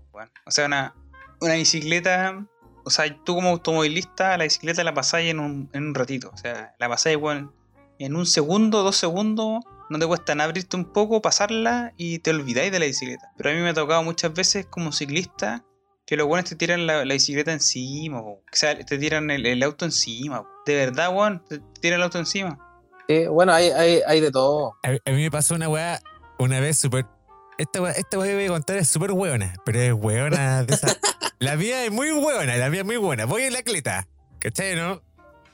O 0.47 0.51
sea, 0.51 0.65
una, 0.67 0.95
una 1.43 1.55
bicicleta. 1.55 2.47
O 2.85 2.91
sea, 2.91 3.15
tú 3.25 3.35
como 3.35 3.51
automovilista, 3.51 4.37
la 4.37 4.45
bicicleta 4.45 4.85
la 4.85 4.95
pasáis 4.95 5.31
en 5.31 5.41
un, 5.41 5.71
en 5.73 5.89
un 5.89 5.95
ratito. 5.95 6.31
O 6.33 6.37
sea, 6.37 6.75
la 6.79 6.89
pasáis, 6.89 7.17
weón, 7.17 7.53
en 7.99 8.17
un 8.17 8.27
segundo, 8.27 8.83
dos 8.83 8.97
segundos. 8.97 9.61
No 9.91 9.99
te 9.99 10.07
cuesta 10.07 10.35
nada 10.35 10.49
abrirte 10.49 10.77
un 10.77 10.85
poco, 10.85 11.21
pasarla 11.21 11.93
y 11.97 12.21
te 12.21 12.31
olvidáis 12.31 12.71
de 12.71 12.79
la 12.79 12.87
bicicleta. 12.87 13.33
Pero 13.37 13.51
a 13.51 13.53
mí 13.53 13.61
me 13.61 13.71
ha 13.71 13.75
tocado 13.75 14.03
muchas 14.03 14.33
veces 14.33 14.67
como 14.67 14.93
ciclista 14.93 15.65
que 16.07 16.17
los 16.17 16.27
buenos 16.27 16.49
te 16.49 16.57
tiran 16.57 16.87
la, 16.87 17.05
la 17.05 17.15
bicicleta 17.15 17.53
encima, 17.53 18.21
po. 18.21 18.31
o 18.31 18.43
sea, 18.51 18.77
te 18.77 18.99
tiran 18.99 19.31
el, 19.31 19.47
el 19.47 19.63
auto 19.63 19.85
encima. 19.85 20.43
po. 20.43 20.49
De 20.67 20.75
verdad, 20.75 21.15
weón, 21.15 21.45
te 21.49 21.61
tiran 21.81 22.01
el 22.01 22.05
auto 22.05 22.19
encima. 22.19 22.59
Sí, 23.09 23.27
bueno, 23.27 23.53
hay, 23.53 23.71
hay, 23.71 24.01
hay 24.07 24.21
de 24.21 24.31
todo. 24.31 24.75
A, 24.85 24.91
a 24.91 25.13
mí 25.13 25.23
me 25.23 25.31
pasó 25.31 25.55
una 25.55 25.69
weá 25.69 26.01
una 26.39 26.61
vez 26.61 26.79
súper. 26.79 27.07
Esta 27.59 27.83
weá, 27.83 27.93
esta 27.93 28.19
weá 28.19 28.29
que 28.29 28.35
voy 28.37 28.45
a 28.47 28.49
contar 28.49 28.77
es 28.79 28.89
súper 28.89 29.13
hueona, 29.13 29.55
pero 29.65 29.81
es 29.81 29.93
hueona 29.93 30.65
de 30.65 30.75
esa. 30.75 30.87
la 31.41 31.57
mía 31.57 31.85
es 31.85 31.91
muy 31.91 32.13
hueona, 32.13 32.57
la 32.57 32.69
mía 32.71 32.81
es 32.81 32.87
muy 32.87 32.99
buena. 32.99 33.25
Voy 33.25 33.43
en 33.43 33.55
la 33.55 33.63
cleta, 33.63 34.07
¿cachai, 34.39 34.77
no? 34.77 35.03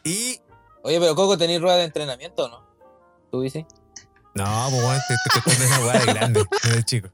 Y. 0.05 0.41
Oye, 0.83 1.01
pero 1.01 1.15
Coco, 1.15 1.39
¿tenéis 1.39 1.61
rueda 1.61 1.77
de 1.77 1.85
entrenamiento 1.85 2.45
o 2.45 2.49
no? 2.49 2.67
¿Tú 3.31 3.41
bici? 3.41 3.65
No, 4.35 4.69
pues 4.71 5.01
te 5.09 5.15
estoy 5.15 5.43
contando 5.43 5.67
una 5.67 5.87
weá 5.87 6.05
de 6.05 6.13
grande, 6.13 6.45
no 6.65 6.71
de 6.77 6.83
chico. 6.83 7.09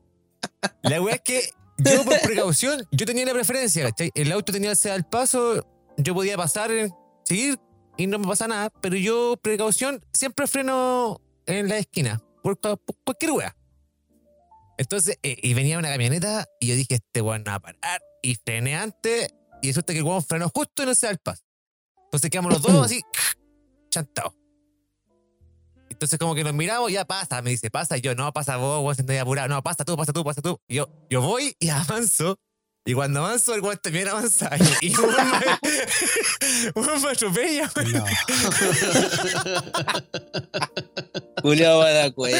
La 0.83 1.01
weá 1.01 1.15
es 1.15 1.21
que 1.21 1.51
yo, 1.79 2.05
por 2.05 2.19
precaución, 2.21 2.87
yo 2.91 3.07
tenía 3.07 3.25
la 3.27 3.33
preferencia, 3.33 3.85
¿cachai? 3.85 4.11
El 4.15 4.33
auto 4.33 4.53
tenía 4.53 4.73
el 4.73 4.91
al 4.91 5.05
paso, 5.05 5.67
yo 5.97 6.15
podía 6.15 6.37
pasar, 6.37 6.71
seguir 7.25 7.59
y 7.97 8.07
no 8.07 8.19
me 8.19 8.27
pasa 8.27 8.49
nada, 8.49 8.71
pero 8.81 8.97
yo, 8.97 9.37
precaución, 9.41 10.05
siempre 10.13 10.47
freno 10.47 11.21
en 11.47 11.69
la 11.69 11.79
esquina, 11.79 12.23
por, 12.43 12.59
por 12.59 12.79
cualquier 13.05 13.33
weá. 13.33 13.57
Entonces, 14.79 15.19
eh, 15.23 15.37
y 15.43 15.55
venía 15.55 15.79
una 15.79 15.91
camioneta 15.91 16.47
y 16.59 16.69
yo 16.69 16.75
dije, 16.75 16.95
este 16.95 17.21
weón 17.21 17.45
no 17.45 17.51
va 17.51 17.57
a 17.57 17.61
parar. 17.61 18.03
Y 18.23 18.37
frené 18.37 18.77
antes 18.77 19.35
y 19.63 19.69
resulta 19.69 19.93
que 19.93 19.99
el 19.99 20.05
weón 20.05 20.23
frenó 20.23 20.49
justo 20.49 20.83
en 20.83 20.91
el 20.91 20.97
al 21.09 21.19
paso. 21.19 21.43
Entonces 22.05 22.31
quedamos 22.31 22.53
los 22.53 22.63
dos 22.63 22.73
así, 22.87 23.03
chantados. 23.91 24.35
Entonces 25.89 26.19
como 26.19 26.35
que 26.35 26.43
nos 26.43 26.55
miramos, 26.55 26.91
ya 26.91 27.05
pasa, 27.05 27.43
me 27.43 27.51
dice, 27.51 27.71
pasa, 27.71 27.97
y 27.97 28.01
yo, 28.01 28.15
no, 28.15 28.33
pasa 28.33 28.57
vos, 28.57 28.83
vos 28.83 28.99
estoy 28.99 29.19
apurado, 29.19 29.49
no, 29.49 29.63
pasa 29.63 29.85
tú, 29.85 29.97
pasa 29.97 30.13
tú, 30.13 30.25
pasa 30.25 30.43
tú. 30.43 30.61
Y 30.67 30.77
yo, 30.77 30.89
yo 31.11 31.21
voy 31.21 31.55
y 31.61 31.69
avanzo, 31.69 32.41
y 32.85 32.95
cuando 32.95 33.21
avanzo, 33.21 33.55
el 33.55 33.61
weón 33.61 33.79
también 33.81 34.09
avanza, 34.09 34.51
y, 34.81 34.89
y 34.89 34.97
me, 34.97 34.97
un 36.75 36.87
weón 36.87 37.03
me 37.03 37.11
atropella, 37.11 37.71
weón. 37.77 37.93
No. 37.93 38.05
Julio 41.43 41.79
va 41.79 42.03
a 42.03 42.09
güey. 42.09 42.35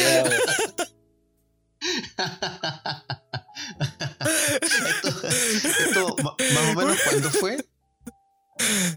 esto, 4.63 5.12
esto 5.57 6.17
más 6.23 6.71
o 6.71 6.79
menos 6.79 6.99
cuándo 7.09 7.31
fue. 7.31 7.65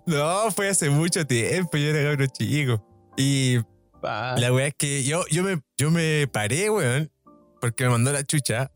No, 0.06 0.52
fue 0.52 0.70
hace 0.70 0.90
mucho 0.90 1.26
tiempo, 1.26 1.78
yo 1.78 1.90
era 1.90 2.10
cabrón 2.10 2.30
chico. 2.30 2.86
Y 3.18 3.60
Pa. 4.02 4.36
la 4.38 4.54
weá 4.54 4.68
es 4.68 4.76
que 4.76 5.04
yo, 5.04 5.26
yo, 5.32 5.44
me, 5.44 5.62
yo 5.78 5.90
me 5.92 6.28
paré, 6.28 6.70
weón, 6.70 7.12
porque 7.62 7.86
me 7.86 7.92
mandó 7.92 8.12
la 8.12 8.24
chucha, 8.24 8.72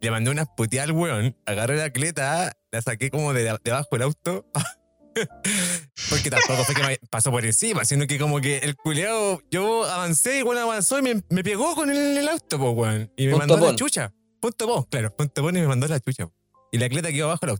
le 0.00 0.10
mandé 0.10 0.30
unas 0.30 0.46
puteadas 0.56 0.90
al 0.90 0.96
weón, 0.96 1.36
agarré 1.46 1.76
la 1.76 1.90
cleta, 1.90 2.56
la 2.70 2.82
saqué 2.82 3.10
como 3.10 3.32
de 3.32 3.56
debajo 3.62 3.88
del 3.92 4.02
auto. 4.02 4.46
Porque 6.10 6.28
tampoco 6.28 6.64
fue 6.64 6.74
que 6.74 6.82
me 6.82 6.98
pasó 7.08 7.30
por 7.30 7.44
encima, 7.44 7.84
sino 7.84 8.04
que 8.08 8.18
como 8.18 8.40
que 8.40 8.58
el 8.58 8.74
culeado, 8.74 9.40
yo 9.48 9.84
avancé, 9.84 10.38
igual 10.38 10.58
avanzó 10.58 10.98
y 10.98 11.02
me, 11.02 11.22
me 11.30 11.44
pegó 11.44 11.76
con 11.76 11.88
el, 11.88 12.18
el 12.18 12.28
auto, 12.28 12.58
po, 12.58 12.70
weón. 12.70 13.12
Y 13.16 13.26
me 13.26 13.32
Punto 13.34 13.46
mandó 13.46 13.70
la 13.70 13.76
chucha. 13.76 14.12
Punto 14.40 14.66
pon, 14.66 14.82
claro, 14.90 15.14
punto 15.14 15.40
pon 15.42 15.56
y 15.56 15.60
me 15.60 15.68
mandó 15.68 15.86
la 15.86 16.00
chucha. 16.00 16.26
po. 16.26 16.34
Y 16.74 16.78
la 16.78 16.88
cleta 16.88 17.10
quedó 17.12 17.26
abajo. 17.30 17.56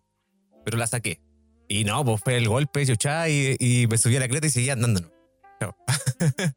Pero 0.65 0.77
la 0.77 0.89
saqué. 0.89 1.21
Y 1.69 1.85
no, 1.85 2.05
pues 2.05 2.21
fue 2.23 2.37
el 2.37 2.49
golpe, 2.49 2.85
chucha, 2.85 3.29
y, 3.29 3.55
y 3.61 3.87
me 3.87 3.97
subí 3.97 4.17
a 4.17 4.21
la 4.21 4.27
cleta 4.29 4.49
y 4.49 4.51
seguía 4.51 4.73
andando. 4.73 5.03
No, 5.61 5.69
No. 5.69 5.77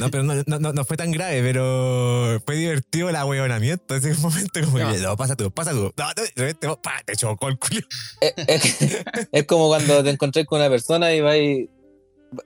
No, 0.00 0.10
pero 0.10 0.24
no, 0.24 0.34
no, 0.46 0.58
no, 0.58 0.72
no 0.72 0.84
fue 0.84 0.96
tan 0.96 1.10
grave, 1.12 1.40
pero 1.40 2.42
fue 2.44 2.56
divertido 2.56 3.08
el 3.08 3.16
ahueonamiento. 3.16 3.94
Ese 3.94 4.12
momento 4.14 4.60
como 4.64 4.78
No. 4.80 4.92
que, 4.92 4.98
no, 4.98 5.16
pasa 5.16 5.36
tú, 5.36 5.50
pasa 5.52 5.70
tú. 5.70 5.92
No, 5.96 6.06
no, 6.08 6.14
de 6.22 6.32
repente, 6.36 6.66
vos, 6.66 6.78
pa, 6.82 7.00
te 7.06 7.14
chocó 7.16 7.48
el 7.48 7.58
culo. 7.58 7.80
Es, 8.20 8.34
es- 8.48 9.04
es 9.32 9.44
como 9.46 9.68
cuando 9.68 10.02
te 10.04 10.10
encontrás 10.10 10.44
con 10.44 10.60
una 10.60 10.68
persona 10.68 11.14
y 11.14 11.20
vas 11.20 11.36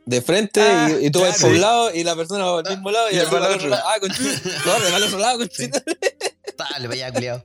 de 0.04 0.22
frente 0.22 0.60
Ah, 0.60 0.90
y, 1.00 1.06
y 1.06 1.10
tú 1.10 1.20
vas 1.22 1.40
por 1.40 1.50
un 1.50 1.60
lado 1.62 1.94
y 1.94 2.04
la 2.04 2.14
persona 2.14 2.44
va 2.44 2.60
al 2.60 2.68
mismo 2.68 2.90
lado 2.90 3.10
y, 3.10 3.14
Y 3.14 3.18
va 3.18 3.22
al 3.24 3.36
otro 3.36 3.54
otro. 3.54 3.68
lado. 3.70 3.82
Ah, 3.86 3.96
conchito. 4.00 4.50
Corre, 4.64 4.90
va 4.90 4.96
al 4.96 5.02
otro 5.02 5.18
lado, 5.18 5.38
conchito. 5.38 5.78
Dale, 6.58 6.88
vaya, 6.88 7.10
culiao. 7.12 7.44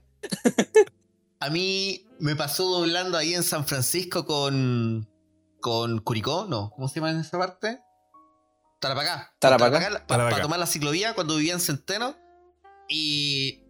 A 1.44 1.50
mí 1.50 2.08
me 2.20 2.38
pasó 2.38 2.64
doblando 2.70 3.18
ahí 3.18 3.34
en 3.34 3.44
San 3.44 3.66
Francisco 3.66 4.26
con. 4.26 5.10
con 5.60 6.00
Curicó, 6.00 6.46
no, 6.48 6.72
¿cómo 6.74 6.88
se 6.88 6.96
llama 6.96 7.12
en 7.12 7.20
esa 7.20 7.38
parte? 7.38 7.82
Tarapacá. 8.80 9.36
Tarapacá. 9.40 10.08
Para 10.08 10.42
tomar 10.42 10.58
la 10.58 10.66
ciclovía 10.66 11.14
cuando 11.14 11.36
vivía 11.36 11.52
en 11.52 11.60
Centeno. 11.60 12.16
Y 12.88 13.66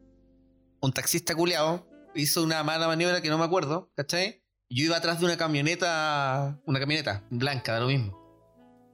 un 0.82 0.94
taxista 0.94 1.34
culiao 1.34 1.88
hizo 2.14 2.44
una 2.44 2.62
mala 2.62 2.86
maniobra 2.86 3.24
que 3.24 3.30
no 3.30 3.40
me 3.40 3.46
acuerdo, 3.46 3.92
¿cachai? 3.96 4.44
Yo 4.70 4.86
iba 4.86 4.98
atrás 4.98 5.20
de 5.20 5.26
una 5.26 5.38
camioneta, 5.38 6.62
una 6.68 6.80
camioneta 6.80 7.26
blanca, 7.32 7.74
da 7.74 7.80
lo 7.80 7.88
mismo. 7.88 8.16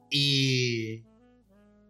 Y 0.10 1.04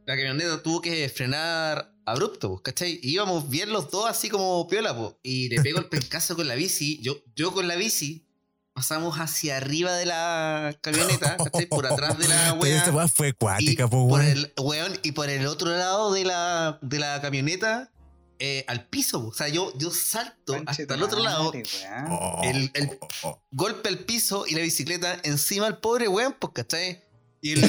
la 0.07 0.15
camioneta 0.15 0.63
tuvo 0.63 0.81
que 0.81 1.07
frenar 1.09 1.88
abrupto, 2.11 2.49
pues, 2.49 2.61
¿cachai? 2.61 2.99
Y 3.01 3.11
íbamos 3.13 3.49
bien 3.49 3.71
los 3.71 3.89
dos 3.91 4.09
así 4.09 4.29
como 4.29 4.67
piola, 4.67 4.95
pues. 4.95 5.13
Y 5.23 5.49
le 5.49 5.61
pego 5.61 5.79
el 5.79 5.85
pencazo 5.89 6.35
con 6.35 6.47
la 6.47 6.55
bici. 6.55 6.99
Yo, 7.01 7.17
yo 7.35 7.51
con 7.53 7.67
la 7.67 7.75
bici 7.75 8.25
pasamos 8.73 9.17
hacia 9.17 9.57
arriba 9.57 9.93
de 9.93 10.05
la 10.05 10.77
camioneta, 10.81 11.35
¿cachai? 11.43 11.65
Por 11.67 11.85
atrás 11.85 12.17
de 12.17 12.27
la 12.27 12.55
Pero 12.61 12.75
esa 12.75 12.85
wea. 12.85 12.95
weá 12.95 13.07
fue 13.07 13.29
acuática, 13.29 13.87
po, 13.89 14.07
por 14.07 14.19
weón. 14.21 14.25
el, 14.37 14.53
weón, 14.57 14.99
y 15.03 15.11
por 15.11 15.29
el 15.29 15.45
otro 15.47 15.69
lado 15.69 16.13
de 16.13 16.23
la, 16.23 16.79
de 16.81 16.99
la 16.99 17.19
camioneta, 17.21 17.91
eh, 18.39 18.63
al 18.69 18.85
piso. 18.87 19.27
O 19.27 19.33
sea, 19.33 19.49
yo, 19.49 19.73
yo 19.77 19.91
salto 19.91 20.55
hasta 20.65 20.93
el 20.95 21.03
otro 21.03 21.19
lado, 21.19 21.45
madre. 21.45 21.63
Oh, 22.09 22.39
el- 22.43 22.71
el- 22.73 22.97
oh, 23.01 23.07
oh. 23.23 23.43
golpe 23.51 23.89
al 23.89 23.99
piso 23.99 24.45
y 24.47 24.55
la 24.55 24.61
bicicleta 24.61 25.19
encima 25.23 25.67
al 25.67 25.79
pobre 25.79 26.07
weón, 26.07 26.35
pues, 26.39 26.53
¿cachai? 26.53 27.03
Y 27.41 27.51
el 27.53 27.61
la 27.61 27.67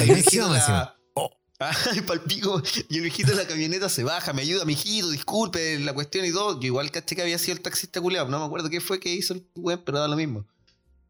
Ay, 1.61 2.01
palpico. 2.01 2.61
Y 2.89 2.95
el 2.95 3.01
viejito 3.01 3.31
de 3.31 3.37
la 3.37 3.47
camioneta 3.47 3.87
se 3.87 4.03
baja, 4.03 4.33
me 4.33 4.41
ayuda, 4.41 4.65
mijito, 4.65 5.11
disculpe 5.11 5.77
la 5.79 5.93
cuestión 5.93 6.25
y 6.25 6.31
todo. 6.31 6.59
Yo 6.59 6.67
igual 6.67 6.89
caché 6.89 7.15
que 7.15 7.21
había 7.21 7.37
sido 7.37 7.53
el 7.53 7.61
taxista 7.61 8.01
culeado, 8.01 8.29
no 8.29 8.39
me 8.39 8.45
acuerdo 8.45 8.69
qué 8.69 8.81
fue 8.81 8.99
que 8.99 9.13
hizo 9.13 9.35
el 9.35 9.45
weón, 9.55 9.83
pero 9.85 9.99
da 9.99 10.07
lo 10.07 10.15
mismo. 10.15 10.45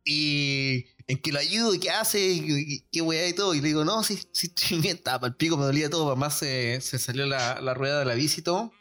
Y 0.04 0.88
en 1.08 1.18
que 1.22 1.32
lo 1.32 1.40
ayudo 1.40 1.80
qué 1.80 1.92
hace, 1.92 2.84
qué 2.92 3.02
weá 3.02 3.30
y 3.30 3.34
todo. 3.34 3.54
Y 3.54 3.62
le 3.62 3.70
digo, 3.70 3.86
no, 3.86 4.04
sí, 4.04 4.20
estoy 4.34 4.80
bien, 4.80 4.98
estaba 4.98 5.22
palpico, 5.22 5.56
me 5.58 5.64
dolía 5.64 5.90
todo. 5.90 6.08
Además 6.08 6.38
se, 6.38 6.82
se 6.82 7.00
salió 7.00 7.26
la, 7.26 7.62
la 7.62 7.74
rueda 7.74 8.00
de 8.00 8.06
la 8.06 8.16
bici 8.16 8.42
y 8.42 8.44
todo. 8.44 8.74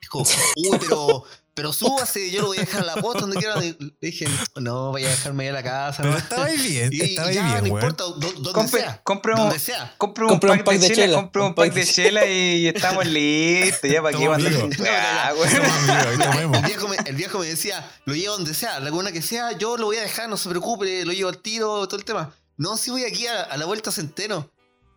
Dijo, 0.00 0.20
uy, 0.22 0.78
pero, 0.80 1.24
pero 1.60 1.74
súbase, 1.74 2.30
yo 2.30 2.40
lo 2.40 2.46
voy 2.46 2.56
a 2.56 2.60
dejar 2.60 2.80
a 2.80 2.84
la 2.86 2.96
posta 2.96 3.20
donde 3.20 3.36
quiera. 3.36 3.54
Le 3.60 3.76
dije, 4.00 4.26
no, 4.56 4.92
vaya 4.92 5.08
a 5.08 5.10
dejarme 5.10 5.42
ahí 5.42 5.48
a 5.50 5.52
la 5.52 5.62
casa. 5.62 5.98
Pero 5.98 6.12
¿no? 6.12 6.16
estaba 6.18 6.46
ahí 6.46 6.56
bien, 6.56 6.88
Y, 6.90 7.02
estaba 7.02 7.28
ahí 7.28 7.34
ya, 7.34 7.46
bien, 7.48 7.60
no 7.60 7.66
importa, 7.66 8.04
do- 8.04 8.14
donde 8.18 8.52
Compre, 8.52 8.80
sea. 8.80 9.00
compre 9.04 9.32
un, 9.34 9.38
Donde 9.40 9.58
sea. 9.58 9.94
compre 9.98 10.24
un 10.24 10.30
Compre 10.30 10.50
un 10.52 10.64
pack, 10.64 10.78
de, 10.78 10.94
chela, 10.94 11.16
compre 11.16 11.42
un 11.42 11.48
un 11.48 11.54
pack 11.54 11.74
de 11.74 11.84
chela 11.84 12.24
y 12.24 12.66
estamos 12.68 13.04
listos. 13.04 13.90
Ya 13.90 14.00
para 14.00 14.16
qué 14.16 14.26
mandar. 14.26 14.52
El 16.54 16.62
viejo, 16.64 16.88
me, 16.88 16.96
el 17.04 17.14
viejo 17.16 17.38
me 17.40 17.46
decía, 17.46 17.86
lo 18.06 18.14
llevo 18.14 18.36
donde 18.36 18.54
sea, 18.54 18.78
la 18.78 18.86
laguna 18.86 19.12
que 19.12 19.20
sea, 19.20 19.52
yo 19.52 19.76
lo 19.76 19.84
voy 19.84 19.98
a 19.98 20.02
dejar, 20.02 20.30
no 20.30 20.38
se 20.38 20.48
preocupe, 20.48 21.04
lo 21.04 21.12
llevo 21.12 21.28
al 21.28 21.42
tiro, 21.42 21.86
todo 21.86 21.98
el 21.98 22.06
tema. 22.06 22.32
No, 22.56 22.78
si 22.78 22.90
voy 22.90 23.04
aquí 23.04 23.26
a, 23.26 23.42
a 23.42 23.56
la 23.58 23.66
vuelta 23.66 23.92
centeno. 23.92 24.48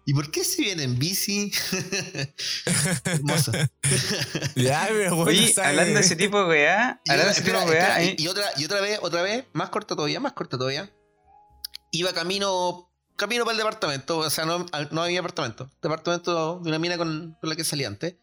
¿Y 0.05 0.13
por 0.13 0.29
qué 0.31 0.43
si 0.43 0.63
viene 0.63 0.83
en 0.83 0.99
bici? 0.99 1.51
Hermoso. 3.05 3.51
Ya, 4.55 4.85
pero 4.89 5.15
weón, 5.15 5.27
Oye, 5.29 5.53
sabe- 5.53 5.67
hablando 5.69 5.93
de 5.95 6.01
ese 6.01 6.15
tipo 6.15 6.39
de 6.43 6.45
weá, 6.49 7.01
Y, 7.05 7.11
hablando 7.11 7.11
otra, 7.11 7.25
de 7.25 7.31
ese 7.31 7.41
tipo 7.43 7.59
de 7.59 7.65
weá, 7.65 7.79
espera, 7.79 7.95
ahí- 7.95 8.15
y- 8.17 8.23
y 8.23 8.27
otra, 8.27 8.45
y 8.57 8.65
otra 8.65 8.81
vez, 8.81 8.99
otra 9.01 9.21
vez, 9.21 9.45
más 9.53 9.69
corta 9.69 9.95
todavía, 9.95 10.19
más 10.19 10.33
corta 10.33 10.57
todavía. 10.57 10.91
Iba 11.91 12.11
camino, 12.13 12.91
camino 13.15 13.43
para 13.45 13.53
el 13.53 13.57
departamento, 13.59 14.17
o 14.19 14.29
sea, 14.29 14.45
no, 14.45 14.65
no 14.91 15.01
había 15.03 15.19
apartamento. 15.19 15.69
Departamento 15.81 16.59
de 16.59 16.69
una 16.69 16.79
mina 16.79 16.97
con, 16.97 17.37
con 17.39 17.49
la 17.49 17.55
que 17.55 17.63
salí 17.63 17.85
antes. 17.85 18.15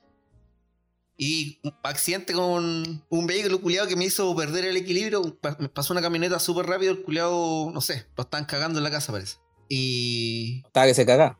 Y 1.16 1.60
un 1.62 1.74
accidente 1.82 2.32
con 2.32 3.04
un 3.08 3.26
vehículo 3.26 3.60
culiado 3.60 3.86
que 3.86 3.94
me 3.96 4.06
hizo 4.06 4.34
perder 4.34 4.64
el 4.64 4.76
equilibrio. 4.78 5.38
Me 5.58 5.68
pasó 5.68 5.92
una 5.92 6.00
camioneta 6.00 6.38
súper 6.40 6.66
rápido, 6.66 6.92
el 6.92 7.02
culiado, 7.02 7.70
no 7.72 7.80
sé, 7.82 8.06
lo 8.16 8.24
estaban 8.24 8.46
cagando 8.46 8.78
en 8.78 8.84
la 8.84 8.90
casa, 8.90 9.12
parece. 9.12 9.36
Y. 9.68 10.62
Estaba 10.66 10.86
que 10.86 10.94
se 10.94 11.04
caga. 11.06 11.38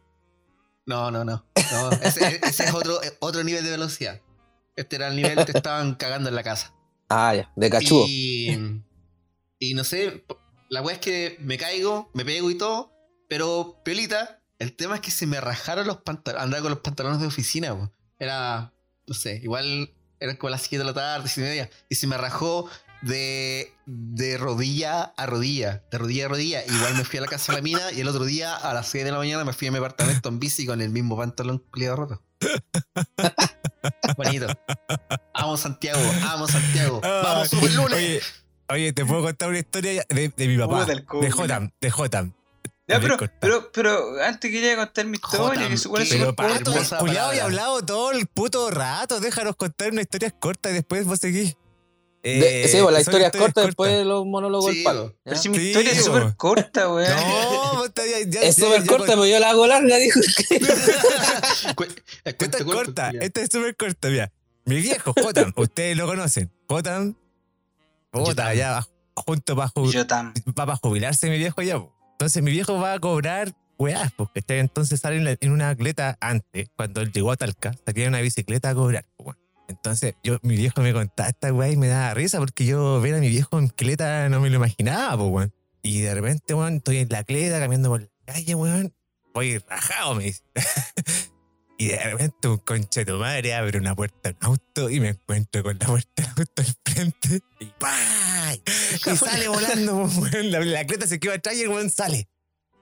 No, 0.87 1.11
no, 1.11 1.24
no. 1.24 1.45
no 1.72 1.91
ese, 2.03 2.41
ese 2.43 2.64
es 2.64 2.74
otro, 2.74 3.01
otro 3.20 3.45
nivel 3.45 3.64
de 3.64 3.70
velocidad. 3.70 4.20
Este 4.76 4.97
era 4.97 5.09
el 5.09 5.16
nivel 5.16 5.45
que 5.45 5.53
estaban 5.53 5.95
cagando 5.95 6.28
en 6.28 6.35
la 6.35 6.43
casa. 6.43 6.74
Ah, 7.09 7.35
ya, 7.35 7.53
de 7.57 7.70
cachudo. 7.70 8.05
Y, 8.07 8.83
y 9.59 9.74
no 9.74 9.85
sé, 9.85 10.24
la 10.68 10.81
weá 10.81 10.95
es 10.95 11.01
que 11.01 11.37
me 11.41 11.59
caigo, 11.59 12.11
me 12.14 12.24
pego 12.24 12.51
y 12.51 12.57
todo, 12.57 12.93
pero 13.28 13.81
piolita, 13.85 14.41
el 14.59 14.74
tema 14.74 14.95
es 14.95 15.01
que 15.01 15.11
se 15.11 15.26
me 15.26 15.41
rajaron 15.41 15.87
los 15.87 15.99
pantalones, 15.99 16.45
andaba 16.45 16.62
con 16.62 16.70
los 16.70 16.81
pantalones 16.81 17.20
de 17.20 17.26
oficina, 17.26 17.76
po. 17.76 17.93
era, 18.18 18.72
no 19.07 19.14
sé, 19.14 19.41
igual 19.43 19.93
eran 20.20 20.37
como 20.37 20.51
las 20.51 20.62
7 20.62 20.78
de 20.78 20.85
la 20.85 20.95
tarde, 20.95 21.28
7 21.28 21.41
y 21.41 21.51
media, 21.51 21.70
y 21.89 21.97
se 21.97 22.07
me 22.07 22.16
rajó 22.16 22.70
de, 23.03 23.73
de 23.87 24.39
rodilla 24.39 25.13
a 25.17 25.27
rodilla, 25.27 25.83
de 25.91 25.99
rodilla 25.99 26.27
a 26.27 26.29
rodilla. 26.29 26.65
Igual 26.67 26.95
me 26.95 27.05
fui 27.05 27.19
a 27.19 27.23
la 27.23 27.29
casa 27.29 27.53
de 27.53 27.59
la 27.59 27.63
mina 27.63 27.93
y 27.93 28.01
el 28.01 28.09
otro 28.09 28.25
día 28.25 28.57
a 28.57 28.75
las 28.75 28.89
6 28.89 29.05
de 29.05 29.13
la 29.13 29.19
mañana 29.19 29.45
me 29.45 29.53
fui 29.53 29.69
a 29.69 29.73
mi 29.73 29.79
apartamento 29.79 30.29
en 30.29 30.39
bici 30.39 30.67
con 30.67 30.81
el 30.81 30.91
mismo 30.91 31.17
pantalón 31.17 31.59
culiado 31.71 31.97
roto. 31.97 32.23
Bonito. 34.17 34.47
Amo 35.35 35.57
Santiago, 35.57 36.01
amo 36.29 36.47
Santiago. 36.47 37.01
Ah, 37.03 37.23
Vamos, 37.25 37.49
super 37.49 37.73
lunes. 37.73 37.97
Oye, 37.97 38.21
oye, 38.69 38.93
te 38.93 39.05
puedo 39.05 39.23
contar 39.23 39.49
una 39.49 39.59
historia 39.59 40.05
de, 40.09 40.33
de 40.37 40.49
mi 40.49 40.59
papá. 40.59 40.85
De 40.85 41.31
Jotam, 41.31 41.71
de 41.81 41.91
Jotam. 41.91 42.33
Ya, 42.91 42.99
pero, 43.01 43.17
pero, 43.39 43.71
pero 43.73 44.21
antes 44.25 44.51
quería 44.51 44.75
contar 44.75 45.07
mi 45.07 45.17
historia, 45.17 45.69
que 45.69 45.77
súper 45.77 46.05
Pero 46.09 47.13
y 47.13 47.39
hablado 47.39 47.83
todo 47.83 48.11
el 48.11 48.27
puto 48.27 48.69
rato. 48.69 49.21
Déjanos 49.21 49.55
contar 49.55 49.93
una 49.93 50.01
historia 50.01 50.33
corta 50.33 50.71
y 50.71 50.75
después 50.75 51.07
vos 51.07 51.21
seguís. 51.21 51.57
De- 52.23 52.64
Eh, 52.64 52.68
sí, 52.68 52.77
pues, 52.83 52.93
la 52.93 53.01
historia 53.01 53.27
es 53.29 53.33
historias 53.33 53.33
corta, 53.55 53.61
después 53.66 54.07
los 54.07 54.27
monólogos 54.27 54.71
Sí, 54.71 54.77
del 54.77 54.85
palo. 54.85 55.05
bo. 55.09 55.14
Pero 55.25 55.37
¿ya? 55.37 55.43
si 55.43 55.49
mi 55.49 55.57
Sí, 55.57 55.66
historia 55.68 55.93
es 55.93 56.05
súper 56.05 56.37
corta, 56.37 56.93
weón. 56.93 57.09
No, 57.16 57.87
ya- 57.97 58.29
ya- 58.29 58.41
Es 58.43 58.57
súper 58.57 58.85
corta, 58.87 59.07
pero 59.07 59.27
yo 59.27 59.39
la 59.39 59.51
hago 59.51 59.66
larga, 59.66 59.97
dijo. 59.97 60.21
Esta 62.25 62.59
es 62.59 62.64
corta, 62.64 63.11
esta 63.21 63.41
es 63.41 63.49
súper 63.51 63.77
corta, 63.77 64.09
mira. 64.09 64.33
Mi 64.66 64.77
viejo, 64.77 65.14
Jotam, 65.21 65.53
ustedes 65.57 65.97
lo 65.97 66.07
conocen. 66.07 66.51
Jotam, 66.68 67.16
puta, 68.11 68.31
Yotam. 68.31 68.55
ya 68.57 68.71
va 68.73 68.89
junto 69.14 69.57
tam. 70.07 70.33
va 70.49 70.66
para 70.66 70.77
jubilarse 70.77 71.29
mi 71.31 71.39
viejo 71.39 71.62
ya. 71.62 71.79
po. 71.79 71.93
Entonces 72.12 72.43
mi 72.43 72.51
viejo 72.51 72.79
va 72.79 72.93
a 72.95 72.99
cobrar 72.99 73.53
weás, 73.79 74.12
porque 74.12 74.41
este 74.41 74.59
entonces 74.59 75.01
sale 75.01 75.16
en, 75.16 75.25
la- 75.25 75.37
en 75.41 75.53
una 75.53 75.71
atleta 75.71 76.18
antes, 76.21 76.68
cuando 76.77 77.01
él 77.01 77.12
llegó 77.12 77.33
a 77.33 77.37
Talca, 77.37 77.73
salía 77.87 78.05
en 78.05 78.11
una 78.11 78.21
bicicleta 78.21 78.68
a 78.71 78.75
cobrar. 78.75 79.07
Entonces 79.71 80.14
yo, 80.25 80.39
mi 80.43 80.57
viejo 80.57 80.81
me 80.83 80.93
contaba 80.93 81.29
esta 81.29 81.53
weá 81.53 81.71
y 81.71 81.77
me 81.77 81.87
daba 81.87 82.12
risa 82.12 82.39
porque 82.39 82.66
yo 82.66 83.01
ver 83.01 83.14
a 83.14 83.18
mi 83.18 83.29
viejo 83.29 83.59
en 83.59 83.68
cleta 83.68 84.29
no 84.29 84.41
me 84.41 84.51
lo 84.51 84.57
imaginaba, 84.57 85.16
po, 85.16 85.27
weón. 85.27 85.55
Y 85.83 86.01
de 86.01 86.12
repente, 86.12 86.55
weón, 86.55 86.77
estoy 86.77 86.99
en 86.99 87.09
la 87.09 87.25
cleta 87.25 87.59
caminando 87.61 87.89
por 87.89 88.01
la 88.01 88.09
calle, 88.27 88.55
weón. 88.55 88.93
Voy 89.33 89.59
rajado, 89.59 90.16
me 90.16 90.25
dice. 90.25 90.43
y 91.79 91.89
de 91.89 91.99
repente 91.99 92.49
un 92.49 92.59
conche 92.59 93.05
de 93.05 93.12
tu 93.12 93.18
madre 93.18 93.55
abre 93.55 93.79
una 93.79 93.95
puerta 93.95 94.31
de 94.31 94.37
un 94.41 94.45
auto 94.45 94.91
y 94.91 94.99
me 94.99 95.11
encuentro 95.11 95.62
con 95.62 95.79
la 95.79 95.87
puerta 95.87 96.23
del 96.23 96.31
auto 96.37 96.62
al 96.62 96.77
frente. 96.85 97.41
Y. 97.61 97.73
Y 99.11 99.16
sale 99.16 99.49
volando, 99.49 100.09
po, 100.09 100.21
weón. 100.21 100.51
La, 100.51 100.85
cleta 100.85 101.07
se 101.07 101.21
queda 101.21 101.35
atrás 101.35 101.55
y 101.55 101.62
el 101.62 101.68
weón 101.68 101.91
sale. 101.91 102.29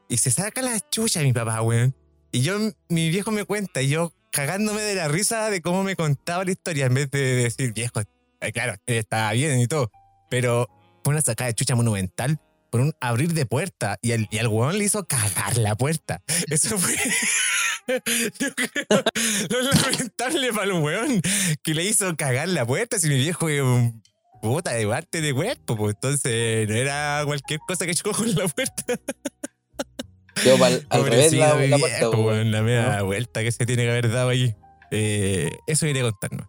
Y 0.08 0.16
se 0.16 0.30
saca 0.30 0.62
la 0.62 0.80
chucha 0.88 1.20
mi 1.20 1.34
papá, 1.34 1.60
weón. 1.60 1.94
Y 2.32 2.40
yo, 2.40 2.58
mi 2.88 3.10
viejo 3.10 3.30
me 3.30 3.44
cuenta, 3.44 3.82
y 3.82 3.88
yo 3.88 4.12
cagándome 4.32 4.82
de 4.82 4.94
la 4.94 5.08
risa 5.08 5.50
de 5.50 5.60
cómo 5.60 5.82
me 5.82 5.96
contaba 5.96 6.44
la 6.44 6.50
historia, 6.50 6.86
en 6.86 6.94
vez 6.94 7.10
de 7.10 7.18
decir, 7.18 7.72
viejo, 7.72 8.00
eh, 8.40 8.52
claro, 8.52 8.74
él 8.86 8.96
estaba 8.96 9.32
bien 9.32 9.58
y 9.60 9.66
todo. 9.66 9.90
Pero 10.30 10.68
fue 11.02 11.12
una 11.12 11.22
sacada 11.22 11.48
de 11.48 11.54
chucha 11.54 11.74
monumental 11.74 12.40
por 12.70 12.80
un 12.80 12.92
abrir 13.00 13.32
de 13.32 13.46
puerta. 13.46 13.98
Y 14.02 14.12
al, 14.12 14.28
y 14.30 14.38
al 14.38 14.48
weón 14.48 14.78
le 14.78 14.84
hizo 14.84 15.04
cagar 15.06 15.56
la 15.56 15.74
puerta. 15.76 16.22
Eso 16.50 16.78
fue. 16.78 16.94
Yo 18.38 18.54
creo 18.54 19.62
lo 19.62 19.72
lamentable 19.72 20.52
para 20.52 20.64
el 20.64 20.72
weón 20.72 21.22
que 21.62 21.74
le 21.74 21.84
hizo 21.84 22.14
cagar 22.16 22.48
la 22.48 22.66
puerta. 22.66 22.98
Si 22.98 23.08
mi 23.08 23.16
viejo 23.16 23.48
es 23.48 23.62
un 23.62 24.02
puta 24.42 24.72
de 24.72 24.86
parte 24.86 25.20
de 25.20 25.34
cuerpo, 25.34 25.76
pues 25.76 25.94
entonces 25.94 26.68
no 26.68 26.74
era 26.74 27.22
cualquier 27.24 27.60
cosa 27.66 27.86
que 27.86 27.94
chocó 27.94 28.12
con 28.12 28.34
la 28.34 28.46
puerta. 28.48 28.84
Yo 30.44 30.56
pa'l- 30.58 30.86
al 30.90 31.04
revés 31.06 31.32
la, 31.32 31.54
la 31.54 31.78
puerta, 31.78 31.98
viejo, 32.08 32.22
weón, 32.22 32.50
la 32.52 32.62
media 32.62 33.02
vuelta 33.02 33.42
que 33.42 33.52
se 33.52 33.66
tiene 33.66 33.84
que 33.84 33.90
haber 33.90 34.10
dado 34.12 34.28
ahí. 34.30 34.54
Eh, 34.90 35.50
eso 35.66 35.86
iré 35.86 36.00
a 36.00 36.04
contarnos. 36.04 36.46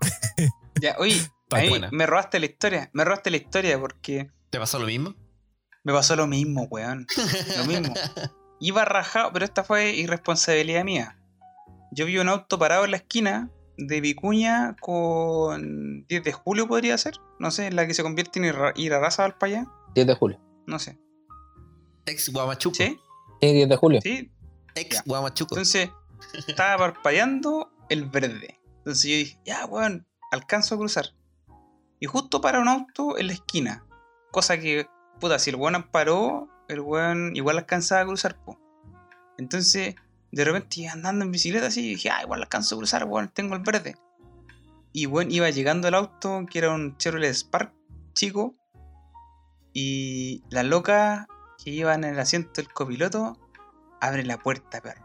Ya, 0.80 0.94
oye, 0.98 1.20
ahí 1.50 1.70
me 1.90 2.06
robaste 2.06 2.38
la 2.38 2.46
historia. 2.46 2.90
Me 2.92 3.04
robaste 3.04 3.30
la 3.30 3.36
historia 3.38 3.78
porque 3.80 4.30
¿Te 4.50 4.58
pasó 4.58 4.78
lo 4.78 4.86
mismo? 4.86 5.14
me 5.84 5.92
pasó 5.92 6.14
lo 6.16 6.26
mismo, 6.26 6.64
weón. 6.70 7.06
Lo 7.56 7.64
mismo. 7.64 7.92
Iba 8.60 8.84
rajado, 8.84 9.32
pero 9.32 9.44
esta 9.44 9.64
fue 9.64 9.90
irresponsabilidad 9.92 10.84
mía. 10.84 11.18
Yo 11.92 12.06
vi 12.06 12.18
un 12.18 12.28
auto 12.28 12.58
parado 12.58 12.84
en 12.84 12.90
la 12.92 12.98
esquina 12.98 13.50
de 13.76 14.00
Vicuña 14.00 14.76
con 14.80 16.04
10 16.08 16.22
de 16.24 16.32
julio, 16.32 16.68
podría 16.68 16.98
ser. 16.98 17.14
No 17.38 17.50
sé, 17.50 17.66
en 17.66 17.76
la 17.76 17.86
que 17.86 17.94
se 17.94 18.02
convierte 18.02 18.38
en 18.38 18.44
Ira- 18.46 18.72
Irarrázaval 18.76 19.36
para 19.38 19.52
allá. 19.60 19.66
10 19.94 20.06
de 20.08 20.14
julio. 20.14 20.40
No 20.66 20.78
sé. 20.78 20.98
Ex 22.08 22.32
Guamachuco. 22.32 22.74
¿Sí? 22.74 22.98
Sí, 23.40 23.52
10 23.52 23.68
de 23.68 23.76
julio. 23.76 24.00
Sí. 24.02 24.30
Ex 24.74 24.96
Ya. 24.96 25.02
Guamachuco. 25.06 25.54
Entonces, 25.54 25.90
estaba 26.46 26.76
parpadeando 26.78 27.70
el 27.88 28.06
verde. 28.06 28.60
Entonces 28.78 29.10
yo 29.10 29.16
dije, 29.16 29.38
ya, 29.44 29.66
weón, 29.66 30.06
alcanzo 30.30 30.74
a 30.74 30.78
cruzar. 30.78 31.14
Y 32.00 32.06
justo 32.06 32.40
para 32.40 32.60
un 32.60 32.68
auto 32.68 33.18
en 33.18 33.28
la 33.28 33.32
esquina. 33.32 33.84
Cosa 34.30 34.58
que, 34.58 34.86
puta, 35.20 35.38
si 35.38 35.50
el 35.50 35.56
weón 35.56 35.88
paró, 35.90 36.48
el 36.68 36.80
weón 36.80 37.34
igual 37.34 37.58
alcanzaba 37.58 38.02
a 38.02 38.06
cruzar, 38.06 38.42
po. 38.44 38.58
Entonces, 39.36 39.94
de 40.30 40.44
repente 40.44 40.80
iba 40.80 40.92
andando 40.92 41.24
en 41.24 41.32
bicicleta 41.32 41.68
así 41.68 41.84
y 41.84 41.88
dije, 41.90 42.10
ah, 42.10 42.22
igual 42.22 42.42
alcanzo 42.42 42.74
a 42.74 42.78
cruzar, 42.78 43.04
weón, 43.04 43.30
tengo 43.32 43.54
el 43.54 43.62
verde. 43.62 43.96
Y 44.92 45.06
bueno, 45.06 45.30
iba 45.32 45.50
llegando 45.50 45.88
al 45.88 45.94
auto, 45.94 46.44
que 46.50 46.58
era 46.58 46.72
un 46.72 46.96
Chevrolet 46.96 47.34
Spark 47.34 47.72
chico. 48.14 48.54
Y 49.72 50.42
la 50.50 50.62
loca 50.62 51.28
que 51.62 51.70
iba 51.70 51.94
en 51.94 52.04
el 52.04 52.18
asiento 52.18 52.52
del 52.62 52.72
copiloto 52.72 53.36
abre 54.00 54.24
la 54.24 54.38
puerta, 54.38 54.80
perro. 54.80 55.04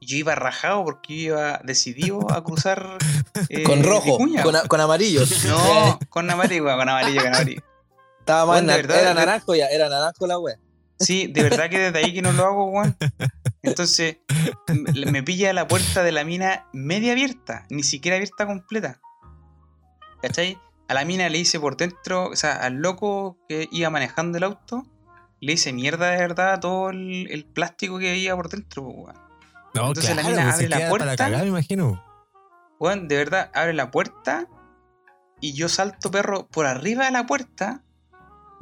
y 0.00 0.06
yo 0.06 0.16
iba 0.16 0.34
rajado 0.34 0.82
porque 0.84 1.16
yo 1.16 1.34
iba 1.34 1.60
decidido 1.64 2.30
a 2.32 2.42
cruzar. 2.42 2.98
eh, 3.48 3.62
con 3.62 3.82
rojo, 3.84 4.18
con, 4.42 4.56
a- 4.56 4.62
con 4.66 4.80
amarillo. 4.80 5.22
No, 5.46 5.98
con 6.08 6.28
amarillo, 6.30 6.64
con 6.64 6.88
amarillo, 6.88 7.20
con 7.22 7.34
amarillo. 7.34 7.62
Estaba 8.20 8.46
más 8.52 8.66
verdad, 8.66 9.00
era 9.00 9.14
naranjo 9.14 9.54
ya, 9.54 9.66
era 9.66 9.88
naranjo 9.88 10.26
la 10.26 10.38
wea. 10.38 10.56
Sí, 10.98 11.28
de 11.28 11.42
verdad 11.44 11.70
que 11.70 11.78
desde 11.78 11.98
ahí 12.00 12.12
que 12.12 12.20
no 12.22 12.32
lo 12.32 12.44
hago, 12.44 12.66
weón. 12.66 12.94
Entonces, 13.62 14.18
me, 14.68 15.10
me 15.10 15.22
pilla 15.22 15.52
la 15.54 15.66
puerta 15.66 16.02
de 16.02 16.12
la 16.12 16.24
mina 16.24 16.66
media 16.74 17.12
abierta, 17.12 17.64
ni 17.70 17.82
siquiera 17.82 18.16
abierta 18.16 18.46
completa. 18.46 19.00
¿Cachai? 20.20 20.58
A 20.90 20.94
la 20.94 21.04
mina 21.04 21.28
le 21.28 21.38
hice 21.38 21.60
por 21.60 21.76
dentro, 21.76 22.30
o 22.30 22.36
sea, 22.36 22.54
al 22.56 22.74
loco 22.74 23.38
que 23.48 23.68
iba 23.70 23.90
manejando 23.90 24.38
el 24.38 24.44
auto, 24.44 24.84
le 25.40 25.52
hice 25.52 25.72
mierda 25.72 26.10
de 26.10 26.16
verdad 26.18 26.58
todo 26.58 26.90
el, 26.90 27.30
el 27.30 27.44
plástico 27.44 27.98
que 28.00 28.10
había 28.10 28.34
por 28.34 28.48
dentro, 28.48 28.82
pues, 28.84 28.96
weón. 28.96 29.16
No, 29.72 29.86
Entonces 29.88 30.16
la 30.16 30.22
mina 30.24 30.42
pues, 30.42 30.54
abre 30.54 30.68
la 30.68 30.88
puerta. 30.88 31.04
Para 31.06 31.16
cagar, 31.16 31.42
me 31.42 31.48
imagino. 31.50 32.04
Weón, 32.80 33.06
de 33.06 33.16
verdad, 33.16 33.50
abre 33.54 33.72
la 33.72 33.92
puerta 33.92 34.48
y 35.40 35.52
yo 35.54 35.68
salto 35.68 36.10
perro 36.10 36.48
por 36.48 36.66
arriba 36.66 37.04
de 37.04 37.12
la 37.12 37.24
puerta. 37.24 37.84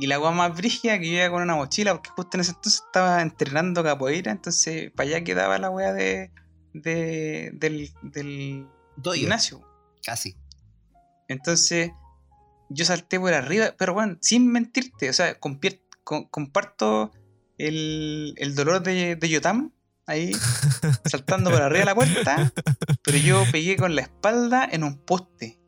Y 0.00 0.06
la 0.06 0.20
weá 0.20 0.30
más 0.30 0.54
brígida 0.54 0.98
que 1.00 1.10
yo 1.10 1.16
iba 1.16 1.30
con 1.30 1.42
una 1.42 1.56
mochila, 1.56 1.92
porque 1.94 2.10
justo 2.10 2.36
en 2.36 2.42
ese 2.42 2.50
entonces 2.52 2.82
estaba 2.86 3.20
entrenando 3.22 3.82
capoeira, 3.82 4.30
entonces 4.30 4.92
para 4.92 5.08
allá 5.08 5.24
quedaba 5.24 5.58
la 5.58 5.70
weá 5.70 5.92
de, 5.94 6.30
de- 6.74 7.50
del, 7.54 7.90
del 8.02 8.68
gimnasio. 9.14 9.62
Casi. 10.04 10.36
Entonces 11.26 11.90
yo 12.68 12.84
salté 12.84 13.18
por 13.18 13.32
arriba, 13.34 13.74
pero 13.76 13.94
bueno, 13.94 14.16
sin 14.20 14.50
mentirte, 14.50 15.10
o 15.10 15.12
sea, 15.12 15.38
comparto 15.38 17.12
el, 17.58 18.34
el 18.36 18.54
dolor 18.54 18.82
de, 18.82 19.16
de 19.16 19.28
Yotam 19.28 19.72
ahí, 20.06 20.32
saltando 21.04 21.50
por 21.50 21.60
arriba 21.60 21.80
de 21.80 21.84
la 21.84 21.94
puerta, 21.94 22.52
pero 23.02 23.18
yo 23.18 23.44
pegué 23.52 23.76
con 23.76 23.94
la 23.94 24.02
espalda 24.02 24.68
en 24.70 24.84
un 24.84 24.96
poste, 24.96 25.60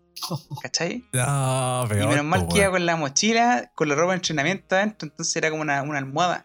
¿cachai? 0.63 1.05
No, 1.13 1.87
Y 1.91 2.07
menos 2.07 2.25
mal 2.25 2.49
que 2.49 2.59
iba 2.59 2.71
con 2.71 2.87
la 2.87 2.97
mochila, 2.97 3.71
con 3.75 3.89
la 3.89 3.95
ropa 3.95 4.13
de 4.13 4.17
entrenamiento 4.17 4.77
adentro, 4.77 5.09
entonces 5.09 5.37
era 5.37 5.51
como 5.51 5.63
una, 5.63 5.83
una 5.83 5.99
almohada. 5.99 6.45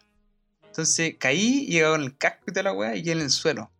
Entonces 0.65 1.15
caí, 1.17 1.65
llegaba 1.67 1.95
con 1.95 2.03
el 2.03 2.17
casco 2.17 2.43
y 2.47 2.51
toda 2.51 2.63
la 2.63 2.73
weá, 2.73 2.95
y 2.97 3.09
en 3.09 3.19
el 3.19 3.29
suelo. 3.29 3.71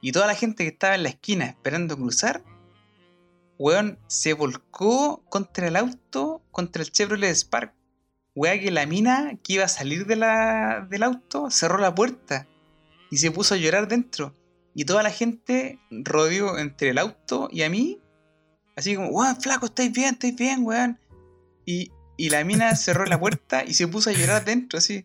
Y 0.00 0.12
toda 0.12 0.26
la 0.26 0.34
gente 0.34 0.64
que 0.64 0.70
estaba 0.70 0.94
en 0.94 1.04
la 1.04 1.08
esquina 1.10 1.46
esperando 1.46 1.96
cruzar, 1.96 2.42
weón, 3.58 3.98
se 4.06 4.32
volcó 4.32 5.24
contra 5.28 5.68
el 5.68 5.76
auto, 5.76 6.42
contra 6.50 6.82
el 6.82 6.90
Chevrolet 6.90 7.34
Spark. 7.34 7.74
Weá 8.34 8.58
que 8.60 8.70
la 8.70 8.86
mina 8.86 9.36
que 9.42 9.54
iba 9.54 9.64
a 9.64 9.68
salir 9.68 10.06
de 10.06 10.14
la, 10.14 10.86
del 10.88 11.02
auto 11.02 11.50
cerró 11.50 11.78
la 11.78 11.94
puerta 11.94 12.46
y 13.10 13.18
se 13.18 13.32
puso 13.32 13.54
a 13.54 13.56
llorar 13.56 13.88
dentro. 13.88 14.34
Y 14.74 14.84
toda 14.84 15.02
la 15.02 15.10
gente 15.10 15.80
rodeó 15.90 16.56
entre 16.58 16.90
el 16.90 16.98
auto 16.98 17.48
y 17.50 17.62
a 17.62 17.70
mí, 17.70 18.00
así 18.76 18.94
como, 18.94 19.08
weón, 19.08 19.40
flaco, 19.40 19.66
estáis 19.66 19.90
bien, 19.90 20.14
estáis 20.14 20.36
bien, 20.36 20.64
weón. 20.64 21.00
Y, 21.66 21.90
y 22.16 22.30
la 22.30 22.44
mina 22.44 22.76
cerró 22.76 23.04
la 23.06 23.18
puerta 23.18 23.64
y 23.64 23.74
se 23.74 23.88
puso 23.88 24.10
a 24.10 24.12
llorar 24.12 24.44
dentro, 24.44 24.78
así. 24.78 25.04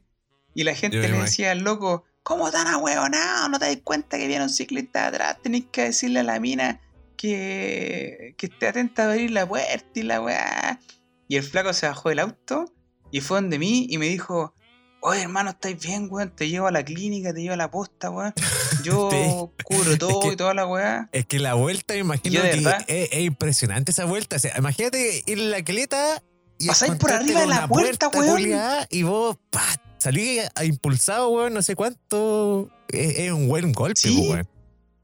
Y 0.54 0.64
la 0.64 0.76
gente 0.76 0.97
Yo 0.97 1.08
le 1.08 1.22
decía 1.22 1.49
al 1.49 1.60
loco, 1.60 2.06
¿cómo 2.22 2.51
tan 2.51 2.68
ahueonado? 2.68 3.49
¿No 3.49 3.58
te 3.58 3.66
das 3.66 3.78
cuenta 3.84 4.20
que 4.20 4.28
viene 4.28 4.43
un 4.43 4.51
ciclista 4.51 5.08
atrás? 5.08 5.41
Tenéis 5.41 5.66
que 5.72 5.86
decirle 5.86 6.20
a 6.20 6.24
la 6.24 6.39
mina 6.39 6.80
que, 7.18 8.36
que 8.38 8.45
esté 8.47 8.68
atenta 8.68 9.03
a 9.05 9.11
abrir 9.11 9.32
la 9.32 9.47
puerta 9.47 9.86
y 9.95 10.03
la 10.03 10.22
weá. 10.22 10.80
Y 11.28 11.38
el 11.38 11.43
flaco 11.43 11.74
se 11.74 11.88
bajó 11.88 12.09
del 12.09 12.20
auto 12.20 12.66
y 13.11 13.22
fue 13.22 13.38
donde 13.41 13.59
mí 13.59 13.88
y 13.89 13.97
me 13.97 14.07
dijo, 14.07 14.53
oye 15.01 15.22
hermano, 15.22 15.51
¿estáis 15.51 15.80
bien, 15.80 16.07
weón? 16.09 16.36
Te 16.36 16.47
llevo 16.49 16.68
a 16.68 16.72
la 16.72 16.84
clínica, 16.84 17.34
te 17.34 17.41
llevo 17.41 17.53
a 17.53 17.57
la 17.57 17.72
posta, 17.72 18.09
weón. 18.09 18.34
Yo 18.84 19.09
Sí. 19.11 19.64
cubro 19.64 19.97
todo 19.97 20.20
que- 20.22 20.28
y 20.34 20.36
toda 20.36 20.53
la 20.53 20.68
weá. 20.68 21.09
Es 21.11 21.26
que 21.26 21.39
la 21.39 21.53
vuelta, 21.53 21.95
imagino 21.95 22.41
que 22.41 22.51
es, 22.88 23.09
es 23.11 23.20
impresionante 23.22 23.91
esa 23.91 24.05
vuelta. 24.05 24.36
O 24.36 24.39
sea, 24.39 24.57
imagínate 24.57 25.24
ir 25.26 25.39
en 25.39 25.51
la 25.51 25.64
caleta 25.64 26.22
y 26.59 26.68
Pasáis 26.68 26.93
por 26.95 27.11
arriba 27.11 27.41
de 27.41 27.47
la 27.47 27.55
una 27.59 27.68
puerta, 27.68 28.09
weón. 28.09 28.41
y 28.89 29.03
vos, 29.03 29.38
pa, 29.49 29.64
salí 29.97 30.39
a- 30.39 30.64
impulsado, 30.66 31.30
weón, 31.30 31.53
no 31.53 31.61
sé 31.61 31.76
cuánto. 31.76 32.70
Es, 32.89 33.18
es 33.20 33.32
un 33.32 33.47
buen 33.47 33.72
golpe, 33.74 33.95
Sí. 33.99 34.16
po, 34.16 34.32
weón. 34.34 34.47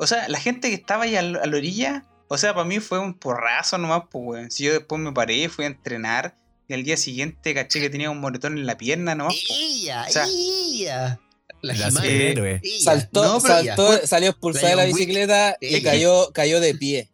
O 0.01 0.07
sea, 0.07 0.27
la 0.29 0.39
gente 0.39 0.69
que 0.69 0.75
estaba 0.75 1.03
ahí 1.03 1.15
a 1.15 1.21
la 1.21 1.39
orilla, 1.57 2.05
o 2.29 2.37
sea, 2.37 2.53
para 2.53 2.65
mí 2.65 2.79
fue 2.79 2.99
un 2.99 3.13
porrazo 3.13 3.77
nomás, 3.77 4.03
pues, 4.09 4.23
weón. 4.25 4.51
Si 4.51 4.63
yo 4.63 4.71
después 4.73 5.01
me 5.01 5.11
paré, 5.11 5.49
fui 5.49 5.65
a 5.65 5.67
entrenar 5.67 6.35
y 6.67 6.73
al 6.73 6.83
día 6.83 6.95
siguiente 6.97 7.53
caché 7.53 7.79
que 7.81 7.89
tenía 7.89 8.09
un 8.09 8.19
moretón 8.19 8.57
en 8.57 8.65
la 8.65 8.77
pierna 8.77 9.13
nomás. 9.15 9.35
¡Ella! 9.49 10.05
O 10.07 10.11
sea, 10.11 10.25
¡Ella! 10.27 11.19
La. 11.61 11.73
Ella. 11.73 12.61
Saltó, 12.81 13.23
No, 13.23 13.39
saltó, 13.41 14.07
salió 14.07 14.29
expulsada 14.29 14.69
de 14.69 14.75
la 14.77 14.85
bicicleta 14.85 15.57
y 15.59 15.81
cayó, 15.81 16.31
cayó 16.31 16.61
de 16.61 16.73
pie. 16.75 17.09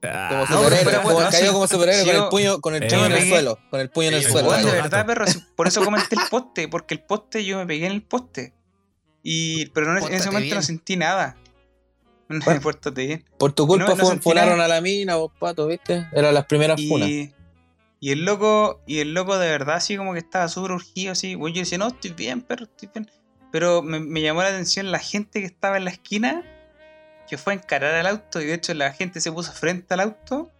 Como 0.00 0.12
Ah, 0.14 0.46
No, 0.48 0.62
como- 0.62 1.02
bueno, 1.14 1.30
cayó 1.30 1.52
como 1.52 1.66
superhéroe 1.66 2.04
con 2.06 2.14
el 2.22 2.28
puño, 2.28 2.60
con 2.60 2.74
el 2.76 2.84
Eh, 2.84 2.86
puño 2.86 3.06
en 3.06 3.12
el 3.12 3.18
pegué- 3.18 3.28
suelo. 3.30 3.58
Con 3.70 3.80
el 3.80 3.90
puño 3.90 4.08
en 4.08 4.14
el 4.14 4.24
suelo. 4.24 4.52
De 4.52 4.64
verdad, 4.70 5.04
perro, 5.04 5.24
por 5.56 5.66
eso 5.66 5.82
comenté 5.84 6.14
el 6.14 6.20
poste, 6.30 6.68
porque 6.68 6.94
el 6.94 7.00
poste 7.00 7.44
yo 7.44 7.58
me 7.58 7.66
pegué 7.66 7.86
en 7.86 7.92
el 7.92 8.02
poste. 8.04 8.52
Y, 9.24 9.66
pero 9.70 9.92
no- 9.92 10.06
en 10.06 10.14
ese 10.14 10.26
momento 10.26 10.44
bien. 10.44 10.54
no 10.54 10.62
sentí 10.62 10.96
nada. 10.96 11.36
Bueno. 12.44 12.60
Pórtate 12.60 13.06
bien. 13.06 13.24
Por 13.38 13.52
tu 13.52 13.66
culpa 13.66 13.94
No, 13.94 13.96
no 13.96 14.20
funaron 14.20 14.60
a 14.60 14.68
la 14.68 14.80
mina, 14.80 15.16
vos 15.16 15.32
pato, 15.38 15.66
¿viste? 15.66 16.06
Eran 16.12 16.34
las 16.34 16.44
primeras 16.44 16.80
funas. 16.86 17.08
Y, 17.08 17.34
y 18.00 18.10
el 18.12 18.24
loco, 18.24 18.82
y 18.86 18.98
el 19.00 19.14
loco 19.14 19.38
de 19.38 19.48
verdad 19.48 19.76
así 19.76 19.96
como 19.96 20.12
que 20.12 20.20
estaba 20.20 20.48
súper 20.48 20.72
urgido, 20.72 21.12
así. 21.12 21.34
Bueno, 21.34 21.56
yo 21.56 21.60
decía, 21.62 21.78
no, 21.78 21.88
estoy 21.88 22.12
bien, 22.12 22.42
perro, 22.42 22.64
estoy 22.64 22.90
bien. 22.92 23.10
Pero 23.50 23.82
me, 23.82 23.98
me 23.98 24.20
llamó 24.20 24.42
la 24.42 24.48
atención 24.48 24.90
la 24.90 24.98
gente 24.98 25.40
que 25.40 25.46
estaba 25.46 25.78
en 25.78 25.84
la 25.84 25.90
esquina, 25.90 26.44
que 27.28 27.38
fue 27.38 27.54
a 27.54 27.56
encarar 27.56 27.94
al 27.94 28.06
auto, 28.06 28.40
y 28.40 28.46
de 28.46 28.54
hecho 28.54 28.74
la 28.74 28.92
gente 28.92 29.20
se 29.20 29.32
puso 29.32 29.52
frente 29.52 29.94
al 29.94 30.00
auto. 30.00 30.50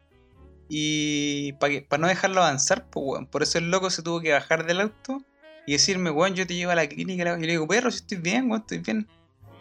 Y 0.71 1.53
para 1.55 1.99
no 1.99 2.09
dejarlo 2.09 2.43
avanzar, 2.43 2.87
pues 2.91 3.05
weón. 3.07 3.27
Por 3.27 3.43
eso 3.43 3.59
el 3.59 3.71
loco 3.71 3.91
se 3.91 4.03
tuvo 4.03 4.21
que 4.21 4.33
bajar 4.33 4.67
del 4.67 4.81
auto 4.81 5.23
y 5.67 5.73
decirme, 5.73 6.11
weón, 6.11 6.35
yo 6.35 6.47
te 6.47 6.55
llevo 6.55 6.73
a 6.73 6.75
la 6.75 6.87
clínica. 6.87 7.39
Y 7.39 7.43
le 7.43 7.53
digo, 7.53 7.67
perro, 7.67 7.91
si 7.91 7.99
estoy 7.99 8.19
bien, 8.19 8.51
weón, 8.51 8.61
estoy 8.61 8.79
bien. 8.79 9.07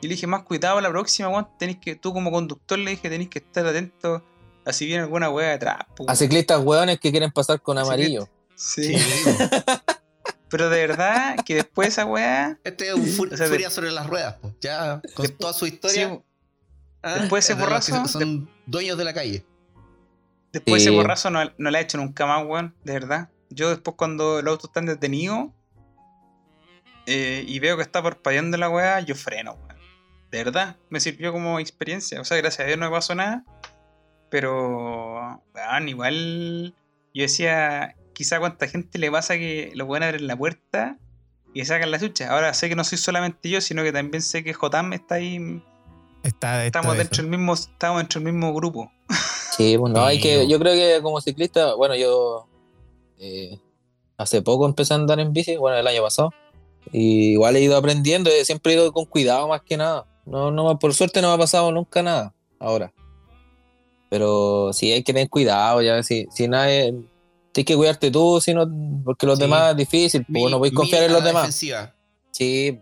Y 0.02 0.08
le 0.08 0.14
dije, 0.14 0.28
más 0.28 0.44
cuidado 0.44 0.80
la 0.82 0.90
próxima, 0.90 1.30
weón. 1.30 1.48
Tenés 1.58 1.78
que, 1.78 1.96
tú 1.96 2.14
como 2.14 2.32
conductor 2.32 2.78
le 2.78 2.92
dije, 2.92 3.10
tenés 3.10 3.30
que 3.30 3.40
estar 3.40 3.66
atento 3.66 4.24
a 4.66 4.74
si 4.74 4.86
viene 4.86 5.04
alguna 5.04 5.30
weá 5.30 5.50
detrás. 5.52 5.78
A 5.82 5.88
weón". 6.00 6.16
ciclistas 6.16 6.60
hueones 6.64 7.00
que 7.00 7.12
quieren 7.12 7.32
pasar 7.32 7.62
con 7.62 7.78
amarillo. 7.78 8.30
Sí. 8.56 8.96
Pero 10.50 10.70
de 10.70 10.88
verdad 10.88 11.36
que 11.46 11.56
después 11.56 11.90
esa 11.90 12.06
weá. 12.06 12.58
Este 12.64 12.88
es 12.88 12.94
un 12.94 13.06
fu- 13.06 13.26
O 13.26 13.36
sea, 13.36 13.48
de- 13.48 13.52
furia 13.52 13.70
sobre 13.70 13.92
las 13.92 14.08
ruedas, 14.08 14.36
pues. 14.42 14.54
Ya 14.62 15.02
con 15.14 15.26
De- 15.26 15.34
toda 15.34 15.52
su 15.54 15.66
sí, 15.66 15.74
historia. 15.74 16.22
ah, 17.02 17.16
después 17.20 17.44
ese 17.44 17.54
borrazo, 17.60 18.08
Son 18.08 18.50
dueños 18.66 18.98
de 18.98 19.04
la 19.04 19.14
calle. 19.14 19.46
después 20.54 20.82
Sí. 20.84 20.88
ese 20.90 20.96
borrazo 20.96 21.30
no, 21.32 21.40
no 21.58 21.70
la 21.72 21.80
he 21.80 21.84
hecho 21.84 21.98
nunca 21.98 22.26
más, 22.26 22.46
weón. 22.46 22.74
De 22.84 22.94
verdad. 22.94 23.30
Yo 23.50 23.70
después 23.70 23.96
cuando 23.98 24.40
el 24.40 24.48
auto 24.48 24.68
está 24.68 24.80
detenido 24.82 25.54
eh, 27.06 27.44
y 27.48 27.60
veo 27.60 27.76
que 27.78 27.84
está 27.84 28.02
parpadeando 28.04 28.58
la 28.58 28.70
weá, 28.70 29.00
yo 29.02 29.16
freno, 29.16 29.54
weón. 29.54 29.77
De 30.32 30.44
verdad. 30.44 30.76
Me 30.90 31.00
sirvió 31.00 31.32
como 31.32 31.60
experiencia. 31.60 32.20
O 32.22 32.26
sea, 32.26 32.38
gracias 32.38 32.62
a 32.62 32.68
Dios 32.68 32.78
no 32.78 32.86
me 32.86 32.92
pasó 32.92 33.16
nada. 33.16 33.44
Pero, 34.30 35.42
igual 35.86 36.76
yo 37.14 37.22
decía, 37.24 37.96
quizá 38.14 38.40
cuánta 38.40 38.68
gente 38.68 39.00
le 39.00 39.10
pasa 39.10 39.36
que 39.36 39.72
lo 39.76 39.88
pueden 39.88 40.04
abrir 40.04 40.22
la 40.22 40.36
puerta 40.36 40.98
y 41.54 41.66
sacan 41.66 41.92
la 41.92 42.00
chucha. 42.00 42.32
Ahora 42.32 42.54
sé 42.54 42.70
que 42.70 42.76
no 42.76 42.84
soy 42.84 42.98
solamente 42.98 43.50
yo, 43.50 43.62
sino 43.62 43.84
que 43.84 43.92
también 43.92 44.22
sé 44.22 44.44
que 44.44 44.54
Jotam 44.54 44.94
está 44.94 45.16
ahí. 45.16 45.62
Está, 46.24 46.66
está 46.66 46.80
Estamos 46.80 46.94
de 46.94 47.04
dentro 47.04 47.24
del 47.24 47.32
mismo, 47.32 47.54
estamos 47.54 48.00
dentro 48.00 48.20
del 48.20 48.34
mismo 48.34 48.54
grupo. 48.54 48.92
Sí, 49.56 49.76
pues 49.78 49.92
no, 49.92 50.06
hay 50.06 50.20
que, 50.20 50.48
yo 50.48 50.60
creo 50.60 50.74
que 50.74 51.02
como 51.02 51.20
ciclista, 51.20 51.74
bueno, 51.74 51.96
yo 51.96 52.48
eh, 53.18 53.58
hace 54.18 54.44
poco 54.44 54.68
empecé 54.68 54.94
a 54.94 54.98
andar 54.98 55.20
en 55.20 55.34
bici, 55.34 55.58
bueno, 55.58 55.78
el 55.78 55.88
año 55.88 56.04
pasado, 56.04 56.32
y 56.92 57.32
igual 57.32 57.56
he 57.56 57.62
ido 57.62 57.76
aprendiendo, 57.76 58.30
eh, 58.30 58.46
siempre 58.46 58.74
he 58.74 58.76
ido 58.76 58.92
con 58.92 59.06
cuidado 59.06 59.48
más 59.48 59.62
que 59.64 59.78
nada. 59.78 60.06
No, 60.28 60.52
no, 60.52 60.78
por 60.78 60.94
suerte 60.94 61.22
no 61.22 61.30
me 61.30 61.34
ha 61.36 61.38
pasado 61.38 61.72
nunca 61.72 62.04
nada 62.04 62.34
ahora. 62.60 62.94
Pero 64.10 64.72
sí 64.74 64.92
hay 64.92 65.04
que 65.04 65.14
tener 65.14 65.30
cuidado, 65.30 65.82
ya, 65.82 66.02
si, 66.04 66.28
si 66.34 66.48
nada 66.48 66.70
es- 66.72 66.94
tienes 67.52 67.66
que 67.68 67.76
cuidarte 67.76 68.12
tú, 68.12 68.40
si 68.40 68.54
no, 68.54 68.66
porque 69.04 69.26
los 69.26 69.38
Sí. 69.38 69.44
demás 69.44 69.72
es 69.72 69.78
difícil, 69.78 70.26
pues 70.26 70.44
Mi- 70.46 70.52
no 70.52 70.58
podéis 70.60 70.76
confiar 70.76 71.04
en 71.04 71.14
los 71.14 71.24
demás. 71.24 71.44
defensiva. 71.44 71.94
Sí. 72.32 72.80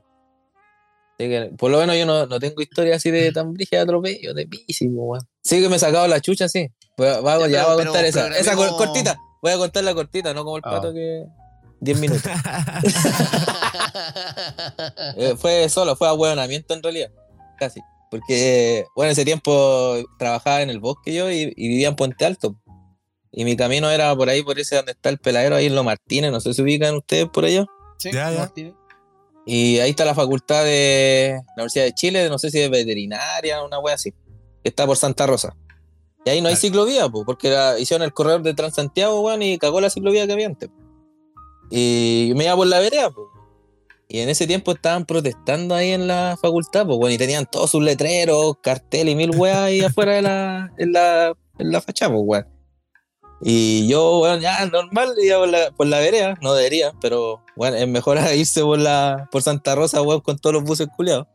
Que- 1.18 1.52
por 1.58 1.72
lo 1.72 1.80
menos 1.80 1.96
yo 1.98 2.06
no, 2.06 2.26
no 2.26 2.40
tengo 2.40 2.62
historia 2.62 2.98
así 2.98 3.10
de 3.10 3.32
tan 3.32 3.54
brígida 3.54 3.80
de 3.80 3.84
atropello, 3.84 4.34
de 4.34 4.48
weón. 4.92 5.22
Sí 5.42 5.62
que 5.62 5.70
me 5.70 5.78
he 5.78 5.80
sacado 5.80 6.08
la 6.08 6.20
chucha, 6.20 6.50
sí. 6.50 6.70
Voy 6.98 7.08
a, 7.08 7.20
voy 7.22 7.32
a- 7.32 7.48
Ya, 7.48 7.64
voy 7.66 7.74
a 7.74 7.78
pero 7.78 7.92
contar 7.92 8.06
esa. 8.06 8.28
Esa 8.38 8.56
cortita. 8.56 9.18
Voy 9.42 9.52
a 9.54 9.58
contar 9.58 9.84
la 9.84 9.94
cortita, 9.94 10.34
no 10.34 10.44
como 10.44 10.58
el 10.58 10.64
Ah. 10.66 10.72
pato 10.72 10.94
que. 10.94 11.24
10 11.80 12.00
minutos. 12.00 12.24
Eh, 15.18 15.36
fue 15.38 15.70
solo, 15.70 15.96
fue 15.96 16.08
ahueonamiento 16.08 16.74
en 16.74 16.84
realidad. 16.84 17.10
Casi. 17.58 17.82
Porque, 18.12 18.86
bueno, 18.96 19.12
ese 19.12 19.26
tiempo 19.26 19.96
trabajaba 20.20 20.62
en 20.62 20.70
el 20.70 20.80
bosque 20.80 21.14
yo 21.14 21.30
y, 21.32 21.54
y 21.56 21.68
vivía 21.68 21.88
en 21.90 21.96
Puente 21.96 22.26
Alto. 22.26 22.56
Y 23.32 23.44
mi 23.44 23.58
camino 23.58 23.90
era 23.92 24.16
por 24.16 24.30
ahí, 24.30 24.44
por 24.44 24.58
ese 24.60 24.78
donde 24.78 24.94
está 24.94 25.10
el 25.10 25.18
peladero, 25.18 25.56
ahí 25.56 25.66
en 25.66 25.76
Los 25.76 25.84
Martínez. 25.84 26.32
No 26.32 26.40
sé 26.40 26.54
si 26.54 26.62
ubican 26.62 26.96
ustedes 26.96 27.28
por 27.28 27.44
allá. 27.46 27.66
Sí, 27.98 28.12
Ya. 28.32 28.44
Y 29.46 29.80
ahí 29.80 29.90
está 29.92 30.06
la 30.06 30.16
facultad 30.16 30.64
de 30.64 31.34
la 31.56 31.64
Universidad 31.64 31.86
de 31.86 31.94
Chile, 31.94 32.30
no 32.30 32.40
sé 32.40 32.50
si 32.50 32.60
es 32.62 32.70
veterinaria, 32.70 33.62
una 33.64 33.80
wea 33.80 33.96
así. 33.96 34.12
Que 34.12 34.70
está 34.70 34.86
por 34.88 34.98
Santa 34.98 35.28
Rosa. 35.28 35.56
Y 36.26 36.30
ahí 36.32 36.42
no 36.42 36.48
hay 36.48 36.56
ciclovía, 36.56 37.08
po, 37.10 37.24
porque 37.26 37.50
la- 37.50 37.78
hicieron 37.78 38.04
el 38.04 38.14
corredor 38.14 38.42
de 38.42 38.54
Transantiago, 38.56 39.22
weón, 39.22 39.42
y 39.44 39.58
cagó 39.60 39.82
la 39.82 39.90
ciclovía 39.92 40.26
que 40.26 40.34
había 40.34 40.48
antes. 40.48 40.70
Y 41.70 42.32
me 42.36 42.46
iba 42.46 42.56
por 42.56 42.68
la 42.68 42.80
vereda, 42.80 43.10
po. 43.12 43.30
Y 44.08 44.20
en 44.20 44.30
ese 44.30 44.46
tiempo 44.46 44.74
estaban 44.74 45.06
protestando 45.06 45.74
ahí 45.74 45.92
en 45.92 46.08
la 46.08 46.38
facultad, 46.40 46.86
pues, 46.86 46.98
bueno, 46.98 47.14
y 47.14 47.18
tenían 47.18 47.46
todos 47.46 47.72
sus 47.72 47.84
letreros, 47.84 48.56
cartel 48.62 49.10
y 49.10 49.16
mil 49.16 49.32
weas 49.36 49.58
ahí 49.58 49.82
afuera 49.82 50.14
de 50.14 50.22
la, 50.22 50.72
en 50.78 50.92
la, 50.92 51.34
en 51.58 51.72
la 51.72 51.82
fachada, 51.82 52.14
pues, 52.14 52.24
weón. 52.26 52.56
Y 53.42 53.88
yo, 53.88 54.20
bueno, 54.20 54.38
ya 54.38 54.66
normal, 54.68 55.14
iba 55.22 55.40
por 55.40 55.50
la, 55.50 55.72
por 55.72 55.88
la 55.88 56.00
vereda, 56.00 56.36
no 56.42 56.54
debería, 56.54 56.94
pero 57.02 57.44
bueno, 57.56 57.78
es 57.78 57.88
mejor 57.88 58.18
irse 58.36 58.62
por 58.62 58.80
la 58.80 59.28
por 59.32 59.42
Santa 59.42 59.76
Rosa, 59.76 60.02
weón, 60.02 60.22
con 60.22 60.38
todos 60.38 60.54
los 60.54 60.64
buses 60.64 60.88
culiados. 60.96 61.28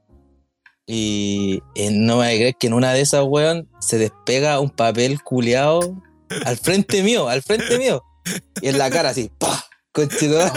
Y 0.86 1.62
eh, 1.76 1.90
no 1.92 2.18
me 2.18 2.34
creer 2.34 2.56
que 2.59 2.66
en 2.66 2.72
una 2.72 2.92
de 2.92 3.01
esas, 3.01 3.24
weón, 3.24 3.68
se 3.80 3.98
despega 3.98 4.59
un 4.60 4.70
papel 4.70 5.22
culiado 5.22 6.02
al 6.44 6.56
frente 6.56 7.02
mío, 7.02 7.28
al 7.28 7.42
frente 7.42 7.78
mío. 7.78 8.02
Y 8.60 8.68
en 8.68 8.78
la 8.78 8.90
cara 8.90 9.10
así, 9.10 9.30
¡pah! 9.38 9.69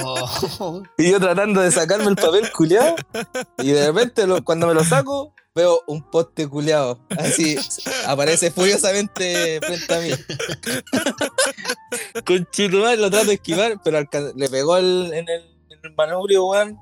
Oh, 0.03 0.83
Y 0.97 1.11
yo 1.11 1.19
tratando 1.19 1.61
de 1.61 1.71
sacarme 1.71 2.07
el 2.07 2.15
papel 2.15 2.51
culiado. 2.51 2.95
Y 3.59 3.71
de 3.71 3.87
repente, 3.87 4.27
lo- 4.27 4.43
cuando 4.43 4.67
me 4.67 4.73
lo 4.73 4.83
saco, 4.83 5.33
veo 5.55 5.81
un 5.87 6.09
poste 6.11 6.47
culiado. 6.47 6.99
Así 7.17 7.57
aparece 8.05 8.51
furiosamente 8.51 9.59
frente 9.61 9.95
a 9.95 9.99
mí. 9.99 10.11
Conchetumare, 12.25 12.97
lo 12.97 13.09
trato 13.09 13.27
de 13.27 13.33
esquivar, 13.35 13.79
pero 13.83 13.99
le 14.35 14.49
pegó 14.49 14.77
el- 14.77 15.11
en, 15.13 15.29
el, 15.29 15.41
en 15.69 15.79
el 15.83 15.93
manubrio, 15.95 16.45
weón. 16.45 16.77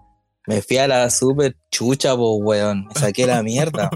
Me 0.48 0.62
fui 0.64 0.78
a 0.78 0.88
la 0.88 1.10
super 1.12 1.56
chucha, 1.70 2.16
po, 2.16 2.36
weón. 2.38 2.88
Me 2.88 2.94
saqué 3.00 3.28
la 3.28 3.44
mierda. 3.44 3.90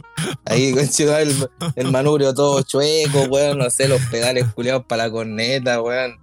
Ahí, 0.45 0.73
conchetumare, 0.73 1.23
el, 1.23 1.49
el 1.75 1.91
manubrio 1.91 2.33
todo 2.33 2.61
chueco, 2.61 3.23
weón. 3.23 3.57
No 3.57 3.69
sé, 3.69 3.87
los 3.87 4.01
pedales 4.11 4.45
culiados 4.53 4.85
para 4.87 5.05
la 5.05 5.11
corneta, 5.11 5.81
weón. 5.81 6.17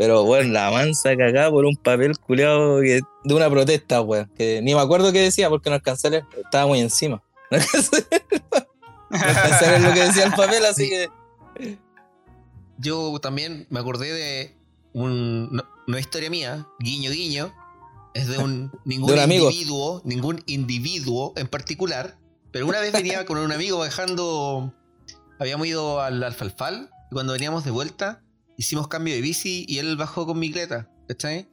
Pero, 0.00 0.22
weón, 0.22 0.54
la 0.54 0.70
mansa 0.70 1.14
cagada 1.14 1.50
por 1.50 1.66
un 1.66 1.76
papel 1.76 2.16
culiado 2.16 2.78
de 2.78 3.04
una 3.26 3.50
protesta, 3.50 4.00
weón. 4.00 4.30
Que 4.34 4.62
ni 4.62 4.74
me 4.74 4.80
acuerdo 4.80 5.12
qué 5.12 5.20
decía 5.20 5.50
porque 5.50 5.68
no 5.68 5.76
alcancé 5.76 6.06
a 6.06 6.10
leer. 6.10 6.24
Estaba 6.42 6.66
muy 6.66 6.80
encima. 6.80 7.22
No 7.50 7.58
alcancé, 7.58 8.06
no 9.10 9.18
alcancé 9.18 9.66
a 9.66 9.68
leer 9.68 9.82
lo 9.82 9.92
que 9.92 10.00
decía 10.00 10.24
el 10.24 10.32
papel, 10.32 10.64
así 10.64 10.88
que. 10.88 11.10
Yo 12.78 13.18
también 13.20 13.66
me 13.68 13.78
acordé 13.78 14.10
de 14.10 14.56
un, 14.94 15.62
es 15.86 16.00
historia 16.00 16.30
mía, 16.30 16.66
guiño 16.78 17.10
guiño, 17.10 17.52
es 18.14 18.28
de 18.28 18.38
un 18.38 18.72
ningún 18.86 19.08
De 19.10 19.14
un 19.16 19.20
amigo. 19.20 19.50
individuo, 19.50 20.00
ningún 20.06 20.42
individuo 20.46 21.34
en 21.36 21.46
particular, 21.46 22.16
pero 22.52 22.66
una 22.66 22.80
vez 22.80 22.92
venía 22.92 23.26
con 23.26 23.36
un 23.36 23.52
amigo 23.52 23.76
bajando, 23.76 24.72
habíamos 25.38 25.66
ido 25.66 26.00
al 26.00 26.22
alfalfal 26.22 26.88
y 27.10 27.12
cuando 27.12 27.34
veníamos 27.34 27.66
de 27.66 27.70
vuelta 27.70 28.22
hicimos 28.60 28.88
cambio 28.88 29.14
de 29.14 29.20
bici 29.22 29.64
y 29.66 29.78
él 29.78 29.96
bajó 29.96 30.26
con 30.26 30.38
bicicleta, 30.38 30.90
¿cachai? 31.08 31.48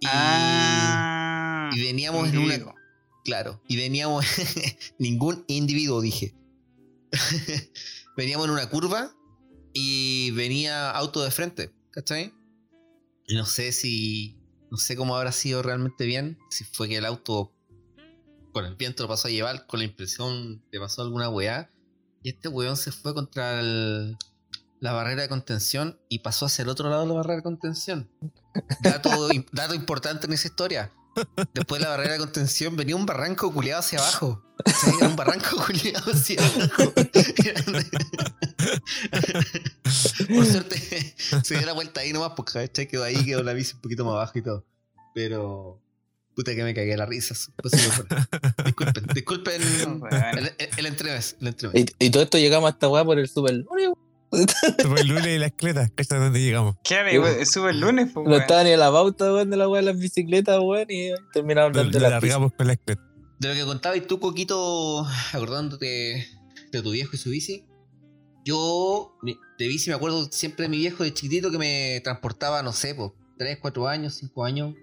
Y, 0.00 0.06
Ah, 0.10 1.70
y 1.74 1.80
veníamos 1.82 2.28
en 2.28 2.38
una. 2.38 2.74
Claro, 3.24 3.62
y 3.68 3.76
veníamos, 3.76 4.24
ningún 4.98 5.44
individuo 5.46 6.00
dije. 6.00 6.34
veníamos 8.16 8.46
en 8.46 8.52
una 8.52 8.68
curva 8.70 9.12
y 9.74 10.30
venía 10.32 10.90
auto 10.90 11.22
de 11.22 11.30
frente, 11.30 11.70
¿cachai? 11.90 12.32
Y 13.26 13.34
no 13.34 13.44
sé 13.44 13.72
si, 13.72 14.38
no 14.70 14.78
sé 14.78 14.96
cómo 14.96 15.16
habrá 15.16 15.32
sido 15.32 15.62
realmente 15.62 16.06
bien, 16.06 16.38
si 16.50 16.64
fue 16.64 16.88
que 16.88 16.96
el 16.96 17.04
auto 17.04 17.52
con 18.52 18.64
el 18.64 18.74
viento 18.76 19.02
lo 19.02 19.08
pasó 19.10 19.28
a 19.28 19.30
llevar, 19.30 19.66
con 19.66 19.80
la 19.80 19.84
impresión 19.84 20.64
que 20.72 20.80
pasó 20.80 21.02
alguna 21.02 21.28
weá, 21.28 21.70
y 22.22 22.30
este 22.30 22.48
weón 22.48 22.76
se 22.78 22.90
fue 22.90 23.12
contra 23.14 23.60
el- 23.60 24.16
la 24.80 24.92
barrera 24.92 25.22
de 25.22 25.28
contención 25.28 25.98
y 26.08 26.20
pasó 26.20 26.46
hacia 26.46 26.62
el 26.62 26.68
otro 26.68 26.88
lado 26.88 27.02
de 27.02 27.08
la 27.08 27.14
barrera 27.14 27.36
de 27.36 27.42
contención. 27.42 28.08
Dato, 28.80 29.10
dato 29.52 29.74
importante 29.74 30.26
en 30.26 30.32
esa 30.32 30.48
historia. 30.48 30.92
Después 31.54 31.80
de 31.80 31.84
la 31.84 31.90
barrera 31.90 32.14
de 32.14 32.18
contención 32.18 32.74
venía 32.76 32.96
un 32.96 33.06
barranco 33.06 33.52
culiado 33.52 33.80
hacia 33.80 33.98
abajo. 33.98 34.42
Era 34.98 35.08
un 35.08 35.16
barranco 35.16 35.56
culiado 35.66 36.12
hacia 36.12 36.40
abajo. 36.40 36.92
Por 40.28 40.46
suerte 40.46 41.14
se 41.42 41.56
dio 41.56 41.66
la 41.66 41.72
vuelta 41.72 42.00
ahí 42.00 42.12
nomás, 42.12 42.32
porque 42.36 42.70
quedó 42.88 43.04
ahí, 43.04 43.24
quedó 43.24 43.42
la 43.42 43.52
bici 43.52 43.74
un 43.74 43.80
poquito 43.80 44.04
más 44.04 44.14
abajo 44.14 44.38
y 44.38 44.42
todo. 44.42 44.64
Pero. 45.14 45.80
Puta 46.34 46.54
que 46.54 46.62
me 46.62 46.72
cagué 46.72 46.96
la 46.96 47.06
risa. 47.06 47.34
pues 47.56 47.74
sí. 47.74 47.90
Disculpen, 48.64 49.06
disculpen 49.12 49.60
el, 49.60 50.38
el, 50.38 50.52
el 50.76 50.86
entremés, 50.86 51.34
el 51.40 51.48
entremés. 51.48 51.84
Y, 51.98 52.06
y 52.06 52.10
todo 52.10 52.22
esto 52.22 52.38
llegamos 52.38 52.68
a 52.68 52.70
esta 52.74 52.88
weá 52.88 53.04
por 53.04 53.18
el 53.18 53.28
super. 53.28 53.64
El 54.32 55.08
lunes 55.08 55.26
y 55.26 55.38
las 55.38 55.52
cletas, 55.52 55.90
¿cachai? 55.94 56.18
¿Dónde 56.18 56.40
llegamos? 56.40 56.76
Claro, 56.84 57.10
y, 57.12 57.18
weón, 57.18 57.40
es 57.40 57.56
lunes, 57.56 58.10
pues, 58.12 58.26
No 58.26 58.36
estaba 58.36 58.64
ni 58.64 58.70
en 58.70 58.80
la 58.80 58.90
pauta, 58.90 59.32
weón, 59.32 59.50
de 59.50 59.56
la 59.56 59.68
weá 59.68 59.80
de 59.80 59.86
las 59.92 59.98
bicicletas, 59.98 60.58
weón, 60.60 60.86
y 60.90 61.10
terminaron 61.32 61.72
Lo, 61.72 61.82
dando 61.82 61.98
lo 61.98 62.02
la 62.02 62.10
largamos 62.10 62.52
con 62.52 62.66
las 62.66 62.76
cletas. 62.78 63.04
De 63.38 63.48
lo 63.48 63.54
que 63.54 63.64
contabas 63.64 64.06
tú, 64.06 64.18
Coquito, 64.20 65.06
acordándote 65.32 66.26
de 66.72 66.82
tu 66.82 66.90
viejo 66.90 67.10
y 67.14 67.18
su 67.18 67.30
bici. 67.30 67.64
Yo, 68.44 69.16
mi- 69.22 69.38
de 69.58 69.68
bici, 69.68 69.90
me 69.90 69.96
acuerdo 69.96 70.28
siempre 70.30 70.64
de 70.64 70.68
mi 70.68 70.78
viejo 70.78 71.04
de 71.04 71.12
chiquitito 71.14 71.50
que 71.50 71.58
me 71.58 72.00
transportaba, 72.02 72.62
no 72.62 72.72
sé, 72.72 72.94
por 72.94 73.14
3, 73.38 73.58
4 73.60 73.88
años, 73.88 74.14
5 74.14 74.44
años, 74.44 74.74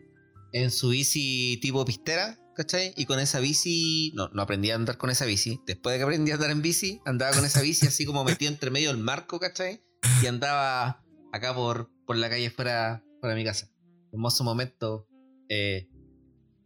en 0.54 0.72
su 0.72 0.90
bici 0.90 1.60
tipo 1.62 1.84
pistera, 1.84 2.40
¿cachai? 2.56 2.94
Y 2.96 3.06
con 3.06 3.20
esa 3.20 3.40
bici, 3.40 4.12
no, 4.16 4.30
no 4.30 4.42
aprendí 4.42 4.72
a 4.72 4.76
andar 4.76 4.98
con 4.98 5.10
esa 5.10 5.26
bici. 5.26 5.62
Después 5.68 5.94
de 5.94 6.00
que 6.00 6.04
aprendí 6.04 6.32
a 6.32 6.36
andar 6.36 6.50
en 6.50 6.62
bici, 6.62 7.02
andaba 7.06 7.36
con 7.36 7.46
esa 7.46 7.62
bici 7.62 7.86
así 7.86 8.06
como 8.06 8.24
metido 8.24 8.52
entre 8.52 8.72
medio 8.72 8.90
del 8.90 8.98
marco, 8.98 9.40
¿cachai? 9.40 9.84
Y 10.24 10.28
andaba 10.28 11.04
acá 11.32 11.54
por, 11.54 11.92
por 12.08 12.18
la 12.18 12.30
calle 12.30 12.50
fuera, 12.50 13.04
fuera 13.20 13.36
de 13.36 13.42
mi 13.42 13.46
casa. 13.46 13.70
Hermoso 14.12 14.44
momento. 14.44 15.08
Eh, 15.50 15.88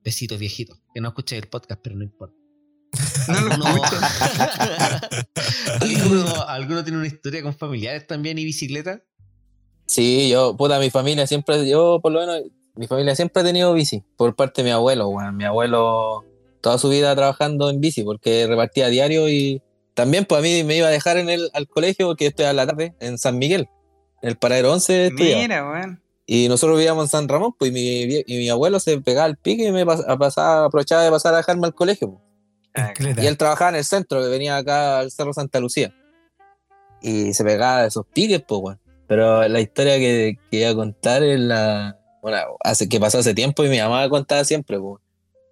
besitos 0.04 0.40
viejitos. 0.40 0.80
Que 0.94 1.02
no 1.02 1.10
escuché 1.10 1.38
el 1.38 1.48
podcast, 1.48 1.82
pero 1.84 1.96
no 1.96 2.04
importa. 2.04 2.36
No 3.28 3.42
lo 3.42 3.54
¿Alguno, 3.54 3.66
¿Alguno, 5.82 6.48
alguno 6.48 6.84
tiene 6.84 6.98
una 6.98 7.08
historia 7.08 7.44
con 7.44 7.56
familiares 7.56 8.08
también 8.08 8.40
y 8.40 8.46
bicicleta? 8.46 9.04
Sí, 9.86 10.30
yo, 10.30 10.58
puta, 10.58 10.80
mi 10.80 10.90
familia 10.90 11.28
siempre, 11.28 11.68
yo 11.68 12.00
por 12.02 12.12
lo 12.12 12.20
menos, 12.20 12.44
mi 12.80 12.88
familia 12.88 13.14
siempre 13.14 13.42
ha 13.42 13.46
tenido 13.46 13.74
bici, 13.74 14.06
por 14.16 14.34
parte 14.38 14.62
de 14.62 14.70
mi 14.70 14.72
abuelo, 14.72 15.10
weón. 15.10 15.36
Mi 15.36 15.44
abuelo 15.44 16.24
toda 16.62 16.78
su 16.78 16.88
vida 16.88 17.14
trabajando 17.14 17.70
en 17.70 17.82
bici, 17.82 18.04
porque 18.04 18.48
repartía 18.48 18.86
a 18.86 18.90
diario 18.90 19.28
y 19.28 19.62
también 19.96 20.24
pues 20.24 20.40
a 20.40 20.42
mí 20.42 20.64
me 20.64 20.78
iba 20.78 20.88
a 20.88 20.90
dejar 20.90 21.18
en 21.18 21.30
el, 21.30 21.50
al 21.54 21.68
colegio, 21.68 22.08
porque 22.08 22.24
yo 22.24 22.30
estoy 22.30 22.46
a 22.46 22.54
la 22.54 22.66
tarde, 22.66 22.96
en 23.02 23.18
San 23.18 23.38
Miguel, 23.38 23.68
en 24.22 24.30
el 24.30 24.38
paradero 24.38 24.72
11 24.72 25.08
estudiaba. 25.08 25.42
Mira, 25.42 25.70
weón. 25.70 26.02
Y 26.26 26.48
nosotros 26.48 26.78
vivíamos 26.78 27.04
en 27.04 27.10
San 27.10 27.28
Ramón, 27.28 27.54
pues 27.60 27.72
y 27.72 27.74
mi, 27.74 28.24
y 28.26 28.38
mi 28.38 28.48
abuelo 28.48 28.80
se 28.80 29.02
pegaba 29.02 29.26
al 29.26 29.36
pique 29.36 29.66
y 29.66 29.72
me 29.74 29.86
pasaba, 29.86 30.64
aprovechaba 30.64 31.04
de 31.04 31.12
pasar 31.12 31.34
a 31.34 31.38
dejarme 31.38 31.68
al 31.68 31.76
colegio. 31.76 32.22
pues. 32.74 33.18
Y 33.18 33.28
él 33.28 33.38
trabajaba 33.38 33.72
en 33.72 33.76
el 33.76 33.84
centro, 33.84 34.22
que 34.22 34.30
venía 34.30 34.56
acá 34.56 35.00
al 35.00 35.12
Cerro 35.12 35.34
Santa 35.34 35.60
Lucía. 35.60 35.94
Y 37.02 37.34
se 37.34 37.44
pegaba 37.44 37.82
de 37.82 37.90
esos 37.90 38.06
piques, 38.06 38.42
pues, 38.48 38.62
weón. 38.62 38.80
Pero 39.06 39.46
la 39.50 39.60
historia 39.60 39.98
que, 39.98 40.38
que 40.50 40.62
iba 40.62 40.70
a 40.70 40.76
contar 40.76 41.24
es 41.24 41.42
la. 41.42 41.99
Bueno, 42.22 42.38
hace, 42.62 42.90
que 42.90 43.00
pasó 43.00 43.20
hace 43.20 43.34
tiempo 43.34 43.64
y 43.64 43.70
mi 43.70 43.80
mamá 43.80 44.08
contaba 44.10 44.44
siempre, 44.44 44.80
pues. 44.80 45.02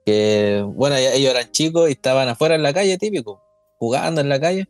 Que, 0.06 0.64
bueno, 0.66 0.96
ellos 0.96 1.32
eran 1.32 1.52
chicos 1.52 1.90
y 1.90 1.94
estaban 1.94 2.28
afuera 2.30 2.56
en 2.56 2.64
la 2.64 2.74
calle, 2.74 2.98
típico, 2.98 3.42
jugando 3.78 4.22
en 4.22 4.30
la 4.30 4.40
calle. 4.40 4.68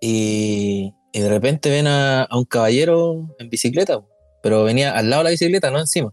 Y, 0.00 0.92
y 1.12 1.20
de 1.20 1.28
repente 1.28 1.70
ven 1.70 1.86
a, 1.86 2.24
a 2.24 2.36
un 2.36 2.44
caballero 2.44 3.34
en 3.38 3.48
bicicleta, 3.48 4.00
pero 4.42 4.64
venía 4.64 4.92
al 4.96 5.08
lado 5.08 5.20
de 5.20 5.24
la 5.24 5.30
bicicleta, 5.30 5.70
no 5.70 5.78
encima. 5.80 6.12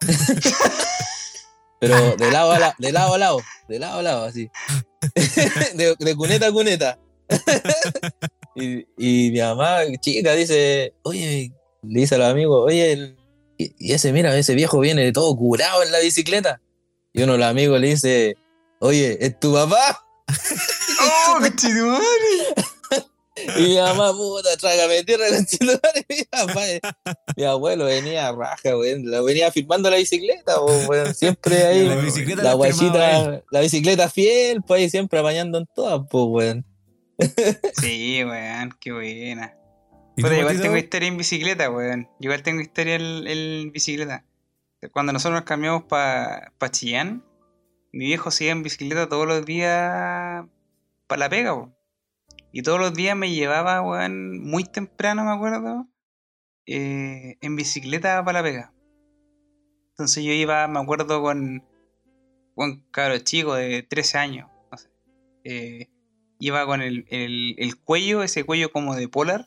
pero 1.80 2.16
de 2.16 2.30
lado 2.30 2.52
a 2.52 2.58
lado, 2.58 2.74
de 2.78 2.92
lado 2.92 3.14
a 3.14 3.18
lado, 3.18 3.38
de 3.68 3.78
lado 3.78 3.98
a 3.98 4.02
lado, 4.02 4.24
así. 4.24 4.50
de, 5.74 5.94
de 5.98 6.16
cuneta 6.16 6.46
a 6.48 6.52
cuneta. 6.52 6.98
y, 8.56 8.80
y 8.98 9.30
mi 9.30 9.40
mamá, 9.40 9.80
chica, 10.00 10.32
dice, 10.34 10.94
oye, 11.02 11.52
le 11.82 12.00
dice 12.00 12.14
a 12.16 12.18
los 12.18 12.28
amigos, 12.28 12.64
oye, 12.66 12.92
el- 12.92 13.16
y, 13.62 13.74
y 13.78 13.92
ese, 13.92 14.12
mira, 14.12 14.36
ese 14.36 14.54
viejo 14.54 14.80
viene 14.80 15.12
todo 15.12 15.36
curado 15.36 15.82
en 15.82 15.92
la 15.92 16.00
bicicleta. 16.00 16.60
Y 17.12 17.22
uno 17.22 17.32
de 17.32 17.38
los 17.38 17.48
amigos 17.48 17.80
le 17.80 17.88
dice, 17.88 18.36
oye, 18.78 19.18
¿es 19.20 19.38
tu 19.38 19.52
papá? 19.52 20.06
¡Oh! 21.00 21.38
Y 23.56 23.62
mi 23.62 23.76
mamá, 23.76 24.12
puta, 24.12 24.56
trágame 24.58 25.02
tierra, 25.04 25.24
conchetumare. 25.30 26.04
Mi 26.08 26.24
papá, 26.24 27.16
mi 27.34 27.44
abuelo 27.44 27.86
venía 27.86 28.28
a 28.28 28.32
raja. 28.32 28.70
Lo 28.70 29.24
venía 29.24 29.50
firmando 29.50 29.90
la 29.90 29.96
bicicleta, 29.96 30.60
weón. 30.60 31.14
Siempre 31.14 31.64
ahí. 31.64 31.88
La 31.88 31.96
bicicleta 31.96 32.42
la 32.42 32.54
guachita, 32.54 33.42
la 33.50 33.60
bicicleta 33.60 34.10
fiel, 34.10 34.62
pues 34.62 34.82
ahí 34.82 34.90
siempre 34.90 35.18
apañando 35.18 35.58
en 35.58 35.66
todas, 35.74 36.02
pues, 36.10 36.24
weón. 36.28 36.66
Sí, 37.80 38.22
weón, 38.22 38.70
qué 38.78 38.92
buena. 38.92 39.56
¿Y 40.16 40.22
Puta, 40.22 40.34
tú, 40.34 40.40
igual 40.40 40.60
tengo 40.60 40.76
historia 40.76 41.08
en 41.08 41.16
bicicleta, 41.16 41.70
weón. 41.70 42.08
Igual 42.20 42.42
tengo 42.42 42.60
historia 42.60 42.96
en, 42.96 43.26
en 43.26 43.72
bicicleta. 43.72 44.24
Cuando 44.92 45.12
nosotros 45.12 45.40
nos 45.40 45.46
cambiamos 45.46 45.84
para 45.84 46.52
pa 46.58 46.70
Chillán, 46.70 47.24
mi 47.92 48.06
viejo 48.06 48.30
se 48.30 48.44
iba 48.44 48.52
en 48.52 48.62
bicicleta 48.62 49.08
todos 49.08 49.26
los 49.26 49.44
días 49.46 50.44
para 51.06 51.18
la 51.18 51.28
pega, 51.28 51.54
po. 51.54 51.72
Y 52.52 52.62
todos 52.62 52.78
los 52.80 52.92
días 52.94 53.16
me 53.16 53.30
llevaba, 53.30 53.80
weón, 53.80 54.40
muy 54.42 54.64
temprano, 54.64 55.24
me 55.24 55.30
acuerdo, 55.32 55.88
eh, 56.66 57.36
en 57.40 57.56
bicicleta 57.56 58.22
para 58.24 58.40
la 58.40 58.42
pega. 58.42 58.72
Entonces 59.90 60.24
yo 60.24 60.32
iba, 60.32 60.66
me 60.68 60.80
acuerdo, 60.80 61.22
con 61.22 61.64
un 62.54 62.84
cabro 62.90 63.18
chico 63.18 63.54
de 63.54 63.82
13 63.82 64.18
años, 64.18 64.50
no 64.70 64.76
sé. 64.76 64.90
Eh, 65.44 65.88
iba 66.38 66.66
con 66.66 66.82
el, 66.82 67.06
el- 67.08 67.54
el 67.58 67.80
cuello, 67.80 68.22
ese 68.22 68.44
cuello 68.44 68.72
como 68.72 68.94
de 68.96 69.08
polar. 69.08 69.46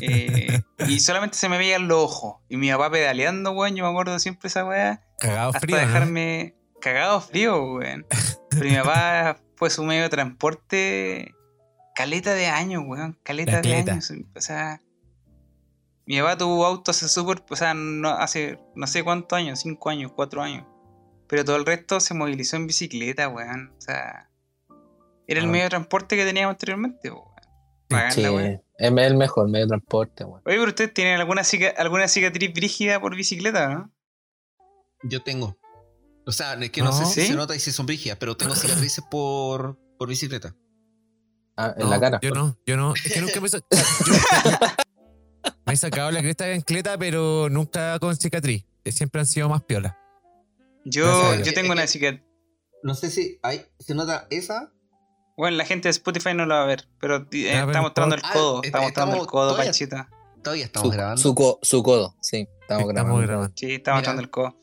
Eh, 0.00 0.62
y 0.88 1.00
solamente 1.00 1.36
se 1.36 1.48
me 1.48 1.58
veían 1.58 1.88
los 1.88 2.02
ojos. 2.02 2.36
Y 2.48 2.56
mi 2.56 2.70
papá 2.70 2.90
pedaleando, 2.90 3.52
weón, 3.52 3.74
yo 3.76 3.84
me 3.84 3.90
acuerdo 3.90 4.18
siempre 4.18 4.48
esa 4.48 4.64
weá. 4.64 5.02
Cagado 5.18 5.48
Hasta 5.48 5.60
frío. 5.60 5.76
¿no? 5.76 5.86
dejarme 5.86 6.54
cagado 6.80 7.20
frío, 7.20 7.74
weón. 7.74 8.06
Pero 8.50 8.64
mi 8.64 8.76
papá 8.76 9.38
fue 9.56 9.70
su 9.70 9.84
medio 9.84 10.02
de 10.02 10.08
transporte 10.08 11.34
caleta 11.94 12.34
de 12.34 12.46
años, 12.46 12.82
weón. 12.86 13.18
Caleta 13.22 13.60
de 13.60 13.74
años. 13.74 14.12
O 14.34 14.40
sea, 14.40 14.80
mi 16.06 16.18
papá 16.20 16.36
tuvo 16.36 16.66
auto 16.66 16.90
hace 16.90 17.08
súper, 17.08 17.42
o 17.48 17.56
sea, 17.56 17.74
no, 17.74 18.08
hace 18.10 18.58
no 18.74 18.86
sé 18.86 19.04
cuántos 19.04 19.36
años, 19.36 19.60
cinco 19.60 19.90
años, 19.90 20.12
cuatro 20.14 20.42
años. 20.42 20.66
Pero 21.28 21.44
todo 21.44 21.56
el 21.56 21.64
resto 21.64 22.00
se 22.00 22.12
movilizó 22.14 22.56
en 22.56 22.66
bicicleta, 22.66 23.28
weón. 23.28 23.72
O 23.78 23.80
sea, 23.80 24.28
era 25.26 25.40
el 25.40 25.46
Ah. 25.46 25.50
medio 25.50 25.64
de 25.64 25.70
transporte 25.70 26.16
que 26.16 26.24
teníamos 26.24 26.54
anteriormente, 26.54 27.10
weón. 27.10 27.24
Bacán 27.88 28.12
Sí, 28.12 28.22
la 28.22 28.32
es 28.84 28.92
el 29.10 29.16
mejor 29.16 29.48
medio 29.48 29.66
de 29.66 29.68
transporte, 29.70 30.24
weón. 30.24 30.42
Oye, 30.44 30.56
pero 30.58 30.68
ustedes 30.68 30.92
tienen 30.94 31.18
alguna, 31.20 31.42
cica- 31.44 31.74
alguna 31.76 32.08
cicatriz 32.08 32.52
brígida 32.52 33.00
por 33.00 33.14
bicicleta, 33.16 33.68
¿no? 33.68 33.92
Yo 35.04 35.22
tengo. 35.22 35.56
O 36.26 36.32
sea, 36.32 36.54
es 36.54 36.70
que 36.70 36.82
no, 36.82 36.92
sé 36.92 37.04
si 37.06 37.20
¿Sí? 37.22 37.26
se 37.28 37.34
nota 37.34 37.54
y 37.56 37.58
si 37.60 37.72
son 37.72 37.86
brígidas, 37.86 38.16
pero 38.18 38.36
tengo 38.36 38.54
cicatrices 38.54 39.04
por, 39.10 39.76
por 39.98 40.08
bicicleta. 40.08 40.54
Ah, 41.56 41.74
en 41.76 41.84
No, 41.84 41.90
la 41.90 42.00
cara. 42.00 42.18
Yo 42.22 42.30
no, 42.30 42.56
yo 42.66 42.76
no. 42.76 42.94
Es 42.94 43.12
que 43.12 43.20
nunca 43.20 43.40
me, 43.40 43.46
he 43.46 43.50
sa- 43.50 43.58
yo- 43.58 43.72
me 45.66 45.72
he 45.72 45.76
sacado 45.76 46.10
la 46.10 46.20
cresta 46.20 46.44
de 46.44 46.54
encleta, 46.54 46.96
pero 46.98 47.48
nunca 47.50 47.98
con 47.98 48.16
cicatriz. 48.16 48.64
Eh, 48.84 48.92
Siempre 48.92 49.20
han 49.20 49.26
sido 49.26 49.48
más 49.48 49.62
piola. 49.62 49.98
Yo, 50.84 51.34
yo 51.42 51.52
tengo 51.54 51.72
una 51.72 51.86
cicatriz. 51.86 52.22
No 52.82 52.94
sé 52.94 53.10
si 53.10 53.38
hay, 53.42 53.64
se 53.78 53.94
nota 53.94 54.26
esa. 54.30 54.72
Bueno, 55.36 55.56
la 55.56 55.64
gente 55.64 55.88
de 55.88 55.90
Spotify 55.90 56.34
no 56.34 56.46
lo 56.46 56.54
va 56.54 56.62
a 56.62 56.66
ver, 56.66 56.86
pero 57.00 57.26
eh, 57.32 57.52
Ah, 57.54 57.64
está 57.66 57.80
mostrando 57.80 58.14
el 58.16 58.20
ah, 58.24 58.30
codo. 58.32 58.58
eh, 58.62 58.66
Está 58.66 58.80
mostrando 58.82 59.16
el 59.20 59.26
codo, 59.26 59.48
todavía- 59.50 59.64
Panchita. 59.70 60.08
Todavía 60.42 60.64
estamos 60.64 60.88
Su, 60.88 60.92
grabando. 60.92 61.22
su, 61.22 61.34
co- 61.34 61.58
su 61.62 61.82
codo, 61.84 62.16
sí, 62.20 62.48
estamos, 62.60 62.82
Estamos 62.82 62.88
grabando. 62.92 63.20
grabando. 63.26 63.52
Sí, 63.56 63.66
está 63.74 63.92
Mira. 63.92 63.94
mostrando 63.94 64.22
el 64.22 64.30
codo. 64.30 64.58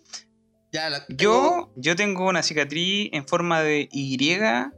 Ya, 0.72 0.90
la- 0.90 1.06
Yo, 1.10 1.72
yo 1.78 1.96
tengo 1.96 2.28
una 2.28 2.44
cicatriz 2.44 3.10
en 3.14 3.26
forma 3.28 3.62
de 3.62 3.88
Y. 3.92 4.32
En- 4.34 4.74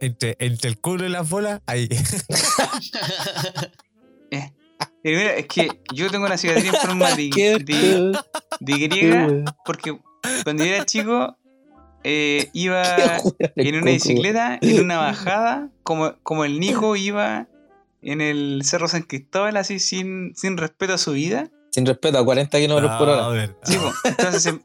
Entre, 0.00 0.36
entre 0.40 0.70
el 0.70 0.80
culo 0.80 1.06
y 1.06 1.10
las 1.10 1.28
bolas, 1.28 1.60
ahí. 1.66 1.88
eh, 4.30 4.52
pero 5.02 5.18
mira, 5.18 5.34
es 5.36 5.46
que 5.46 5.80
yo 5.94 6.10
tengo 6.10 6.26
una 6.26 6.36
cicatriz 6.36 6.66
en 6.66 6.74
forma 6.80 7.14
de, 7.14 7.30
Qué 7.34 7.58
de, 7.58 8.12
de 8.60 8.72
Y 8.72 9.44
porque 9.64 9.98
cuando 10.44 10.64
yo 10.64 10.74
era 10.74 10.84
chico 10.84 11.36
eh, 12.04 12.50
iba 12.52 12.84
en 13.56 13.74
una 13.76 13.90
bicicleta, 13.90 14.58
en 14.60 14.80
una 14.84 14.98
bajada, 14.98 15.70
como, 15.82 16.14
como 16.22 16.44
el 16.44 16.60
Nico 16.60 16.96
iba 16.96 17.48
en 18.02 18.20
el 18.20 18.62
Cerro 18.64 18.88
San 18.88 19.02
Cristóbal, 19.02 19.56
así 19.56 19.78
sin, 19.78 20.34
sin 20.36 20.56
respeto 20.56 20.94
a 20.94 20.98
su 20.98 21.12
vida. 21.12 21.50
Sin 21.70 21.84
respeto, 21.84 22.18
a 22.18 22.24
40 22.24 22.58
kilómetros 22.58 22.96
por 22.98 23.08
hora. 23.08 23.26
Ah. 23.26 23.54
Sí, 23.64 23.76
entonces 24.04 24.42
se- 24.42 24.60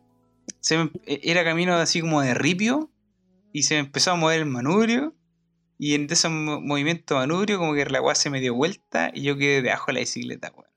se 0.59 0.77
me- 0.77 0.91
e- 1.05 1.19
era 1.23 1.43
camino 1.43 1.73
así 1.75 1.99
como 2.01 2.21
de 2.21 2.33
ripio 2.33 2.89
y 3.51 3.63
se 3.63 3.73
me 3.75 3.81
empezó 3.81 4.11
a 4.11 4.15
mover 4.15 4.39
el 4.39 4.45
manubrio 4.45 5.13
y 5.77 5.95
en 5.95 6.07
ese 6.09 6.29
mo- 6.29 6.61
movimiento 6.61 7.15
manubrio 7.15 7.57
como 7.57 7.73
que 7.73 7.85
la 7.85 8.01
weá 8.01 8.15
se 8.15 8.29
me 8.29 8.39
dio 8.39 8.53
vuelta 8.53 9.11
y 9.13 9.23
yo 9.23 9.35
quedé 9.37 9.61
debajo 9.61 9.87
de 9.87 9.93
la 9.93 9.99
bicicleta, 9.99 10.51
weón. 10.55 10.69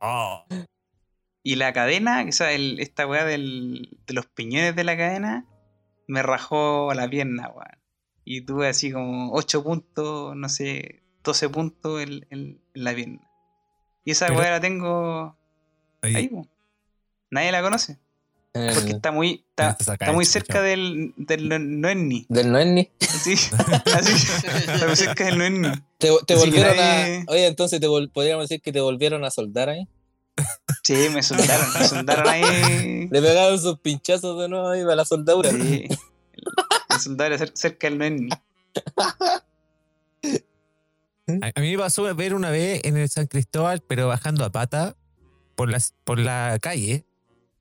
Oh, 0.00 0.44
Y 1.44 1.54
la 1.56 1.72
cadena, 1.72 2.24
o 2.28 2.32
sea, 2.32 2.52
el- 2.52 2.78
esta 2.80 3.06
weá 3.06 3.24
del- 3.24 3.96
de 4.06 4.14
los 4.14 4.26
piñones 4.26 4.76
de 4.76 4.84
la 4.84 4.96
cadena, 4.96 5.46
me 6.12 6.22
rajó 6.22 6.92
la 6.94 7.08
pierna, 7.08 7.48
weón. 7.48 7.78
Y 8.24 8.42
tuve 8.42 8.68
así 8.68 8.92
como 8.92 9.32
8 9.32 9.64
puntos, 9.64 10.36
no 10.36 10.48
sé, 10.48 11.02
12 11.24 11.48
puntos 11.48 12.02
en, 12.02 12.26
en- 12.30 12.60
en 12.74 12.84
la 12.84 12.94
pierna. 12.94 13.20
Y 14.04 14.10
esa 14.12 14.30
weá 14.32 14.50
la 14.50 14.60
tengo 14.60 15.36
ahí. 16.02 16.14
ahí. 16.16 16.30
Nadie 17.30 17.50
la 17.52 17.62
conoce. 17.62 17.98
Porque 18.52 18.90
está 18.90 19.10
muy, 19.12 19.44
está, 19.48 19.74
Te 19.78 19.84
saca 19.84 20.04
está 20.04 20.12
muy 20.12 20.26
cerca 20.26 20.60
del, 20.60 21.14
del 21.16 21.48
no- 21.48 21.58
Noenni. 21.58 22.26
Del 22.28 22.52
Noenni. 22.52 22.90
Sí, 23.00 23.32
así, 23.94 24.12
está 24.12 24.86
muy 24.86 24.96
cerca 24.96 25.24
del 25.24 25.38
Noenni. 25.38 25.68
Te, 25.96 26.10
te 26.26 26.34
volvieron 26.34 26.76
nadie- 26.76 27.24
a. 27.26 27.32
Oye, 27.32 27.46
entonces 27.46 27.80
te 27.80 27.88
vol- 27.88 28.10
podríamos 28.12 28.46
decir 28.48 28.60
que 28.60 28.70
te 28.72 28.80
volvieron 28.82 29.24
a 29.24 29.30
soldar 29.30 29.70
ahí. 29.70 29.88
Sí, 30.82 30.94
me 31.12 31.22
soltaron, 31.22 31.66
me 31.78 31.84
soltaron 31.86 32.28
ahí. 32.28 33.08
Le 33.10 33.22
pegaron 33.22 33.60
sus 33.60 33.78
pinchazos 33.78 34.40
de 34.40 34.48
nuevo 34.48 34.68
ahí 34.68 34.82
para 34.82 34.96
la 34.96 35.04
soldadura. 35.04 35.50
Sí, 35.50 35.86
me 36.90 36.98
soltaron 36.98 37.38
cer- 37.38 37.52
cerca 37.54 37.88
del 37.88 37.98
Noenni. 37.98 38.28
A, 41.40 41.52
a 41.54 41.60
mí 41.60 41.70
me 41.72 41.78
pasó 41.78 42.12
ver 42.14 42.34
una 42.34 42.50
vez 42.50 42.80
en 42.84 42.96
el 42.96 43.08
San 43.08 43.26
Cristóbal, 43.26 43.80
pero 43.86 44.08
bajando 44.08 44.44
a 44.44 44.50
pata 44.50 44.96
por, 45.54 45.70
las, 45.70 45.94
por 46.04 46.18
la 46.18 46.58
calle, 46.60 47.04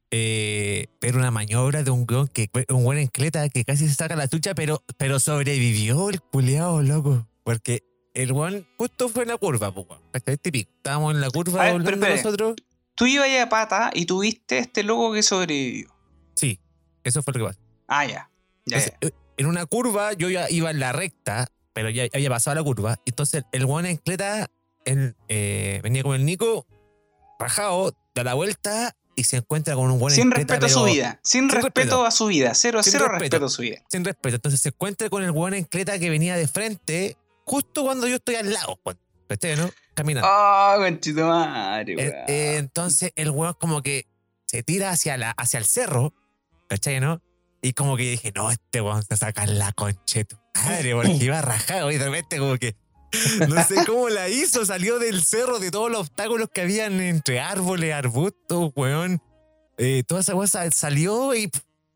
eh, 0.10 0.88
ver 1.00 1.16
una 1.16 1.32
maniobra 1.32 1.84
de 1.84 1.92
un 1.92 2.06
weón 2.10 2.28
que 2.28 2.50
un 2.70 2.84
buen 2.84 2.98
encleta 2.98 3.48
que 3.50 3.64
casi 3.64 3.88
se 3.88 3.94
saca 3.94 4.16
la 4.16 4.28
tucha, 4.28 4.56
pero, 4.56 4.84
pero 4.98 5.20
sobrevivió 5.20 6.10
el 6.10 6.22
culeado, 6.22 6.82
loco. 6.82 7.28
Porque 7.44 7.84
el 8.14 8.32
weón 8.32 8.68
justo 8.78 9.10
fue 9.10 9.24
en 9.24 9.30
la 9.30 9.38
curva, 9.38 9.74
pues. 9.74 9.88
¿cachai? 10.12 10.38
Típico. 10.38 10.72
Estábamos 10.78 11.14
en 11.16 11.22
la 11.22 11.30
curva 11.30 11.64
ver, 11.72 11.82
pero 11.84 11.98
nosotros. 11.98 12.56
Tú 12.96 13.06
ibas 13.08 13.30
a 13.42 13.50
pata 13.50 13.90
y 13.94 14.06
tuviste 14.06 14.60
este 14.60 14.84
loco 14.84 15.14
que 15.14 15.24
sobrevivió. 15.24 15.88
Sí, 16.36 16.60
eso 17.04 17.24
fue 17.24 17.34
lo 17.34 17.40
que 17.40 17.46
pasó. 17.46 17.60
Ah, 17.88 18.06
ya. 18.06 18.30
Ya, 18.66 18.78
Entonces, 18.78 18.94
ya. 19.02 19.08
eh, 19.08 19.12
en 19.38 19.46
una 19.48 19.66
curva 19.66 20.14
yo 20.14 20.30
ya 20.30 20.50
iba 20.50 20.70
en 20.70 20.80
la 20.80 20.92
recta, 20.92 21.48
pero 21.74 21.90
ya 21.90 22.04
había 22.14 22.30
pasado 22.30 22.56
la 22.56 22.64
curva. 22.64 23.00
Entonces 23.06 23.44
el 23.52 23.66
weón 23.66 23.86
en 23.86 23.98
cleta 23.98 24.50
él, 24.86 25.16
eh, 25.30 25.80
venía 25.84 26.04
con 26.04 26.16
el 26.16 26.26
Nico, 26.26 26.66
rajado, 27.40 27.96
da 28.14 28.24
la 28.24 28.34
vuelta 28.34 28.96
y 29.16 29.24
se 29.24 29.38
encuentra 29.38 29.76
con 29.76 29.90
un 29.92 30.00
buen 30.00 30.14
Sin 30.14 30.32
respeto 30.32 30.66
a 30.66 30.70
su 30.70 30.84
vida. 30.84 31.20
Sin, 31.24 31.42
sin 31.42 31.50
respeto, 31.50 31.80
respeto. 31.80 32.06
a 32.06 32.12
su 32.12 32.28
vida. 32.28 32.54
Cero, 32.56 32.84
Sin 32.84 32.92
cero 32.94 33.06
respeto. 33.06 33.20
respeto 33.22 33.46
a 33.46 33.50
su 33.50 33.62
vida. 33.62 33.78
Sin 33.90 34.06
respeto. 34.06 34.36
Entonces 34.36 34.60
se 34.60 34.70
encuentra 34.70 35.10
con 35.10 35.24
el 35.24 35.32
weón 35.32 35.54
en 35.54 35.64
cleta 35.64 35.98
que 36.00 36.10
venía 36.10 36.36
de 36.36 36.48
frente, 36.48 37.18
justo 37.52 37.84
cuando 37.84 38.08
yo 38.08 38.16
estoy 38.16 38.36
al 38.36 38.54
lado. 38.54 38.80
¿Cachai, 39.28 39.58
no? 39.58 39.70
Caminando. 39.94 40.28
Oh, 40.32 40.76
conchito 40.78 41.28
madre, 41.28 41.94
Eh, 41.94 41.96
weón. 41.98 42.14
eh, 42.28 42.56
entonces 42.58 43.12
el 43.16 43.30
weón 43.32 43.54
como 43.60 43.82
que 43.82 44.06
se 44.46 44.64
tira 44.64 44.90
hacia, 44.90 45.18
la, 45.18 45.32
hacia 45.32 45.58
el 45.60 45.66
cerro, 45.66 46.14
¿cachai, 46.70 47.00
no? 47.02 47.22
Y 47.62 47.74
como 47.74 47.96
que 47.98 48.04
dije, 48.04 48.32
no, 48.36 48.50
este 48.52 48.80
weón 48.82 49.04
se 49.04 49.16
saca 49.18 49.46
la 49.46 49.72
concheto. 49.74 50.42
Madre, 50.66 50.94
porque 50.96 51.12
iba 51.26 51.42
rajado 51.42 51.92
y 51.92 51.98
de 51.98 52.06
repente 52.06 52.38
como 52.40 52.58
que 52.58 52.76
no 53.50 53.62
sé 53.64 53.86
cómo 53.86 54.08
la 54.10 54.30
hizo, 54.30 54.66
salió 54.66 54.98
del 54.98 55.22
cerro 55.24 55.60
de 55.60 55.72
todos 55.72 55.92
los 55.92 56.02
obstáculos 56.02 56.48
que 56.54 56.62
habían 56.62 57.02
entre 57.02 57.42
árboles, 57.42 57.94
arbustos, 57.94 58.72
weón. 58.76 59.22
Eh, 59.78 60.04
toda 60.08 60.22
esa 60.22 60.34
cosa 60.34 60.70
salió 60.72 61.34
y 61.36 61.50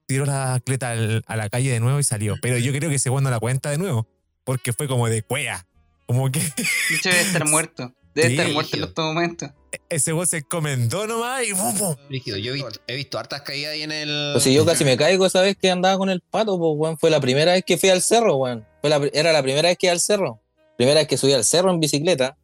tiró 0.07 0.25
la 0.25 0.53
al- 0.81 1.23
a 1.25 1.35
la 1.35 1.49
calle 1.49 1.71
de 1.71 1.79
nuevo 1.79 1.99
y 1.99 2.03
salió. 2.03 2.35
Pero 2.41 2.57
yo 2.57 2.71
creo 2.73 2.89
que 2.89 2.95
ese 2.97 3.09
weón 3.09 3.23
no 3.23 3.29
la 3.29 3.39
cuenta 3.39 3.69
de 3.71 3.77
nuevo, 3.77 4.07
porque 4.45 4.71
fue 4.71 4.87
como 4.87 5.09
de 5.09 5.21
cuea. 5.23 5.67
Como 6.05 6.31
que 6.31 6.39
De 6.39 6.95
hecho, 6.97 7.09
debe 7.09 7.21
estar 7.21 7.45
muerto. 7.49 7.93
Debe 8.13 8.29
Sí. 8.29 8.33
estar 8.35 8.53
muerto 8.53 8.77
en 8.77 8.83
estos 8.85 9.05
momentos. 9.05 9.49
ese 9.89 10.13
weón 10.13 10.25
se 10.25 10.37
encomendó 10.37 11.05
nomás 11.05 11.45
y 11.45 11.53
¡pum, 11.53 11.77
pum! 11.77 11.95
Rígido, 12.09 12.37
yo 12.37 12.51
he 12.51 12.53
visto, 12.53 12.69
he 12.87 12.95
visto 12.95 13.19
hartas 13.19 13.41
caídas 13.41 13.73
ahí 13.73 13.81
en 13.81 13.91
el. 13.91 14.29
Pues 14.31 14.43
si 14.45 14.53
yo 14.53 14.65
casi 14.65 14.85
me 14.85 14.95
caigo 14.95 15.25
esa 15.25 15.41
vez 15.41 15.57
que 15.57 15.69
andaba 15.69 15.97
con 15.97 16.09
el 16.09 16.21
pato, 16.21 16.57
pues, 16.57 16.71
weón. 16.77 16.97
Fue 16.97 17.09
la 17.09 17.19
primera 17.19 17.51
vez 17.51 17.63
que 17.65 17.77
fui 17.77 17.89
al 17.89 18.01
cerro, 18.01 18.37
weón. 18.37 18.65
Fue 18.79 18.89
la, 18.89 19.01
era 19.11 19.33
la 19.33 19.43
primera 19.43 19.67
vez 19.67 19.77
que 19.77 19.87
iba 19.87 19.93
al 19.93 19.99
cerro. 19.99 20.39
Primera 20.77 20.99
vez 21.01 21.07
que 21.09 21.17
subí 21.17 21.33
al 21.33 21.43
cerro 21.43 21.71
en 21.71 21.79
bicicleta. 21.81 22.37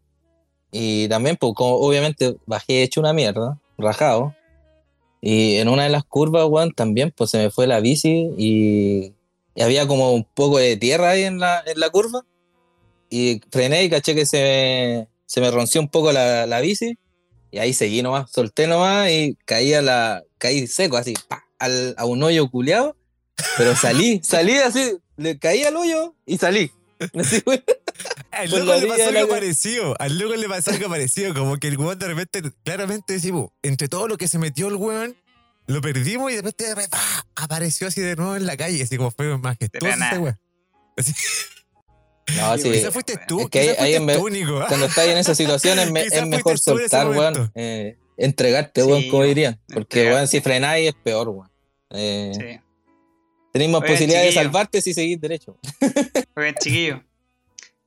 Y 0.73 1.07
también, 1.07 1.38
pues, 1.38 1.53
como 1.56 1.76
obviamente 1.76 2.36
bajé 2.45 2.84
hecho 2.84 2.99
una 2.99 3.14
mierda, 3.14 3.57
rajado. 3.78 4.36
Y 5.22 5.56
en 5.57 5.69
una 5.69 5.84
de 5.84 5.90
las 5.90 6.03
curvas, 6.03 6.48
weón, 6.49 6.72
también, 6.73 7.14
pues 7.15 7.30
se 7.30 7.38
me 7.38 7.49
fue 7.52 7.68
la 7.68 7.80
bici 7.80 8.30
y, 8.38 9.14
y 9.56 9.61
había 9.61 9.88
como 9.88 10.14
un 10.14 10.23
poco 10.23 10.57
de 10.57 10.78
tierra 10.78 11.11
ahí 11.11 11.23
en 11.23 11.40
la, 11.40 11.64
en 11.65 11.80
la 11.80 11.90
curva. 11.90 12.23
Y 13.10 13.41
frené 13.52 13.84
y 13.84 13.90
caché 13.90 14.15
que 14.15 14.26
se 14.26 14.41
me, 14.41 15.07
se 15.26 15.41
me 15.41 15.52
ronció 15.52 15.82
un 15.82 15.90
poco 15.90 16.11
la, 16.11 16.45
la 16.45 16.61
bici. 16.61 16.98
Y 17.52 17.57
ahí 17.60 17.73
seguí 17.73 18.02
nomás, 18.02 18.32
solté 18.32 18.65
nomás 18.68 19.10
y 19.10 19.38
caí 19.45 19.73
a 19.73 19.82
la, 19.82 20.23
caí 20.38 20.68
seco 20.68 20.95
así, 20.95 21.14
pa, 21.28 21.44
al, 21.60 21.94
a 21.98 22.06
un 22.06 22.23
hoyo 22.23 22.49
culeado. 22.49 22.95
Pero 23.57 23.76
salí, 23.76 24.22
salí 24.23 24.53
así, 24.57 24.98
le 25.18 25.38
caí 25.38 25.64
al 25.64 25.76
hoyo 25.76 26.15
y 26.26 26.38
salí. 26.38 26.72
Así. 27.15 27.41
Al 28.30 28.52
loco 28.52 28.64
la 28.65 28.78
le 28.78 28.86
pasó 28.88 29.11
la 29.11 29.19
algo 29.22 29.30
ca- 29.30 29.34
parecido. 29.34 29.95
Al 29.98 30.19
loco 30.19 30.36
le 30.36 30.48
pasó 30.48 30.69
algo 30.69 30.88
parecido. 30.88 31.34
Como 31.34 31.57
que 31.57 31.68
el 31.68 31.78
weón 31.80 31.98
de 31.98 32.07
repente, 32.07 32.44
claramente 32.64 33.14
decimos, 33.14 33.49
entre 33.64 33.88
todo 33.90 34.07
lo 34.07 34.18
que 34.18 34.28
se 34.28 34.38
metió 34.38 34.68
el 34.68 34.76
weón, 34.76 35.15
lo 35.72 35.81
perdimos 35.81 36.31
y 36.31 36.35
después 36.35 36.56
de 36.57 36.69
repente, 36.69 36.89
¡pah! 36.91 37.26
apareció 37.35 37.88
así 37.88 38.02
de 38.02 38.15
nuevo 38.15 38.35
en 38.35 38.45
la 38.45 38.57
calle, 38.57 38.81
así 38.84 38.98
como 38.98 39.11
fue 39.11 39.38
majestuoso 39.38 39.88
ese 39.88 39.98
nada. 39.98 40.19
weón. 40.19 40.39
Así, 40.98 41.14
No, 42.38 42.57
sí. 42.57 42.72
Quizás 42.72 42.93
fuiste 42.93 43.19
tú, 43.27 43.41
Es 43.41 43.49
que 43.49 43.61
quizás 43.61 43.80
ahí- 43.80 43.95
fuiste 43.98 44.18
tú, 44.18 44.30
Nico, 44.30 44.60
¿ah? 44.61 44.65
Cuando 44.69 44.85
estás 44.85 45.07
en 45.07 45.18
esas 45.18 45.38
situaciones 45.38 45.91
me- 45.91 46.02
es 46.06 46.26
mejor 46.27 46.57
soltar, 46.60 47.07
weón. 47.10 47.52
eh, 47.56 47.98
entregarte, 48.18 48.81
Sí, 48.81 48.88
weón, 48.88 49.10
como 49.10 49.23
dirían. 49.23 49.60
Porque, 49.73 50.06
weón, 50.07 50.27
si 50.27 50.41
frenáis 50.41 50.89
es 50.89 50.95
peor, 50.95 51.30
weón. 51.30 51.49
Eh, 51.91 52.31
Sí. 52.35 52.60
Tenéis 53.53 53.69
más 53.72 53.81
posibilidades 53.81 54.27
de 54.27 54.30
chiquillo. 54.31 54.43
salvarte 54.45 54.81
si 54.81 54.93
seguís 54.93 55.19
derecho. 55.19 55.57
Oigan, 56.38 56.56
chiquillos, 56.61 57.02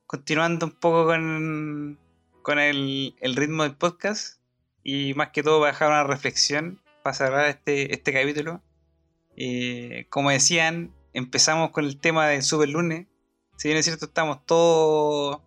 continuando 0.05 0.67
un 0.67 0.73
poco 0.73 1.05
con, 1.05 1.97
con 2.43 2.59
el, 2.59 3.15
el 3.19 3.35
ritmo 3.35 3.63
del 3.63 3.75
podcast 3.75 4.37
y 4.83 5.15
más 5.15 5.29
que 5.31 5.41
todo 5.41 5.59
para 5.59 5.71
dejar 5.71 5.87
una 5.89 6.03
reflexión 6.03 6.79
para 7.05 7.13
cerrar 7.15 7.45
este, 7.49 7.93
este 7.93 8.11
capítulo. 8.11 8.63
Eh, 9.37 10.07
como 10.09 10.31
decían, 10.31 10.91
empezamos 11.13 11.69
con 11.69 11.85
el 11.85 11.99
tema 11.99 12.25
del 12.27 12.41
Super 12.41 12.67
Lunes. 12.67 13.05
Si 13.57 13.67
bien 13.67 13.77
es 13.77 13.85
cierto, 13.85 14.05
estamos 14.05 14.43
todos. 14.47 15.39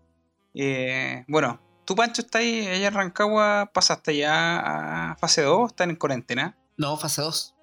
eh, 0.55 1.24
bueno, 1.26 1.60
tú, 1.85 1.97
Pancho, 1.97 2.22
estás 2.22 2.43
ahí 2.43 2.64
allá 2.68 2.86
en 2.89 2.94
Rancagua, 2.94 3.72
pasaste 3.74 4.16
ya 4.16 5.10
a 5.10 5.16
fase 5.16 5.43
2, 5.43 5.72
están 5.72 5.90
en 5.90 5.97
cuarentena. 5.97 6.56
No, 6.76 6.97
fase 6.97 7.22
2. 7.22 7.56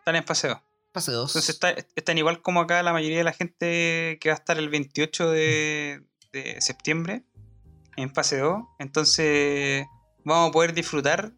Están 0.00 0.16
en 0.16 0.24
fase 0.24 0.48
2. 0.48 0.58
Fase 0.92 1.12
2. 1.12 1.30
Entonces 1.30 1.54
está- 1.54 1.70
están 1.96 2.18
igual 2.18 2.42
como 2.42 2.60
acá 2.60 2.82
la 2.82 2.92
mayoría 2.92 3.16
de 3.18 3.24
la 3.24 3.32
gente 3.32 4.18
que 4.20 4.28
va 4.28 4.34
a 4.34 4.38
estar 4.38 4.58
el 4.58 4.68
28 4.68 5.30
de, 5.30 6.04
de 6.32 6.60
septiembre 6.60 7.24
en 7.96 8.12
fase 8.14 8.36
2. 8.38 8.64
Entonces 8.78 9.86
vamos 10.24 10.50
a 10.50 10.52
poder 10.52 10.74
disfrutar 10.74 11.32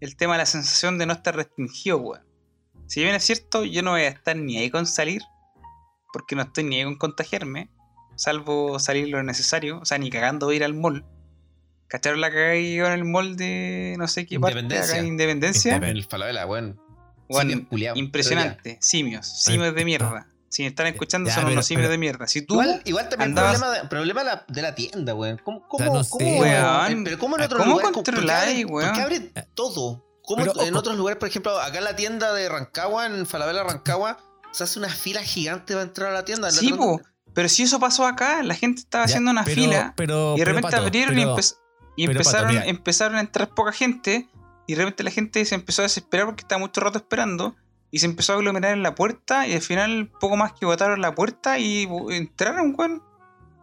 el 0.00 0.16
tema 0.16 0.34
de 0.34 0.38
la 0.38 0.46
sensación 0.46 0.98
de 0.98 1.06
no 1.06 1.12
estar 1.12 1.36
restringido, 1.36 1.98
weón. 1.98 2.24
Si 2.86 3.02
bien 3.02 3.14
es 3.14 3.22
cierto, 3.22 3.64
yo 3.64 3.82
no 3.82 3.92
voy 3.92 4.02
a 4.02 4.08
estar 4.08 4.36
ni 4.36 4.58
ahí 4.58 4.70
con 4.70 4.86
salir, 4.86 5.22
porque 6.12 6.34
no 6.34 6.42
estoy 6.42 6.64
ni 6.64 6.76
ahí 6.76 6.84
con 6.84 6.96
contagiarme, 6.96 7.70
salvo 8.16 8.78
salir 8.78 9.08
lo 9.08 9.22
necesario, 9.22 9.80
o 9.80 9.84
sea, 9.84 9.98
ni 9.98 10.10
cagando 10.10 10.46
voy 10.46 10.54
a 10.54 10.56
ir 10.56 10.64
al 10.64 10.74
mall. 10.74 11.04
¿Cacharon 11.86 12.20
la 12.20 12.30
cagada 12.30 12.52
que 12.54 12.76
en 12.76 12.92
el 12.92 13.04
mall 13.04 13.36
de 13.36 13.96
no 13.98 14.06
sé 14.06 14.26
qué 14.26 14.38
parte 14.38 14.60
Independencia. 14.60 14.94
acá 14.94 15.02
en 15.02 15.08
Independencia? 15.08 15.76
En 15.76 15.84
el 15.84 16.04
Falabella, 16.04 16.46
weón. 16.46 16.80
Culiados. 17.68 17.98
impresionante. 17.98 18.78
Simios, 18.80 19.26
simios 19.26 19.74
de 19.74 19.84
mierda. 19.84 20.26
Si 20.50 20.62
me 20.62 20.68
están 20.68 20.88
escuchando, 20.88 21.28
Ya, 21.28 21.34
son 21.36 21.44
pero- 21.44 21.52
unos 21.54 21.66
simios 21.66 21.84
pero- 21.84 21.92
de 21.92 21.98
mierda. 21.98 22.26
Si 22.26 22.42
tú. 22.42 22.54
Igual, 22.54 22.82
igual 22.84 23.08
también 23.08 23.30
andabas- 23.30 23.58
problema, 23.58 23.78
de, 23.82 23.88
problema 23.88 24.24
la, 24.24 24.44
de 24.48 24.62
la 24.62 24.74
tienda, 24.74 25.14
weón. 25.14 25.40
¿Cómo, 25.44 25.66
cómo, 25.68 25.84
no 25.94 26.02
sé, 26.04 26.10
cómo, 26.10 26.38
weón. 26.40 26.92
eh, 26.92 27.00
pero 27.04 27.18
cómo 27.18 27.36
en 27.36 27.42
otros 27.44 27.60
¿Cómo 27.60 27.72
lugares? 27.72 27.92
controláis, 27.92 28.66
¿por 28.66 28.82
qué 28.82 28.88
weón? 28.88 29.00
abre 29.00 29.20
todo? 29.54 30.04
¿Cómo 30.22 30.44
Pero, 30.44 30.62
en 30.62 30.76
otros 30.76 30.96
lugares, 30.96 31.18
por 31.18 31.28
ejemplo, 31.28 31.58
acá 31.60 31.78
en 31.78 31.84
la 31.84 31.96
tienda 31.96 32.32
de 32.34 32.48
Rancagua, 32.48 33.06
en 33.06 33.26
Falabella 33.26 33.62
Rancagua, 33.64 34.18
se 34.52 34.64
hace 34.64 34.78
una 34.78 34.88
fila 34.88 35.22
gigante 35.22 35.72
para 35.74 35.84
entrar 35.84 36.10
a 36.10 36.12
la 36.14 36.24
tienda? 36.24 36.50
Sí, 36.50 36.72
po. 36.72 37.00
Pero 37.32 37.48
si 37.48 37.62
eso 37.62 37.78
pasó 37.78 38.04
acá, 38.06 38.42
la 38.42 38.54
gente 38.56 38.80
estaba 38.80 39.04
Ya, 39.06 39.10
haciendo 39.12 39.30
una 39.30 39.44
pero- 39.44 39.54
fila 39.54 39.94
pero- 39.96 40.34
y 40.34 40.40
de 40.40 40.44
pero, 40.44 40.56
repente 40.56 40.70
Pato, 40.76 40.82
abrieron 40.86 41.16
y, 41.18 41.22
empe- 41.22 41.54
y 41.96 42.06
Pato, 42.06 42.18
empezaron, 42.18 42.56
empezaron 42.56 43.16
a 43.16 43.20
entrar 43.20 43.54
poca 43.54 43.70
gente 43.72 44.28
y 44.66 44.74
de 44.74 44.78
repente 44.80 45.04
la 45.04 45.10
gente 45.12 45.44
se 45.44 45.54
empezó 45.54 45.82
a 45.82 45.84
desesperar 45.84 46.26
porque 46.26 46.42
estaba 46.42 46.58
mucho 46.58 46.80
rato 46.80 46.98
esperando 46.98 47.54
y 47.90 47.98
se 47.98 48.06
empezó 48.06 48.32
a 48.32 48.36
aglomerar 48.36 48.72
en 48.72 48.82
la 48.82 48.94
puerta 48.94 49.46
y 49.46 49.54
al 49.54 49.62
final 49.62 50.10
poco 50.20 50.36
más 50.36 50.52
que 50.52 50.66
botaron 50.66 51.00
la 51.00 51.14
puerta 51.14 51.58
y 51.58 51.88
entraron, 52.10 52.74
weón. 52.76 53.02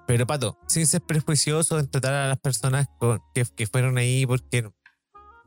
Pero 0.06 0.26
Pato, 0.26 0.58
sin 0.68 0.88
ser 0.88 1.02
prejuicioso 1.02 1.80
en 1.80 1.90
tratar 1.90 2.14
a 2.14 2.28
las 2.28 2.38
personas 2.40 2.88
con- 3.00 3.22
que, 3.34 3.44
que 3.56 3.68
fueron 3.68 3.98
ahí 3.98 4.26
porque 4.26 4.70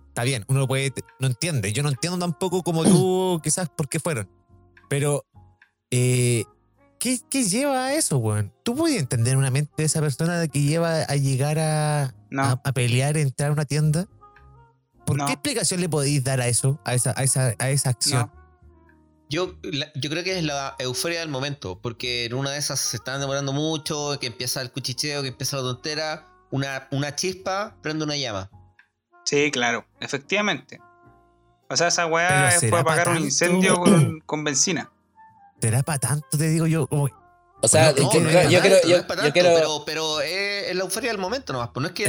está 0.08 0.24
bien, 0.24 0.44
uno 0.48 0.66
puede, 0.66 0.92
no 1.18 1.26
entiende, 1.28 1.72
yo 1.72 1.82
no 1.82 1.88
entiendo 1.88 2.18
tampoco 2.18 2.62
como 2.62 2.84
tú 2.84 3.40
quizás 3.44 3.68
por 3.70 3.88
qué 3.88 4.00
fueron, 4.00 4.28
pero 4.88 5.24
eh, 5.90 6.44
¿qué, 6.98 7.18
qué 7.30 7.44
lleva 7.44 7.86
a 7.86 7.94
eso, 7.94 8.18
weón? 8.18 8.52
¿Tú 8.62 8.74
puedes 8.76 8.98
entender 9.00 9.36
una 9.36 9.50
mente 9.50 9.72
de 9.78 9.84
esa 9.84 10.00
persona 10.00 10.38
de 10.38 10.48
que 10.48 10.60
lleva 10.62 11.02
a 11.02 11.16
llegar 11.16 11.58
a, 11.58 12.14
No. 12.30 12.42
a, 12.42 12.50
a 12.64 12.72
pelear, 12.72 13.16
entrar 13.16 13.50
a 13.50 13.52
una 13.52 13.64
tienda? 13.64 14.06
¿Por 15.06 15.16
No. 15.16 15.26
qué 15.26 15.32
explicación 15.32 15.80
le 15.80 15.88
podéis 15.88 16.22
dar 16.22 16.40
a 16.40 16.48
eso, 16.48 16.80
a 16.84 16.94
esa, 16.94 17.14
a 17.16 17.22
esa, 17.24 17.54
a 17.58 17.70
esa 17.70 17.90
acción? 17.90 18.30
No. 18.34 18.39
Yo, 19.30 19.54
la- 19.62 19.90
yo 19.94 20.10
creo 20.10 20.24
que 20.24 20.36
es 20.36 20.44
la 20.44 20.74
euforia 20.80 21.20
del 21.20 21.28
momento, 21.28 21.78
porque 21.80 22.24
en 22.26 22.34
una 22.34 22.50
de 22.50 22.58
esas 22.58 22.80
se 22.80 22.96
están 22.96 23.20
demorando 23.20 23.52
mucho, 23.52 24.18
que 24.20 24.26
empieza 24.26 24.60
el 24.60 24.70
cuchicheo, 24.72 25.22
que 25.22 25.28
empieza 25.28 25.56
la 25.56 25.62
tontera, 25.62 26.26
una, 26.50 26.88
una 26.90 27.14
chispa 27.14 27.76
prende 27.80 28.04
una 28.04 28.16
llama. 28.16 28.50
Sí, 29.24 29.50
claro, 29.52 29.86
efectivamente. 30.00 30.80
O 31.68 31.76
sea, 31.76 31.86
esa 31.88 32.06
weá 32.06 32.50
fue 32.50 32.60
¿será 32.60 32.80
apagar 32.80 33.04
pa' 33.04 33.10
un 33.12 33.18
incendio 33.18 33.76
con, 33.76 34.20
con 34.26 34.42
benzina. 34.42 34.90
¿Será 35.62 35.82
para 35.84 35.98
tanto, 36.00 36.26
te 36.36 36.48
digo 36.48 36.66
yo? 36.66 36.88
Como, 36.88 37.08
O 37.62 37.68
sea, 37.68 37.92
No, 37.92 37.98
yo, 38.12 38.20
no 38.20 38.30
tanto, 38.30 39.06
tanto, 39.06 39.32
quiero- 39.32 39.54
pero, 39.54 39.82
pero 39.86 40.20
es, 40.22 40.70
es 40.70 40.74
la 40.74 40.82
euforia 40.82 41.10
del 41.12 41.18
momento 41.20 41.52
nomás. 41.52 41.68
Pues 41.72 41.82
no 41.82 41.88
es 41.88 41.94
que 41.94 42.04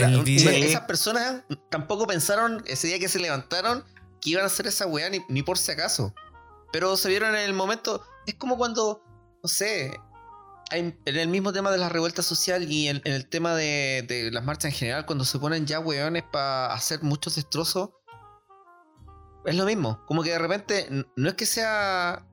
esas 0.66 0.82
personas 0.82 1.44
tampoco 1.70 2.08
pensaron 2.08 2.64
ese 2.66 2.88
día 2.88 2.98
que 2.98 3.10
se 3.10 3.20
levantaron 3.20 3.84
que 4.22 4.32
iban 4.32 4.44
a 4.44 4.48
hacer 4.48 4.66
esa 4.66 4.88
weá 4.88 5.08
ni, 5.12 5.20
ni 5.30 5.44
por 5.44 5.60
si 5.60 5.72
acaso. 5.72 6.16
Pero 6.72 6.96
se 6.98 7.10
vieron 7.10 7.36
en 7.36 7.42
el 7.42 7.54
momento. 7.54 8.04
Es 8.26 8.36
como 8.36 8.58
cuando, 8.58 9.04
no 9.44 9.50
sé, 9.50 10.00
en 10.72 10.98
el 11.06 11.28
mismo 11.28 11.52
tema 11.52 11.70
de 11.72 11.78
la 11.78 11.90
revuelta 11.90 12.22
social 12.22 12.72
y 12.72 12.88
en, 12.88 13.02
en 13.04 13.14
el 13.14 13.28
tema 13.28 13.56
de, 13.56 14.06
de 14.08 14.32
las 14.32 14.44
marchas 14.44 14.72
en 14.72 14.78
general, 14.78 15.06
cuando 15.06 15.26
se 15.26 15.38
ponen 15.40 15.66
ya 15.66 15.80
weones 15.80 16.24
para 16.32 16.74
hacer 16.74 17.02
muchos 17.04 17.36
destrozos. 17.36 17.90
Es 19.46 19.56
lo 19.56 19.66
mismo. 19.66 20.04
Como 20.06 20.24
que 20.24 20.30
de 20.32 20.40
repente 20.40 20.88
no 21.16 21.30
es 21.30 21.36
que 21.36 21.46
sea 21.46 22.26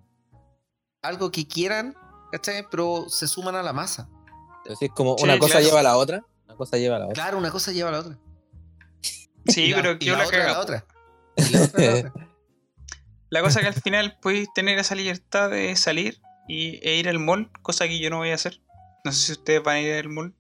algo 1.03 1.31
que 1.33 1.49
quieran, 1.49 1.97
¿cachai? 2.31 2.67
Pero 2.71 3.07
se 3.09 3.27
suman 3.27 3.55
a 3.57 3.63
la 3.63 3.73
masa. 3.73 4.09
es 4.67 4.71
decir, 4.73 4.91
como 4.95 5.17
Sí, 5.17 5.25
una 5.25 5.39
cosa 5.39 5.53
claro. 5.55 5.67
lleva 5.67 5.81
a 5.81 5.85
la 5.85 5.97
otra. 5.97 6.25
Una 6.45 6.57
cosa 6.57 6.77
lleva 6.77 6.97
a 6.97 6.99
la 7.01 7.05
otra. 7.07 7.15
Claro, 7.23 7.39
una 7.39 7.51
cosa 7.51 7.73
lleva 7.73 7.89
a 7.89 7.93
la 7.93 7.99
otra. 8.01 8.19
Sí, 9.47 9.63
Y 9.63 9.71
la- 9.71 9.77
pero 9.79 9.93
y 9.93 9.99
que 9.99 10.11
la 10.11 10.19
la 10.27 10.47
la 10.53 10.61
otra. 10.61 10.85
La 13.31 13.43
cosa 13.43 13.61
que 13.61 13.67
al 13.67 13.75
final 13.75 14.19
podéis 14.21 14.49
tener 14.55 14.79
esa 14.79 14.95
libertad 14.95 15.51
de 15.51 15.77
salir 15.77 16.21
y, 16.49 16.81
e 16.83 16.97
ir 16.97 17.09
al 17.09 17.19
mall, 17.19 17.51
cosa 17.63 17.87
que 17.87 17.99
yo 17.99 18.11
no 18.11 18.19
voy 18.19 18.31
a 18.31 18.35
hacer. 18.35 18.61
No 19.05 19.13
sé 19.13 19.27
si 19.27 19.33
ustedes 19.33 19.63
van 19.63 19.77
a 19.77 19.81
ir 19.81 19.95
al 19.95 20.09
mall. 20.09 20.35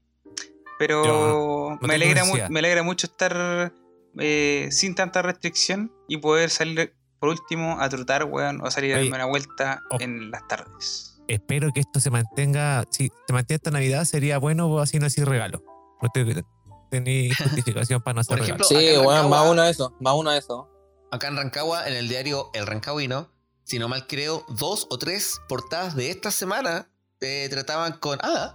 Pero 0.78 1.04
Yo 1.04 1.78
no 1.80 1.86
me, 1.86 1.94
alegra 1.94 2.22
me 2.48 2.60
alegra 2.60 2.82
mucho 2.82 3.08
estar 3.08 3.72
eh, 4.18 4.68
sin 4.70 4.94
tanta 4.94 5.22
restricción 5.22 5.92
y 6.06 6.18
poder 6.18 6.50
salir 6.50 6.94
por 7.18 7.30
último 7.30 7.80
a 7.80 7.88
trotar, 7.88 8.24
weón, 8.24 8.60
o 8.64 8.70
salir 8.70 8.94
a 8.94 8.98
darme 8.98 9.16
una 9.16 9.26
vuelta 9.26 9.82
oh. 9.90 9.96
en 10.00 10.30
las 10.30 10.46
tardes. 10.46 11.20
espero 11.26 11.72
que 11.72 11.80
esto 11.80 11.98
se 12.00 12.10
mantenga. 12.10 12.84
Si 12.90 13.10
se 13.26 13.32
mantiene 13.32 13.56
esta 13.56 13.70
Navidad, 13.70 14.04
sería 14.04 14.38
bueno 14.38 14.78
así 14.78 14.98
no 14.98 15.06
así 15.06 15.24
regalo. 15.24 15.64
No 16.00 16.08
te- 16.14 16.44
tenéis 16.90 17.36
justificación 17.36 18.00
para 18.00 18.14
no 18.14 18.20
hacer 18.20 18.38
Por 18.38 18.44
ejemplo, 18.44 18.64
Sí, 18.64 18.96
weón, 19.04 19.28
más 19.28 19.50
uno 19.50 19.62
de 19.62 19.70
eso. 19.70 19.94
Más 20.00 20.14
uno 20.14 20.30
de 20.30 20.38
eso. 20.38 20.68
Acá 21.10 21.28
en 21.28 21.36
Rancagua, 21.36 21.88
en 21.88 21.94
el 21.94 22.08
diario 22.08 22.50
El 22.54 22.66
Rancagüino, 22.66 23.30
si 23.64 23.78
no 23.78 23.88
mal 23.88 24.06
creo, 24.06 24.44
dos 24.48 24.86
o 24.90 24.98
tres 24.98 25.40
portadas 25.48 25.94
de 25.96 26.10
esta 26.10 26.30
semana 26.30 26.90
eh, 27.20 27.46
trataban 27.50 27.92
con. 27.98 28.18
Ah, 28.22 28.54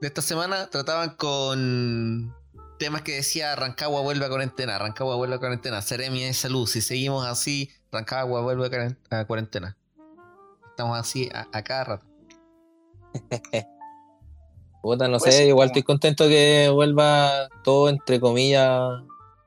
de 0.00 0.08
esta 0.08 0.20
semana 0.22 0.68
trataban 0.68 1.10
con 1.16 2.34
temas 2.78 3.00
que 3.02 3.12
decía 3.16 3.56
Rancagua 3.56 4.02
vuelve 4.02 4.26
a 4.26 4.28
cuarentena, 4.28 4.78
Rancagua 4.78 5.16
vuelve 5.16 5.36
a 5.36 5.38
cuarentena, 5.38 5.80
Seremia 5.80 6.26
de 6.26 6.34
salud, 6.34 6.66
si 6.66 6.82
seguimos 6.82 7.26
así, 7.26 7.70
Rancagua 7.90 8.42
vuelve 8.42 8.66
a 8.66 8.70
cuaren- 8.70 8.98
a 9.10 9.24
cuarentena. 9.24 9.76
Estamos 10.70 10.98
así 10.98 11.30
a, 11.32 11.48
a 11.52 11.62
cada 11.64 11.84
rato. 11.84 12.06
Puta, 14.82 15.08
no 15.08 15.18
Pues 15.18 15.34
sé, 15.34 15.42
sí, 15.42 15.48
igual 15.48 15.68
como- 15.68 15.72
estoy 15.78 15.82
contento 15.82 16.28
que 16.28 16.68
vuelva 16.72 17.48
todo, 17.64 17.88
entre 17.88 18.20
comillas, 18.20 18.90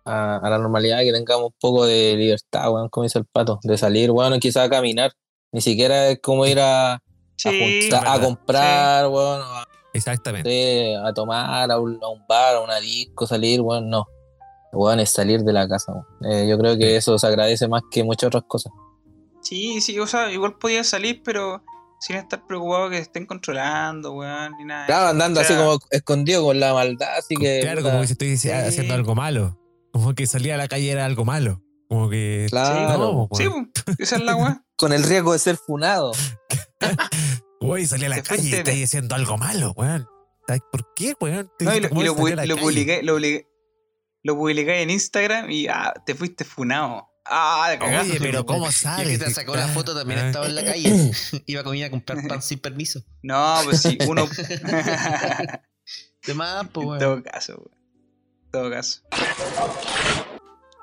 a, 0.10 0.38
a 0.38 0.50
la 0.50 0.58
normalidad, 0.58 1.00
que 1.00 1.12
tengamos 1.12 1.46
un 1.48 1.56
poco 1.60 1.86
de 1.86 2.16
libertad, 2.18 2.72
weón, 2.72 2.90
como 2.90 3.04
dice 3.04 3.20
el 3.20 3.26
pato, 3.26 3.60
de 3.64 3.78
salir, 3.78 4.12
weón, 4.12 4.40
quizás 4.40 4.66
a 4.68 4.70
caminar. 4.70 5.12
Ni 5.52 5.62
siquiera 5.62 6.10
es 6.10 6.20
como 6.22 6.46
ir 6.46 6.60
a, 6.60 6.94
a, 6.94 7.02
Sí, 7.36 7.82
juntar- 7.90 8.08
a 8.08 8.20
comprar, 8.20 9.08
weón, 9.08 9.42
o 9.42 9.44
a, 9.44 9.68
Exactamente. 9.94 10.96
a 10.96 11.14
tomar, 11.14 11.70
a 11.72 11.80
un, 11.80 12.00
a 12.04 12.08
un 12.08 12.26
bar, 12.28 12.56
a 12.56 12.60
una 12.62 12.80
disco, 12.80 13.26
salir, 13.28 13.62
weón, 13.62 13.90
no. 13.90 14.06
Weón, 14.72 15.00
es 15.00 15.10
salir 15.10 15.42
de 15.42 15.54
la 15.54 15.68
casa, 15.68 15.92
weón. 15.94 16.06
Eh, 16.32 16.48
yo 16.48 16.58
creo 16.60 16.78
que 16.78 16.96
eso 16.96 17.18
se 17.18 17.26
agradece 17.28 17.68
más 17.68 17.82
que 17.90 18.04
muchas 18.04 18.28
otras 18.28 18.44
cosas. 18.48 18.72
sí, 19.42 19.82
sí, 19.82 19.98
o 20.00 20.06
sea, 20.08 20.32
igual 20.32 20.58
podía 20.60 20.84
salir, 20.84 21.22
pero 21.24 21.64
sin 22.02 22.16
estar 22.16 22.46
preocupado 22.48 22.90
que 22.90 22.98
estén 23.00 23.26
controlando, 23.26 24.14
weón, 24.14 24.54
ni 24.58 24.66
nada. 24.66 24.86
Claro, 24.86 25.08
andando 25.10 25.42
O 25.42 25.44
sea, 25.44 25.56
así 25.58 25.66
como 25.66 25.80
escondido 25.90 26.44
con 26.44 26.60
la 26.60 26.74
maldad, 26.74 27.10
así 27.18 27.36
que. 27.36 27.60
claro, 27.62 27.80
puta, 27.82 27.90
como 27.90 28.02
que 28.02 28.08
si 28.08 28.14
estoy 28.14 28.38
sí. 28.38 28.50
haciendo 28.52 28.94
algo 28.94 29.16
malo. 29.16 29.58
Como 29.94 30.14
que 30.16 30.28
salir 30.28 30.54
a 30.54 30.58
la 30.58 30.68
calle 30.68 30.92
era 30.92 31.06
algo 31.06 31.26
malo. 31.26 31.62
Como 31.88 32.10
que. 32.10 32.48
Claro, 32.50 32.98
no, 32.98 33.30
Sí, 33.38 33.48
weón. 33.48 33.72
po, 33.72 33.92
esa 33.98 34.16
es 34.18 34.22
la 34.24 34.36
weá. 34.36 34.64
con 34.78 34.94
el 34.94 35.04
riesgo 35.04 35.34
de 35.34 35.40
ser 35.40 35.58
funado. 35.58 36.12
Güey, 37.62 37.86
salí 37.86 38.06
a 38.06 38.10
la 38.10 38.22
calle 38.24 38.48
y 38.50 38.54
estáis 38.54 38.86
haciendo 38.86 39.16
algo 39.16 39.38
malo, 39.38 39.74
weón. 39.76 40.08
¿Por 40.72 40.94
qué, 40.96 41.14
weón? 41.20 41.52
No, 41.60 41.76
y 41.76 41.80
lo, 41.82 41.88
y 41.88 41.92
pu- 41.92 42.16
publiqué, 42.16 42.48
lo, 42.48 42.58
publiqué, 42.58 43.48
lo 44.24 44.36
publiqué 44.38 44.82
en 44.82 44.90
Instagram 44.90 45.52
y 45.52 45.68
ah, 45.68 45.94
te 46.06 46.16
fuiste 46.16 46.46
funado. 46.46 47.08
Ah. 47.26 47.78
Oye, 48.02 48.18
pero 48.20 48.46
¿cómo 48.46 48.64
Y 48.66 48.68
el 48.70 48.74
sabes? 48.74 49.08
que 49.20 49.26
te 49.26 49.32
sacó 49.32 49.56
la 49.58 49.68
foto 49.68 49.94
también 49.94 50.20
Ah. 50.22 50.28
estaba 50.28 50.46
en 50.48 50.56
la 50.56 50.64
calle. 50.64 51.12
Iba 51.48 51.62
a 51.62 51.64
comida 51.66 51.88
a 51.88 51.90
comprar 51.92 52.26
pan 52.28 52.42
sin 52.42 52.60
permiso. 52.60 53.02
No, 53.22 53.58
pues 53.66 53.82
sí, 53.82 53.98
uno. 54.08 54.26
De 56.26 56.34
más, 56.34 56.68
pues, 56.70 56.88
en 56.94 57.00
todo 57.00 57.24
caso, 57.24 57.54
weón. 57.58 57.79
En 58.50 58.52
todo 58.52 58.72
caso. 58.72 59.02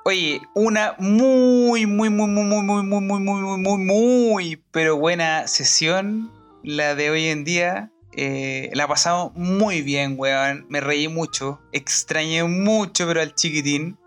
Oye, 0.05 0.39
una 0.55 0.95
muy, 0.99 1.85
muy, 1.85 2.09
muy, 2.09 2.29
muy, 2.29 2.45
muy, 2.45 2.63
muy, 2.63 2.83
muy, 2.83 3.01
muy, 3.01 3.19
muy, 3.19 3.41
muy, 3.41 3.57
muy, 3.57 3.77
muy, 3.77 4.63
pero 4.71 4.95
buena 4.95 5.47
sesión. 5.47 6.31
La 6.63 6.95
de 6.95 7.09
hoy 7.09 7.25
en 7.25 7.43
día. 7.43 7.91
Eh, 8.15 8.69
la 8.73 8.87
pasamos 8.87 9.33
muy 9.35 9.81
bien, 9.81 10.15
weón. 10.17 10.65
Me 10.69 10.79
reí 10.79 11.09
mucho. 11.09 11.59
Extrañé 11.73 12.45
mucho, 12.45 13.05
pero 13.05 13.19
al 13.19 13.35
chiquitín. 13.35 13.99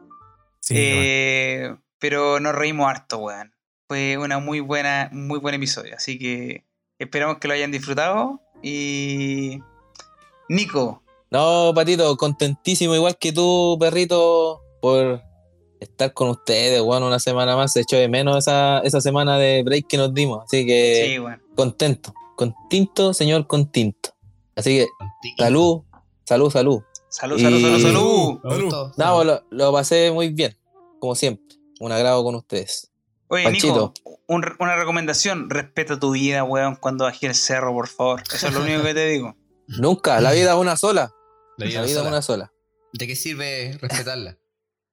Sí. 0.61 0.77
Eh, 0.78 1.77
pero 1.99 2.41
nos 2.41 2.55
reímos 2.55 2.89
harto, 2.89 3.19
weón. 3.19 3.53
Fue 3.87 4.16
una 4.16 4.39
muy 4.39 4.61
buena, 4.61 5.11
muy 5.12 5.39
buen 5.39 5.55
episodio. 5.55 5.97
Así 5.97 6.19
que 6.19 6.65
esperamos 6.99 7.37
que 7.37 7.49
lo 7.49 7.53
hayan 7.53 7.73
disfrutado. 7.73 8.41
Y. 8.62 9.61
Nico, 10.49 11.03
No, 11.31 11.73
Patito, 11.74 12.16
contentísimo 12.16 12.94
igual 12.94 13.16
que 13.16 13.32
tú, 13.32 13.77
perrito, 13.78 14.62
por 14.81 15.23
estar 15.78 16.12
con 16.12 16.28
ustedes, 16.28 16.82
bueno, 16.82 17.07
una 17.07 17.19
semana 17.20 17.55
más. 17.57 17.73
Se 17.73 17.81
echó 17.81 17.97
de 17.97 18.09
menos 18.09 18.36
esa, 18.39 18.81
esa 18.81 19.01
semana 19.01 19.39
de 19.39 19.62
break 19.62 19.86
que 19.89 19.97
nos 19.97 20.12
dimos. 20.12 20.44
Así 20.44 20.66
que 20.66 21.16
sí, 21.16 21.44
contento, 21.55 22.12
continto, 22.36 23.15
señor 23.15 23.47
continto. 23.47 24.11
Así 24.57 24.78
que 24.78 24.86
salud, 25.39 25.82
salud, 26.24 26.51
salud. 26.51 26.82
Salud, 27.09 27.39
Y- 27.39 27.43
salud, 27.43 27.61
salud, 27.61 27.81
salud. 27.82 28.62
Gustó. 28.62 28.93
No, 28.97 29.24
lo, 29.24 29.43
lo 29.51 29.73
pasé 29.73 30.11
muy 30.12 30.28
bien, 30.31 30.57
como 30.98 31.15
siempre. 31.15 31.44
Un 31.81 31.93
agrado 31.93 32.23
con 32.24 32.35
ustedes. 32.35 32.90
Oye, 33.28 33.44
Panchito. 33.44 33.93
Nico, 33.97 34.20
un- 34.27 34.44
una 34.59 34.77
recomendación: 34.77 35.48
respeta 35.48 35.98
tu 35.98 36.11
vida, 36.12 36.43
weón, 36.44 36.77
cuando 36.77 37.05
bajes 37.05 37.23
el 37.23 37.35
cerro, 37.35 37.73
por 37.73 37.89
favor. 37.89 38.23
Eso 38.32 38.48
es 38.48 38.52
lo 38.55 38.61
único 38.62 38.82
que 38.82 38.94
te 38.94 39.07
digo. 39.09 39.35
Nunca, 39.69 40.20
la 40.20 40.32
vida 40.32 40.52
es 40.52 40.59
una 40.59 40.77
sola. 40.77 41.12
La 41.61 41.66
vida 41.66 41.81
La 41.81 41.87
vida 41.87 41.93
es 41.93 41.99
sola. 41.99 42.09
una 42.11 42.23
sola. 42.23 42.53
¿De 42.93 43.07
qué 43.07 43.16
sirve 43.16 43.78
respetarla? 43.81 44.37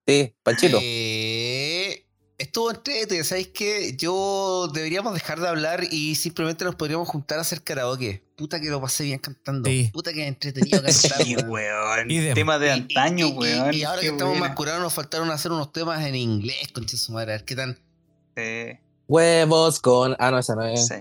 Sí, 0.10 0.34
Panchito. 0.42 0.80
Eh, 0.82 2.08
estuvo 2.38 2.72
entrete, 2.72 3.22
¿sabéis 3.26 3.50
qué? 3.50 3.94
Yo 3.98 4.70
deberíamos 4.74 5.14
dejar 5.14 5.42
de 5.42 5.50
hablar 5.50 5.84
y 5.92 6.16
simplemente 6.16 6.64
nos 6.64 6.76
podríamos 6.76 7.10
juntar 7.10 7.40
a 7.40 7.42
hacer 7.42 7.62
karaoke. 7.62 8.24
Puta 8.38 8.62
que 8.62 8.70
lo 8.70 8.80
pasé 8.80 9.04
bien 9.04 9.20
cantando. 9.20 9.70
Sí. 9.70 9.90
Puta 9.92 10.14
que 10.14 10.26
entretenido 10.26 10.82
cantar. 10.82 10.94
Sí, 11.26 11.36
weón. 11.36 12.10
Idem. 12.10 12.36
Temas 12.36 12.60
de 12.62 12.68
Y- 12.68 12.70
y- 12.70 12.74
antaño, 12.74 13.28
y- 13.28 13.30
y- 13.32 13.34
weón. 13.34 13.74
Y, 13.74 13.84
ahora 13.84 14.00
Qué 14.00 14.08
que 14.08 14.14
estamos 14.14 14.32
buena. 14.38 14.48
más 14.48 14.56
curados, 14.56 14.82
nos 14.82 14.94
faltaron 14.94 15.30
hacer 15.30 15.52
unos 15.52 15.74
temas 15.74 16.06
en 16.06 16.16
inglés, 16.16 16.70
concha 16.74 16.96
su 16.96 17.12
madre. 17.12 17.34
A 17.34 17.36
ver 17.36 17.44
qué 17.46 17.56
tan. 17.58 17.78
Sí, 18.38 18.80
Huevos 19.10 19.82
con. 19.82 20.16
Ah, 20.20 20.32
no, 20.32 20.40
esa 20.40 20.56
no 20.56 20.66
es. 20.66 20.88
sí. 20.88 20.96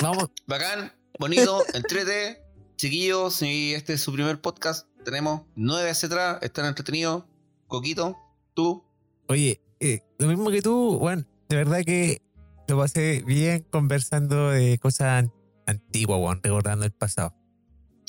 Vamos, 0.00 0.30
Bacán, 0.46 0.92
bonito, 1.18 1.64
entrete. 1.74 2.40
Chiquillos, 2.76 3.34
si 3.34 3.74
este 3.74 3.94
es 3.94 4.00
su 4.02 4.12
primer 4.12 4.40
podcast, 4.40 4.86
tenemos 5.04 5.42
nueve 5.54 5.90
hacia 5.90 6.06
atrás, 6.08 6.38
están 6.42 6.66
entretenidos. 6.66 7.24
Coquito, 7.68 8.16
tú. 8.54 8.84
Oye, 9.28 9.60
eh, 9.80 10.00
lo 10.18 10.28
mismo 10.28 10.50
que 10.50 10.62
tú, 10.62 10.98
Juan, 10.98 11.26
de 11.48 11.56
verdad 11.56 11.82
que 11.84 12.22
lo 12.68 12.78
pasé 12.78 13.22
bien 13.26 13.66
conversando 13.70 14.50
de 14.50 14.78
cosas 14.78 15.24
an- 15.24 15.32
antiguas, 15.66 16.18
Juan, 16.20 16.40
recordando 16.42 16.84
el 16.84 16.92
pasado. 16.92 17.34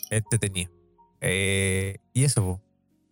Entretenido. 0.10 0.72
Eh, 1.22 1.98
y 2.14 2.24
eso, 2.24 2.42
po. 2.44 2.62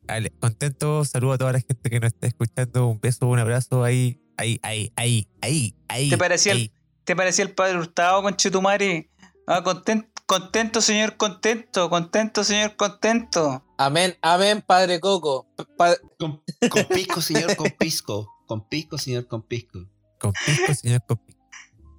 Dale, 0.04 0.30
contento, 0.40 1.04
saludo 1.04 1.34
a 1.34 1.38
toda 1.40 1.54
la 1.54 1.60
gente 1.62 1.90
que 1.90 2.00
nos 2.00 2.14
está 2.14 2.28
escuchando, 2.28 2.88
un 2.88 3.00
beso, 3.00 3.28
un 3.28 3.40
abrazo 3.40 3.84
ahí, 3.84 4.22
ahí, 4.38 4.60
ahí, 4.62 4.92
ahí, 4.96 5.28
ahí, 5.42 5.76
ahí. 5.88 6.10
¿Te 6.10 6.18
parecía 6.18 6.52
el-. 6.52 6.72
¿Te 7.06 7.16
parecía 7.16 7.46
el 7.46 7.52
padre 7.54 7.78
Hurtado, 7.78 8.22
conchetumare? 8.22 9.10
Ah, 9.48 9.64
contento, 9.64 10.08
contento, 10.26 10.82
señor, 10.82 11.18
contento. 11.18 11.90
Contento, 11.90 12.44
señor, 12.44 12.76
contento. 12.76 13.64
Amén, 13.78 14.18
amén, 14.22 14.64
Padre 14.66 15.00
Coco. 15.00 15.48
Pa- 15.78 15.96
Con, 16.20 16.42
con 16.70 16.86
pisco, 16.86 17.22
señor, 17.22 17.56
con 17.56 17.70
pisco. 17.72 18.28
Con 18.48 18.68
pisco, 18.68 18.98
señor, 18.98 19.28
con 19.28 19.42
pisco. 19.44 19.80
Con 20.20 20.34
pisco, 20.46 20.74
señor, 20.74 21.02
con 21.08 21.18
pisco. 21.18 21.42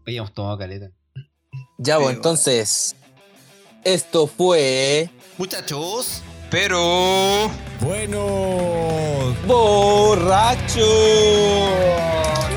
Oye, 0.06 0.16
hemos 0.18 0.32
tomado 0.32 0.56
caleta. 0.58 0.90
Ya, 1.78 1.96
pues 1.96 2.08
Sí, 2.08 2.14
entonces. 2.16 2.96
Esto 3.84 4.26
fue. 4.26 5.10
Muchachos, 5.38 6.22
Pero. 6.50 7.50
Bueno, 7.80 9.34
¡Borracho! 9.46 10.80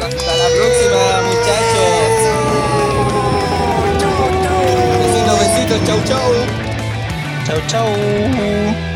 Hasta 0.01 0.37
la 0.37 0.47
próxima, 0.55 1.21
muchachos. 1.27 2.18
Chau, 5.85 5.99
chau. 6.05 6.33
Chau, 7.47 7.57
chau. 7.67 8.88